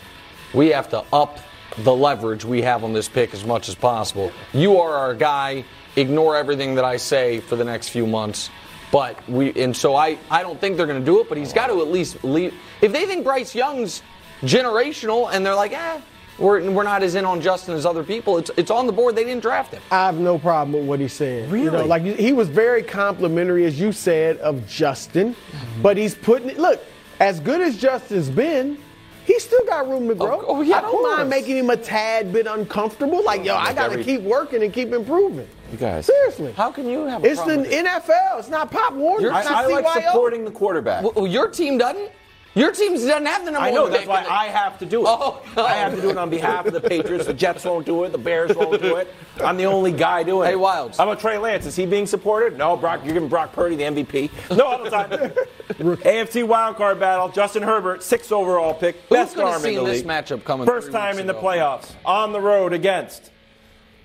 we 0.54 0.70
have 0.70 0.90
to 0.90 1.04
up 1.14 1.40
the 1.78 1.94
leverage 1.96 2.44
we 2.44 2.62
have 2.62 2.84
on 2.84 2.94
this 2.94 3.08
pick 3.08 3.34
as 3.34 3.46
much 3.46 3.70
as 3.70 3.76
possible. 3.76 4.32
You 4.54 4.78
are 4.80 4.94
our 4.94 5.14
guy. 5.14 5.64
Ignore 6.00 6.36
everything 6.38 6.76
that 6.76 6.86
I 6.86 6.98
say 6.98 7.40
for 7.40 7.56
the 7.56 7.64
next 7.66 7.90
few 7.90 8.06
months." 8.08 8.50
But 8.92 9.30
we 9.30 9.54
and 9.62 9.76
so 9.78 9.96
I, 9.96 10.18
I 10.32 10.42
don't 10.42 10.60
think 10.60 10.76
they're 10.78 10.88
going 10.88 11.00
to 11.00 11.06
do 11.06 11.20
it. 11.22 11.30
But 11.30 11.38
he's 11.38 11.54
got 11.54 11.68
to 11.68 11.80
at 11.82 11.88
least 11.90 12.24
leave. 12.24 12.54
If 12.82 12.92
they 12.92 13.06
think 13.06 13.24
Bryce 13.24 13.54
Young's 13.54 14.02
generational 14.42 15.30
and 15.32 15.46
they're 15.46 15.54
like, 15.56 15.74
eh, 15.74 16.02
we're, 16.40 16.72
we're 16.72 16.84
not 16.84 17.04
as 17.04 17.16
in 17.16 17.26
on 17.26 17.42
Justin 17.42 17.76
as 17.76 17.86
other 17.86 18.04
people. 18.04 18.38
It's 18.38 18.50
it's 18.58 18.72
on 18.72 18.88
the 18.88 18.94
board. 18.94 19.16
They 19.16 19.24
didn't 19.26 19.42
draft 19.44 19.74
him. 19.74 19.82
I 19.92 20.06
have 20.08 20.16
no 20.20 20.40
problem 20.40 20.74
with 20.74 20.86
what 20.88 21.00
he 21.00 21.08
said. 21.08 21.50
You 21.52 21.66
know, 21.66 21.72
Really? 21.74 21.88
like 21.88 22.04
he 22.04 22.34
was 22.34 22.48
very 22.48 22.82
complimentary, 22.82 23.66
as 23.66 23.80
you 23.80 23.92
said, 23.92 24.38
of 24.38 24.66
Justin, 24.68 25.36
Mm-hmm. 25.36 25.82
but 25.82 25.98
he's 25.98 26.16
putting 26.16 26.50
it. 26.50 26.58
Look, 26.58 26.82
as 27.20 27.40
good 27.42 27.62
as 27.62 27.78
Justin's 27.78 28.30
been, 28.30 28.78
he's 29.26 29.44
still 29.44 29.66
got 29.66 29.88
room 29.90 30.08
to 30.08 30.16
grow. 30.16 30.44
oh, 30.48 30.62
yeah, 30.62 30.78
I 30.78 30.82
don't 30.82 31.04
mind 31.18 31.30
making 31.30 31.58
him 31.58 31.70
a 31.70 31.78
tad 31.78 32.32
bit 32.32 32.48
uncomfortable. 32.48 33.24
Like, 33.24 33.44
yo, 33.44 33.56
I 33.56 33.74
got 33.74 33.92
to 33.92 34.02
keep 34.04 34.22
working 34.22 34.64
and 34.64 34.72
keep 34.74 34.94
improving. 34.94 35.48
You 35.72 35.78
guys. 35.78 36.06
Seriously. 36.06 36.52
How 36.54 36.72
can 36.72 36.88
you 36.88 37.06
have 37.06 37.24
a 37.24 37.28
It's 37.28 37.40
the 37.42 37.46
problem 37.46 37.64
with 37.64 37.72
it? 37.74 37.86
NFL. 37.86 38.40
It's 38.40 38.50
not 38.50 38.72
Pop 38.72 38.94
Warner. 38.94 39.22
You're- 39.22 39.36
I, 39.36 39.40
It's 39.42 39.50
I 39.50 39.68
not 39.68 39.84
like 39.84 40.04
supporting 40.06 40.46
the 40.46 40.52
quarterback. 40.52 41.04
Well, 41.16 41.28
your 41.28 41.48
team 41.48 41.78
doesn't. 41.78 42.12
Your 42.56 42.72
team 42.72 42.94
doesn't 42.94 43.26
have 43.28 43.46
the 43.46 43.52
number 43.52 43.68
I 43.68 43.72
know 43.72 43.84
one 43.84 43.92
that's 43.92 44.08
why 44.08 44.24
the- 44.24 44.34
I 44.34 44.46
have 44.48 44.80
to 44.80 44.86
do 44.86 45.02
it. 45.02 45.08
Oh, 45.08 45.40
I 45.56 45.76
have 45.76 45.94
to 45.94 46.02
do 46.02 46.10
it 46.10 46.18
on 46.18 46.32
behalf 46.32 46.66
of 46.66 46.74
the 46.74 46.82
Patriots. 46.82 47.28
The 47.28 47.34
Jets 47.34 47.64
won't 47.64 47.86
do 47.86 48.04
it. 48.06 48.12
The 48.12 48.18
Bears 48.18 48.56
won't 48.56 48.82
do 48.82 48.96
it. 48.96 49.14
I'm 49.44 49.56
the 49.56 49.66
only 49.66 49.92
guy 49.92 50.24
doing 50.24 50.48
it. 50.48 50.52
Hey, 50.54 50.58
Wildes. 50.58 50.98
How 50.98 51.04
about 51.04 51.20
Trey 51.20 51.38
Lance? 51.38 51.68
Is 51.68 51.76
he 51.76 51.86
being 51.86 52.08
supported? 52.08 52.58
No, 52.58 52.76
Brock. 52.76 53.02
You're 53.06 53.14
giving 53.14 53.30
Brock 53.30 53.54
Purdy 53.54 53.76
the 53.76 53.84
MVP. 53.84 54.32
No, 54.58 54.66
all 54.66 54.84
the 54.84 54.90
time. 54.90 55.10
AFC 55.70 56.46
wildcard 56.48 57.00
battle. 57.00 57.30
Justin 57.30 57.62
Herbert, 57.62 58.02
sixth 58.02 58.32
overall 58.32 58.74
pick, 58.74 58.96
Who's 59.08 59.10
best 59.20 59.36
gonna 59.36 59.50
arm 59.52 59.62
see 59.62 59.76
in 59.76 59.84
the 59.84 59.90
this 59.92 59.98
league. 60.00 60.08
matchup 60.08 60.44
coming 60.44 60.66
First 60.66 60.88
three 60.88 60.94
time 60.94 61.10
weeks 61.12 61.22
in 61.22 61.28
the 61.28 61.38
ago? 61.38 61.48
playoffs 61.48 61.92
on 62.04 62.34
the 62.34 62.42
road 62.42 62.74
against 62.74 63.30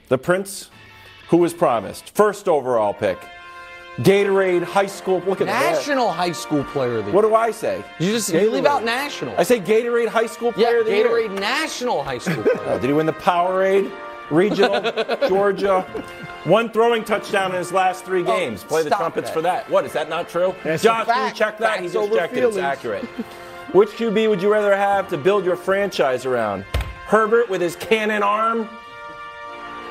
the 0.08 0.18
Prince, 0.18 0.68
who 1.28 1.38
was 1.38 1.54
promised 1.54 2.14
first 2.14 2.48
overall 2.48 2.94
pick. 2.94 3.18
Gatorade 3.98 4.64
High 4.64 4.86
School. 4.86 5.20
Look 5.20 5.40
at 5.40 5.46
that. 5.46 5.76
National 5.76 6.10
High 6.10 6.32
School 6.32 6.64
Player 6.64 6.98
of 6.98 7.04
the 7.04 7.12
Year. 7.12 7.14
What 7.14 7.22
do 7.22 7.34
I 7.34 7.52
say? 7.52 7.84
You 8.00 8.10
just 8.10 8.32
you 8.32 8.50
leave 8.50 8.66
out 8.66 8.84
national. 8.84 9.36
I 9.38 9.44
say 9.44 9.60
Gatorade 9.60 10.08
High 10.08 10.26
School 10.26 10.52
yeah, 10.56 10.66
Player 10.66 10.80
of 10.80 10.86
the 10.86 10.92
Year. 10.92 11.08
Gatorade 11.08 11.38
National 11.38 12.02
High 12.02 12.18
School. 12.18 12.42
Player. 12.42 12.66
Uh, 12.66 12.78
did 12.78 12.88
he 12.88 12.92
win 12.92 13.06
the 13.06 13.12
Powerade 13.12 13.92
Regional 14.30 14.80
Georgia? 15.28 15.82
One 16.42 16.70
throwing 16.70 17.04
touchdown 17.04 17.52
in 17.52 17.58
his 17.58 17.70
last 17.72 18.04
three 18.04 18.24
games. 18.24 18.64
Play 18.64 18.82
the 18.82 18.90
trumpets 18.90 19.28
that. 19.28 19.34
for 19.34 19.42
that. 19.42 19.70
What 19.70 19.84
is 19.84 19.92
that 19.92 20.08
not 20.08 20.28
true? 20.28 20.54
That's 20.64 20.82
Josh, 20.82 21.06
can 21.06 21.16
you 21.16 21.22
fact. 21.26 21.36
check 21.36 21.58
that? 21.58 21.78
he 21.78 21.86
just 21.86 21.96
over 21.96 22.16
checked 22.16 22.36
it. 22.36 22.42
It's 22.42 22.56
accurate. 22.56 23.04
Which 23.72 23.90
QB 23.90 24.28
would 24.28 24.42
you 24.42 24.52
rather 24.52 24.76
have 24.76 25.08
to 25.08 25.16
build 25.16 25.44
your 25.44 25.56
franchise 25.56 26.26
around? 26.26 26.64
Herbert 27.06 27.48
with 27.48 27.60
his 27.60 27.76
cannon 27.76 28.22
arm, 28.22 28.68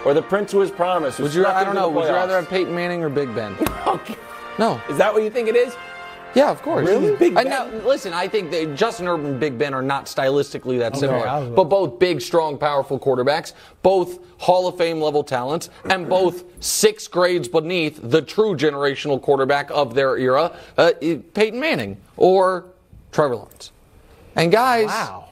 or 0.05 0.13
the 0.13 0.21
Prince 0.21 0.51
who 0.51 0.59
was 0.59 0.71
promised? 0.71 1.17
who 1.17 1.23
Would 1.23 1.33
you? 1.33 1.45
I 1.45 1.63
don't 1.63 1.75
know. 1.75 1.89
Would 1.89 2.05
you 2.07 2.13
rather 2.13 2.35
have 2.35 2.49
Peyton 2.49 2.73
Manning 2.73 3.03
or 3.03 3.09
Big 3.09 3.33
Ben? 3.35 3.55
No. 4.59 4.79
Is 4.87 4.97
that 4.99 5.11
what 5.11 5.23
you 5.23 5.31
think 5.31 5.47
it 5.49 5.55
is? 5.55 5.75
Yeah, 6.35 6.51
of 6.51 6.61
course. 6.61 6.87
Really? 6.87 7.15
Big 7.15 7.35
I 7.35 7.43
Ben? 7.43 7.51
know. 7.71 7.81
Listen, 7.87 8.13
I 8.13 8.27
think 8.27 8.51
that 8.51 8.75
Justin 8.75 9.07
Herbert 9.07 9.25
and 9.25 9.39
Big 9.39 9.57
Ben 9.57 9.73
are 9.73 9.81
not 9.81 10.05
stylistically 10.05 10.77
that 10.77 10.95
similar, 10.95 11.25
was- 11.25 11.49
but 11.55 11.63
both 11.65 11.97
big, 11.97 12.21
strong, 12.21 12.59
powerful 12.59 12.99
quarterbacks, 12.99 13.53
both 13.81 14.19
Hall 14.37 14.67
of 14.67 14.77
Fame 14.77 15.01
level 15.01 15.23
talents, 15.23 15.71
and 15.85 16.07
both 16.17 16.43
six 16.63 17.07
grades 17.07 17.47
beneath 17.47 17.99
the 18.03 18.21
true 18.21 18.55
generational 18.55 19.19
quarterback 19.19 19.71
of 19.71 19.95
their 19.95 20.17
era, 20.19 20.55
uh, 20.77 20.91
Peyton 21.33 21.59
Manning 21.59 21.97
or 22.15 22.65
Trevor 23.11 23.37
Lawrence. 23.37 23.71
And 24.35 24.51
guys, 24.51 24.85
Wow. 24.87 25.29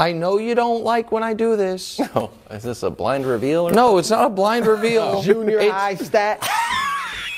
I 0.00 0.12
know 0.12 0.38
you 0.38 0.54
don't 0.54 0.82
like 0.82 1.12
when 1.12 1.22
I 1.22 1.34
do 1.34 1.56
this. 1.56 2.00
No, 2.14 2.30
is 2.50 2.62
this 2.62 2.82
a 2.82 2.90
blind 2.90 3.26
reveal? 3.26 3.68
Or 3.68 3.72
No, 3.72 3.98
it's 3.98 4.10
not 4.10 4.26
a 4.26 4.30
blind 4.30 4.66
reveal. 4.66 5.22
Junior 5.30 5.58
It's- 5.58 5.72
high 5.72 5.94
stat. 5.94 6.48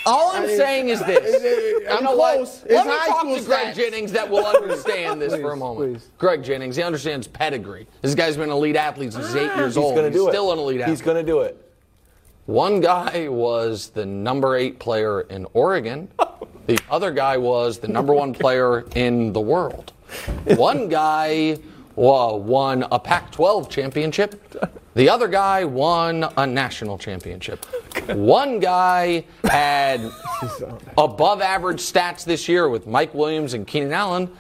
All 0.05 0.33
I'm 0.33 0.45
I 0.45 0.47
mean, 0.47 0.57
saying 0.57 0.89
is 0.89 0.99
this. 1.05 1.87
I'm 1.89 1.99
you 1.99 2.03
know 2.05 2.17
what? 2.17 2.37
close. 2.37 2.65
Let 2.69 2.87
me 2.87 2.93
high 2.93 3.07
talk 3.07 3.21
school 3.21 3.37
to 3.39 3.45
Greg 3.45 3.67
stats. 3.69 3.75
Jennings 3.77 4.11
that 4.13 4.29
will 4.29 4.45
understand 4.47 5.23
this 5.23 5.33
for 5.41 5.53
a 5.53 5.57
moment. 5.57 5.93
please. 6.01 6.09
Greg 6.19 6.43
Jennings, 6.43 6.75
he 6.75 6.83
understands 6.83 7.29
pedigree. 7.29 7.87
This 8.01 8.15
guy's 8.17 8.37
been 8.37 8.49
an 8.51 8.57
elite 8.57 8.75
athlete 8.75 9.13
since 9.13 9.27
he's 9.27 9.37
eight 9.37 9.51
ah, 9.53 9.59
years 9.59 9.75
He's 9.77 9.85
old. 9.85 9.95
going 9.95 10.11
to 10.11 10.17
do 10.17 10.27
it. 10.29 10.33
Still 10.33 10.51
an 10.53 10.59
elite 10.59 10.81
athlete. 10.81 10.93
He's 10.97 11.03
going 11.05 11.19
to 11.19 11.23
do 11.23 11.41
it. 11.43 11.57
One 12.47 12.81
guy 12.81 13.29
was 13.29 13.91
the 13.91 14.05
number 14.05 14.57
eight 14.57 14.81
player 14.81 15.21
in 15.23 15.47
Oregon. 15.53 16.09
The 16.67 16.79
other 16.91 17.13
guy 17.13 17.37
was 17.37 17.79
the 17.79 17.87
number 17.89 18.13
one 18.13 18.33
player 18.35 18.81
in 18.97 19.33
the 19.33 19.41
world. 19.41 19.93
One 20.57 20.89
guy 20.89 21.53
wa- 21.53 21.63
won 21.97 22.85
a 22.91 22.99
Pac 22.99 23.31
12 23.33 23.69
championship. 23.69 24.41
The 24.95 25.09
other 25.09 25.29
guy 25.29 25.65
won 25.65 26.27
a 26.37 26.47
national 26.47 26.99
championship. 26.99 27.65
One 28.09 28.61
guy 28.61 29.25
had 29.45 30.11
above 30.99 31.41
average 31.41 31.81
stats 31.81 32.25
this 32.25 32.49
year 32.49 32.69
with 32.69 32.87
Mike 32.87 33.15
Williams 33.15 33.55
and 33.55 33.67
Keenan 33.67 33.93
Allen. 33.93 34.31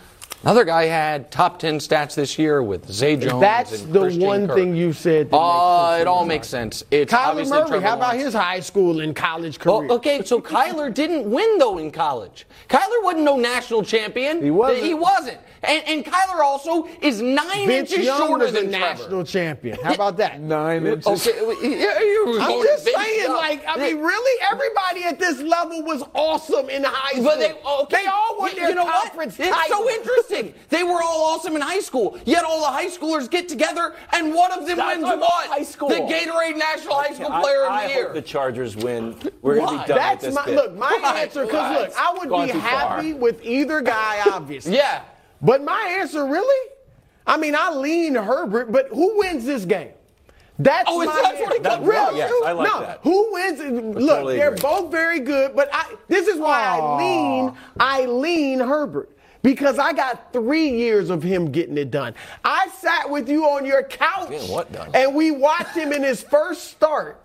Another 0.42 0.64
guy 0.64 0.86
had 0.86 1.30
top 1.30 1.60
10 1.60 1.78
stats 1.78 2.16
this 2.16 2.36
year 2.36 2.64
with 2.64 2.90
Zay 2.90 3.14
Jones. 3.14 3.40
That's 3.40 3.82
the 3.82 4.10
one 4.18 4.48
Kirk. 4.48 4.56
thing 4.56 4.74
you 4.74 4.92
said. 4.92 5.28
Uh, 5.32 5.98
it 6.00 6.08
all 6.08 6.26
makes 6.26 6.48
sense. 6.48 6.82
It's 6.90 7.12
Kyler 7.12 7.48
Murray, 7.48 7.68
Trevor 7.68 7.80
how 7.86 7.94
about 7.94 8.00
Lawrence. 8.14 8.22
his 8.24 8.34
high 8.34 8.58
school 8.58 9.00
and 9.02 9.14
college 9.14 9.60
career? 9.60 9.82
Well, 9.86 9.92
okay, 9.98 10.24
so 10.24 10.40
Kyler 10.40 10.92
didn't 10.92 11.30
win 11.30 11.58
though 11.58 11.78
in 11.78 11.92
college. 11.92 12.44
Kyler 12.68 13.04
wasn't 13.04 13.22
no 13.22 13.36
national 13.36 13.84
champion. 13.84 14.42
He 14.42 14.50
wasn't. 14.50 14.84
He 14.84 14.94
wasn't. 14.94 15.38
And, 15.62 15.84
and 15.86 16.04
Kyler 16.04 16.40
also 16.40 16.88
is 17.00 17.22
nine 17.22 17.68
Vince 17.68 17.92
inches 17.92 18.06
Young 18.06 18.18
shorter 18.26 18.46
a 18.46 18.50
than 18.50 18.70
Trevor. 18.70 18.78
national 18.80 19.24
champion. 19.24 19.78
How 19.80 19.94
about 19.94 20.16
that? 20.16 20.40
Nine 20.40 20.84
inches. 20.84 21.06
Okay, 21.06 21.38
yeah, 21.62 22.00
you 22.00 22.24
were 22.34 22.40
I'm 22.40 22.60
just 22.64 22.84
Vince 22.84 22.96
saying, 22.96 23.20
Young. 23.22 23.36
like, 23.36 23.62
I 23.68 23.76
mean, 23.76 23.98
really, 24.00 24.42
everybody 24.50 25.04
at 25.04 25.20
this 25.20 25.38
level 25.40 25.84
was 25.84 26.02
awesome 26.14 26.68
in 26.68 26.82
high 26.82 27.12
school. 27.12 27.22
But 27.26 27.38
they, 27.38 27.52
okay, 27.52 28.02
they 28.02 28.06
all 28.08 28.36
won 28.40 28.50
you- 28.50 28.56
their 28.56 28.68
you 28.70 28.74
know 28.74 28.84
what? 28.86 29.04
conference 29.10 29.38
It's 29.38 29.48
title. 29.56 29.78
so 29.78 29.88
interesting. 29.90 30.31
They 30.68 30.82
were 30.82 31.00
all 31.02 31.34
awesome 31.34 31.54
in 31.56 31.62
high 31.62 31.80
school. 31.80 32.18
Yet 32.24 32.44
all 32.44 32.60
the 32.60 32.66
high 32.66 32.86
schoolers 32.88 33.30
get 33.30 33.48
together, 33.48 33.94
and 34.12 34.34
one 34.34 34.50
of 34.52 34.66
them 34.66 34.76
Stop 34.78 34.92
wins 34.92 35.02
talking 35.04 35.20
what? 35.20 35.46
high 35.48 35.62
school. 35.62 35.88
The 35.90 35.96
Gatorade 35.96 36.56
National 36.56 36.94
High 36.94 37.14
School 37.14 37.30
I, 37.30 37.40
Player 37.42 37.66
I 37.68 37.82
of 37.82 37.88
the 37.90 37.94
Year. 37.94 38.04
hope 38.06 38.14
the 38.14 38.22
Chargers 38.22 38.76
win. 38.76 39.16
We're 39.42 39.56
going 39.56 39.76
to 39.78 39.82
be 39.82 39.88
done 39.88 39.98
That's 39.98 40.24
with 40.24 40.30
this 40.30 40.34
my 40.34 40.44
bit. 40.46 40.56
look. 40.56 40.74
My 40.76 40.98
Why? 41.02 41.20
answer, 41.22 41.44
because 41.44 41.78
look, 41.88 41.96
I 41.98 42.12
would 42.18 42.28
be 42.46 42.58
happy 42.58 43.12
far. 43.12 43.20
with 43.20 43.44
either 43.44 43.80
guy, 43.82 44.22
obviously. 44.32 44.74
yeah. 44.76 45.02
But 45.40 45.62
my 45.62 45.96
answer, 46.00 46.24
really, 46.26 46.70
I 47.26 47.36
mean, 47.36 47.54
I 47.56 47.70
lean 47.74 48.14
Herbert, 48.14 48.72
but 48.72 48.88
who 48.88 49.18
wins 49.18 49.44
this 49.44 49.64
game? 49.64 49.90
That's 50.58 50.84
Oh, 50.88 51.00
is 51.02 51.08
my 51.08 51.14
that 51.14 51.22
what 51.22 51.34
it 51.34 51.40
answer. 51.66 51.68
comes 51.70 51.86
really? 51.86 51.96
down? 51.96 52.16
Yes, 52.16 52.32
I 52.44 52.52
like 52.52 52.68
no, 52.72 52.80
that. 52.80 53.00
who 53.02 53.32
wins? 53.32 53.58
Look, 53.96 54.08
totally 54.08 54.36
they're 54.36 54.48
agree. 54.48 54.60
both 54.60 54.90
very 54.92 55.18
good, 55.20 55.56
but 55.56 55.68
I. 55.72 55.94
This 56.08 56.28
is 56.28 56.38
why 56.38 56.62
I 56.62 56.96
lean. 56.98 57.54
I 57.80 58.04
lean 58.06 58.60
Herbert. 58.60 59.08
Because 59.42 59.78
I 59.78 59.92
got 59.92 60.32
three 60.32 60.68
years 60.70 61.10
of 61.10 61.22
him 61.22 61.50
getting 61.50 61.76
it 61.78 61.90
done. 61.90 62.14
I 62.44 62.68
sat 62.78 63.10
with 63.10 63.28
you 63.28 63.44
on 63.44 63.66
your 63.66 63.82
couch 63.82 64.30
Getting 64.30 64.50
what 64.50 64.72
done? 64.72 64.90
and 64.94 65.14
we 65.14 65.30
watched 65.30 65.76
him 65.76 65.92
in 65.92 66.02
his 66.02 66.22
first 66.22 66.64
start 66.70 67.21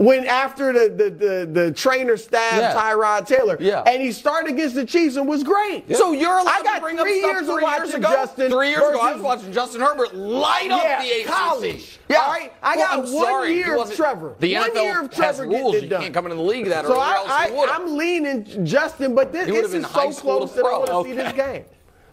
when 0.00 0.26
after 0.26 0.72
the 0.72 0.88
the, 0.88 1.10
the, 1.10 1.46
the 1.52 1.72
trainer 1.72 2.16
stabbed 2.16 2.56
Yeah. 2.56 2.74
Tyrod 2.74 3.26
Taylor. 3.26 3.58
Yeah. 3.60 3.82
And 3.82 4.00
he 4.00 4.12
started 4.12 4.50
against 4.52 4.74
the 4.74 4.86
Chiefs 4.86 5.16
and 5.16 5.28
was 5.28 5.42
great. 5.44 5.84
So 5.94 6.12
you're 6.12 6.32
allowed 6.38 6.48
I 6.48 6.62
got 6.62 6.74
to 6.76 6.80
bring 6.80 6.96
three 6.96 7.20
stuff 7.20 7.32
years 7.32 7.48
of 7.48 7.54
three 7.54 7.62
years 7.66 7.78
watching 7.78 7.94
ago. 7.96 8.10
Justin 8.12 8.50
Three 8.50 8.68
years 8.70 8.78
ago, 8.88 8.98
I 8.98 9.12
was 9.12 9.20
watching 9.22 9.52
Justin 9.52 9.82
Herbert 9.82 10.14
light 10.14 10.70
up 10.70 10.82
yeah, 10.82 11.02
the 11.02 11.20
ACC. 11.20 11.26
college. 11.26 11.98
Yeah. 12.08 12.16
All 12.16 12.28
right, 12.32 12.52
I 12.62 12.76
Well, 12.76 12.86
got 12.86 12.98
I'm 13.06 13.12
one 13.12 13.24
sorry, 13.26 13.54
year 13.54 13.76
of 13.76 13.94
Trevor. 13.94 14.34
The 14.38 14.54
one 14.56 14.70
NFL 14.70 14.82
year 14.82 15.00
of 15.02 15.06
has 15.12 15.16
Trevor 15.16 15.42
rules. 15.46 15.72
getting 15.74 15.74
it 15.74 15.82
You 15.84 15.88
done. 15.90 16.02
can't 16.02 16.14
come 16.14 16.24
into 16.26 16.36
the 16.36 16.42
league 16.42 16.66
that 16.66 16.86
So 16.86 16.92
early, 16.92 17.00
or 17.00 17.04
I, 17.04 17.50
I, 17.70 17.74
I'm 17.76 17.96
leaning 17.96 18.64
Justin, 18.64 19.14
but 19.14 19.32
this, 19.32 19.46
this 19.48 19.74
is 19.74 19.84
so 19.86 20.10
close 20.12 20.50
to 20.52 20.56
that 20.56 20.64
I 20.66 20.78
want 20.78 21.06
to 21.06 21.10
see 21.10 21.16
this 21.16 21.32
game. 21.34 21.64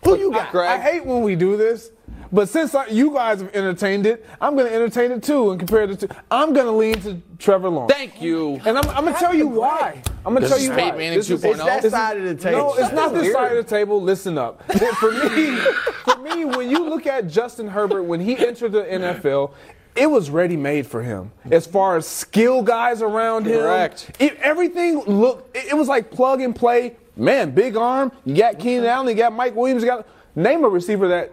Who 0.04 0.18
you 0.18 0.32
got? 0.32 0.54
I 0.56 0.78
hate 0.80 1.06
when 1.06 1.22
we 1.22 1.36
do 1.36 1.56
this, 1.58 1.90
but 2.32 2.49
since 2.49 2.73
I, 2.75 2.88
you 2.88 3.11
guys 3.13 3.41
have 3.41 3.53
entertained 3.55 4.05
it, 4.05 4.25
I'm 4.41 4.55
going 4.55 4.67
to 4.67 4.73
entertain 4.73 5.11
it 5.11 5.23
too 5.23 5.51
and 5.51 5.59
compare 5.59 5.88
the 5.88 5.95
two. 5.95 6.07
I'm 6.30 6.53
going 6.53 6.65
to 6.65 6.71
lean 6.71 6.99
to 7.01 7.21
Trevor 7.39 7.69
Lawrence. 7.69 7.93
Thank 7.93 8.21
you. 8.21 8.61
And 8.65 8.78
I'm, 8.78 8.89
I'm 8.89 9.03
going 9.03 9.13
to 9.13 9.19
tell 9.19 9.34
you 9.34 9.47
why. 9.47 10.01
I'm 10.25 10.34
going 10.34 10.43
to 10.43 10.49
tell 10.49 10.59
you 10.59 10.69
Peyton 10.71 10.89
why. 10.89 10.97
Manning 10.97 11.19
This 11.19 11.30
is- 11.30 11.41
2.0? 11.41 11.51
It's 11.51 11.63
that 11.63 11.82
this 11.82 11.91
side 11.91 12.17
of 12.17 12.23
the 12.23 12.36
table. 12.36 12.57
No, 12.57 12.73
it's 12.75 12.93
not 12.93 13.13
this 13.13 13.34
side 13.34 13.55
of 13.55 13.65
the 13.65 13.69
table. 13.69 14.01
Listen 14.01 14.38
up. 14.38 14.63
For 14.71 15.11
me, 15.11 15.57
for 16.03 16.17
me, 16.17 16.45
when 16.45 16.69
you 16.69 16.89
look 16.89 17.05
at 17.07 17.28
Justin 17.28 17.67
Herbert 17.67 18.03
when 18.03 18.19
he 18.19 18.38
entered 18.38 18.71
the 18.71 18.84
NFL, 18.84 19.53
it 19.95 20.09
was 20.09 20.30
ready 20.30 20.55
made 20.57 20.86
for 20.86 21.01
him. 21.01 21.32
As 21.49 21.65
far 21.65 21.97
as 21.97 22.07
skill 22.07 22.61
guys 22.61 23.01
around 23.01 23.47
him, 23.47 23.61
Correct. 23.61 24.11
It, 24.19 24.36
everything 24.38 24.99
looked. 25.05 25.55
It, 25.55 25.67
it 25.67 25.73
was 25.75 25.88
like 25.88 26.11
plug 26.11 26.41
and 26.41 26.55
play. 26.55 26.95
Man, 27.15 27.51
big 27.51 27.75
arm. 27.75 28.11
You 28.25 28.36
got 28.36 28.59
Keenan 28.59 28.86
Allen. 28.86 29.07
You 29.07 29.15
got 29.15 29.34
Mike 29.34 29.55
Williams. 29.55 29.82
You 29.82 29.89
got 29.89 30.07
name 30.36 30.63
a 30.63 30.69
receiver 30.69 31.07
that 31.07 31.32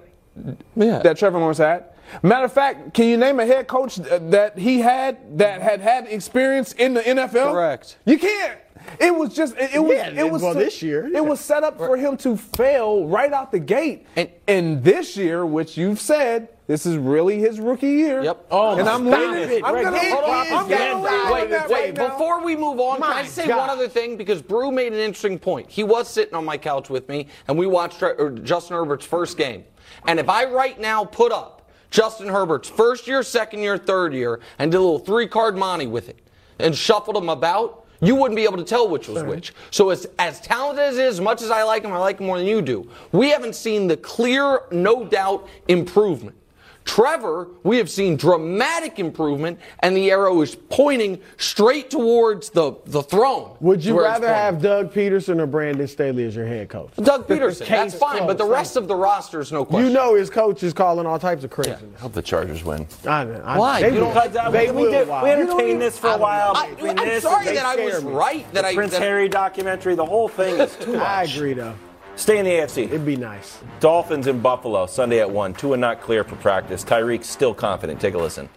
Yeah. 0.77 0.99
that 1.01 1.17
Trevor 1.19 1.39
Lawrence 1.39 1.59
had. 1.59 1.85
Matter 2.23 2.45
of 2.45 2.53
fact, 2.53 2.93
can 2.95 3.09
you 3.09 3.17
name 3.17 3.41
a 3.41 3.47
head 3.47 3.67
coach 3.67 3.97
that 3.97 4.59
he 4.59 4.81
had 4.81 5.39
that 5.39 5.63
had 5.63 5.81
had 5.81 6.07
experience 6.07 6.73
in 6.73 6.95
the 6.95 7.01
NFL? 7.03 7.53
Correct. 7.53 7.97
You 8.05 8.19
can't. 8.19 8.59
It 9.01 9.15
was 9.15 9.35
just 9.35 9.57
it, 9.57 9.71
it 9.75 9.79
was 9.83 9.93
Yeah, 9.97 10.11
it 10.11 10.31
was 10.31 10.43
well, 10.43 10.53
to- 10.53 10.59
this 10.59 10.83
year, 10.83 11.09
yeah. 11.09 11.19
It 11.19 11.25
was 11.25 11.41
set 11.41 11.65
up 11.65 11.79
for 11.79 11.97
him 11.97 12.19
to 12.19 12.37
fail 12.37 13.07
right 13.07 13.33
out 13.33 13.51
the 13.51 13.59
gate. 13.59 14.07
And- 14.17 14.29
And, 14.47 14.85
this 14.85 15.17
year, 15.17 15.47
which 15.47 15.79
you've 15.79 15.99
said, 16.01 16.49
this 16.67 16.85
is 16.85 16.99
really 16.99 17.39
his 17.39 17.59
rookie 17.61 17.87
year. 17.93 18.23
Yep. 18.23 18.47
Oh, 18.51 18.77
and 18.79 18.87
I'm 18.87 19.07
leaning. 19.07 19.51
it. 19.51 19.63
I'm 19.65 19.73
Greg, 19.73 19.85
gonna, 19.85 19.99
hold 19.99 20.25
on. 20.25 20.31
I'm 20.47 20.69
gonna 20.69 20.69
that. 20.69 21.33
Wait, 21.33 21.51
wait, 21.51 21.71
right 21.71 21.95
before 21.95 22.45
we 22.45 22.57
move 22.57 22.79
on, 22.81 23.01
can 23.01 23.11
I 23.11 23.25
say 23.25 23.47
God. 23.47 23.59
one 23.59 23.71
other 23.71 23.89
thing? 23.89 24.19
Because 24.19 24.43
Brou 24.43 24.71
made 24.71 24.93
an 24.93 24.99
interesting 24.99 25.39
point. 25.39 25.71
He 25.71 25.83
was 25.85 26.07
sitting 26.09 26.35
on 26.35 26.45
my 26.45 26.59
couch 26.59 26.91
with 26.91 27.09
me, 27.09 27.29
and 27.49 27.57
we 27.59 27.67
watched 27.67 28.03
Justin 28.43 28.77
Herbert's 28.77 29.07
first 29.07 29.39
game. 29.39 29.65
And 30.07 30.19
if 30.19 30.29
I 30.29 30.45
right 30.45 30.79
now 30.79 31.05
put 31.05 31.33
up 31.33 31.71
Justin 31.91 32.29
Herbert's 32.29 32.69
first 32.69 33.07
year, 33.07 33.23
second 33.23 33.61
year, 33.61 33.79
third 33.79 34.15
year, 34.15 34.41
and 34.59 34.71
did 34.71 34.79
a 34.79 34.81
little 34.81 34.99
three 34.99 35.27
card 35.27 35.57
monty 35.57 35.87
with 35.87 36.09
it, 36.09 36.19
and 36.59 36.75
shuffled 36.77 37.17
them 37.17 37.29
about, 37.29 37.87
you 38.01 38.15
wouldn't 38.15 38.37
be 38.37 38.45
able 38.45 38.59
to 38.59 38.65
tell 38.65 38.89
which 38.89 39.09
was 39.09 39.23
which. 39.23 39.55
So 39.71 39.91
as, 39.91 40.07
as 40.19 40.41
talented 40.41 40.85
as 40.85 40.97
he 40.97 41.03
is, 41.03 41.15
as 41.15 41.21
much 41.21 41.43
as 41.43 41.51
I 41.51 41.63
like 41.63 41.85
him, 41.85 41.93
I 41.93 41.99
like 41.99 42.19
him 42.19 42.27
more 42.27 42.39
than 42.39 42.47
you 42.47 42.61
do. 42.61 42.91
We 43.13 43.31
haven't 43.31 43.55
seen 43.55 43.87
the 43.87 43.97
clear, 43.97 44.63
no 44.71 45.05
doubt 45.05 45.49
improvement. 45.69 46.37
Trevor, 46.85 47.49
we 47.63 47.79
have 47.79 47.89
seen 47.91 48.17
dramatic 48.17 48.99
improvement, 48.99 49.59
and 49.81 49.97
the 49.97 50.11
arrow 50.11 50.43
is 50.43 50.55
pointing 50.55 51.19
straight 51.39 51.89
towards 51.91 52.51
the, 52.51 52.75
the 52.85 53.03
throne. 53.03 53.57
Would 53.61 53.83
you 53.83 53.99
rather 54.01 54.29
have 54.29 54.61
Doug 54.61 54.93
Pederson 54.93 55.41
or 55.41 55.47
Brandon 55.47 55.89
Staley 55.89 56.25
as 56.25 56.37
your 56.37 56.47
head 56.47 56.69
coach? 56.69 56.91
Doug 56.97 57.27
Pederson? 57.27 57.67
That's 57.69 57.95
fine, 57.95 58.27
but 58.27 58.37
the 58.37 58.45
closed. 58.45 58.53
rest 58.53 58.77
of 58.77 58.87
the 58.87 58.95
roster 58.95 59.41
is 59.41 59.51
no 59.51 59.65
question. 59.65 59.89
You 59.89 59.95
know 59.95 60.15
his 60.15 60.29
coach 60.29 60.63
is 60.63 60.73
calling 60.75 61.07
all 61.07 61.19
types 61.19 61.43
of 61.43 61.51
craziness. 61.51 62.01
hope 62.01 62.13
the 62.13 62.23
Chargers 62.23 62.63
win. 62.63 62.87
I, 63.07 63.23
I, 63.23 63.59
Why? 63.59 63.81
They 63.81 63.89
You 63.89 63.95
will. 63.95 64.13
don't- 64.13 64.15
Because, 64.15 64.37
uh, 64.37 64.51
they 64.51 64.71
we, 64.71 64.83
will. 64.83 64.91
did, 64.91 65.09
we 65.09 65.31
entertained 65.31 65.81
this 65.81 65.99
for 65.99 66.09
a 66.11 66.19
while. 66.19 66.53
know. 66.53 66.61
I, 66.61 66.91
I'm 66.91 66.97
this 66.97 67.23
sorry 67.23 67.47
that 67.47 67.65
I 67.65 67.77
was 67.83 68.05
me. 68.05 68.13
right. 68.13 68.53
That 68.53 68.63
the 68.63 68.69
I 68.69 68.75
Prince 68.75 68.93
that, 68.93 69.01
Harry 69.03 69.29
documentary. 69.31 69.95
The 69.95 70.05
whole 70.05 70.29
thing 70.29 70.61
is 70.61 70.77
too 70.77 70.93
much. 70.99 71.03
I 71.03 71.23
agree, 71.25 71.55
though. 71.55 71.75
Stay 72.17 72.39
in 72.39 72.45
the 72.45 72.51
AFC. 72.53 72.85
It'd 72.85 73.05
be 73.05 73.17
nice. 73.17 73.61
Dolphins 73.81 74.27
in 74.27 74.41
Buffalo 74.41 74.87
Sunday 74.87 75.21
at 75.21 75.31
one. 75.31 75.53
Two 75.55 75.73
and 75.73 75.81
not 75.81 76.01
clear 76.01 76.23
for 76.25 76.37
practice. 76.37 76.85
Tyreek 76.85 77.25
still 77.25 77.55
confident. 77.55 78.01
Take 78.01 78.15
a 78.15 78.19
listen. 78.19 78.49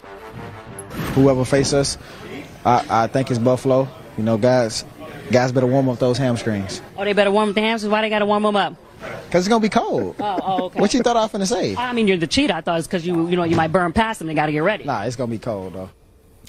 whoever 1.16 1.44
face 1.44 1.74
us, 1.74 1.98
I, 2.66 2.86
I 2.90 3.08
think 3.08 3.30
it's 3.32 3.40
Buffalo. 3.40 3.88
You 4.18 4.24
know, 4.24 4.38
guys, 4.38 4.86
guys 5.32 5.52
better 5.52 5.68
warm 5.68 5.90
up 5.90 6.00
those 6.00 6.18
hamstrings 6.18 6.82
Oh, 6.98 7.04
they 7.06 7.14
better 7.14 7.32
warm 7.32 7.50
up 7.50 7.56
the 7.56 7.62
hamstrings? 7.62 7.92
Why 7.92 8.02
they 8.02 8.10
got 8.10 8.20
to 8.20 8.26
warm 8.26 8.44
them 8.44 8.56
up? 8.56 8.76
because 9.26 9.46
it's 9.46 9.48
gonna 9.48 9.62
be 9.62 9.70
cold. 9.70 10.16
Oh, 10.20 10.40
oh, 10.42 10.64
okay. 10.66 10.80
What 10.80 10.94
you 10.94 11.02
thought 11.02 11.18
I 11.18 11.22
was 11.22 11.32
gonna 11.32 11.46
say? 11.46 11.76
I 11.76 11.94
mean, 11.94 12.08
you're 12.08 12.18
the 12.18 12.26
cheat. 12.28 12.50
I 12.50 12.62
thought 12.62 12.80
it's 12.80 12.88
because 12.88 13.06
you, 13.06 13.28
you 13.30 13.36
know, 13.36 13.44
you 13.44 13.56
might 13.56 13.72
burn 13.72 13.94
past 13.94 14.20
them. 14.20 14.28
They 14.28 14.34
got 14.34 14.48
to 14.48 14.52
get 14.52 14.64
ready. 14.64 14.86
Nah, 14.86 15.04
it's 15.04 15.16
gonna 15.16 15.30
be 15.30 15.38
cold 15.38 15.74
though. 15.74 15.90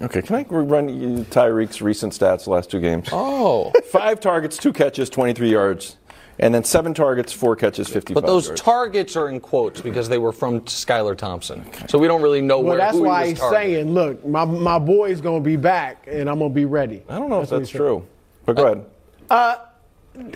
Okay, 0.00 0.22
can 0.22 0.36
I 0.36 0.42
run 0.44 0.88
you 0.88 1.24
Tyreek's 1.24 1.82
recent 1.82 2.12
stats 2.12 2.44
the 2.44 2.50
last 2.50 2.70
two 2.70 2.80
games? 2.80 3.08
oh, 3.12 3.72
Five 3.90 4.20
targets, 4.20 4.56
two 4.56 4.72
catches, 4.72 5.10
23 5.10 5.50
yards. 5.50 5.96
And 6.40 6.54
then 6.54 6.62
seven 6.62 6.94
targets, 6.94 7.32
four 7.32 7.56
catches, 7.56 7.88
55 7.88 8.14
but 8.14 8.26
those 8.26 8.46
yards. 8.46 8.60
targets 8.60 9.16
are 9.16 9.28
in 9.28 9.40
quotes 9.40 9.80
because 9.80 10.08
they 10.08 10.18
were 10.18 10.30
from 10.32 10.60
Skylar 10.62 11.16
Thompson. 11.16 11.64
So 11.88 11.98
we 11.98 12.06
don't 12.06 12.22
really 12.22 12.40
know 12.40 12.58
Well, 12.60 12.68
where. 12.70 12.78
that's 12.78 12.92
who 12.96 13.02
he 13.04 13.08
why 13.08 13.20
was 13.22 13.30
he's 13.30 13.38
targeting. 13.40 13.74
saying, 13.74 13.92
look, 13.94 14.24
my, 14.26 14.44
my 14.44 14.78
boy's 14.78 15.20
going 15.20 15.42
to 15.42 15.44
be 15.48 15.56
back, 15.56 16.06
and 16.06 16.30
I'm 16.30 16.38
going 16.38 16.50
to 16.52 16.54
be 16.54 16.64
ready. 16.64 17.02
I 17.08 17.18
don't 17.18 17.28
know 17.28 17.40
if 17.42 17.50
that's 17.50 17.68
he 17.70 17.72
said. 17.72 17.78
true. 17.78 18.06
But 18.46 18.54
go 18.56 18.66
uh, 18.66 18.70
ahead. 18.72 18.86
Uh, 19.30 19.56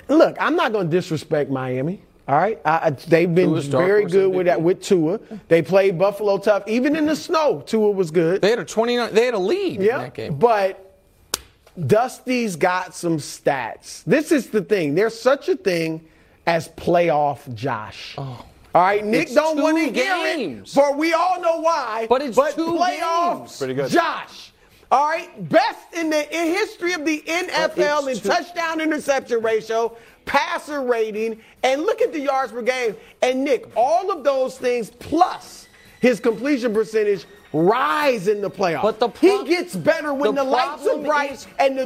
look, 0.08 0.36
I'm 0.40 0.56
not 0.56 0.72
going 0.72 0.90
to 0.90 0.96
disrespect 0.96 1.50
Miami. 1.50 2.02
All 2.28 2.36
right, 2.36 2.60
I, 2.64 2.70
I, 2.86 2.90
they've 2.90 3.32
been 3.32 3.50
Tua's 3.50 3.66
very 3.66 4.04
good 4.04 4.32
with 4.32 4.46
that 4.46 4.60
with 4.62 4.80
Tua. 4.80 5.18
They 5.48 5.60
played 5.60 5.98
Buffalo 5.98 6.38
tough, 6.38 6.62
even 6.68 6.94
in 6.94 7.04
the 7.04 7.16
snow. 7.16 7.62
Tua 7.66 7.90
was 7.90 8.12
good. 8.12 8.40
They 8.42 8.50
had 8.50 8.60
a 8.60 8.64
29. 8.64 9.12
They 9.12 9.24
had 9.24 9.34
a 9.34 9.38
lead 9.38 9.76
in 9.80 9.82
Yeah, 9.86 9.98
that 9.98 10.14
game. 10.14 10.36
but 10.36 10.91
Dusty's 11.78 12.56
got 12.56 12.94
some 12.94 13.18
stats. 13.18 14.04
This 14.04 14.30
is 14.32 14.50
the 14.50 14.62
thing. 14.62 14.94
There's 14.94 15.18
such 15.18 15.48
a 15.48 15.56
thing 15.56 16.02
as 16.46 16.68
playoff 16.68 17.52
Josh. 17.54 18.14
Oh. 18.18 18.44
All 18.74 18.82
right, 18.82 19.04
Nick 19.04 19.24
It's 19.24 19.34
don't 19.34 19.60
want 19.60 19.76
to 19.76 19.84
hear 19.92 20.14
it, 20.16 20.36
games. 20.36 20.72
for 20.72 20.94
we 20.96 21.12
all 21.12 21.40
know 21.40 21.60
why. 21.60 22.06
But 22.08 22.22
it's 22.22 22.36
but 22.36 22.54
two 22.54 22.72
playoff 22.72 23.38
games. 23.40 23.58
Pretty 23.58 23.74
good. 23.74 23.90
Josh. 23.90 24.52
All 24.90 25.08
right, 25.08 25.48
best 25.48 25.94
in 25.94 26.10
the 26.10 26.38
in 26.38 26.46
history 26.48 26.92
of 26.94 27.04
the 27.04 27.22
oh, 27.26 27.48
NFL 27.68 28.08
in 28.10 28.18
two- 28.18 28.28
touchdown 28.28 28.80
interception 28.80 29.42
ratio, 29.42 29.96
passer 30.24 30.82
rating, 30.82 31.40
and 31.62 31.82
look 31.82 32.00
at 32.02 32.12
the 32.12 32.20
yards 32.20 32.52
per 32.52 32.62
game. 32.62 32.96
And 33.22 33.44
Nick, 33.44 33.70
all 33.76 34.10
of 34.10 34.24
those 34.24 34.58
things 34.58 34.90
plus 34.90 35.68
his 36.00 36.18
completion 36.20 36.72
percentage 36.74 37.26
rise 37.52 38.28
in 38.28 38.40
the 38.40 38.50
playoffs. 38.50 38.82
But 38.82 38.98
the 38.98 39.08
pro- 39.08 39.44
he 39.44 39.48
gets 39.50 39.76
better 39.76 40.14
when 40.14 40.34
the 40.34 40.42
the, 40.44 40.50
lights 40.50 40.86
are 40.86 40.98
bright 40.98 41.32
is- 41.32 41.46
and 41.58 41.78
the, 41.78 41.84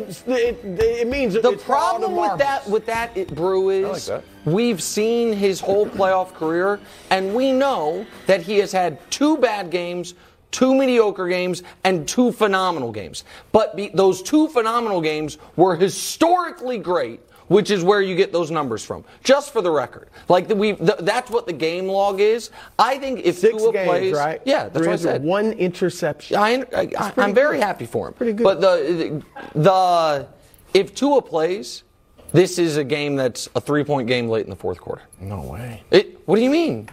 it, 0.49 0.65
it 0.81 1.09
means 1.09 1.35
The 1.35 1.51
it's 1.53 1.63
for 1.65 1.75
all 1.77 1.99
problem 1.99 2.15
the 2.15 2.21
with 2.21 2.39
that 2.39 2.69
with 2.69 2.87
that 2.87 3.17
it, 3.17 3.35
Brou 3.35 3.71
is 3.71 4.09
like 4.09 4.23
that. 4.23 4.25
we've 4.45 4.83
seen 4.83 5.33
his 5.33 5.61
whole 5.61 5.87
playoff 5.87 6.33
career, 6.35 6.79
and 7.11 7.35
we 7.35 7.53
know 7.53 8.07
that 8.27 8.43
he 8.43 8.59
has 8.59 8.71
had 8.73 8.99
two 9.11 9.37
bad 9.39 9.71
games, 9.71 10.15
two 10.53 10.75
mediocre 10.75 11.27
games, 11.29 11.63
and 11.85 12.07
two 12.07 12.31
phenomenal 12.33 12.93
games. 12.93 13.25
But 13.53 13.75
be, 13.77 13.89
those 13.89 14.23
two 14.23 14.49
phenomenal 14.49 15.01
games 15.01 15.39
were 15.57 15.75
historically 15.77 16.79
great 16.79 17.21
which 17.49 17.71
is 17.71 17.83
where 17.83 18.01
you 18.01 18.17
get 18.17 18.33
those 18.33 18.51
numbers 18.51 18.85
from. 18.85 19.05
Just 19.23 19.53
for 19.53 19.63
the 19.63 19.71
record, 19.71 20.09
like 20.29 20.49
the, 20.49 20.57
we, 20.57 20.73
the, 20.73 20.97
that's 21.01 21.31
what 21.31 21.47
the 21.47 21.53
game 21.53 21.87
log 21.87 22.21
is. 22.21 22.51
I 22.79 22.99
think 22.99 23.25
if 23.25 23.39
Six 23.39 23.57
Tua 23.57 23.73
games, 23.73 23.89
plays, 23.89 24.15
right? 24.15 24.43
yeah, 24.45 24.69
that's 24.69 24.87
what 24.87 24.95
I 24.95 24.97
said. 24.97 25.23
One 25.23 25.53
interception. 25.53 26.37
I, 26.37 26.65
I, 26.75 26.91
I, 26.99 27.11
pretty 27.11 27.21
am 27.21 27.35
very 27.35 27.61
happy 27.61 27.87
for 27.87 28.09
him. 28.09 28.15
Pretty 28.15 28.33
good. 28.33 28.45
But 28.45 28.61
the 28.61 29.23
the 29.55 30.29
if 30.75 30.95
Tua 30.95 31.23
plays, 31.23 31.85
this 32.33 32.59
is 32.59 32.77
a 32.77 32.85
game 32.85 33.17
that's 33.17 33.49
a 33.55 33.61
three 33.61 33.85
point 33.85 34.09
game 34.09 34.29
late 34.29 34.45
in 34.45 34.51
the 34.51 34.57
fourth 34.57 34.81
quarter. 34.81 35.03
No 35.21 35.43
way. 35.43 35.83
It, 35.91 36.21
what 36.27 36.37
do 36.37 36.43
you 36.43 36.51
mean? 36.51 36.89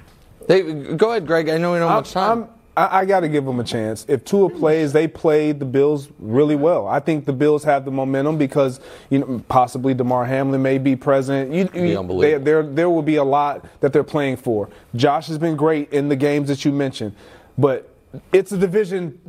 They, 0.48 0.62
go 0.62 1.12
ahead, 1.12 1.26
Greg. 1.26 1.50
I 1.50 1.58
know 1.58 1.74
we 1.74 1.80
don't 1.80 1.90
have 1.90 2.00
much 2.00 2.12
time. 2.12 2.44
I'm, 2.44 2.50
I, 2.76 3.00
I 3.02 3.06
got 3.06 3.20
to 3.22 3.30
give 3.30 3.46
them 3.46 3.60
a 3.60 3.64
chance. 3.64 4.06
If 4.08 4.26
Tua 4.26 4.50
plays, 4.50 4.94
they 4.94 5.08
played 5.08 5.60
the 5.60 5.66
Bills 5.66 6.10
really 6.20 6.56
well. 6.56 6.88
I 6.88 7.00
think 7.00 7.26
the 7.26 7.34
Bills 7.34 7.64
have 7.66 7.86
the 7.86 7.92
momentum 7.92 8.38
because 8.38 8.80
you 9.10 9.20
know 9.20 9.44
possibly 9.48 9.94
Damar 9.94 10.26
Hamlin 10.26 10.62
may 10.62 10.78
be 10.80 10.96
present. 10.96 11.52
You, 11.54 11.70
you- 11.74 11.98
unbelievable. 12.00 12.20
there, 12.20 12.40
there, 12.40 12.64
there 12.64 12.90
will 12.90 13.04
be 13.04 13.18
a 13.18 13.24
lot 13.24 13.66
that 13.82 13.94
they're 13.94 14.04
playing 14.04 14.38
for. 14.38 14.70
Josh 14.96 15.28
has 15.28 15.38
been 15.38 15.56
great 15.56 15.92
in 15.94 16.10
the 16.10 16.16
games 16.16 16.48
that 16.50 16.66
you 16.66 16.72
mentioned, 16.72 17.16
but 17.58 17.90
it's 18.32 18.52
a 18.52 18.58
division 18.58 19.20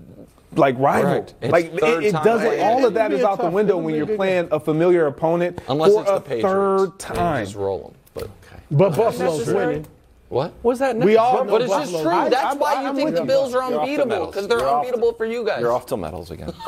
like 0.57 0.79
rival. 0.79 1.11
Correct. 1.11 1.35
Like 1.43 1.67
it, 1.75 1.83
it 2.05 2.13
doesn't. 2.13 2.47
playing. 2.49 2.63
All 2.65 2.87
of 2.87 2.95
that 2.95 3.07
It'll 3.13 3.17
is 3.17 3.21
be 3.21 3.25
a 3.25 3.29
out 3.29 3.39
the 3.41 3.51
window 3.51 3.77
when 3.77 3.95
you're 3.95 4.07
playing 4.07 4.49
a 4.53 4.61
familiar 4.61 5.07
opponent 5.07 5.61
Unless 5.69 5.93
for 5.93 6.01
it's 6.03 6.11
the 6.11 6.17
a 6.17 6.21
Patriots. 6.21 6.45
third 6.45 6.99
time. 6.99 7.45
Just 7.45 7.57
roll 7.57 7.79
them. 7.89 7.95
But 8.15 8.31
But 8.71 8.97
Buffalo's 8.97 9.47
winning. 9.53 9.87
What? 10.35 10.53
Was 10.63 10.81
that 10.81 10.97
We 10.97 11.17
all 11.17 11.45
But 11.45 11.63
it's 11.63 11.71
just 11.73 11.91
true. 11.93 12.05
winning. 12.11 12.31
That's 12.31 12.45
I'm- 12.45 12.59
why 12.59 12.75
I'm 12.75 12.87
you 12.87 12.95
think 13.05 13.15
the 13.15 13.21
you. 13.23 13.27
Bills 13.27 13.55
are 13.55 13.59
You're 13.71 13.81
off 13.81 13.87
the 13.87 13.93
unbeatable 13.93 14.27
because 14.27 14.49
they're 14.49 14.59
You're 14.59 14.69
off 14.69 14.85
unbeatable 14.85 15.13
for 15.15 15.25
you 15.25 15.45
guys. 15.45 15.61
You're 15.61 15.73
off 15.73 15.87
till 15.87 15.97
medals 15.97 16.31
again. 16.31 16.53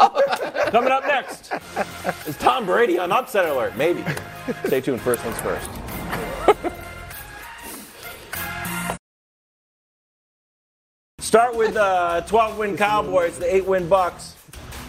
Coming 0.70 0.92
up 0.92 1.04
next 1.06 1.52
is 2.26 2.36
Tom 2.38 2.64
Brady 2.64 2.98
on 2.98 3.12
upset 3.12 3.46
alert. 3.48 3.76
Maybe. 3.76 4.04
Stay 4.66 4.80
tuned. 4.80 5.00
First 5.00 5.22
things 5.22 5.38
first. 5.40 5.68
Start 11.18 11.56
with 11.56 11.76
uh, 11.76 12.20
12 12.22 12.58
win 12.58 12.76
Cowboys, 12.76 13.38
the 13.38 13.52
8 13.56 13.66
win 13.66 13.88
Bucks. 13.88 14.36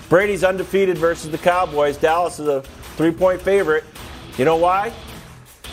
Brady's 0.09 0.43
undefeated 0.43 0.97
versus 0.97 1.31
the 1.31 1.37
Cowboys. 1.37 1.97
Dallas 1.97 2.39
is 2.39 2.47
a 2.47 2.61
three 2.95 3.11
point 3.11 3.41
favorite. 3.41 3.83
You 4.37 4.45
know 4.45 4.55
why? 4.55 4.93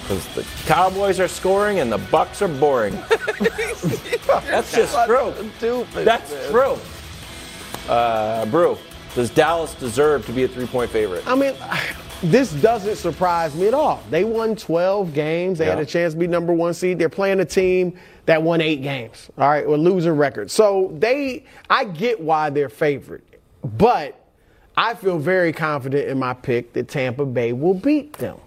Because 0.05 0.27
the 0.35 0.45
Cowboys 0.67 1.19
are 1.19 1.29
scoring 1.29 1.81
and 1.81 1.91
the 1.91 1.97
Bucks 1.99 2.43
are 2.43 2.49
boring. 2.49 2.93
That's 4.29 4.71
just 4.71 4.95
true. 5.07 5.35
That's 5.95 6.51
true. 6.51 6.77
Uh, 7.89 8.45
Brou, 8.47 8.77
does 9.15 9.31
Dallas 9.31 9.75
deserve 9.75 10.27
to 10.27 10.33
be 10.33 10.45
a 10.45 10.49
three 10.49 10.67
point 10.67 10.91
favorite? 10.91 11.27
I 11.27 11.35
mean, 11.35 11.55
this 12.23 12.53
doesn't 12.53 12.97
surprise 12.97 13.55
me 13.55 13.67
at 13.67 13.73
all. 13.73 14.03
They 14.11 14.25
won 14.25 14.57
12 14.57 15.15
games. 15.15 15.59
They 15.59 15.65
had 15.67 15.79
a 15.79 15.87
chance 15.87 16.13
to 16.13 16.21
be 16.21 16.27
number 16.27 16.53
one 16.53 16.75
seed. 16.75 16.99
They're 16.99 17.09
playing 17.09 17.41
a 17.41 17.45
team 17.47 17.99
that 18.27 18.43
won 18.43 18.61
eight 18.61 18.83
games, 18.83 19.31
all 19.39 19.49
right, 19.49 19.67
with 19.69 19.81
losing 19.81 20.13
record. 20.13 20.51
So 20.51 20.95
they, 20.99 21.45
I 21.71 21.85
get 21.85 22.21
why 22.21 22.51
they're 22.51 22.69
favored, 22.69 23.23
but 23.63 24.21
I 24.77 24.95
feel 24.95 25.19
very 25.19 25.53
confident 25.53 26.09
in 26.09 26.19
my 26.19 26.35
pick 26.35 26.73
that 26.75 26.89
Tampa 26.89 27.25
Bay 27.25 27.53
will 27.53 27.75
beat 27.75 28.15
them. 28.15 28.39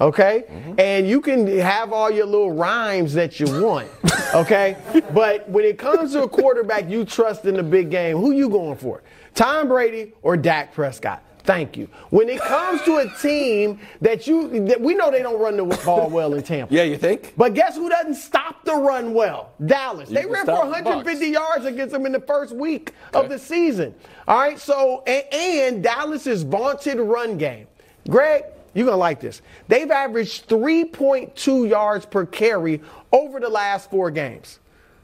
Okay? 0.00 0.44
Mm-hmm. 0.48 0.74
And 0.78 1.08
you 1.08 1.20
can 1.20 1.46
have 1.58 1.92
all 1.92 2.10
your 2.10 2.26
little 2.26 2.52
rhymes 2.52 3.14
that 3.14 3.40
you 3.40 3.62
want. 3.62 3.88
Okay? 4.34 4.76
but 5.14 5.48
when 5.48 5.64
it 5.64 5.78
comes 5.78 6.12
to 6.12 6.24
a 6.24 6.28
quarterback 6.28 6.90
you 6.90 7.04
trust 7.04 7.44
in 7.44 7.54
the 7.54 7.62
big 7.62 7.90
game, 7.90 8.16
who 8.16 8.32
you 8.32 8.50
going 8.50 8.76
for? 8.76 9.02
Tom 9.34 9.68
Brady 9.68 10.12
or 10.20 10.36
Dak 10.36 10.74
Prescott? 10.74 11.22
Thank 11.46 11.76
you. 11.76 11.88
When 12.10 12.28
it 12.28 12.40
comes 12.40 12.82
to 12.82 12.96
a 12.96 13.08
team 13.20 13.78
that 14.00 14.26
you, 14.26 14.66
that 14.66 14.80
we 14.80 14.94
know 14.94 15.12
they 15.12 15.22
don't 15.22 15.40
run 15.40 15.56
the 15.56 15.64
ball 15.84 16.10
well 16.10 16.34
in 16.34 16.42
Tampa. 16.42 16.74
Yeah, 16.74 16.82
you 16.82 16.98
think? 16.98 17.34
But 17.36 17.54
guess 17.54 17.76
who 17.76 17.88
doesn't 17.88 18.16
stop 18.16 18.64
the 18.64 18.74
run 18.74 19.14
well? 19.14 19.52
Dallas. 19.64 20.08
They 20.08 20.26
ran 20.26 20.44
for 20.44 20.52
stop 20.52 20.64
the 20.64 20.70
150 20.70 21.26
yards 21.28 21.64
against 21.64 21.92
them 21.92 22.04
in 22.04 22.10
the 22.10 22.20
first 22.20 22.54
week 22.54 22.92
of 23.14 23.28
the 23.28 23.38
season. 23.38 23.94
All 24.26 24.38
right, 24.38 24.58
so, 24.58 25.04
and, 25.06 25.24
and 25.32 25.82
Dallas's 25.84 26.42
vaunted 26.42 26.98
run 26.98 27.38
game. 27.38 27.68
Greg, 28.08 28.42
you're 28.76 28.84
going 28.84 28.94
to 28.94 28.98
like 28.98 29.20
this. 29.20 29.40
They've 29.68 29.90
averaged 29.90 30.48
3.2 30.48 31.68
yards 31.68 32.04
per 32.06 32.26
carry 32.26 32.82
over 33.12 33.40
the 33.40 33.48
last 33.48 33.90
four 33.90 34.10
games. 34.10 34.58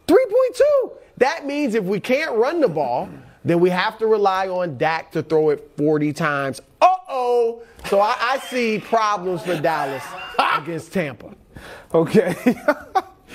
3.2. 0.06 0.92
That 1.18 1.46
means 1.46 1.74
if 1.74 1.84
we 1.84 1.98
can't 2.00 2.36
run 2.36 2.60
the 2.60 2.68
ball, 2.68 3.08
then 3.44 3.60
we 3.60 3.70
have 3.70 3.98
to 3.98 4.06
rely 4.06 4.48
on 4.48 4.76
Dak 4.76 5.10
to 5.12 5.22
throw 5.22 5.50
it 5.50 5.72
40 5.76 6.12
times. 6.12 6.60
Uh 6.80 6.86
oh. 7.08 7.62
So 7.88 8.00
I, 8.00 8.14
I 8.20 8.38
see 8.40 8.78
problems 8.78 9.42
for 9.42 9.58
Dallas 9.58 10.04
against 10.58 10.92
Tampa. 10.92 11.34
Okay. 11.94 12.34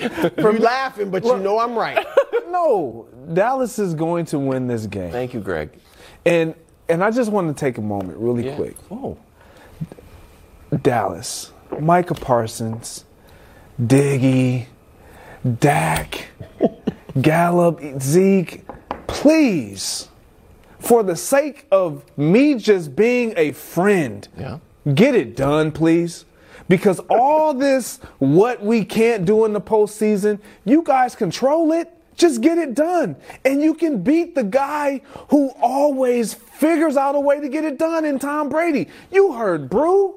You're 0.38 0.58
laughing, 0.58 1.10
but 1.10 1.24
you 1.24 1.36
know 1.38 1.58
I'm 1.58 1.74
right. 1.76 2.06
no, 2.48 3.08
Dallas 3.32 3.78
is 3.80 3.94
going 3.94 4.26
to 4.26 4.38
win 4.38 4.66
this 4.68 4.86
game. 4.86 5.10
Thank 5.10 5.34
you, 5.34 5.40
Greg. 5.40 5.70
And 6.24 6.54
and 6.88 7.02
I 7.02 7.10
just 7.10 7.30
want 7.32 7.54
to 7.54 7.58
take 7.58 7.78
a 7.78 7.82
moment 7.82 8.18
really 8.18 8.46
Yeah. 8.46 8.56
quick. 8.56 8.76
Oh. 8.90 9.18
Dallas, 10.82 11.52
Micah 11.80 12.14
Parsons, 12.14 13.04
Diggy, 13.80 14.66
Dak, 15.60 16.28
Gallup, 17.20 17.80
Zeke, 18.00 18.64
please, 19.06 20.08
for 20.78 21.02
the 21.02 21.16
sake 21.16 21.66
of 21.70 22.04
me 22.16 22.54
just 22.56 22.94
being 22.94 23.34
a 23.36 23.52
friend, 23.52 24.28
Yeah. 24.38 24.58
get 24.94 25.14
it 25.14 25.36
done, 25.36 25.72
please. 25.72 26.24
Because 26.68 27.00
all 27.08 27.54
this, 27.54 27.98
what 28.18 28.62
we 28.62 28.84
can't 28.84 29.24
do 29.24 29.46
in 29.46 29.54
the 29.54 29.60
postseason, 29.60 30.38
you 30.66 30.82
guys 30.82 31.14
control 31.14 31.72
it. 31.72 31.90
Just 32.14 32.42
get 32.42 32.58
it 32.58 32.74
done. 32.74 33.16
And 33.44 33.62
you 33.62 33.72
can 33.74 34.02
beat 34.02 34.34
the 34.34 34.42
guy 34.44 35.00
who 35.30 35.50
always 35.62 36.34
figures 36.34 36.96
out 36.96 37.14
a 37.14 37.20
way 37.20 37.40
to 37.40 37.48
get 37.48 37.64
it 37.64 37.78
done 37.78 38.04
in 38.04 38.18
Tom 38.18 38.48
Brady. 38.50 38.88
You 39.10 39.32
heard 39.32 39.70
Brou. 39.70 40.16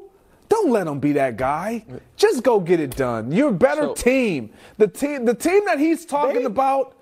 Don't 0.52 0.70
let 0.70 0.86
him 0.86 1.00
be 1.00 1.14
that 1.14 1.38
guy. 1.38 1.86
Just 2.18 2.44
go 2.44 2.60
get 2.60 2.82
it 2.82 2.94
done. 2.98 3.32
You're 3.32 3.52
a 3.52 3.54
better 3.54 3.84
So- 3.84 3.94
team. 3.94 4.50
The 4.78 4.88
team 4.88 5.24
the 5.24 5.34
team 5.34 5.64
that 5.66 5.80
he's 5.80 6.06
talking 6.06 6.46
about 6.46 6.94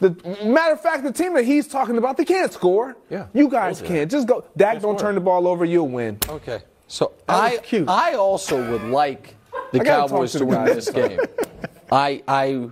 the 0.00 0.10
matter 0.44 0.74
of 0.74 0.80
fact, 0.82 1.02
the 1.04 1.12
team 1.12 1.32
that 1.34 1.44
he's 1.46 1.66
talking 1.66 1.96
about, 1.96 2.16
they 2.18 2.24
can't 2.26 2.52
score. 2.52 2.96
Yeah. 3.08 3.26
You 3.32 3.48
guys 3.48 3.80
can't. 3.80 4.10
Just 4.10 4.26
go. 4.28 4.44
Dak, 4.58 4.82
don't 4.82 4.98
turn 4.98 5.14
the 5.14 5.22
ball 5.22 5.48
over. 5.48 5.64
You'll 5.64 5.88
win. 5.88 6.18
Okay. 6.28 6.60
So 6.86 7.12
I 7.26 7.56
cute. 7.62 7.88
I 7.88 8.12
also 8.12 8.56
would 8.70 8.82
like 8.90 9.36
the 9.72 9.80
I 9.80 9.84
gotta 9.84 10.00
talk 10.02 10.10
Cowboys 10.10 10.32
to 10.32 10.38
to 10.40 10.44
win 10.44 10.64
this 10.66 10.90
game. 10.90 11.18
I 11.90 12.22
I 12.28 12.68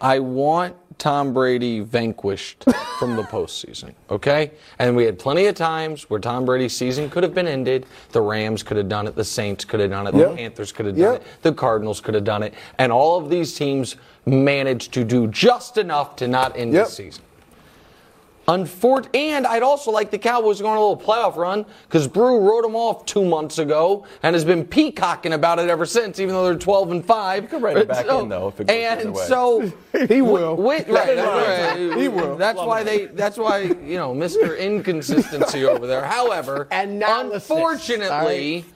I 0.00 0.20
want 0.20 0.76
Tom 0.98 1.32
Brady 1.34 1.80
vanquished 1.80 2.64
from 2.98 3.16
the 3.16 3.22
postseason. 3.22 3.94
Okay? 4.10 4.50
And 4.78 4.94
we 4.96 5.04
had 5.04 5.18
plenty 5.18 5.46
of 5.46 5.54
times 5.54 6.08
where 6.10 6.20
Tom 6.20 6.44
Brady's 6.44 6.76
season 6.76 7.10
could 7.10 7.22
have 7.22 7.34
been 7.34 7.46
ended. 7.46 7.86
The 8.12 8.20
Rams 8.20 8.62
could 8.62 8.76
have 8.76 8.88
done 8.88 9.06
it, 9.06 9.14
the 9.16 9.24
Saints 9.24 9.64
could 9.64 9.80
have 9.80 9.90
done 9.90 10.06
it, 10.06 10.12
the 10.14 10.34
Panthers 10.36 10.72
could 10.72 10.86
have 10.86 10.96
done 10.96 11.16
it, 11.16 11.22
the 11.42 11.52
Cardinals 11.52 12.00
could 12.00 12.14
have 12.14 12.24
done 12.24 12.42
it, 12.42 12.54
and 12.78 12.90
all 12.92 13.18
of 13.18 13.28
these 13.30 13.54
teams 13.54 13.96
managed 14.26 14.92
to 14.94 15.04
do 15.04 15.26
just 15.28 15.76
enough 15.78 16.16
to 16.16 16.28
not 16.28 16.56
end 16.56 16.72
Yep. 16.72 16.86
the 16.86 16.90
season. 16.90 17.22
Unfort- 18.46 19.08
and 19.16 19.46
I'd 19.46 19.62
also 19.62 19.90
like 19.90 20.10
the 20.10 20.18
Cowboys 20.18 20.60
going 20.60 20.72
on 20.72 20.76
a 20.76 20.80
little 20.86 20.98
playoff 20.98 21.36
run 21.36 21.64
because 21.88 22.06
Brou 22.06 22.40
wrote 22.40 22.60
them 22.62 22.76
off 22.76 23.06
two 23.06 23.24
months 23.24 23.58
ago 23.58 24.06
and 24.22 24.34
has 24.34 24.44
been 24.44 24.66
peacocking 24.66 25.32
about 25.32 25.58
it 25.58 25.70
ever 25.70 25.86
since, 25.86 26.20
even 26.20 26.34
though 26.34 26.44
they're 26.44 26.54
12 26.58 26.90
and 26.90 27.04
5. 27.04 27.42
You 27.44 27.48
could 27.48 27.62
write 27.62 27.78
it 27.78 27.88
back 27.88 28.06
in, 28.06 28.28
though, 28.28 28.48
if 28.48 28.60
it 28.60 28.66
goes 28.66 28.76
the 28.76 28.84
And 28.84 29.14
way. 29.14 29.24
so 29.26 29.72
He 30.08 30.20
will. 30.20 30.56
Right, 30.58 30.86
Right. 30.88 31.16
right. 31.16 31.96
He 31.96 32.08
will. 32.08 32.36
That's 32.36 32.58
why 32.58 32.82
they. 32.82 33.06
That's 33.06 33.38
why 33.38 33.60
you 33.60 33.96
know, 33.96 34.12
Mr. 34.12 34.58
Inconsistency 34.60 35.64
over 35.64 35.86
there. 35.86 36.04
However, 36.04 36.68
and 36.72 37.02
unfortunately, 37.02 38.66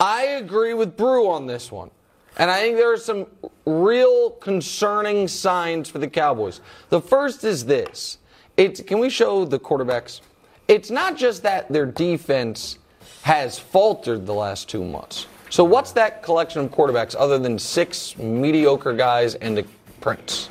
I 0.00 0.22
agree 0.24 0.74
with 0.74 0.96
Brou 0.96 1.28
on 1.28 1.46
this 1.46 1.70
one, 1.70 1.90
and 2.38 2.50
I 2.50 2.60
think 2.60 2.76
there 2.76 2.92
are 2.92 2.96
some 2.96 3.26
real 3.64 4.30
concerning 4.32 5.28
signs 5.28 5.88
for 5.88 5.98
the 5.98 6.08
Cowboys. 6.08 6.60
The 6.88 7.00
first 7.00 7.44
is 7.44 7.66
this: 7.66 8.18
it's 8.56 8.80
can 8.82 8.98
we 8.98 9.10
show 9.10 9.44
the 9.44 9.58
quarterbacks? 9.58 10.20
It's 10.68 10.90
not 10.90 11.16
just 11.16 11.42
that 11.44 11.68
their 11.72 11.86
defense 11.86 12.78
has 13.22 13.58
faltered 13.58 14.26
the 14.26 14.34
last 14.34 14.68
two 14.68 14.84
months. 14.84 15.26
So 15.50 15.64
what's 15.64 15.92
that 15.92 16.22
collection 16.22 16.62
of 16.62 16.70
quarterbacks 16.70 17.14
other 17.18 17.38
than 17.38 17.58
six 17.58 18.16
mediocre 18.18 18.92
guys 18.92 19.36
and 19.36 19.58
a 19.58 19.64
Prince? 20.00 20.48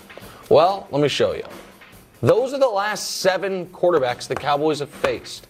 Well, 0.49 0.87
let 0.91 1.01
me 1.01 1.07
show 1.09 1.33
you. 1.33 1.43
Those 2.21 2.53
are 2.53 2.59
the 2.59 2.67
last 2.67 3.17
seven 3.17 3.67
quarterbacks 3.67 4.27
the 4.27 4.35
Cowboys 4.35 4.79
have 4.79 4.89
faced. 4.89 5.47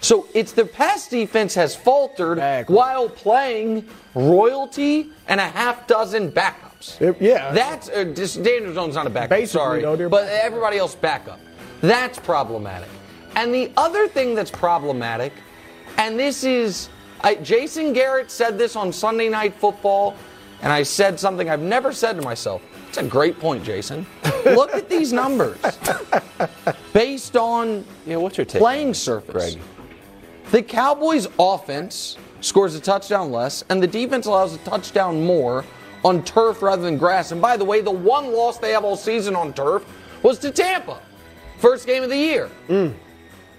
So 0.00 0.28
it's 0.34 0.52
their 0.52 0.66
pass 0.66 1.08
defense 1.08 1.54
has 1.54 1.74
faltered 1.74 2.38
while 2.68 3.08
playing 3.08 3.88
royalty 4.14 5.10
and 5.26 5.40
a 5.40 5.48
half 5.48 5.86
dozen 5.86 6.30
backups. 6.30 7.00
It- 7.00 7.20
yeah. 7.20 7.52
That's 7.52 7.88
uh, 7.88 8.04
just 8.14 8.42
Daniel 8.42 8.74
Jones 8.74 8.94
not 8.94 9.06
a 9.06 9.10
backup. 9.10 9.30
Basically, 9.30 9.46
sorry, 9.82 9.96
they're 9.96 10.08
but 10.08 10.28
everybody 10.28 10.76
else 10.78 10.94
backup. 10.94 11.40
That's 11.80 12.18
problematic. 12.18 12.88
And 13.34 13.54
the 13.54 13.70
other 13.76 14.08
thing 14.08 14.34
that's 14.34 14.50
problematic, 14.50 15.32
and 15.98 16.18
this 16.18 16.44
is 16.44 16.88
I, 17.20 17.34
Jason 17.36 17.92
Garrett 17.92 18.30
said 18.30 18.58
this 18.58 18.76
on 18.76 18.92
Sunday 18.92 19.28
Night 19.28 19.54
Football, 19.54 20.14
and 20.62 20.72
I 20.72 20.82
said 20.82 21.18
something 21.18 21.50
I've 21.50 21.60
never 21.60 21.92
said 21.92 22.16
to 22.16 22.22
myself. 22.22 22.62
It's 22.88 22.98
a 22.98 23.04
great 23.04 23.38
point, 23.38 23.64
Jason. 23.64 24.06
Look 24.44 24.72
at 24.74 24.88
these 24.88 25.12
numbers. 25.12 25.58
Based 26.92 27.36
on 27.36 27.84
yeah, 28.06 28.16
what's 28.16 28.38
your 28.38 28.46
take? 28.46 28.60
playing 28.60 28.94
surface. 28.94 29.54
Greg? 29.54 29.62
The 30.50 30.62
Cowboys' 30.62 31.26
offense 31.38 32.16
scores 32.40 32.74
a 32.74 32.80
touchdown 32.80 33.32
less, 33.32 33.64
and 33.68 33.82
the 33.82 33.86
defense 33.86 34.26
allows 34.26 34.54
a 34.54 34.58
touchdown 34.58 35.24
more 35.24 35.64
on 36.04 36.22
turf 36.22 36.62
rather 36.62 36.82
than 36.82 36.96
grass. 36.96 37.32
And 37.32 37.42
by 37.42 37.56
the 37.56 37.64
way, 37.64 37.80
the 37.80 37.90
one 37.90 38.32
loss 38.32 38.58
they 38.58 38.70
have 38.70 38.84
all 38.84 38.96
season 38.96 39.34
on 39.34 39.52
turf 39.52 39.84
was 40.22 40.38
to 40.38 40.50
Tampa, 40.50 41.00
first 41.58 41.86
game 41.86 42.02
of 42.02 42.10
the 42.10 42.16
year. 42.16 42.50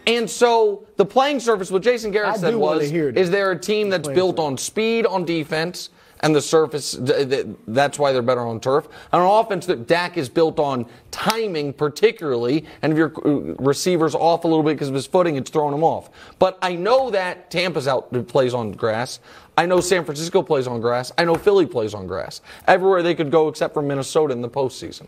And 0.06 0.30
so 0.30 0.86
the 0.96 1.06
playing 1.06 1.40
surface, 1.42 1.70
what 1.70 1.82
Jason 1.84 2.12
Garrett 2.12 2.30
said 2.40 2.56
was, 2.56 2.84
is 3.18 3.30
there 3.30 3.52
a 3.52 3.60
team 3.60 3.90
that's 3.90 4.08
built 4.16 4.40
on 4.40 4.58
speed 4.58 5.06
on 5.06 5.26
defense 5.26 5.90
and 6.22 6.34
the 6.34 6.42
surface, 6.42 6.94
th- 6.94 7.30
th- 7.30 7.46
that's 7.68 8.00
why 8.00 8.12
they're 8.12 8.22
better 8.24 8.42
on 8.42 8.60
turf. 8.60 8.88
And 9.12 9.22
on 9.22 9.46
offense, 9.46 9.66
that 9.68 9.86
Dak 9.86 10.18
is 10.18 10.30
built 10.30 10.60
on 10.60 10.86
timing 11.12 11.74
particularly, 11.74 12.66
and 12.82 12.92
if 12.92 12.98
your 12.98 13.14
uh, 13.24 13.54
receiver's 13.60 14.16
off 14.16 14.44
a 14.44 14.48
little 14.48 14.64
bit 14.64 14.76
because 14.76 14.88
of 14.88 14.96
his 14.96 15.06
footing, 15.06 15.36
it's 15.36 15.52
throwing 15.52 15.76
him 15.76 15.84
off. 15.84 16.10
But 16.40 16.58
I 16.62 16.76
know 16.76 17.12
that 17.12 17.52
Tampa's 17.52 17.88
out 17.88 18.28
plays 18.28 18.54
on 18.54 18.72
grass. 18.72 19.20
I 19.58 19.66
know 19.66 19.80
San 19.80 20.06
Francisco 20.06 20.42
plays 20.42 20.68
on 20.68 20.82
grass. 20.82 21.12
I 21.18 21.26
know 21.26 21.36
Philly 21.36 21.66
plays 21.66 21.94
on 21.94 22.08
grass. 22.08 22.42
Everywhere 22.68 23.04
they 23.04 23.14
could 23.14 23.30
go 23.30 23.48
except 23.48 23.74
for 23.74 23.82
Minnesota 23.82 24.34
in 24.34 24.42
the 24.42 24.50
postseason. 24.50 25.08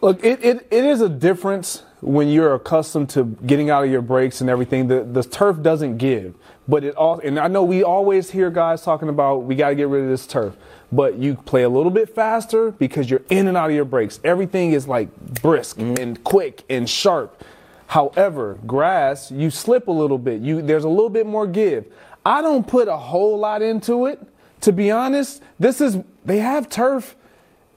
Look, 0.00 0.24
it, 0.24 0.44
it, 0.44 0.66
it 0.70 0.84
is 0.84 1.00
a 1.00 1.08
difference 1.08 1.82
when 2.00 2.28
you're 2.28 2.54
accustomed 2.54 3.10
to 3.10 3.24
getting 3.46 3.70
out 3.70 3.84
of 3.84 3.90
your 3.90 4.02
breaks 4.02 4.40
and 4.40 4.48
everything. 4.48 4.86
The 4.86 5.02
the 5.02 5.24
turf 5.24 5.60
doesn't 5.62 5.98
give, 5.98 6.34
but 6.68 6.84
it 6.84 6.94
all. 6.94 7.18
And 7.18 7.38
I 7.38 7.48
know 7.48 7.64
we 7.64 7.82
always 7.82 8.30
hear 8.30 8.50
guys 8.50 8.82
talking 8.82 9.08
about 9.08 9.42
we 9.42 9.56
got 9.56 9.70
to 9.70 9.74
get 9.74 9.88
rid 9.88 10.04
of 10.04 10.08
this 10.08 10.26
turf, 10.26 10.56
but 10.92 11.16
you 11.16 11.34
play 11.34 11.64
a 11.64 11.68
little 11.68 11.90
bit 11.90 12.14
faster 12.14 12.70
because 12.70 13.10
you're 13.10 13.22
in 13.30 13.48
and 13.48 13.56
out 13.56 13.70
of 13.70 13.76
your 13.76 13.84
breaks. 13.84 14.20
Everything 14.22 14.72
is 14.72 14.86
like 14.86 15.14
brisk 15.42 15.78
mm-hmm. 15.78 16.00
and 16.00 16.22
quick 16.22 16.64
and 16.70 16.88
sharp. 16.88 17.42
However, 17.88 18.58
grass, 18.66 19.32
you 19.32 19.50
slip 19.50 19.88
a 19.88 19.92
little 19.92 20.18
bit. 20.18 20.40
You 20.40 20.62
there's 20.62 20.84
a 20.84 20.88
little 20.88 21.10
bit 21.10 21.26
more 21.26 21.46
give. 21.46 21.86
I 22.24 22.42
don't 22.42 22.66
put 22.66 22.86
a 22.86 22.96
whole 22.96 23.36
lot 23.38 23.62
into 23.62 24.06
it. 24.06 24.20
To 24.62 24.72
be 24.72 24.90
honest, 24.90 25.42
this 25.58 25.80
is 25.80 25.98
they 26.24 26.38
have 26.38 26.68
turf 26.68 27.16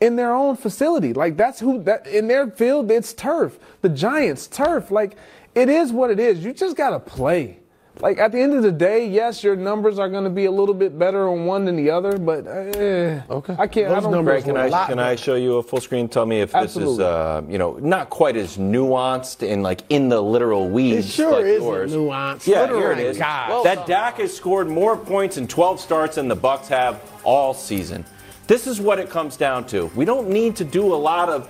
in 0.02 0.16
their 0.16 0.34
own 0.34 0.58
facility. 0.58 1.14
Like 1.14 1.38
that's 1.38 1.60
who 1.60 1.82
that 1.84 2.08
in 2.08 2.28
their 2.28 2.50
field 2.52 2.92
it's 2.92 3.14
turf. 3.14 3.58
The 3.82 3.90
Giants 3.90 4.48
turf. 4.48 4.92
Like 4.92 5.16
it 5.56 5.70
is 5.70 5.92
what 5.94 6.10
it 6.12 6.20
is. 6.20 6.44
You 6.44 6.54
just 6.54 6.76
gotta 6.76 7.00
play. 7.00 7.60
Like 8.00 8.18
at 8.18 8.32
the 8.32 8.40
end 8.40 8.54
of 8.54 8.64
the 8.64 8.72
day, 8.72 9.06
yes, 9.06 9.44
your 9.44 9.56
numbers 9.56 10.00
are 10.00 10.10
going 10.10 10.24
to 10.24 10.30
be 10.30 10.46
a 10.46 10.52
little 10.52 10.74
bit 10.74 10.98
better 10.98 11.28
on 11.28 11.46
one 11.46 11.66
than 11.66 11.76
the 11.76 11.92
other, 11.92 12.18
but 12.18 12.48
uh, 12.48 13.22
okay, 13.30 13.56
I 13.60 13.68
can't. 13.68 13.92
I 13.92 14.00
don't. 14.00 14.24
Greg, 14.24 14.46
can 14.46 14.58
I, 14.58 14.70
lot 14.70 14.90
can 14.90 14.98
I 14.98 15.16
show 15.16 15.36
you 15.36 15.58
a 15.58 15.64
full 15.64 15.82
screen? 15.82 16.08
Tell 16.08 16.26
me 16.26 16.40
if 16.42 16.52
this 16.54 16.78
is, 16.78 17.00
uh, 17.00 17.44
you 17.48 17.60
know, 17.60 17.74
not 17.74 18.10
quite 18.10 18.38
as 18.38 18.58
nuanced 18.58 19.48
and 19.48 19.62
like 19.62 19.82
in 19.90 20.10
the 20.10 20.20
literal 20.20 20.70
weeds. 20.70 21.10
It 21.10 21.12
sure 21.12 21.32
like 21.34 21.62
yours. 21.62 21.92
nuanced. 21.92 22.48
Yeah, 22.48 22.62
Literal. 22.62 22.80
here 22.80 22.92
it 22.94 23.00
is. 23.00 23.18
God. 23.18 23.50
Well, 23.50 23.64
that 23.66 23.86
Dak 23.86 24.18
has 24.18 24.36
scored 24.36 24.68
more 24.68 24.98
points 24.98 25.38
in 25.38 25.48
12 25.48 25.80
starts 25.80 26.16
than 26.16 26.28
the 26.28 26.36
Bucks 26.36 26.70
have 26.70 27.02
all 27.24 27.54
season. 27.54 28.04
This 28.52 28.68
is 28.68 28.82
what 28.82 29.00
it 29.00 29.10
comes 29.10 29.38
down 29.38 29.66
to. 29.68 29.86
We 29.96 30.04
don't 30.04 30.28
need 30.28 30.58
to 30.58 30.66
do 30.66 30.94
a 30.94 31.00
lot 31.12 31.30
of 31.30 31.50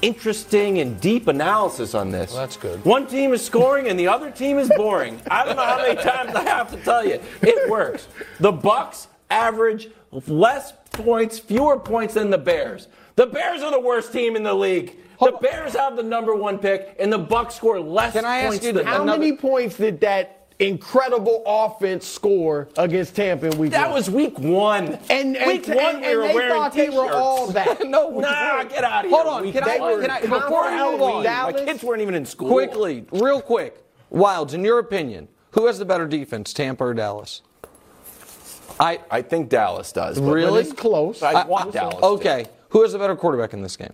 interesting 0.00 0.78
and 0.78 1.00
deep 1.00 1.26
analysis 1.26 1.92
on 1.92 2.12
this. 2.12 2.32
that's 2.32 2.56
good. 2.56 2.84
One 2.84 3.08
team 3.08 3.32
is 3.32 3.44
scoring 3.44 3.88
and 3.88 3.98
the 3.98 4.06
other 4.06 4.30
team 4.30 4.56
is 4.56 4.70
boring. 4.76 5.20
I 5.28 5.44
don't 5.44 5.56
know 5.56 5.64
how 5.64 5.78
many 5.78 5.96
times 6.00 6.32
I 6.36 6.44
have 6.44 6.70
to 6.70 6.76
tell 6.84 7.04
you. 7.04 7.20
It 7.42 7.68
works. 7.68 8.06
The 8.38 8.52
Bucks 8.52 9.08
average 9.28 9.88
less 10.28 10.72
points, 10.92 11.40
fewer 11.40 11.76
points 11.80 12.14
than 12.14 12.30
the 12.30 12.38
Bears. 12.38 12.86
The 13.16 13.26
Bears 13.26 13.60
are 13.62 13.72
the 13.72 13.80
worst 13.80 14.12
team 14.12 14.36
in 14.36 14.44
the 14.44 14.54
league. 14.54 14.98
The 15.18 15.32
Bears 15.32 15.74
have 15.74 15.96
the 15.96 16.04
number 16.04 16.36
one 16.36 16.58
pick, 16.58 16.94
and 17.00 17.12
the 17.12 17.18
Bucks 17.18 17.56
score 17.56 17.80
less 17.80 18.12
Can 18.12 18.24
I 18.24 18.42
ask 18.42 18.50
points 18.50 18.66
you 18.66 18.72
than 18.72 18.86
How 18.86 18.98
them. 18.98 19.06
many 19.18 19.36
points 19.36 19.78
did 19.78 20.00
that 20.02 20.39
incredible 20.60 21.42
offense 21.46 22.06
score 22.06 22.68
against 22.76 23.16
Tampa 23.16 23.46
in 23.50 23.58
week 23.58 23.70
That 23.72 23.86
one? 23.88 23.94
was 23.94 24.10
week 24.10 24.38
one. 24.38 24.98
And, 25.08 25.36
and, 25.36 25.46
week 25.46 25.66
one, 25.66 25.96
and 25.96 26.00
we 26.02 26.16
were 26.16 26.28
they 26.28 26.34
wearing 26.34 26.52
thought 26.54 26.72
they 26.74 26.90
were 26.90 27.10
all 27.12 27.46
that. 27.48 27.80
no, 27.86 28.08
we 28.10 28.22
Nah, 28.22 28.56
weren't. 28.58 28.70
get 28.70 28.84
out 28.84 29.04
of 29.04 29.10
here. 29.10 29.18
Hold 29.22 29.34
on, 29.34 29.42
Week 29.42 29.54
can 29.54 29.64
I, 29.64 29.78
one. 29.78 30.00
can 30.02 30.10
I 30.10 30.20
Before 30.20 30.40
before 30.40 30.64
I 30.64 30.90
move 30.92 31.02
on, 31.02 31.22
Dallas- 31.24 31.54
My 31.60 31.64
kids 31.64 31.82
weren't 31.82 32.02
even 32.02 32.14
in 32.14 32.26
school. 32.26 32.50
quickly, 32.50 33.04
real 33.10 33.40
quick, 33.40 33.82
Wildes, 34.12 34.54
in 34.54 34.64
your 34.64 34.78
opinion, 34.78 35.28
who 35.52 35.66
has 35.66 35.78
the 35.78 35.84
better 35.84 36.06
defense, 36.06 36.52
Tampa 36.52 36.84
or 36.84 36.94
Dallas? 36.94 37.42
I 38.78 39.00
I 39.10 39.22
think 39.22 39.48
Dallas 39.48 39.92
does. 39.92 40.20
but- 40.20 40.30
Really? 40.30 40.60
It's 40.62 40.72
close. 40.72 41.22
I 41.22 41.44
want 41.44 41.72
Dallas. 41.72 41.96
to. 41.96 42.04
Okay, 42.04 42.46
who 42.70 42.82
has 42.82 42.92
the 42.92 42.98
better 42.98 43.16
quarterback 43.16 43.52
in 43.52 43.62
this 43.62 43.76
game? 43.76 43.92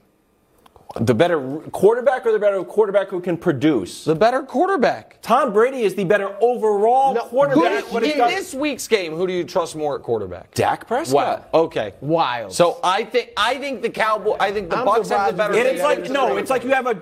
The 1.01 1.15
better 1.15 1.59
quarterback 1.73 2.25
or 2.25 2.33
the 2.33 2.39
better 2.39 2.63
quarterback 2.65 3.09
who 3.09 3.21
can 3.21 3.37
produce? 3.37 4.05
The 4.05 4.15
better 4.15 4.43
quarterback. 4.43 5.19
Tom 5.23 5.53
Brady 5.53 5.83
is 5.83 5.95
the 5.95 6.05
better 6.05 6.35
overall 6.41 7.15
Who 7.15 7.21
quarterback. 7.29 7.85
do- 7.87 7.95
when 7.95 8.05
it 8.05 8.13
in 8.13 8.19
comes- 8.19 8.35
this 8.35 8.55
week's 8.55 8.89
game, 8.89 9.15
who 9.15 9.27
do 9.27 9.33
you 9.33 9.45
trust 9.45 9.77
more 9.77 9.97
at 9.97 10.03
quarterback? 10.03 10.53
Dak 10.55 10.87
Prescott. 10.87 11.49
Wow. 11.53 11.61
Okay. 11.65 11.93
Wild. 12.01 12.53
So 12.53 12.79
I 12.83 13.05
think 13.05 13.31
I 13.37 13.57
think 13.59 13.83
the 13.83 13.91
Cowboy. 13.91 14.37
I 14.41 14.53
think 14.53 14.71
the 14.71 14.79
I'm 14.79 14.85
Bucks 14.87 15.09
have 15.11 15.33
the 15.33 15.37
better. 15.37 15.55
you 15.55 15.61
And 15.61 15.69
it's 15.69 15.83
like 15.83 16.09
no, 16.11 16.37
it's 16.39 16.51
like 16.51 16.65
you 16.65 16.71
have 16.71 16.87
a 16.87 16.99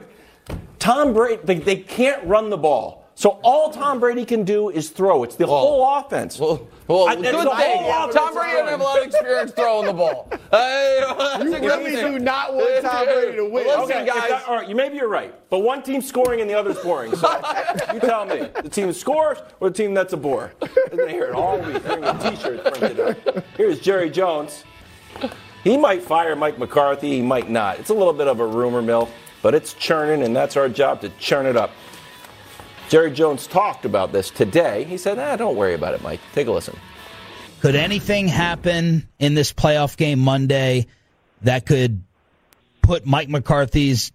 Tom 0.78 1.12
Brady. 1.14 1.40
They, 1.44 1.58
they 1.58 1.76
can't 1.76 2.24
run 2.26 2.50
the 2.50 2.58
ball. 2.58 3.03
So 3.16 3.38
all 3.44 3.70
Tom 3.70 4.00
Brady 4.00 4.24
can 4.24 4.42
do 4.44 4.70
is 4.70 4.90
throw. 4.90 5.22
It's 5.22 5.36
the 5.36 5.46
whole 5.46 5.98
offense. 5.98 6.38
Well, 6.38 6.66
well 6.88 7.08
I- 7.08 7.14
good 7.14 7.24
thing. 7.26 7.44
the 7.44 7.50
whole 7.54 7.90
offense. 8.08 8.14
Tom 8.16 8.34
Brady 8.34 8.52
doesn't 8.52 8.68
have 8.68 8.80
a 8.80 8.82
lot 8.82 8.98
of 8.98 9.04
experience 9.06 9.52
throwing 9.52 9.86
the 9.86 9.92
ball. 9.92 10.28
Hey, 10.50 11.00
You 11.38 11.52
really 11.60 11.94
do 11.94 12.18
not 12.18 12.54
want 12.54 12.82
Tom 12.84 13.04
Brady 13.06 13.36
to 13.36 13.44
win. 13.44 13.66
Listen, 13.68 13.82
Okay, 13.82 14.06
guys. 14.06 14.28
that- 14.30 14.48
all 14.48 14.56
right, 14.56 14.68
you 14.68 14.74
maybe 14.74 14.96
you're 14.96 15.06
right, 15.08 15.32
but 15.48 15.60
one 15.60 15.82
team's 15.82 16.08
scoring 16.08 16.40
and 16.40 16.50
the 16.50 16.54
other's 16.54 16.78
boring. 16.80 17.14
So 17.14 17.28
you 17.92 18.00
tell 18.00 18.26
me, 18.26 18.48
the 18.62 18.68
team 18.68 18.88
that 18.88 18.94
scores 18.94 19.38
or 19.60 19.70
the 19.70 19.76
team 19.76 19.94
that's 19.94 20.12
a 20.12 20.16
bore? 20.16 20.52
They 20.92 21.12
hear 21.12 21.26
it 21.26 21.34
all 21.34 21.58
week. 21.60 21.84
Wearing 21.84 22.04
a 22.04 22.18
T-shirt 22.18 22.64
printed 22.74 23.00
up. 23.00 23.44
Here's 23.56 23.78
Jerry 23.78 24.10
Jones. 24.10 24.64
He 25.62 25.76
might 25.76 26.02
fire 26.02 26.34
Mike 26.34 26.58
McCarthy. 26.58 27.10
He 27.12 27.22
might 27.22 27.48
not. 27.48 27.78
It's 27.78 27.90
a 27.90 27.94
little 27.94 28.12
bit 28.12 28.26
of 28.26 28.40
a 28.40 28.46
rumor 28.46 28.82
mill, 28.82 29.08
but 29.40 29.54
it's 29.54 29.72
churning, 29.74 30.24
and 30.24 30.34
that's 30.34 30.56
our 30.56 30.68
job 30.68 31.00
to 31.02 31.08
churn 31.20 31.46
it 31.46 31.56
up. 31.56 31.70
Jerry 32.88 33.10
Jones 33.10 33.46
talked 33.46 33.84
about 33.84 34.12
this 34.12 34.30
today. 34.30 34.84
He 34.84 34.96
said, 34.98 35.18
"Ah, 35.18 35.36
don't 35.36 35.56
worry 35.56 35.74
about 35.74 35.94
it, 35.94 36.02
Mike. 36.02 36.20
Take 36.32 36.46
a 36.46 36.52
listen." 36.52 36.76
Could 37.60 37.76
anything 37.76 38.28
happen 38.28 39.08
in 39.18 39.34
this 39.34 39.52
playoff 39.52 39.96
game 39.96 40.18
Monday 40.18 40.86
that 41.42 41.64
could 41.64 42.02
put 42.82 43.06
Mike 43.06 43.30
McCarthy's 43.30 44.12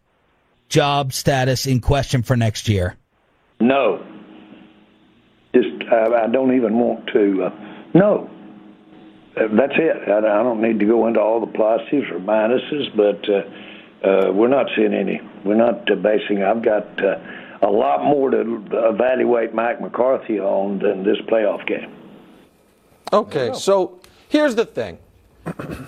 job 0.69 1.13
status 1.13 1.65
in 1.65 1.81
question 1.81 2.21
for 2.21 2.37
next 2.37 2.69
year? 2.69 2.95
No. 3.59 4.05
Just, 5.53 5.83
I, 5.91 6.25
I 6.25 6.27
don't 6.27 6.55
even 6.55 6.77
want 6.77 7.07
to. 7.07 7.45
Uh, 7.45 7.49
no. 7.95 8.29
Uh, 9.35 9.47
that's 9.51 9.73
it. 9.77 10.07
I, 10.07 10.17
I 10.19 10.43
don't 10.43 10.61
need 10.61 10.79
to 10.79 10.85
go 10.85 11.07
into 11.07 11.19
all 11.19 11.39
the 11.39 11.51
pluses 11.51 12.11
or 12.11 12.19
minuses, 12.19 12.95
but 12.95 13.27
uh, 13.27 14.07
uh, 14.07 14.31
we're 14.31 14.47
not 14.47 14.67
seeing 14.75 14.93
any. 14.93 15.19
We're 15.43 15.55
not 15.55 15.91
uh, 15.91 15.95
basing. 15.95 16.43
I've 16.43 16.61
got 16.61 17.03
uh, 17.03 17.17
a 17.61 17.69
lot 17.69 18.03
more 18.03 18.29
to 18.31 18.63
evaluate 18.71 19.53
Mike 19.53 19.81
McCarthy 19.81 20.39
on 20.39 20.79
than 20.79 21.03
this 21.03 21.17
playoff 21.27 21.65
game. 21.67 21.93
Okay, 23.11 23.51
so 23.53 23.99
here's 24.29 24.55
the 24.55 24.65
thing. 24.65 24.97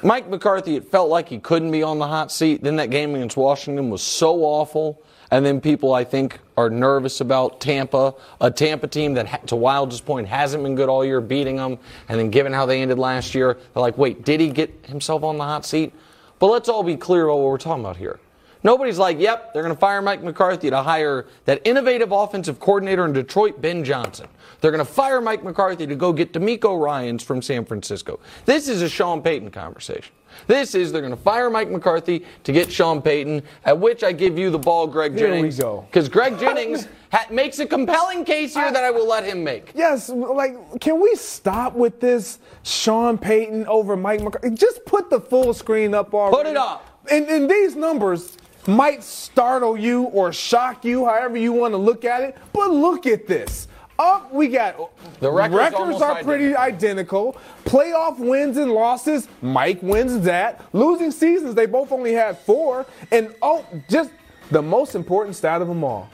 Mike 0.03 0.30
McCarthy, 0.30 0.76
it 0.76 0.86
felt 0.86 1.09
like 1.09 1.30
he 1.30 1.38
couldn't 1.38 1.72
be 1.72 1.84
on 1.84 1.99
the 1.99 2.07
hot 2.07 2.32
seat. 2.32 2.63
Then 2.63 2.78
that 2.78 2.89
game 2.89 3.13
against 3.15 3.38
Washington 3.38 3.89
was 3.89 4.01
so 4.01 4.43
awful. 4.43 5.01
And 5.30 5.45
then 5.45 5.61
people, 5.61 5.93
I 5.93 6.03
think, 6.03 6.39
are 6.57 6.69
nervous 6.69 7.22
about 7.22 7.61
Tampa, 7.61 8.13
a 8.41 8.51
Tampa 8.51 8.88
team 8.88 9.13
that, 9.13 9.47
to 9.47 9.55
Wild's 9.55 10.01
point, 10.01 10.28
hasn't 10.28 10.61
been 10.63 10.76
good 10.76 10.89
all 10.89 11.05
year, 11.05 11.22
beating 11.22 11.55
them. 11.55 11.78
And 12.09 12.19
then 12.19 12.30
given 12.32 12.51
how 12.51 12.65
they 12.65 12.82
ended 12.82 12.99
last 12.99 13.34
year, 13.34 13.53
they're 13.53 13.82
like, 13.82 13.97
wait, 13.97 14.26
did 14.26 14.41
he 14.41 14.49
get 14.49 14.86
himself 14.88 15.24
on 15.24 15.38
the 15.38 15.45
hot 15.45 15.65
seat? 15.65 15.93
But 16.39 16.47
let's 16.47 16.67
all 16.67 16.84
be 16.84 16.97
clear 16.97 17.26
about 17.26 17.38
what 17.38 17.45
we're 17.45 17.57
talking 17.59 17.84
about 17.84 17.97
here. 17.97 18.19
Nobody's 18.64 18.97
like, 18.99 19.20
yep, 19.20 19.53
they're 19.53 19.64
going 19.64 19.74
to 19.74 19.80
fire 19.80 20.01
Mike 20.01 20.24
McCarthy 20.24 20.70
to 20.70 20.82
hire 20.84 21.26
that 21.45 21.62
innovative 21.66 22.12
offensive 22.12 22.59
coordinator 22.59 23.05
in 23.05 23.14
Detroit, 23.14 23.62
Ben 23.62 23.84
Johnson. 23.84 24.28
They're 24.62 24.72
going 24.72 24.86
to 24.86 24.91
fire 24.91 25.20
Mike 25.20 25.43
McCarthy 25.43 25.88
to 25.88 25.95
go 25.95 26.14
get 26.14 26.34
DeMeco 26.34 26.80
Ryans 26.80 27.24
from 27.24 27.41
San 27.41 27.66
Francisco. 27.66 28.20
This 28.45 28.68
is 28.68 28.84
a 28.84 28.89
Sean 28.89 29.24
Payton 29.24 29.49
conversation. 29.49 30.14
This 30.47 30.76
is 30.76 30.91
they're 30.91 31.01
going 31.01 31.16
to 31.16 31.22
fire 31.22 31.49
Mike 31.49 31.70
McCarthy 31.70 32.26
to 32.43 32.51
get 32.53 32.72
Sean 32.72 33.01
Payton, 33.01 33.41
at 33.66 33.78
which 33.78 34.03
I 34.03 34.12
give 34.12 34.38
you 34.38 34.49
the 34.49 34.59
ball, 34.59 34.88
Greg 34.88 35.16
Here 35.18 35.30
we 35.30 35.36
Jennings. 35.38 35.57
go. 35.59 35.82
Because 35.89 36.07
Greg 36.07 36.39
Jennings 36.39 36.88
ha- 37.12 37.26
makes 37.32 37.59
a 37.59 37.66
compelling 37.66 38.24
case 38.24 38.53
here 38.53 38.72
that 38.72 38.84
I 38.84 38.91
will 38.91 39.07
let 39.07 39.26
him 39.26 39.43
make. 39.43 39.72
Yes, 39.76 40.09
like, 40.09 40.80
can 40.80 41.01
we 41.01 41.16
stop 41.16 41.74
with 41.74 41.99
this 41.99 42.39
Sean 42.64 43.18
Payton 43.18 43.68
over 43.68 43.97
Mike 43.97 44.22
McCarthy? 44.22 44.51
Just 44.51 44.86
put 44.86 45.09
the 45.09 45.20
full 45.20 45.53
screen 45.53 45.93
up 45.93 46.14
already. 46.14 46.38
Put 46.38 46.45
it 46.47 46.57
up. 46.57 46.88
And, 47.09 47.26
and 47.28 47.49
these 47.49 47.76
numbers 47.76 48.38
might 48.68 49.03
startle 49.03 49.78
you 49.78 50.03
or 50.03 50.32
shock 50.34 50.86
you, 50.86 51.05
however 51.05 51.38
you 51.38 51.51
want 51.51 51.74
to 51.74 51.78
look 51.78 52.05
at 52.05 52.22
it. 52.22 52.38
But 52.53 52.72
look 52.72 53.05
at 53.05 53.28
this. 53.28 53.68
Up, 53.99 54.34
we 54.34 54.47
got 54.47 54.78
The 55.20 55.32
record's 55.32 55.76
almost 55.76 56.01
are 56.01 56.24
pretty 56.24 56.55
identical. 56.55 57.38
Playoff 57.66 58.18
wins 58.18 58.57
and 58.57 58.72
losses, 58.72 59.28
Mike 59.41 59.82
wins 59.84 60.22
that. 60.22 60.66
Losing 60.74 61.12
seasons, 61.12 61.53
they 61.53 61.68
both 61.68 61.91
only 61.91 62.14
had 62.14 62.39
four. 62.39 62.88
And 63.12 63.36
oh, 63.43 63.64
just 63.89 64.09
the 64.49 64.62
most 64.62 64.95
important 64.95 65.36
stat 65.36 65.62
of 65.62 65.68
them 65.68 65.84
all. 65.84 66.09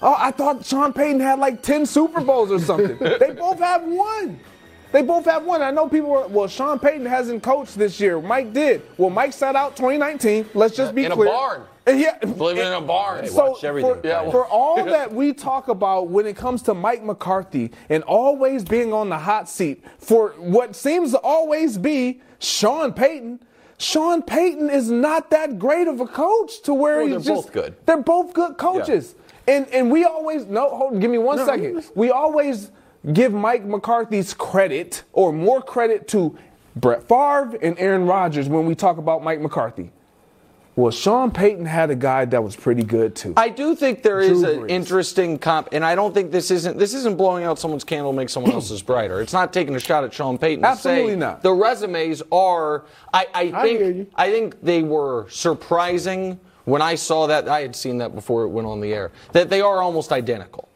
Oh, 0.00 0.14
I 0.16 0.30
thought 0.30 0.64
Sean 0.64 0.92
Payton 0.92 1.20
had 1.20 1.40
like 1.40 1.60
10 1.60 1.86
Super 1.86 2.20
Bowls 2.20 2.52
or 2.52 2.60
something. 2.60 2.96
they 3.18 3.32
both 3.32 3.58
have 3.58 3.82
one. 3.82 4.38
They 4.92 5.02
both 5.02 5.24
have 5.26 5.44
one. 5.44 5.62
I 5.62 5.70
know 5.70 5.88
people 5.88 6.10
were, 6.10 6.26
well, 6.28 6.48
Sean 6.48 6.78
Payton 6.78 7.04
hasn't 7.06 7.42
coached 7.42 7.76
this 7.78 8.00
year. 8.00 8.20
Mike 8.20 8.52
did. 8.52 8.82
Well, 8.96 9.10
Mike 9.10 9.32
sat 9.34 9.54
out 9.54 9.76
2019. 9.76 10.46
Let's 10.54 10.74
just 10.76 10.94
be 10.94 11.04
In 11.04 11.12
a 11.12 11.14
clear. 11.14 11.28
barn. 11.28 11.62
And 11.86 11.98
yeah, 12.00 12.18
Living 12.22 12.66
in 12.66 12.72
a 12.72 12.80
barn. 12.82 13.26
so 13.28 13.54
for, 13.54 13.96
for 14.30 14.46
all 14.46 14.84
that 14.84 15.10
we 15.12 15.32
talk 15.32 15.68
about 15.68 16.08
when 16.08 16.26
it 16.26 16.36
comes 16.36 16.60
to 16.62 16.74
Mike 16.74 17.02
McCarthy 17.02 17.70
and 17.88 18.02
always 18.04 18.62
being 18.64 18.92
on 18.92 19.08
the 19.08 19.16
hot 19.18 19.48
seat 19.48 19.82
for 19.98 20.30
what 20.38 20.76
seems 20.76 21.12
to 21.12 21.18
always 21.18 21.78
be 21.78 22.20
Sean 22.40 22.92
Payton. 22.92 23.40
Sean 23.78 24.20
Payton 24.22 24.68
is 24.68 24.90
not 24.90 25.30
that 25.30 25.58
great 25.58 25.88
of 25.88 26.00
a 26.00 26.06
coach 26.06 26.60
to 26.62 26.74
where 26.74 26.98
Well, 26.98 27.06
he's 27.06 27.24
they're 27.24 27.34
just 27.36 27.46
both 27.46 27.52
good. 27.54 27.76
They're 27.86 27.96
both 28.02 28.34
good 28.34 28.58
coaches. 28.58 29.14
And 29.46 29.66
and 29.68 29.90
we 29.90 30.04
always 30.04 30.44
no 30.44 30.68
hold 30.76 31.00
give 31.00 31.10
me 31.10 31.16
one 31.18 31.38
No, 31.38 31.46
second. 31.46 31.64
you- 31.74 31.82
We 31.94 32.10
always 32.10 32.70
give 33.12 33.32
Mike 33.32 33.64
McCarthy's 33.64 34.34
credit 34.34 35.04
or 35.12 35.32
more 35.32 35.62
credit 35.62 36.08
to 36.08 36.36
Brett 36.76 37.02
Favre 37.08 37.58
and 37.62 37.78
Aaron 37.78 38.06
Rodgers 38.06 38.48
when 38.48 38.66
we 38.66 38.74
talk 38.74 38.98
about 38.98 39.22
Mike 39.22 39.40
McCarthy. 39.40 39.92
Well, 40.78 40.92
Sean 40.92 41.32
Payton 41.32 41.64
had 41.64 41.90
a 41.90 41.96
guy 41.96 42.24
that 42.26 42.40
was 42.40 42.54
pretty 42.54 42.84
good 42.84 43.16
too. 43.16 43.34
I 43.36 43.48
do 43.48 43.74
think 43.74 44.04
there 44.04 44.20
is 44.20 44.44
an 44.44 44.70
interesting 44.70 45.36
comp, 45.36 45.70
and 45.72 45.84
I 45.84 45.96
don't 45.96 46.14
think 46.14 46.30
this 46.30 46.52
isn't 46.52 46.78
this 46.78 46.94
isn't 46.94 47.16
blowing 47.16 47.42
out 47.42 47.58
someone's 47.58 47.82
candle 47.82 48.12
to 48.12 48.16
make 48.16 48.28
someone 48.28 48.52
else's 48.52 48.80
brighter. 48.80 49.20
It's 49.20 49.32
not 49.32 49.52
taking 49.52 49.74
a 49.74 49.80
shot 49.80 50.04
at 50.04 50.14
Sean 50.14 50.38
Payton. 50.38 50.64
Absolutely 50.64 51.16
not. 51.16 51.42
The 51.42 51.52
resumes 51.52 52.22
are. 52.30 52.84
I, 53.12 53.26
I 53.34 53.40
I 53.52 53.62
think. 53.64 54.10
I 54.14 54.30
think 54.30 54.62
they 54.62 54.84
were 54.84 55.26
surprising 55.30 56.38
when 56.64 56.80
I 56.80 56.94
saw 56.94 57.26
that. 57.26 57.48
I 57.48 57.60
had 57.60 57.74
seen 57.74 57.98
that 57.98 58.14
before 58.14 58.44
it 58.44 58.48
went 58.50 58.68
on 58.68 58.80
the 58.80 58.94
air. 58.94 59.10
That 59.32 59.50
they 59.50 59.60
are 59.60 59.82
almost 59.82 60.12
identical. 60.12 60.67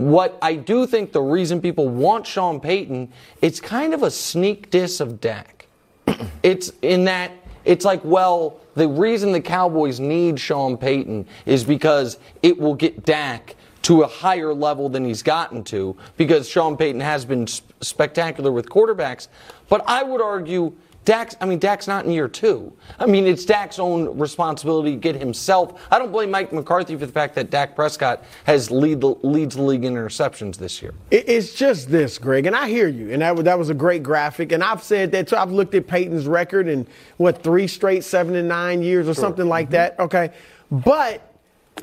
What 0.00 0.38
I 0.40 0.54
do 0.54 0.86
think 0.86 1.12
the 1.12 1.20
reason 1.20 1.60
people 1.60 1.86
want 1.86 2.26
Sean 2.26 2.58
Payton, 2.58 3.12
it's 3.42 3.60
kind 3.60 3.92
of 3.92 4.02
a 4.02 4.10
sneak 4.10 4.70
diss 4.70 4.98
of 4.98 5.20
Dak. 5.20 5.66
It's 6.42 6.72
in 6.80 7.04
that 7.04 7.32
it's 7.66 7.84
like, 7.84 8.02
well, 8.02 8.60
the 8.76 8.88
reason 8.88 9.32
the 9.32 9.42
Cowboys 9.42 10.00
need 10.00 10.40
Sean 10.40 10.78
Payton 10.78 11.26
is 11.44 11.64
because 11.64 12.18
it 12.42 12.58
will 12.58 12.74
get 12.74 13.04
Dak 13.04 13.56
to 13.82 14.00
a 14.00 14.06
higher 14.06 14.54
level 14.54 14.88
than 14.88 15.04
he's 15.04 15.22
gotten 15.22 15.62
to 15.64 15.94
because 16.16 16.48
Sean 16.48 16.78
Payton 16.78 17.02
has 17.02 17.26
been 17.26 17.46
sp- 17.46 17.68
spectacular 17.82 18.50
with 18.50 18.70
quarterbacks. 18.70 19.28
But 19.68 19.84
I 19.86 20.02
would 20.02 20.22
argue 20.22 20.72
Dak's, 21.04 21.34
I 21.40 21.46
mean, 21.46 21.58
Dak's 21.58 21.88
not 21.88 22.04
in 22.04 22.10
year 22.10 22.28
two. 22.28 22.72
I 22.98 23.06
mean, 23.06 23.26
it's 23.26 23.44
Dak's 23.44 23.78
own 23.78 24.18
responsibility 24.18 24.92
to 24.92 24.96
get 24.96 25.16
himself. 25.16 25.86
I 25.90 25.98
don't 25.98 26.12
blame 26.12 26.30
Mike 26.30 26.52
McCarthy 26.52 26.94
for 26.96 27.06
the 27.06 27.12
fact 27.12 27.34
that 27.36 27.50
Dak 27.50 27.74
Prescott 27.74 28.22
has 28.44 28.70
lead 28.70 29.00
the, 29.00 29.14
leads 29.22 29.56
the 29.56 29.62
league 29.62 29.84
in 29.84 29.94
interceptions 29.94 30.56
this 30.56 30.82
year. 30.82 30.92
It's 31.10 31.54
just 31.54 31.90
this, 31.90 32.18
Greg, 32.18 32.46
and 32.46 32.54
I 32.54 32.68
hear 32.68 32.86
you, 32.86 33.12
and 33.12 33.22
that 33.22 33.34
was, 33.34 33.44
that 33.44 33.58
was 33.58 33.70
a 33.70 33.74
great 33.74 34.02
graphic. 34.02 34.52
And 34.52 34.62
I've 34.62 34.82
said 34.82 35.10
that 35.12 35.28
too. 35.28 35.36
I've 35.36 35.52
looked 35.52 35.74
at 35.74 35.86
Payton's 35.86 36.26
record 36.26 36.68
in 36.68 36.86
what 37.16 37.42
three 37.42 37.66
straight 37.66 38.04
seven 38.04 38.34
and 38.36 38.48
nine 38.48 38.82
years 38.82 39.08
or 39.08 39.14
something 39.14 39.48
like 39.48 39.66
mm-hmm. 39.66 39.72
that. 39.72 39.98
Okay, 39.98 40.30
but 40.70 41.34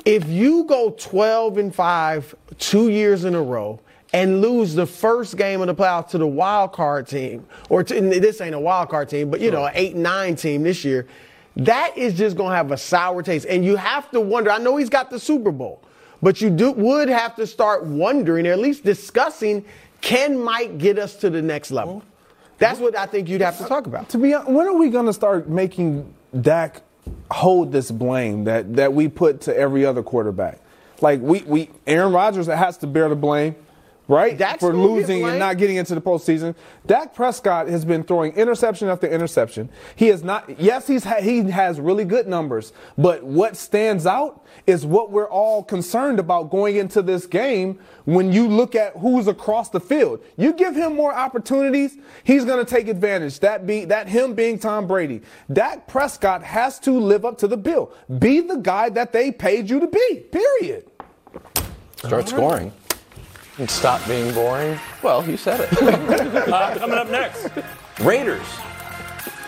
if 0.04 0.28
you 0.28 0.64
go 0.64 0.90
12 0.90 1.58
and 1.58 1.74
five 1.74 2.34
two 2.58 2.88
years 2.88 3.24
in 3.24 3.34
a 3.34 3.42
row 3.42 3.80
and 4.12 4.40
lose 4.40 4.74
the 4.74 4.86
first 4.86 5.36
game 5.36 5.60
of 5.60 5.66
the 5.66 5.74
playoffs 5.74 6.08
to 6.08 6.18
the 6.18 6.26
wild 6.26 6.72
card 6.72 7.06
team, 7.06 7.46
or 7.68 7.82
to, 7.82 8.00
this 8.00 8.40
ain't 8.40 8.54
a 8.54 8.60
wild 8.60 8.88
card 8.88 9.08
team, 9.08 9.30
but 9.30 9.40
you 9.40 9.50
know, 9.50 9.66
an 9.66 9.72
eight 9.74 9.96
nine 9.96 10.34
team 10.34 10.62
this 10.62 10.84
year, 10.84 11.06
that 11.56 11.96
is 11.96 12.14
just 12.14 12.36
gonna 12.36 12.54
have 12.54 12.70
a 12.72 12.76
sour 12.76 13.22
taste. 13.22 13.46
And 13.46 13.64
you 13.64 13.76
have 13.76 14.10
to 14.12 14.20
wonder. 14.20 14.50
I 14.50 14.58
know 14.58 14.76
he's 14.76 14.88
got 14.88 15.10
the 15.10 15.18
Super 15.18 15.50
Bowl. 15.50 15.82
But 16.20 16.40
you 16.40 16.50
do 16.50 16.72
would 16.72 17.08
have 17.08 17.36
to 17.36 17.46
start 17.46 17.84
wondering, 17.84 18.46
or 18.46 18.52
at 18.52 18.58
least 18.58 18.84
discussing, 18.84 19.64
can 20.00 20.38
Mike 20.38 20.78
get 20.78 20.98
us 20.98 21.14
to 21.16 21.30
the 21.30 21.42
next 21.42 21.70
level? 21.70 22.02
That's 22.58 22.80
what 22.80 22.96
I 22.96 23.06
think 23.06 23.28
you'd 23.28 23.40
have 23.40 23.58
to 23.58 23.64
talk 23.64 23.86
about. 23.86 24.08
To 24.10 24.18
be 24.18 24.34
honest, 24.34 24.50
when 24.50 24.66
are 24.66 24.76
we 24.76 24.90
to 24.90 25.12
start 25.12 25.48
making 25.48 26.12
Dak 26.40 26.82
hold 27.30 27.70
this 27.70 27.90
blame 27.90 28.44
that, 28.44 28.74
that 28.74 28.92
we 28.92 29.08
put 29.08 29.42
to 29.42 29.56
every 29.56 29.84
other 29.84 30.02
quarterback? 30.02 30.58
Like 31.00 31.20
we, 31.20 31.42
we 31.42 31.70
Aaron 31.86 32.12
Rodgers 32.12 32.46
has 32.46 32.76
to 32.78 32.88
bear 32.88 33.08
the 33.08 33.14
blame, 33.14 33.54
right? 34.08 34.36
Dak's 34.36 34.60
for 34.60 34.74
losing 34.74 35.24
and 35.24 35.38
not 35.38 35.58
getting 35.58 35.76
into 35.76 35.94
the 35.94 36.00
postseason. 36.00 36.54
Dak 36.86 37.14
Prescott 37.14 37.68
has 37.68 37.84
been 37.84 38.02
throwing 38.02 38.32
interception 38.32 38.88
after 38.88 39.06
interception. 39.06 39.68
He 39.94 40.08
is 40.08 40.24
not. 40.24 40.58
Yes, 40.58 40.86
he's 40.86 41.04
ha- 41.04 41.20
he 41.20 41.50
has 41.50 41.78
really 41.78 42.04
good 42.04 42.26
numbers, 42.26 42.72
but 42.96 43.22
what 43.22 43.56
stands 43.56 44.06
out 44.06 44.44
is 44.66 44.84
what 44.84 45.10
we're 45.10 45.28
all 45.30 45.62
concerned 45.62 46.18
about 46.18 46.50
going 46.50 46.76
into 46.76 47.02
this 47.02 47.26
game. 47.26 47.78
When 48.06 48.32
you 48.32 48.48
look 48.48 48.74
at 48.74 48.96
who's 48.96 49.28
across 49.28 49.68
the 49.68 49.80
field, 49.80 50.24
you 50.36 50.54
give 50.54 50.74
him 50.74 50.94
more 50.94 51.14
opportunities, 51.14 51.98
he's 52.24 52.46
going 52.46 52.64
to 52.64 52.68
take 52.68 52.88
advantage. 52.88 53.40
That 53.40 53.66
be 53.66 53.84
that 53.84 54.08
him 54.08 54.34
being 54.34 54.58
Tom 54.58 54.86
Brady. 54.86 55.20
Dak 55.52 55.86
Prescott 55.86 56.42
has 56.42 56.78
to 56.80 56.92
live 56.92 57.24
up 57.24 57.36
to 57.38 57.48
the 57.48 57.56
bill. 57.56 57.92
Be 58.18 58.40
the 58.40 58.56
guy 58.56 58.88
that 58.88 59.12
they 59.12 59.30
paid 59.30 59.68
you 59.68 59.78
to 59.80 59.86
be. 59.86 60.24
Period. 60.32 60.90
Start 61.96 62.28
scoring. 62.28 62.72
And 63.58 63.68
stop 63.68 64.06
being 64.06 64.32
boring. 64.32 64.78
Well, 65.02 65.28
you 65.28 65.36
said 65.36 65.60
it. 65.60 65.82
uh, 66.48 66.78
coming 66.78 66.96
up 66.96 67.10
next, 67.10 67.48
Raiders. 68.00 68.46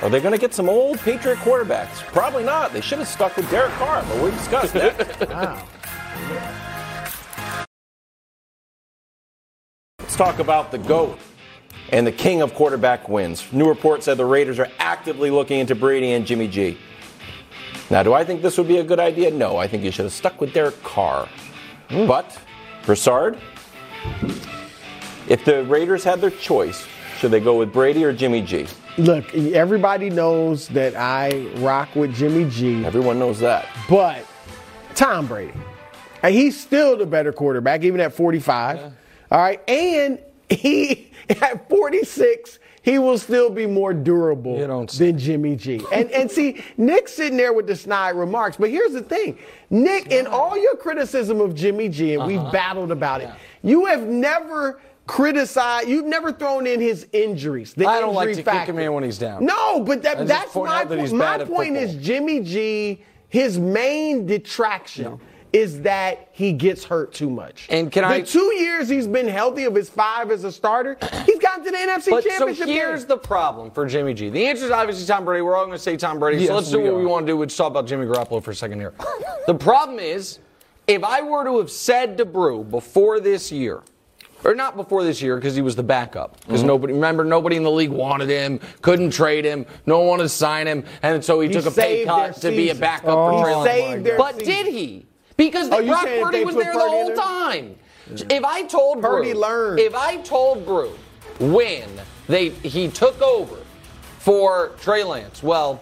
Are 0.03 0.09
they 0.09 0.21
going 0.21 0.33
to 0.33 0.39
get 0.39 0.53
some 0.53 0.69
old 0.69 0.99
Patriot 0.99 1.37
quarterbacks? 1.39 1.99
Probably 2.07 2.43
not. 2.43 2.73
They 2.73 2.81
should 2.81 2.99
have 2.99 3.09
stuck 3.09 3.37
with 3.37 3.49
Derek 3.51 3.73
Carr, 3.73 4.03
but 4.03 4.17
we'll 4.17 4.33
discuss 4.33 4.73
that. 4.73 5.29
Wow. 5.31 5.67
Let's 10.01 10.17
talk 10.17 10.39
about 10.41 10.73
the 10.73 10.79
GOAT 10.79 11.19
and 11.91 12.07
the 12.07 12.13
king 12.13 12.43
of 12.43 12.55
quarterback 12.55 13.09
wins. 13.09 13.45
New 13.53 13.69
report 13.69 14.03
said 14.03 14.17
the 14.17 14.25
Raiders 14.25 14.59
are 14.59 14.69
actively 14.79 15.31
looking 15.31 15.61
into 15.61 15.75
Brady 15.75 16.13
and 16.13 16.27
Jimmy 16.27 16.49
G. 16.49 16.79
Now, 17.91 18.03
do 18.03 18.13
I 18.13 18.25
think 18.25 18.43
this 18.43 18.59
would 18.59 18.69
be 18.69 18.79
a 18.79 18.85
good 18.85 19.01
idea? 19.01 19.31
No, 19.31 19.57
I 19.57 19.69
think 19.69 19.85
you 19.85 19.91
should 19.91 20.05
have 20.05 20.13
stuck 20.13 20.41
with 20.41 20.53
Derek 20.53 20.83
Carr. 20.83 21.29
But, 21.89 22.39
Broussard, 22.85 23.39
if 25.29 25.45
the 25.45 25.65
Raiders 25.65 26.05
had 26.05 26.21
their 26.21 26.31
choice, 26.31 26.87
should 27.19 27.31
they 27.31 27.41
go 27.41 27.59
with 27.59 27.73
Brady 27.73 28.05
or 28.05 28.13
Jimmy 28.13 28.43
G? 28.43 28.67
Look, 28.99 29.35
everybody 29.35 30.11
knows 30.11 30.69
that 30.69 30.97
I 30.97 31.47
rock 31.59 31.95
with 31.95 32.15
Jimmy 32.15 32.49
G. 32.51 32.85
Everyone 32.85 33.19
knows 33.19 33.39
that. 33.41 33.67
But 33.89 34.25
Tom 34.95 35.27
Brady, 35.27 35.53
and 36.23 36.35
he's 36.35 36.59
still 36.59 36.97
the 36.97 37.07
better 37.07 37.33
quarterback, 37.33 37.85
even 37.85 38.01
at 38.01 38.13
45. 38.13 38.93
All 39.31 39.39
right, 39.39 39.61
and 39.69 40.19
he 40.49 41.13
at 41.31 41.69
46, 41.69 42.59
he 42.83 42.99
will 42.99 43.19
still 43.19 43.51
be 43.51 43.67
more 43.67 43.93
durable 43.95 44.87
than 44.87 45.19
Jimmy 45.19 45.55
G. 45.55 45.81
And 45.93 46.11
and 46.11 46.31
see, 46.31 46.63
Nick's 46.77 47.13
sitting 47.13 47.37
there 47.37 47.53
with 47.53 47.67
the 47.67 47.77
snide 47.77 48.17
remarks, 48.17 48.57
but 48.57 48.71
here's 48.71 48.93
the 48.93 49.03
thing, 49.03 49.39
Nick, 49.69 50.09
in 50.11 50.27
all 50.27 50.61
your 50.61 50.77
criticism 50.77 51.41
of 51.41 51.55
Jimmy 51.55 51.89
G, 51.91 52.15
and 52.15 52.27
we've 52.27 52.39
Uh-huh. 52.41 52.51
battled 52.51 52.91
about 52.91 53.21
it, 53.21 53.29
you 53.63 53.87
have 53.87 54.07
never 54.07 54.81
criticized, 55.07 55.89
you've 55.89 56.07
never 56.07 56.33
thrown 56.33 56.67
in 56.67 56.81
his 56.81 57.07
injuries. 57.13 57.75
The 57.75 57.87
I 57.87 58.01
don't 58.01 58.15
like 58.15 58.29
to 58.29 58.37
kick 58.37 58.45
factor. 58.45 58.73
a 58.73 58.75
man 58.75 58.93
when 58.93 59.03
he's 59.05 59.19
down. 59.19 59.45
No, 59.45 59.81
but 59.81 60.03
that, 60.03 60.27
that's 60.27 60.55
my 60.55 60.85
that 60.85 60.89
point. 60.89 61.13
My 61.13 61.45
point 61.45 61.77
is. 61.77 61.97
Jimmy 61.97 62.41
G, 62.41 63.03
his 63.29 63.59
main 63.59 64.27
detraction 64.27 65.19
is 65.53 65.81
that 65.83 66.29
he 66.31 66.53
gets 66.53 66.85
hurt 66.85 67.13
too 67.13 67.29
much. 67.29 67.67
And 67.71 67.91
can 67.91 68.05
I? 68.05 68.21
the 68.21 68.27
two 68.27 68.55
years 68.55 68.89
he's 68.89 69.09
been 69.09 69.27
healthy 69.27 69.65
of 69.65 69.75
his 69.75 69.91
five 69.91 70.31
as 70.31 70.45
a 70.45 70.53
starter, 70.53 70.97
he's 71.27 71.41
gotten 71.41 71.65
to 71.65 71.73
the 71.73 71.77
NFC 71.77 72.11
But 72.11 72.23
so 72.23 72.31
Championship 72.31 72.69
here's 72.69 73.01
game. 73.01 73.09
the 73.09 73.17
problem 73.17 73.71
for 73.73 73.87
Jimmy 73.87 74.15
G. 74.15 74.31
The 74.31 74.47
answer 74.47 74.67
is 74.67 74.71
obviously 74.71 75.07
Tom 75.07 75.25
Brady. 75.25 75.43
We're 75.43 75.57
all 75.57 75.67
going 75.67 75.77
to 75.77 75.83
say 75.83 75.97
Tom 75.97 76.21
Brady. 76.21 76.39
Yes, 76.43 76.49
so 76.49 76.55
let's 76.55 76.71
do 76.71 76.79
what 76.81 76.91
are. 76.93 76.99
we 76.99 77.05
want 77.05 77.27
to 77.27 77.33
do. 77.33 77.39
Let's 77.39 77.57
talk 77.57 77.71
about 77.71 77.87
Jimmy 77.87 78.07
Garoppolo 78.07 78.43
for 78.43 78.53
a 78.53 78.55
second 78.55 78.79
here. 78.79 78.95
the 79.49 79.55
problem 79.55 79.99
is, 79.99 80.39
if 80.91 81.05
I 81.05 81.23
were 81.23 81.45
to 81.45 81.59
have 81.59 81.71
said 81.71 82.19
to 82.19 82.25
Brou 82.25 82.65
before 82.65 83.21
this 83.21 83.51
year, 83.53 83.83
or 84.45 84.55
not 84.55 84.75
before 84.77 85.05
this 85.05 85.21
year 85.21 85.37
because 85.37 85.55
he 85.55 85.63
was 85.63 85.77
the 85.77 85.83
backup. 85.83 86.37
Mm-hmm. 86.41 86.47
Because 86.49 86.63
nobody, 86.63 86.93
remember, 86.95 87.25
nobody 87.25 87.57
in 87.57 87.63
the 87.63 87.71
league 87.71 87.91
wanted 87.91 88.29
him, 88.29 88.59
couldn't 88.83 89.11
trade 89.11 89.45
him, 89.45 89.67
no 89.87 89.99
one 89.99 90.09
wanted 90.09 90.23
to 90.25 90.29
sign 90.31 90.67
him, 90.67 90.85
and 91.03 91.25
so 91.25 91.41
he, 91.41 91.49
He 91.49 91.55
took 91.55 91.67
a 91.67 91.71
pay 91.71 92.05
cut 92.05 92.37
to 92.37 92.51
be 92.51 92.71
a 92.71 92.75
backup 92.75 93.17
Oh, 93.17 93.43
for 93.43 93.63
Trey 93.65 93.81
he 93.83 93.95
Lance. 94.05 94.09
But 94.19 94.39
season. 94.41 94.47
did 94.65 94.67
he? 94.75 95.07
Because 95.37 95.69
Oh, 95.71 95.79
you 95.79 95.89
Brock 95.93 96.05
Purdy 96.05 96.45
was 96.45 96.55
there 96.55 96.73
the 96.73 96.79
Purdy 96.79 96.85
in 96.85 96.91
whole 96.91 97.07
there? 97.09 97.17
time. 97.17 97.77
If 98.29 98.45
I 98.45 98.63
told 98.65 99.01
Purdy 99.01 99.33
Brou, 99.33 99.41
learned. 99.41 99.81
if 99.81 99.95
I 99.95 100.17
told 100.19 100.67
Brou 100.67 100.91
when 101.39 101.89
they 102.27 102.49
he 102.51 102.89
took 102.89 103.21
over 103.23 103.57
for 104.19 104.73
Trey 104.81 105.05
Lance, 105.05 105.43
well, 105.43 105.81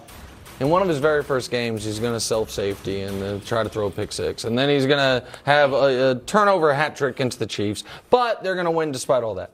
in 0.61 0.69
one 0.69 0.83
of 0.83 0.89
his 0.89 0.99
very 0.99 1.23
first 1.23 1.51
games, 1.51 1.85
he's 1.85 2.01
going 2.01 2.15
to 2.15 2.21
self 2.21 2.51
safety 2.51 3.03
and 3.03 3.23
uh, 3.23 3.39
try 3.45 3.63
to 3.63 3.69
throw 3.69 3.87
a 3.87 3.91
pick 3.91 4.13
six. 4.13 4.45
And 4.45 4.59
then 4.59 4.69
he's 4.69 4.87
going 4.87 4.99
to 4.99 5.27
have 5.45 5.73
a, 5.73 6.11
a 6.11 6.15
turnover 6.27 6.75
hat 6.75 6.97
trick 6.97 7.17
against 7.17 7.39
the 7.39 7.47
Chiefs. 7.47 7.85
But 8.11 8.43
they're 8.43 8.55
going 8.55 8.65
to 8.65 8.71
win 8.71 8.93
despite 8.93 9.23
all 9.23 9.35
that. 9.37 9.53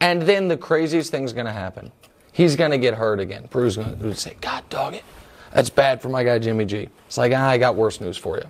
And 0.00 0.22
then 0.22 0.48
the 0.48 0.56
craziest 0.56 1.10
thing's 1.10 1.32
going 1.32 1.46
to 1.46 1.52
happen. 1.52 1.92
He's 2.32 2.56
going 2.56 2.70
to 2.70 2.78
get 2.78 2.94
hurt 2.94 3.20
again. 3.20 3.46
Brou's 3.50 3.76
going 3.76 3.98
to 3.98 4.14
say, 4.14 4.36
God 4.40 4.68
dog 4.68 4.94
it. 4.94 5.04
That's 5.52 5.70
bad 5.70 6.00
for 6.00 6.08
my 6.08 6.24
guy 6.24 6.38
Jimmy 6.38 6.64
G. 6.64 6.88
It's 7.06 7.18
like, 7.18 7.32
ah, 7.34 7.48
I 7.48 7.58
got 7.58 7.74
worse 7.76 8.00
news 8.00 8.16
for 8.16 8.36
you. 8.36 8.44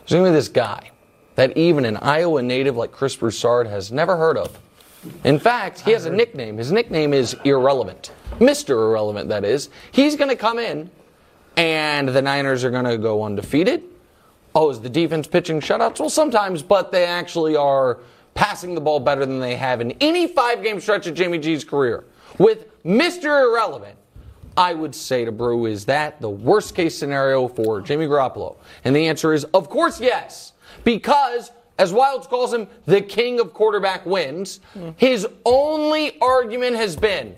There's 0.00 0.12
going 0.12 0.24
to 0.24 0.30
be 0.30 0.34
this 0.34 0.48
guy 0.48 0.90
that 1.36 1.56
even 1.56 1.84
an 1.84 1.98
Iowa 1.98 2.42
native 2.42 2.76
like 2.76 2.92
Chris 2.92 3.14
Broussard 3.14 3.66
has 3.66 3.92
never 3.92 4.16
heard 4.16 4.38
of. 4.38 4.58
In 5.24 5.38
fact, 5.38 5.80
he 5.80 5.92
has 5.92 6.06
a 6.06 6.10
nickname. 6.10 6.56
His 6.56 6.72
nickname 6.72 7.12
is 7.12 7.36
Irrelevant. 7.44 8.12
Mr. 8.38 8.70
Irrelevant, 8.70 9.28
that 9.28 9.44
is. 9.44 9.68
He's 9.92 10.16
going 10.16 10.30
to 10.30 10.36
come 10.36 10.58
in, 10.58 10.90
and 11.56 12.08
the 12.08 12.22
Niners 12.22 12.64
are 12.64 12.70
going 12.70 12.84
to 12.84 12.98
go 12.98 13.22
undefeated. 13.22 13.82
Oh, 14.54 14.70
is 14.70 14.80
the 14.80 14.88
defense 14.88 15.26
pitching 15.26 15.60
shutouts? 15.60 16.00
Well, 16.00 16.10
sometimes, 16.10 16.62
but 16.62 16.92
they 16.92 17.04
actually 17.04 17.56
are 17.56 17.98
passing 18.34 18.74
the 18.74 18.80
ball 18.80 19.00
better 19.00 19.26
than 19.26 19.40
they 19.40 19.56
have 19.56 19.80
in 19.80 19.92
any 20.00 20.26
five 20.26 20.62
game 20.62 20.80
stretch 20.80 21.06
of 21.06 21.14
Jimmy 21.14 21.38
G's 21.38 21.64
career. 21.64 22.04
With 22.38 22.82
Mr. 22.84 23.42
Irrelevant, 23.42 23.96
I 24.56 24.72
would 24.72 24.94
say 24.94 25.24
to 25.24 25.32
Brou, 25.32 25.66
is 25.66 25.84
that 25.86 26.20
the 26.20 26.30
worst 26.30 26.74
case 26.74 26.96
scenario 26.96 27.48
for 27.48 27.80
Jimmy 27.80 28.06
Garoppolo? 28.06 28.56
And 28.84 28.96
the 28.96 29.06
answer 29.08 29.34
is, 29.34 29.44
of 29.44 29.68
course, 29.68 30.00
yes. 30.00 30.52
Because, 30.84 31.50
as 31.78 31.92
Wildes 31.92 32.26
calls 32.26 32.54
him, 32.54 32.66
the 32.86 33.02
king 33.02 33.40
of 33.40 33.52
quarterback 33.52 34.06
wins, 34.06 34.60
his 34.96 35.26
only 35.44 36.18
argument 36.20 36.76
has 36.76 36.96
been, 36.96 37.36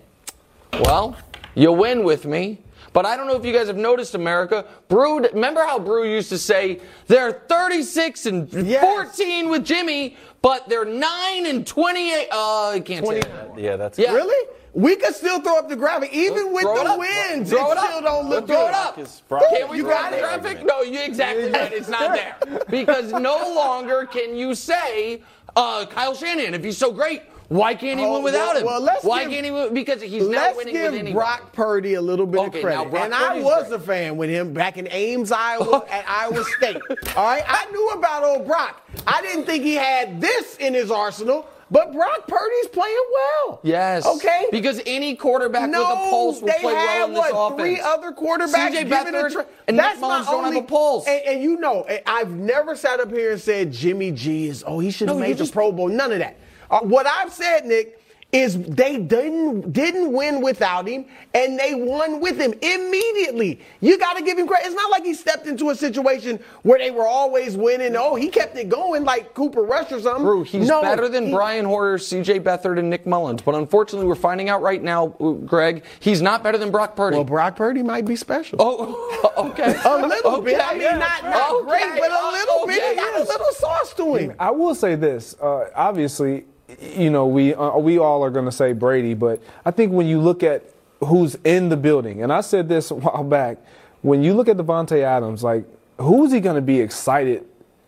well, 0.81 1.17
you 1.55 1.73
win 1.73 2.05
with 2.05 2.25
me. 2.25 2.59
But 2.99 3.07
I 3.07 3.17
don't 3.17 3.29
know 3.29 3.37
if 3.37 3.45
you 3.45 3.53
guys 3.53 3.69
have 3.69 3.77
noticed, 3.77 4.17
America. 4.17 4.65
Brou, 4.89 5.21
remember 5.21 5.63
how 5.63 5.79
Brou 5.79 6.03
used 6.03 6.31
to 6.31 6.37
say 6.37 6.81
they're 7.07 7.31
36 7.31 8.27
and 8.27 8.51
14 8.51 9.49
with 9.51 9.65
Jimmy, 9.65 10.17
but 10.43 10.69
they're 10.69 10.85
9 10.85 11.47
and 11.47 11.65
28. 11.65 12.29
Oh, 12.33 12.73
I 12.73 12.81
can't 12.81 13.07
say 13.07 13.21
that. 13.21 13.57
Yeah, 13.57 13.77
that's 13.77 14.01
Yeah. 14.01 14.15
Really? 14.15 14.49
We 14.75 14.97
could 14.97 15.15
still 15.15 15.41
throw 15.41 15.59
up 15.61 15.69
the 15.69 15.77
graphic, 15.77 16.13
even 16.13 16.53
with 16.53 16.63
Throw 16.65 16.81
it 16.81 16.85
the 16.85 16.91
up. 16.91 16.99
wins. 16.99 17.51
Throw 17.51 17.69
it 17.69 17.73
it 17.75 17.79
up. 17.79 17.85
still 17.87 18.03
don't 18.03 18.29
look 18.29 18.49
Throw 18.49 18.65
good. 18.65 18.69
it 18.71 18.75
up. 18.75 18.95
Can 18.97 19.69
we 19.71 19.77
You 19.77 19.83
throw 19.85 19.93
got 19.93 20.05
up 20.07 20.11
the 20.11 20.17
it. 20.17 20.21
graphic? 20.43 20.65
No, 20.67 20.83
you 20.83 20.99
exactly 21.01 21.53
right. 21.53 21.73
It's 21.73 21.89
not 21.89 22.15
there 22.15 22.35
because 22.69 23.13
no 23.13 23.37
longer 23.55 24.07
can 24.07 24.35
you 24.35 24.57
say 24.57 25.23
uh, 25.55 25.87
Kyle 25.87 26.17
Shanahan 26.17 26.53
if 26.55 26.65
he's 26.65 26.77
so 26.79 26.91
great. 26.91 27.23
Why 27.49 27.75
can't 27.75 27.99
he 27.99 28.05
Oh, 28.05 28.15
win 28.15 28.23
without 28.25 28.49
well- 28.55 28.57
him? 28.59 28.67
well, 28.67 28.81
let's 28.81 29.05
Why 29.05 29.23
give- 29.25 29.33
can't 29.33 29.45
he 29.47 29.51
win? 29.51 29.73
Because 29.73 30.03
he's 30.03 30.29
not 30.29 30.55
winning 30.55 30.75
with 30.75 30.83
anybody. 30.83 30.97
Let's 30.97 31.05
give. 31.09 31.15
Brock 31.15 31.53
Purdy 31.55 31.95
a 31.95 32.01
little 32.03 32.27
bit 32.27 32.41
Okay, 32.41 32.59
of 32.59 32.65
credit. 32.65 32.95
And 32.95 33.15
I 33.15 33.41
was 33.41 33.69
great. 33.69 33.81
a 33.81 33.83
fan 33.83 34.17
with 34.19 34.29
him 34.29 34.53
back 34.53 34.77
in 34.77 34.87
Ames, 34.91 35.33
Iowa, 35.33 35.83
at 35.91 36.05
Iowa 36.07 36.45
State. 36.59 36.77
All 37.17 37.25
right, 37.25 37.45
I 37.49 37.71
knew 37.73 37.89
about 37.91 38.23
old 38.25 38.47
Brock. 38.47 38.83
I 39.07 39.23
didn't 39.23 39.45
think 39.45 39.65
he 39.65 39.75
had 39.77 40.21
this 40.21 40.57
in 40.59 40.75
his 40.75 40.91
arsenal, 40.91 41.47
but 41.71 41.95
Brock 41.95 42.27
Purdy's 42.29 42.67
playing 42.69 43.03
well. 43.13 43.61
Yes. 43.63 44.05
Okay. 44.05 44.47
Because 44.51 44.83
any 44.85 45.15
quarterback 45.15 45.71
no, 45.71 45.81
with 45.81 45.89
a 45.89 46.11
pulse 46.11 46.43
will 46.43 46.49
play 46.53 46.65
well 46.75 47.07
in 47.09 47.15
this 47.15 47.33
what, 47.33 47.53
offense. 47.53 47.61
three 47.63 47.81
other 47.81 48.13
quarterbacks 48.13 48.73
CJ 48.73 48.89
giving 48.89 49.15
a 49.15 49.19
Beathard 49.19 49.33
tra- 49.33 49.47
and 49.67 49.77
Nick 49.79 49.85
That's 49.87 50.01
Mullins 50.01 50.27
my 50.27 50.33
don't 50.33 50.45
have 50.45 50.49
only- 50.53 50.61
a 50.61 50.65
pulse. 50.65 51.07
And, 51.07 51.23
and 51.25 51.43
you 51.43 51.59
know, 51.59 51.87
I've 52.07 52.31
never 52.33 52.77
sat 52.77 53.01
up 53.01 53.11
here 53.11 53.33
and 53.33 53.41
said 53.41 53.73
Jimmy 53.73 54.11
G 54.11 54.49
is, 54.49 54.63
oh, 54.67 54.81
he 54.81 54.91
should 54.91 55.09
have 55.09 55.17
No, 55.17 55.23
made 55.23 55.33
the 55.39 55.45
just- 55.45 55.55
Pro 55.55 55.73
Bowl. 55.73 55.89
None 55.89 56.13
of 56.13 56.19
that. 56.19 56.37
Uh, 56.71 56.81
what 56.81 57.07
I've 57.07 57.33
said, 57.33 57.67
Nick, 57.67 57.95
is 58.31 58.59
they 58.65 58.99
didn't 58.99 59.73
didn't 59.73 60.13
win 60.13 60.43
without 60.43 60.87
him, 60.87 61.07
and 61.33 61.59
they 61.59 61.73
won 61.75 62.21
with 62.21 62.37
him 62.39 62.53
immediately. 62.61 63.59
You 63.81 63.99
got 63.99 64.19
to 64.19 64.23
give 64.23 64.37
him 64.37 64.47
credit. 64.47 64.67
It's 64.67 64.75
not 64.75 64.91
like 64.91 65.03
he 65.03 65.15
stepped 65.15 65.47
into 65.47 65.71
a 65.71 65.75
situation 65.75 66.39
where 66.63 66.79
they 66.79 66.91
were 66.91 67.07
always 67.07 67.57
winning. 67.57 67.97
Oh, 67.97 68.17
he 68.17 68.29
kept 68.29 68.55
it 68.59 68.69
going 68.69 69.05
like 69.05 69.33
Cooper 69.33 69.63
Rush 69.63 69.91
or 69.93 70.01
something. 70.03 70.25
Brou, 70.25 70.43
he's 70.43 70.69
No, 70.69 70.83
better 70.83 71.09
than 71.09 71.29
he- 71.29 71.33
Brian 71.33 71.65
Hoyer, 71.65 71.97
CJ 71.97 72.41
Beathard, 72.41 72.79
and 72.79 72.91
Nick 72.91 73.07
Mullens. 73.07 73.41
But 73.43 73.55
unfortunately, 73.55 74.07
we're 74.07 74.15
finding 74.15 74.51
out 74.51 74.61
right 74.61 74.83
now, 74.83 75.17
uh, 75.21 75.31
Greg, 75.33 75.85
he's 76.01 76.21
not 76.21 76.43
better 76.43 76.59
than 76.59 76.71
Brock 76.71 76.97
Purdy. 76.97 77.17
Well, 77.17 77.25
Brock 77.25 77.57
Purdy 77.57 77.83
might 77.83 78.05
be 78.05 78.15
special. 78.15 78.59
Oh, 78.61 79.33
okay. 79.39 79.75
A 79.87 80.07
little 80.07 80.43
bit. 80.43 80.61
I 80.61 80.75
Okay. 80.75 80.79
mean, 80.81 80.99
not, 80.99 81.25
not 81.25 81.51
Okay. 81.51 81.65
great, 81.71 81.99
but 81.99 82.11
a 82.11 82.31
little 82.31 82.67
bit. 82.67 82.83
He 82.91 82.95
got 82.95 83.15
a 83.21 83.25
little 83.25 83.53
sauce 83.53 83.95
to 83.95 84.15
him. 84.17 84.35
I 84.39 84.51
will 84.51 84.75
say 84.75 84.97
this. 84.97 85.35
Uh, 85.41 85.71
obviously, 85.75 86.45
you 86.81 87.11
know, 87.11 87.27
we 87.27 87.55
uh, 87.55 87.79
we 87.79 87.99
all 87.99 88.23
are 88.23 88.31
going 88.31 88.45
to 88.45 88.53
say 88.53 88.73
Brady, 88.73 89.15
but 89.15 89.43
I 89.65 89.71
think 89.71 89.93
when 89.93 90.07
you 90.07 90.21
look 90.21 90.43
at 90.43 90.65
who's 91.01 91.37
in 91.45 91.69
the 91.69 91.77
building, 91.77 92.23
and 92.23 92.33
I 92.33 92.41
said 92.41 92.69
this 92.69 92.91
a 92.91 92.95
while 92.95 93.25
back, 93.25 93.59
when 94.03 94.23
you 94.23 94.35
look 94.35 94.49
at 94.49 94.57
Davante 94.57 95.03
Adams, 95.03 95.43
like 95.43 95.65
who's 95.99 96.33
he 96.33 96.41
going 96.41 96.57
to 96.57 96.63
be 96.63 96.81
excited 96.81 97.45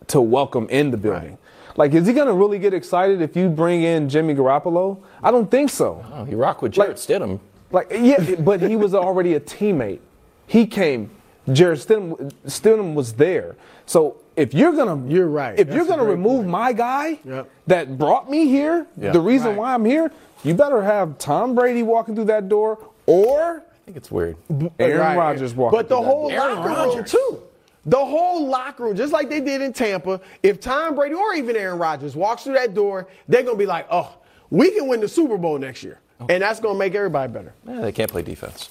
to 0.07 0.21
welcome 0.21 0.67
in 0.69 0.91
the 0.91 0.97
building? 0.97 1.37
Like, 1.77 1.93
is 1.93 2.05
he 2.05 2.13
going 2.13 2.27
to 2.27 2.33
really 2.33 2.59
get 2.59 2.73
excited 2.73 3.21
if 3.21 3.35
you 3.35 3.49
bring 3.49 3.83
in 3.83 4.09
Jimmy 4.09 4.35
Garoppolo? 4.35 5.01
I 5.23 5.31
don't 5.31 5.49
think 5.49 5.69
so. 5.69 6.03
Oh, 6.11 6.25
he 6.25 6.35
rocked 6.35 6.61
with 6.61 6.73
Jarrett 6.73 6.97
Stidham. 6.97 7.39
Like, 7.71 7.91
yeah, 7.91 8.35
but 8.35 8.61
he 8.61 8.75
was 8.75 8.93
already 8.93 9.35
a 9.35 9.39
teammate. 9.39 9.99
He 10.47 10.67
came. 10.67 11.11
Jarrett 11.51 11.79
Stidham, 11.79 12.33
Stidham 12.45 12.93
was 12.93 13.13
there. 13.13 13.55
So 13.85 14.20
if 14.35 14.53
you're 14.53 14.71
gonna, 14.73 15.07
You're 15.07 15.27
right. 15.27 15.57
If 15.59 15.67
That's 15.67 15.75
you're 15.77 15.85
gonna 15.85 16.03
great 16.03 16.11
remove 16.15 16.45
my 16.45 16.73
guy 16.73 17.19
Yep. 17.25 17.49
that 17.67 17.97
brought 17.97 18.29
me 18.29 18.47
here, 18.47 18.85
Yeah. 18.97 19.11
the 19.11 19.19
reason 19.19 19.49
Right. 19.49 19.57
why 19.57 19.73
I'm 19.73 19.85
here, 19.85 20.11
you 20.43 20.53
better 20.53 20.81
have 20.81 21.17
Tom 21.17 21.53
Brady 21.55 21.83
walking 21.83 22.15
through 22.15 22.25
that 22.25 22.47
door 22.49 22.77
or 23.05 23.63
I 23.63 23.85
think 23.85 23.97
it's 23.97 24.11
weird. 24.11 24.37
Aaron 24.79 24.99
Right. 24.99 25.17
Rodgers 25.17 25.53
walking. 25.55 25.77
But 25.77 25.89
the 25.89 25.99
that 25.99 26.05
whole 26.05 26.29
door. 26.29 26.39
locker 26.39 26.95
room 26.97 27.03
too. 27.05 27.39
The 27.87 27.97
whole 27.97 28.45
locker 28.47 28.83
room, 28.83 28.95
just 28.95 29.11
like 29.11 29.27
they 29.29 29.41
did 29.41 29.59
in 29.61 29.73
Tampa, 29.73 30.21
if 30.43 30.59
Tom 30.59 30.93
Brady 30.95 31.15
or 31.15 31.33
even 31.33 31.55
Aaron 31.55 31.79
Rodgers 31.79 32.15
walks 32.15 32.43
through 32.43 32.53
that 32.53 32.73
door, 32.75 33.07
they're 33.27 33.41
gonna 33.43 33.57
be 33.57 33.65
like, 33.65 33.87
"Oh, 33.89 34.09
we 34.51 34.69
can 34.71 34.87
win 34.87 34.99
the 35.01 35.07
Super 35.07 35.35
Bowl 35.35 35.57
next 35.57 35.83
year," 35.83 35.97
and 36.29 36.43
that's 36.43 36.59
gonna 36.59 36.77
make 36.77 36.93
everybody 36.93 37.33
better. 37.33 37.53
Yeah, 37.67 37.81
they 37.81 37.91
can't 37.91 38.11
play 38.11 38.21
defense. 38.21 38.69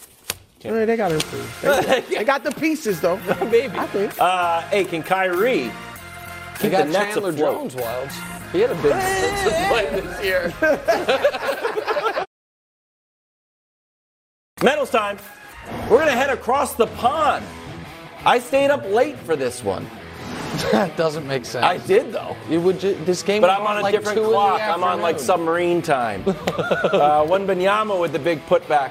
Eh, 0.64 0.84
They 0.84 0.96
got 0.96 1.08
to 1.08 1.14
improve. 1.14 1.58
They, 1.62 2.00
they 2.16 2.24
got 2.24 2.44
the 2.44 2.50
pieces 2.52 3.00
though. 3.00 3.16
Maybe. 3.50 3.76
I 3.76 3.86
think. 3.86 4.18
Uh, 4.20 4.60
hey, 4.62 4.84
can 4.84 5.02
Kyrie 5.02 5.64
He 5.64 5.70
keep 6.58 6.72
got 6.72 6.86
the 6.86 6.92
Nets 6.92 7.14
Chandler 7.14 7.30
afloat? 7.30 7.70
Jones, 7.70 7.74
Wildes. 7.76 8.50
He 8.52 8.60
had 8.60 8.70
a 8.70 8.74
big 8.74 8.92
defensive 8.92 9.52
play 9.68 10.00
this 10.00 10.24
year. 10.24 10.52
Medals 14.62 14.90
time. 14.90 15.18
We're 15.88 15.96
going 15.98 16.06
to 16.08 16.12
head 16.12 16.30
across 16.30 16.74
the 16.74 16.86
pond. 16.88 17.44
I 18.26 18.38
stayed 18.38 18.70
up 18.70 18.84
late 18.86 19.16
for 19.18 19.36
this 19.36 19.64
one. 19.64 19.86
that 20.72 20.94
doesn't 20.96 21.26
make 21.26 21.44
sense. 21.46 21.64
I 21.64 21.78
did, 21.78 22.12
though. 22.12 22.36
It 22.50 22.58
would 22.58 22.80
ju- 22.80 22.98
this 23.06 23.22
game 23.22 23.40
But 23.40 23.50
I'm 23.50 23.66
on 23.66 23.78
a 23.78 23.80
like 23.80 23.94
different 23.94 24.16
two 24.18 24.24
in 24.24 24.30
the 24.30 24.34
clock. 24.34 24.60
I'm 24.60 24.84
on 24.84 25.00
like 25.00 25.18
submarine 25.18 25.80
time. 25.80 26.22
uh, 26.26 27.24
Wembanyama 27.24 27.98
with 27.98 28.12
the 28.12 28.18
big 28.18 28.44
putback 28.46 28.90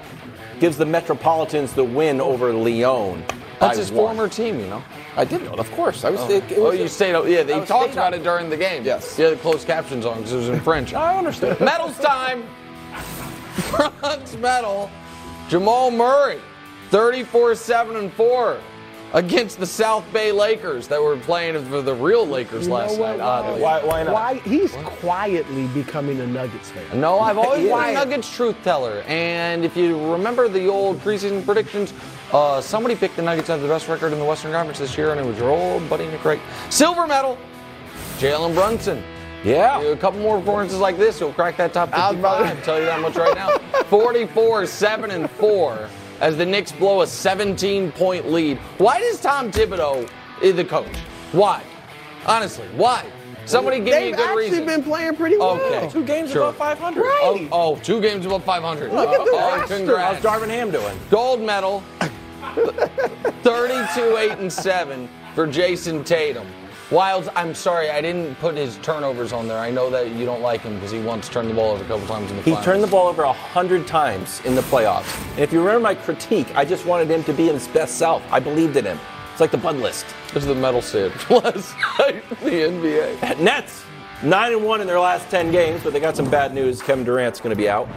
gives 0.60 0.78
the 0.78 0.86
Metropolitans 0.86 1.74
the 1.74 1.84
win 1.84 2.20
over 2.22 2.54
Lyon. 2.54 3.24
That's 3.60 3.76
by 3.76 3.76
his 3.76 3.92
one. 3.92 4.16
former 4.16 4.30
team, 4.30 4.60
you 4.60 4.68
know. 4.68 4.82
I 5.18 5.26
did 5.26 5.44
know 5.44 5.54
of 5.54 5.70
course. 5.72 6.06
I 6.06 6.12
was. 6.12 6.20
Oh, 6.22 6.30
it- 6.30 6.50
it 6.52 6.58
oh 6.58 6.70
was- 6.70 6.80
you 6.80 6.88
stayed 6.88 7.14
up. 7.16 7.26
Yeah, 7.28 7.40
I 7.40 7.44
they 7.44 7.66
talked 7.66 7.94
about 7.94 8.14
up. 8.14 8.20
it 8.20 8.24
during 8.24 8.50
the 8.50 8.56
game. 8.58 8.84
Yes. 8.86 9.18
Yeah, 9.20 9.32
the 9.32 9.36
closed 9.38 9.68
captions 9.68 10.06
on 10.06 10.18
because 10.18 10.34
it 10.34 10.38
was 10.38 10.50
in 10.50 10.60
French. 10.62 10.94
I 11.08 11.18
understand. 11.18 11.60
Medals 11.60 11.98
time. 12.00 12.44
Bronze 13.72 14.38
medal. 14.38 14.90
Jamal 15.50 15.92
Murray, 15.92 16.40
34 16.92 17.56
7 17.56 17.96
and 17.98 18.14
4 18.14 18.58
against 19.14 19.60
the 19.60 19.66
South 19.66 20.06
Bay 20.14 20.32
Lakers 20.32 20.88
that 20.88 21.02
were 21.02 21.18
playing 21.18 21.64
for 21.66 21.82
the 21.82 21.94
real 21.94 22.26
Lakers 22.28 22.68
You 22.68 22.74
last 22.74 23.00
what? 23.00 23.18
night, 23.18 23.20
oddly. 23.20 23.62
Why, 23.62 23.84
why 23.84 24.04
not? 24.04 24.14
Why 24.14 24.36
he's 24.46 24.74
quietly 24.74 25.68
becoming 25.68 26.20
a 26.20 26.28
Nuggets 26.28 26.70
fan. 26.70 27.00
No, 27.00 27.20
I've 27.20 27.38
always 27.40 27.68
been 27.68 27.90
a 27.90 27.94
Nuggets 27.94 28.34
truth 28.34 28.56
teller. 28.64 29.04
And 29.08 29.66
if 29.66 29.76
you 29.76 30.12
remember 30.12 30.48
the 30.48 30.68
old 30.68 31.00
preseason 31.00 31.44
predictions, 31.46 31.94
uh, 32.32 32.62
somebody 32.62 32.96
picked 32.96 33.16
the 33.16 33.22
Nuggets 33.24 33.48
to 33.48 33.54
have 33.54 33.62
the 33.62 33.68
best 33.68 33.88
record 33.88 34.14
in 34.14 34.20
the 34.20 34.26
Western 34.26 34.52
Conference 34.52 34.80
this 34.80 34.98
year, 34.98 35.12
and 35.12 35.20
it 35.20 35.26
was 35.26 35.38
your 35.40 35.50
old 35.50 35.90
buddy 35.90 36.06
Nick 36.08 36.24
Wright. 36.24 36.40
Silver 36.70 37.08
medal, 37.08 37.38
Jalen 38.18 38.54
Brunson. 38.54 39.04
Yeah. 39.44 39.80
A 39.82 39.96
couple 39.96 40.20
more 40.20 40.38
performances 40.40 40.80
like 40.80 40.98
this, 40.98 41.20
you'll 41.20 41.32
crack 41.34 41.56
that 41.58 41.72
top 41.74 41.94
I 41.94 42.12
was 42.12 42.20
about 42.20 42.42
55. 42.42 42.66
tell 42.66 42.80
you 42.80 42.86
that 42.86 43.00
much 43.02 43.16
right 43.16 43.34
now. 43.36 43.58
44, 43.86 44.66
7, 44.66 45.12
and 45.12 45.30
4 45.32 45.90
as 46.22 46.38
the 46.38 46.46
Knicks 46.46 46.72
blow 46.72 47.02
a 47.02 47.08
17 47.08 47.92
point 47.94 48.30
lead. 48.32 48.58
Why 48.78 49.00
does 49.00 49.20
Tom 49.22 49.52
Thibodeau 49.52 50.10
is 50.42 50.56
the 50.56 50.66
coach? 50.66 50.96
Why? 51.32 51.64
Honestly, 52.26 52.68
why? 52.76 53.06
Somebody 53.46 53.78
give 53.80 54.00
me 54.00 54.12
a 54.12 54.16
good 54.16 54.36
reason. 54.38 54.60
They've 54.60 54.68
actually 54.70 54.76
been 54.76 54.84
playing 54.84 55.16
pretty 55.16 55.38
well. 55.38 55.60
Okay. 55.60 55.90
Two 55.90 56.04
games 56.04 56.32
Sure. 56.32 56.44
above 56.44 56.58
500. 56.58 57.02
Right. 57.02 57.50
Oh, 57.52 57.74
oh, 57.74 57.76
two 57.78 58.00
games 58.00 58.26
above 58.26 58.44
500. 58.44 58.92
Look 58.94 59.10
at 59.10 59.26
the 59.26 59.32
oh, 59.32 59.58
roster. 59.58 59.78
congrats. 59.78 60.24
How's 60.24 60.42
Darvin 60.42 60.50
Ham 60.50 60.70
doing? 60.70 61.00
Gold 61.10 61.42
medal, 61.42 61.84
32, 63.44 64.18
8, 64.18 64.32
and 64.40 64.52
7 64.54 65.10
for 65.34 65.48
Jayson 65.48 66.04
Tatum. 66.04 66.46
Wildes, 66.90 67.32
I'm 67.36 67.54
sorry, 67.54 67.92
I 67.92 68.02
didn't 68.02 68.34
put 68.40 68.58
his 68.58 68.78
turnovers 68.78 69.32
on 69.32 69.48
there. 69.48 69.60
I 69.60 69.70
know 69.70 69.92
that 69.92 70.10
you 70.10 70.26
don't 70.26 70.42
like 70.42 70.62
him 70.62 70.74
because 70.76 70.90
he 70.90 70.98
once 70.98 71.30
turned 71.30 71.48
the 71.48 71.54
ball 71.54 71.74
over 71.74 71.84
a 71.84 71.88
couple 71.88 72.08
times 72.08 72.32
in 72.32 72.38
the 72.38 72.42
playoffs. 72.42 72.46
He 72.46 72.52
finals. 72.52 72.66
turned 72.66 72.84
the 72.84 72.88
ball 72.88 73.08
over 73.08 73.22
a 73.22 73.32
hundred 73.34 73.86
times 73.86 74.42
in 74.44 74.56
the 74.56 74.62
playoffs. 74.62 75.30
And 75.32 75.40
if 75.40 75.54
you 75.54 75.60
remember 75.60 75.82
my 75.82 75.94
critique, 75.94 76.48
I 76.56 76.66
just 76.66 76.88
wanted 76.88 77.12
him 77.12 77.24
to 77.26 77.34
be 77.34 77.48
his 77.48 77.68
best 77.68 78.00
self. 78.00 78.24
I 78.32 78.40
believed 78.40 78.76
in 78.76 78.86
him. 78.86 79.00
It's 79.32 79.40
like 79.40 79.52
the 79.52 79.58
Bud 79.58 79.76
list. 79.76 80.08
This 80.34 80.42
is 80.42 80.48
the 80.48 80.56
medal 80.56 80.82
last 80.82 81.76
night 82.00 82.28
the 82.42 82.50
NBA. 82.50 83.40
Nets 83.40 83.84
nine 84.24 84.54
and 84.54 84.66
one 84.66 84.82
in 84.82 84.88
their 84.88 85.00
last 85.00 85.30
ten 85.30 85.52
games, 85.52 85.84
but 85.84 85.94
they 85.94 86.00
got 86.00 86.16
some 86.16 86.30
bad 86.30 86.56
news. 86.56 86.82
Kevin 86.82 87.06
Durant's 87.06 87.40
going 87.40 87.56
to 87.56 87.56
be 87.56 87.70
out. 87.70 87.88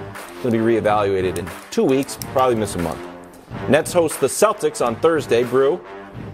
Going 0.43 0.53
to 0.53 0.59
be 0.59 0.59
reevaluated 0.59 1.39
in 1.39 1.49
two 1.71 1.83
weeks. 1.83 2.19
Probably 2.33 2.57
miss 2.57 2.75
a 2.75 2.79
month. 2.79 3.01
Nets 3.71 3.95
host 3.95 4.21
the 4.21 4.27
Celtics 4.27 4.85
on 4.85 4.97
Thursday. 4.97 5.45
Brou, 5.45 5.81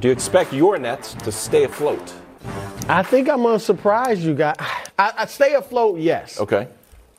do 0.00 0.08
you 0.08 0.12
expect 0.12 0.52
your 0.52 0.76
Nets 0.76 1.14
to 1.14 1.30
stay 1.30 1.62
afloat? 1.62 2.12
I 2.88 3.02
think 3.02 3.28
I'm 3.28 3.42
gonna 3.42 3.58
surprise 3.58 4.24
you 4.24 4.34
guys. 4.34 4.56
I, 4.98 5.12
I 5.18 5.26
stay 5.26 5.54
afloat, 5.54 5.98
yes. 6.00 6.40
Okay. 6.40 6.68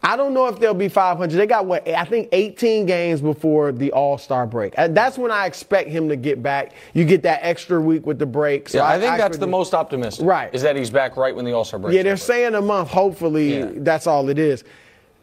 I 0.01 0.15
don't 0.15 0.33
know 0.33 0.47
if 0.47 0.59
they'll 0.59 0.73
be 0.73 0.87
500. 0.87 1.35
They 1.35 1.45
got 1.45 1.65
what 1.65 1.85
I 1.87 2.05
think 2.05 2.29
18 2.31 2.85
games 2.85 3.19
before 3.21 3.71
the 3.73 3.91
All 3.91 4.17
Star 4.17 4.47
break. 4.47 4.73
Uh, 4.77 4.87
That's 4.87 5.17
when 5.17 5.29
I 5.29 5.45
expect 5.45 5.89
him 5.89 6.07
to 6.09 6.15
get 6.15 6.41
back. 6.41 6.71
You 6.93 7.03
get 7.03 7.21
that 7.23 7.41
extra 7.43 7.81
week 7.81 8.05
with 8.05 8.17
the 8.17 8.25
break. 8.25 8.69
So 8.69 8.77
yeah, 8.77 8.85
I 8.87 8.91
think 8.93 9.17
that's 9.17 9.19
expect 9.35 9.39
the 9.41 9.47
most 9.47 9.73
optimistic. 9.73 10.25
Right. 10.25 10.53
Is 10.55 10.61
that 10.61 10.77
he's 10.77 10.89
back 10.89 11.17
right 11.17 11.35
when 11.35 11.43
the 11.45 11.51
All 11.51 11.65
Star 11.65 11.79
break. 11.79 11.93
Yeah, 11.93 12.03
they're 12.03 12.15
saying 12.17 12.55
a 12.55 12.61
month. 12.61 12.89
Hopefully, 12.89 13.59
Yeah. 13.59 13.71
that's 13.75 14.07
all 14.07 14.29
it 14.29 14.39
is. 14.39 14.63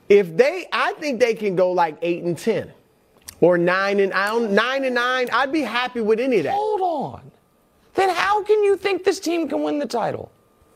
If 0.09 0.37
they, 0.37 0.67
I 0.73 0.93
think 1.01 1.21
they 1.21 1.35
can 1.35 1.57
go 1.57 1.73
like 1.73 1.97
eight 2.03 2.23
and 2.23 2.37
ten, 2.39 2.71
or 3.41 3.59
nine 3.59 3.99
and 4.01 4.13
I 4.13 4.29
don't, 4.29 4.53
nine 4.53 4.85
and 4.85 4.95
nine. 4.95 5.29
I'd 5.33 5.51
be 5.53 5.63
happy 5.63 6.01
with 6.03 6.21
any 6.21 6.39
of 6.39 6.45
that. 6.45 6.55
Hold 6.55 6.81
on. 6.83 7.31
Then 7.97 8.11
how 8.11 8.43
can 8.45 8.63
you 8.63 8.77
think 8.77 9.05
this 9.05 9.19
team 9.19 9.49
can 9.49 9.63
win 9.63 9.79
the 9.79 9.87
title? 9.87 10.31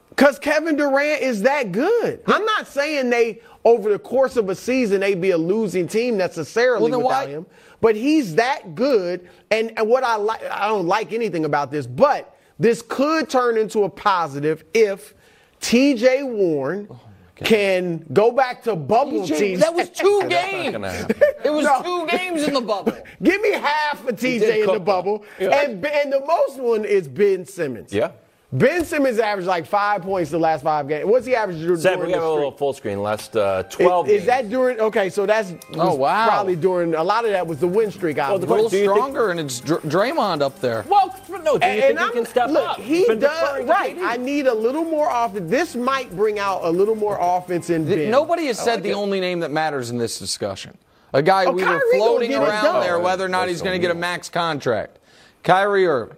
Because 0.08 0.38
Kevin 0.38 0.76
Durant 0.76 1.22
is 1.22 1.42
that 1.42 1.70
good. 1.72 2.22
I'm 2.26 2.44
not 2.44 2.66
saying 2.66 3.10
they, 3.10 3.40
over 3.64 3.90
the 3.90 3.98
course 3.98 4.36
of 4.36 4.48
a 4.48 4.54
season, 4.54 5.00
they'd 5.00 5.20
be 5.20 5.30
a 5.30 5.38
losing 5.38 5.86
team 5.86 6.16
necessarily 6.16 6.90
Well, 6.90 7.00
without 7.02 7.26
why- 7.26 7.32
him. 7.32 7.46
But 7.80 7.96
he's 7.96 8.34
that 8.34 8.74
good. 8.74 9.28
And, 9.50 9.72
and 9.78 9.88
what 9.88 10.04
I 10.04 10.16
like, 10.16 10.44
I 10.50 10.68
don't 10.68 10.86
like 10.86 11.12
anything 11.14 11.46
about 11.46 11.70
this, 11.70 11.86
but 11.86 12.36
this 12.58 12.82
could 12.86 13.30
turn 13.30 13.56
into 13.56 13.84
a 13.84 13.88
positive 13.88 14.64
if 14.74 15.14
TJ 15.62 16.26
Warren 16.28 16.88
oh. 16.90 17.00
Can 17.44 18.04
go 18.12 18.30
back 18.32 18.62
to 18.64 18.76
bubble 18.76 19.22
TJ 19.26 19.38
teams. 19.38 19.60
that 19.60 19.74
was 19.74 19.88
two 19.90 20.22
games. 20.28 20.74
It 21.44 21.50
was 21.50 21.64
No. 21.64 21.82
two 21.82 22.16
games 22.16 22.42
in 22.44 22.54
the 22.54 22.60
bubble. 22.60 22.96
Give 23.22 23.40
me 23.40 23.52
half 23.52 24.06
of 24.06 24.16
did 24.18 24.42
TJ 24.42 24.60
in 24.66 24.72
the 24.74 24.80
bubble. 24.80 25.24
Yeah. 25.38 25.60
And, 25.62 25.84
and 25.84 26.12
the 26.12 26.20
most 26.20 26.58
one 26.60 26.84
is 26.84 27.08
Ben 27.08 27.46
Simmons. 27.46 27.92
Yeah. 27.92 28.12
Ben 28.52 28.84
Simmons 28.84 29.20
averaged 29.20 29.46
like 29.46 29.64
five 29.64 30.02
points 30.02 30.28
the 30.32 30.38
last 30.38 30.64
five 30.64 30.88
games. 30.88 31.06
What's 31.06 31.24
he 31.24 31.36
average 31.36 31.60
during 31.60 31.80
Seven, 31.80 32.06
we 32.06 32.12
the 32.12 32.18
have 32.18 32.24
a 32.26 32.32
little 32.32 32.50
full 32.50 32.72
screen. 32.72 33.00
Last 33.00 33.36
uh, 33.36 33.62
12 33.64 34.08
Is, 34.08 34.12
is 34.12 34.18
games. 34.18 34.26
that 34.26 34.50
during? 34.50 34.80
Okay, 34.80 35.08
so 35.08 35.24
that's 35.24 35.52
Oh, 35.74 35.94
wow. 35.94 36.26
probably 36.26 36.56
during 36.56 36.96
a 36.96 37.04
lot 37.04 37.24
of 37.24 37.30
that 37.30 37.46
was 37.46 37.58
the 37.58 37.68
win 37.68 37.92
streak. 37.92 38.18
A 38.18 38.22
obviously. 38.22 38.48
little 38.56 38.68
Do 38.68 38.76
you 38.76 38.82
think- 38.86 38.96
stronger, 38.96 39.30
and 39.30 39.38
it's 39.38 39.60
Dr- 39.60 39.82
Draymond 39.82 40.42
up 40.42 40.58
there. 40.60 40.84
Well, 40.88 41.14
no, 41.28 41.36
do 41.38 41.64
you 41.64 41.72
and, 41.72 41.80
think 41.80 41.84
and 41.90 41.98
he 42.00 42.04
I'm, 42.06 42.12
can 42.12 42.26
step 42.26 42.50
look, 42.50 42.68
up? 42.70 42.76
he 42.78 43.04
He's 43.04 43.18
does 43.18 43.64
right. 43.66 43.96
I 44.00 44.16
need 44.16 44.48
a 44.48 44.54
little 44.54 44.84
more 44.84 45.08
offense. 45.12 45.48
This 45.48 45.76
might 45.76 46.10
bring 46.16 46.40
out 46.40 46.64
a 46.64 46.70
little 46.70 46.96
more 46.96 47.18
offense 47.20 47.70
in 47.70 47.84
Ben. 47.84 48.10
Nobody 48.10 48.46
has 48.46 48.58
said 48.58 48.74
like 48.74 48.82
the 48.82 48.90
it. 48.90 48.94
only 48.94 49.20
name 49.20 49.38
that 49.40 49.52
matters 49.52 49.90
in 49.90 49.96
this 49.98 50.18
discussion. 50.18 50.76
A 51.14 51.22
guy 51.22 51.44
Oh, 51.44 51.52
we 51.52 51.62
were 51.62 51.68
Kyrie 51.68 51.80
gonna 51.92 51.98
floating 52.04 52.34
around 52.34 52.80
there 52.82 52.98
whether 52.98 53.24
or 53.24 53.28
not 53.28 53.48
he's 53.48 53.62
going 53.62 53.74
to 53.74 53.80
get 53.80 53.92
a 53.92 53.98
max 53.98 54.28
contract. 54.28 54.98
Kyrie 55.44 55.86
Irving. 55.86 56.16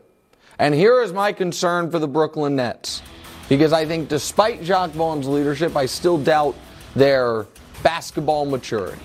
And 0.63 0.77
here 0.77 1.03
is 1.03 1.13
my 1.13 1.33
concern 1.33 1.91
for 1.91 1.99
the 1.99 2.07
Brooklyn 2.07 2.55
Nets. 2.55 3.03
Because 3.49 3.73
I 3.73 3.85
think 3.85 4.09
despite 4.09 4.63
Jacque 4.63 4.93
Vaughn's 4.93 5.27
leadership, 5.27 5.77
I 5.77 5.87
still 5.87 6.17
doubt 6.19 6.55
their 6.95 7.47
basketball 7.83 8.47
maturity. 8.47 9.03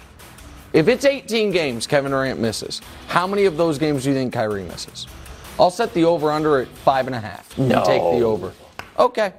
If 0.72 0.88
it's 0.88 1.03
18 1.03 1.49
games 1.49 1.88
Kevin 1.88 2.12
Durant 2.12 2.39
misses, 2.39 2.80
how 3.08 3.26
many 3.26 3.45
of 3.45 3.58
those 3.58 3.80
games 3.80 4.03
do 4.03 4.10
you 4.10 4.16
think 4.16 4.34
Kyrie 4.34 4.66
misses? 4.66 5.08
I'll 5.60 5.72
set 5.72 5.91
the 5.95 6.05
over 6.05 6.30
under 6.32 6.60
at 6.62 6.68
five 6.68 7.08
and 7.08 7.16
a 7.16 7.20
half. 7.20 7.51
You 7.58 7.66
No. 7.66 7.84
Take 7.84 8.03
the 8.03 8.22
over. 8.24 8.53
Okay. 8.99 9.34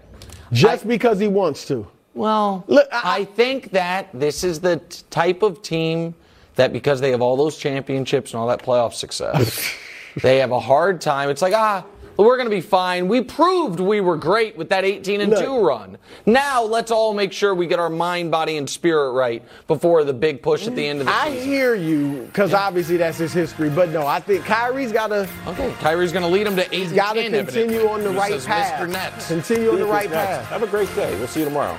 just 0.52 0.88
because 0.88 1.20
he 1.20 1.28
wants 1.28 1.66
to. 1.68 1.86
Well, 2.14 2.64
Look, 2.66 2.88
I, 2.90 3.20
I- 3.20 3.24
think 3.26 3.70
that 3.70 4.08
this 4.12 4.42
is 4.42 4.58
the 4.58 4.78
t- 4.78 5.02
type 5.10 5.44
of 5.44 5.62
team 5.62 6.16
that 6.56 6.72
because 6.72 7.00
they 7.00 7.12
have 7.12 7.22
all 7.22 7.36
those 7.36 7.56
championships 7.58 8.32
and 8.32 8.40
all 8.40 8.48
that 8.48 8.60
playoff 8.60 8.94
success, 8.94 9.72
they 10.20 10.38
have 10.38 10.50
a 10.50 10.58
hard 10.58 11.00
time. 11.00 11.30
It's 11.30 11.42
like, 11.42 11.54
ah, 11.54 11.84
well, 11.84 11.97
we're 12.24 12.36
going 12.36 12.48
to 12.48 12.54
be 12.54 12.60
fine. 12.60 13.08
We 13.08 13.20
proved 13.22 13.80
we 13.80 14.00
were 14.00 14.16
great 14.16 14.56
with 14.56 14.68
that 14.70 14.84
18 14.84 15.20
and 15.20 15.30
Look. 15.30 15.44
2 15.44 15.58
run. 15.60 15.98
Now 16.26 16.62
let's 16.64 16.90
all 16.90 17.14
make 17.14 17.32
sure 17.32 17.54
we 17.54 17.66
get 17.66 17.78
our 17.78 17.88
mind, 17.90 18.30
body, 18.30 18.56
and 18.56 18.68
spirit 18.68 19.12
right 19.12 19.42
before 19.66 20.04
the 20.04 20.12
big 20.12 20.42
push 20.42 20.66
at 20.66 20.74
the 20.74 20.86
end 20.86 21.00
of 21.00 21.06
the 21.06 21.12
I 21.12 21.30
season. 21.30 21.42
I 21.42 21.44
hear 21.44 21.74
you 21.74 22.22
because 22.26 22.52
obviously 22.54 22.96
that's 22.96 23.18
his 23.18 23.32
history. 23.32 23.70
But 23.70 23.90
no, 23.90 24.06
I 24.06 24.20
think 24.20 24.44
Kyrie's 24.44 24.92
got 24.92 25.08
to. 25.08 25.28
Okay, 25.46 25.72
Kyrie's 25.80 26.12
going 26.12 26.24
to 26.24 26.28
lead 26.28 26.46
him 26.46 26.56
to 26.56 26.64
8 26.66 26.72
He's 26.72 26.86
and 26.88 26.96
got 26.96 27.12
to 27.14 27.22
10, 27.22 27.32
continue 27.44 27.64
evidently. 27.76 27.88
on 27.88 28.02
the 28.04 28.12
He 28.12 28.18
right 28.18 28.44
path. 28.44 28.80
Mr. 28.80 28.90
Nets. 28.90 29.28
Continue 29.28 29.70
on 29.72 29.78
the 29.78 29.86
right 29.86 30.10
next. 30.10 30.26
path. 30.26 30.44
Have 30.46 30.62
a 30.62 30.66
great 30.66 30.92
day. 30.94 31.16
We'll 31.18 31.28
see 31.28 31.40
you 31.40 31.46
tomorrow. 31.46 31.78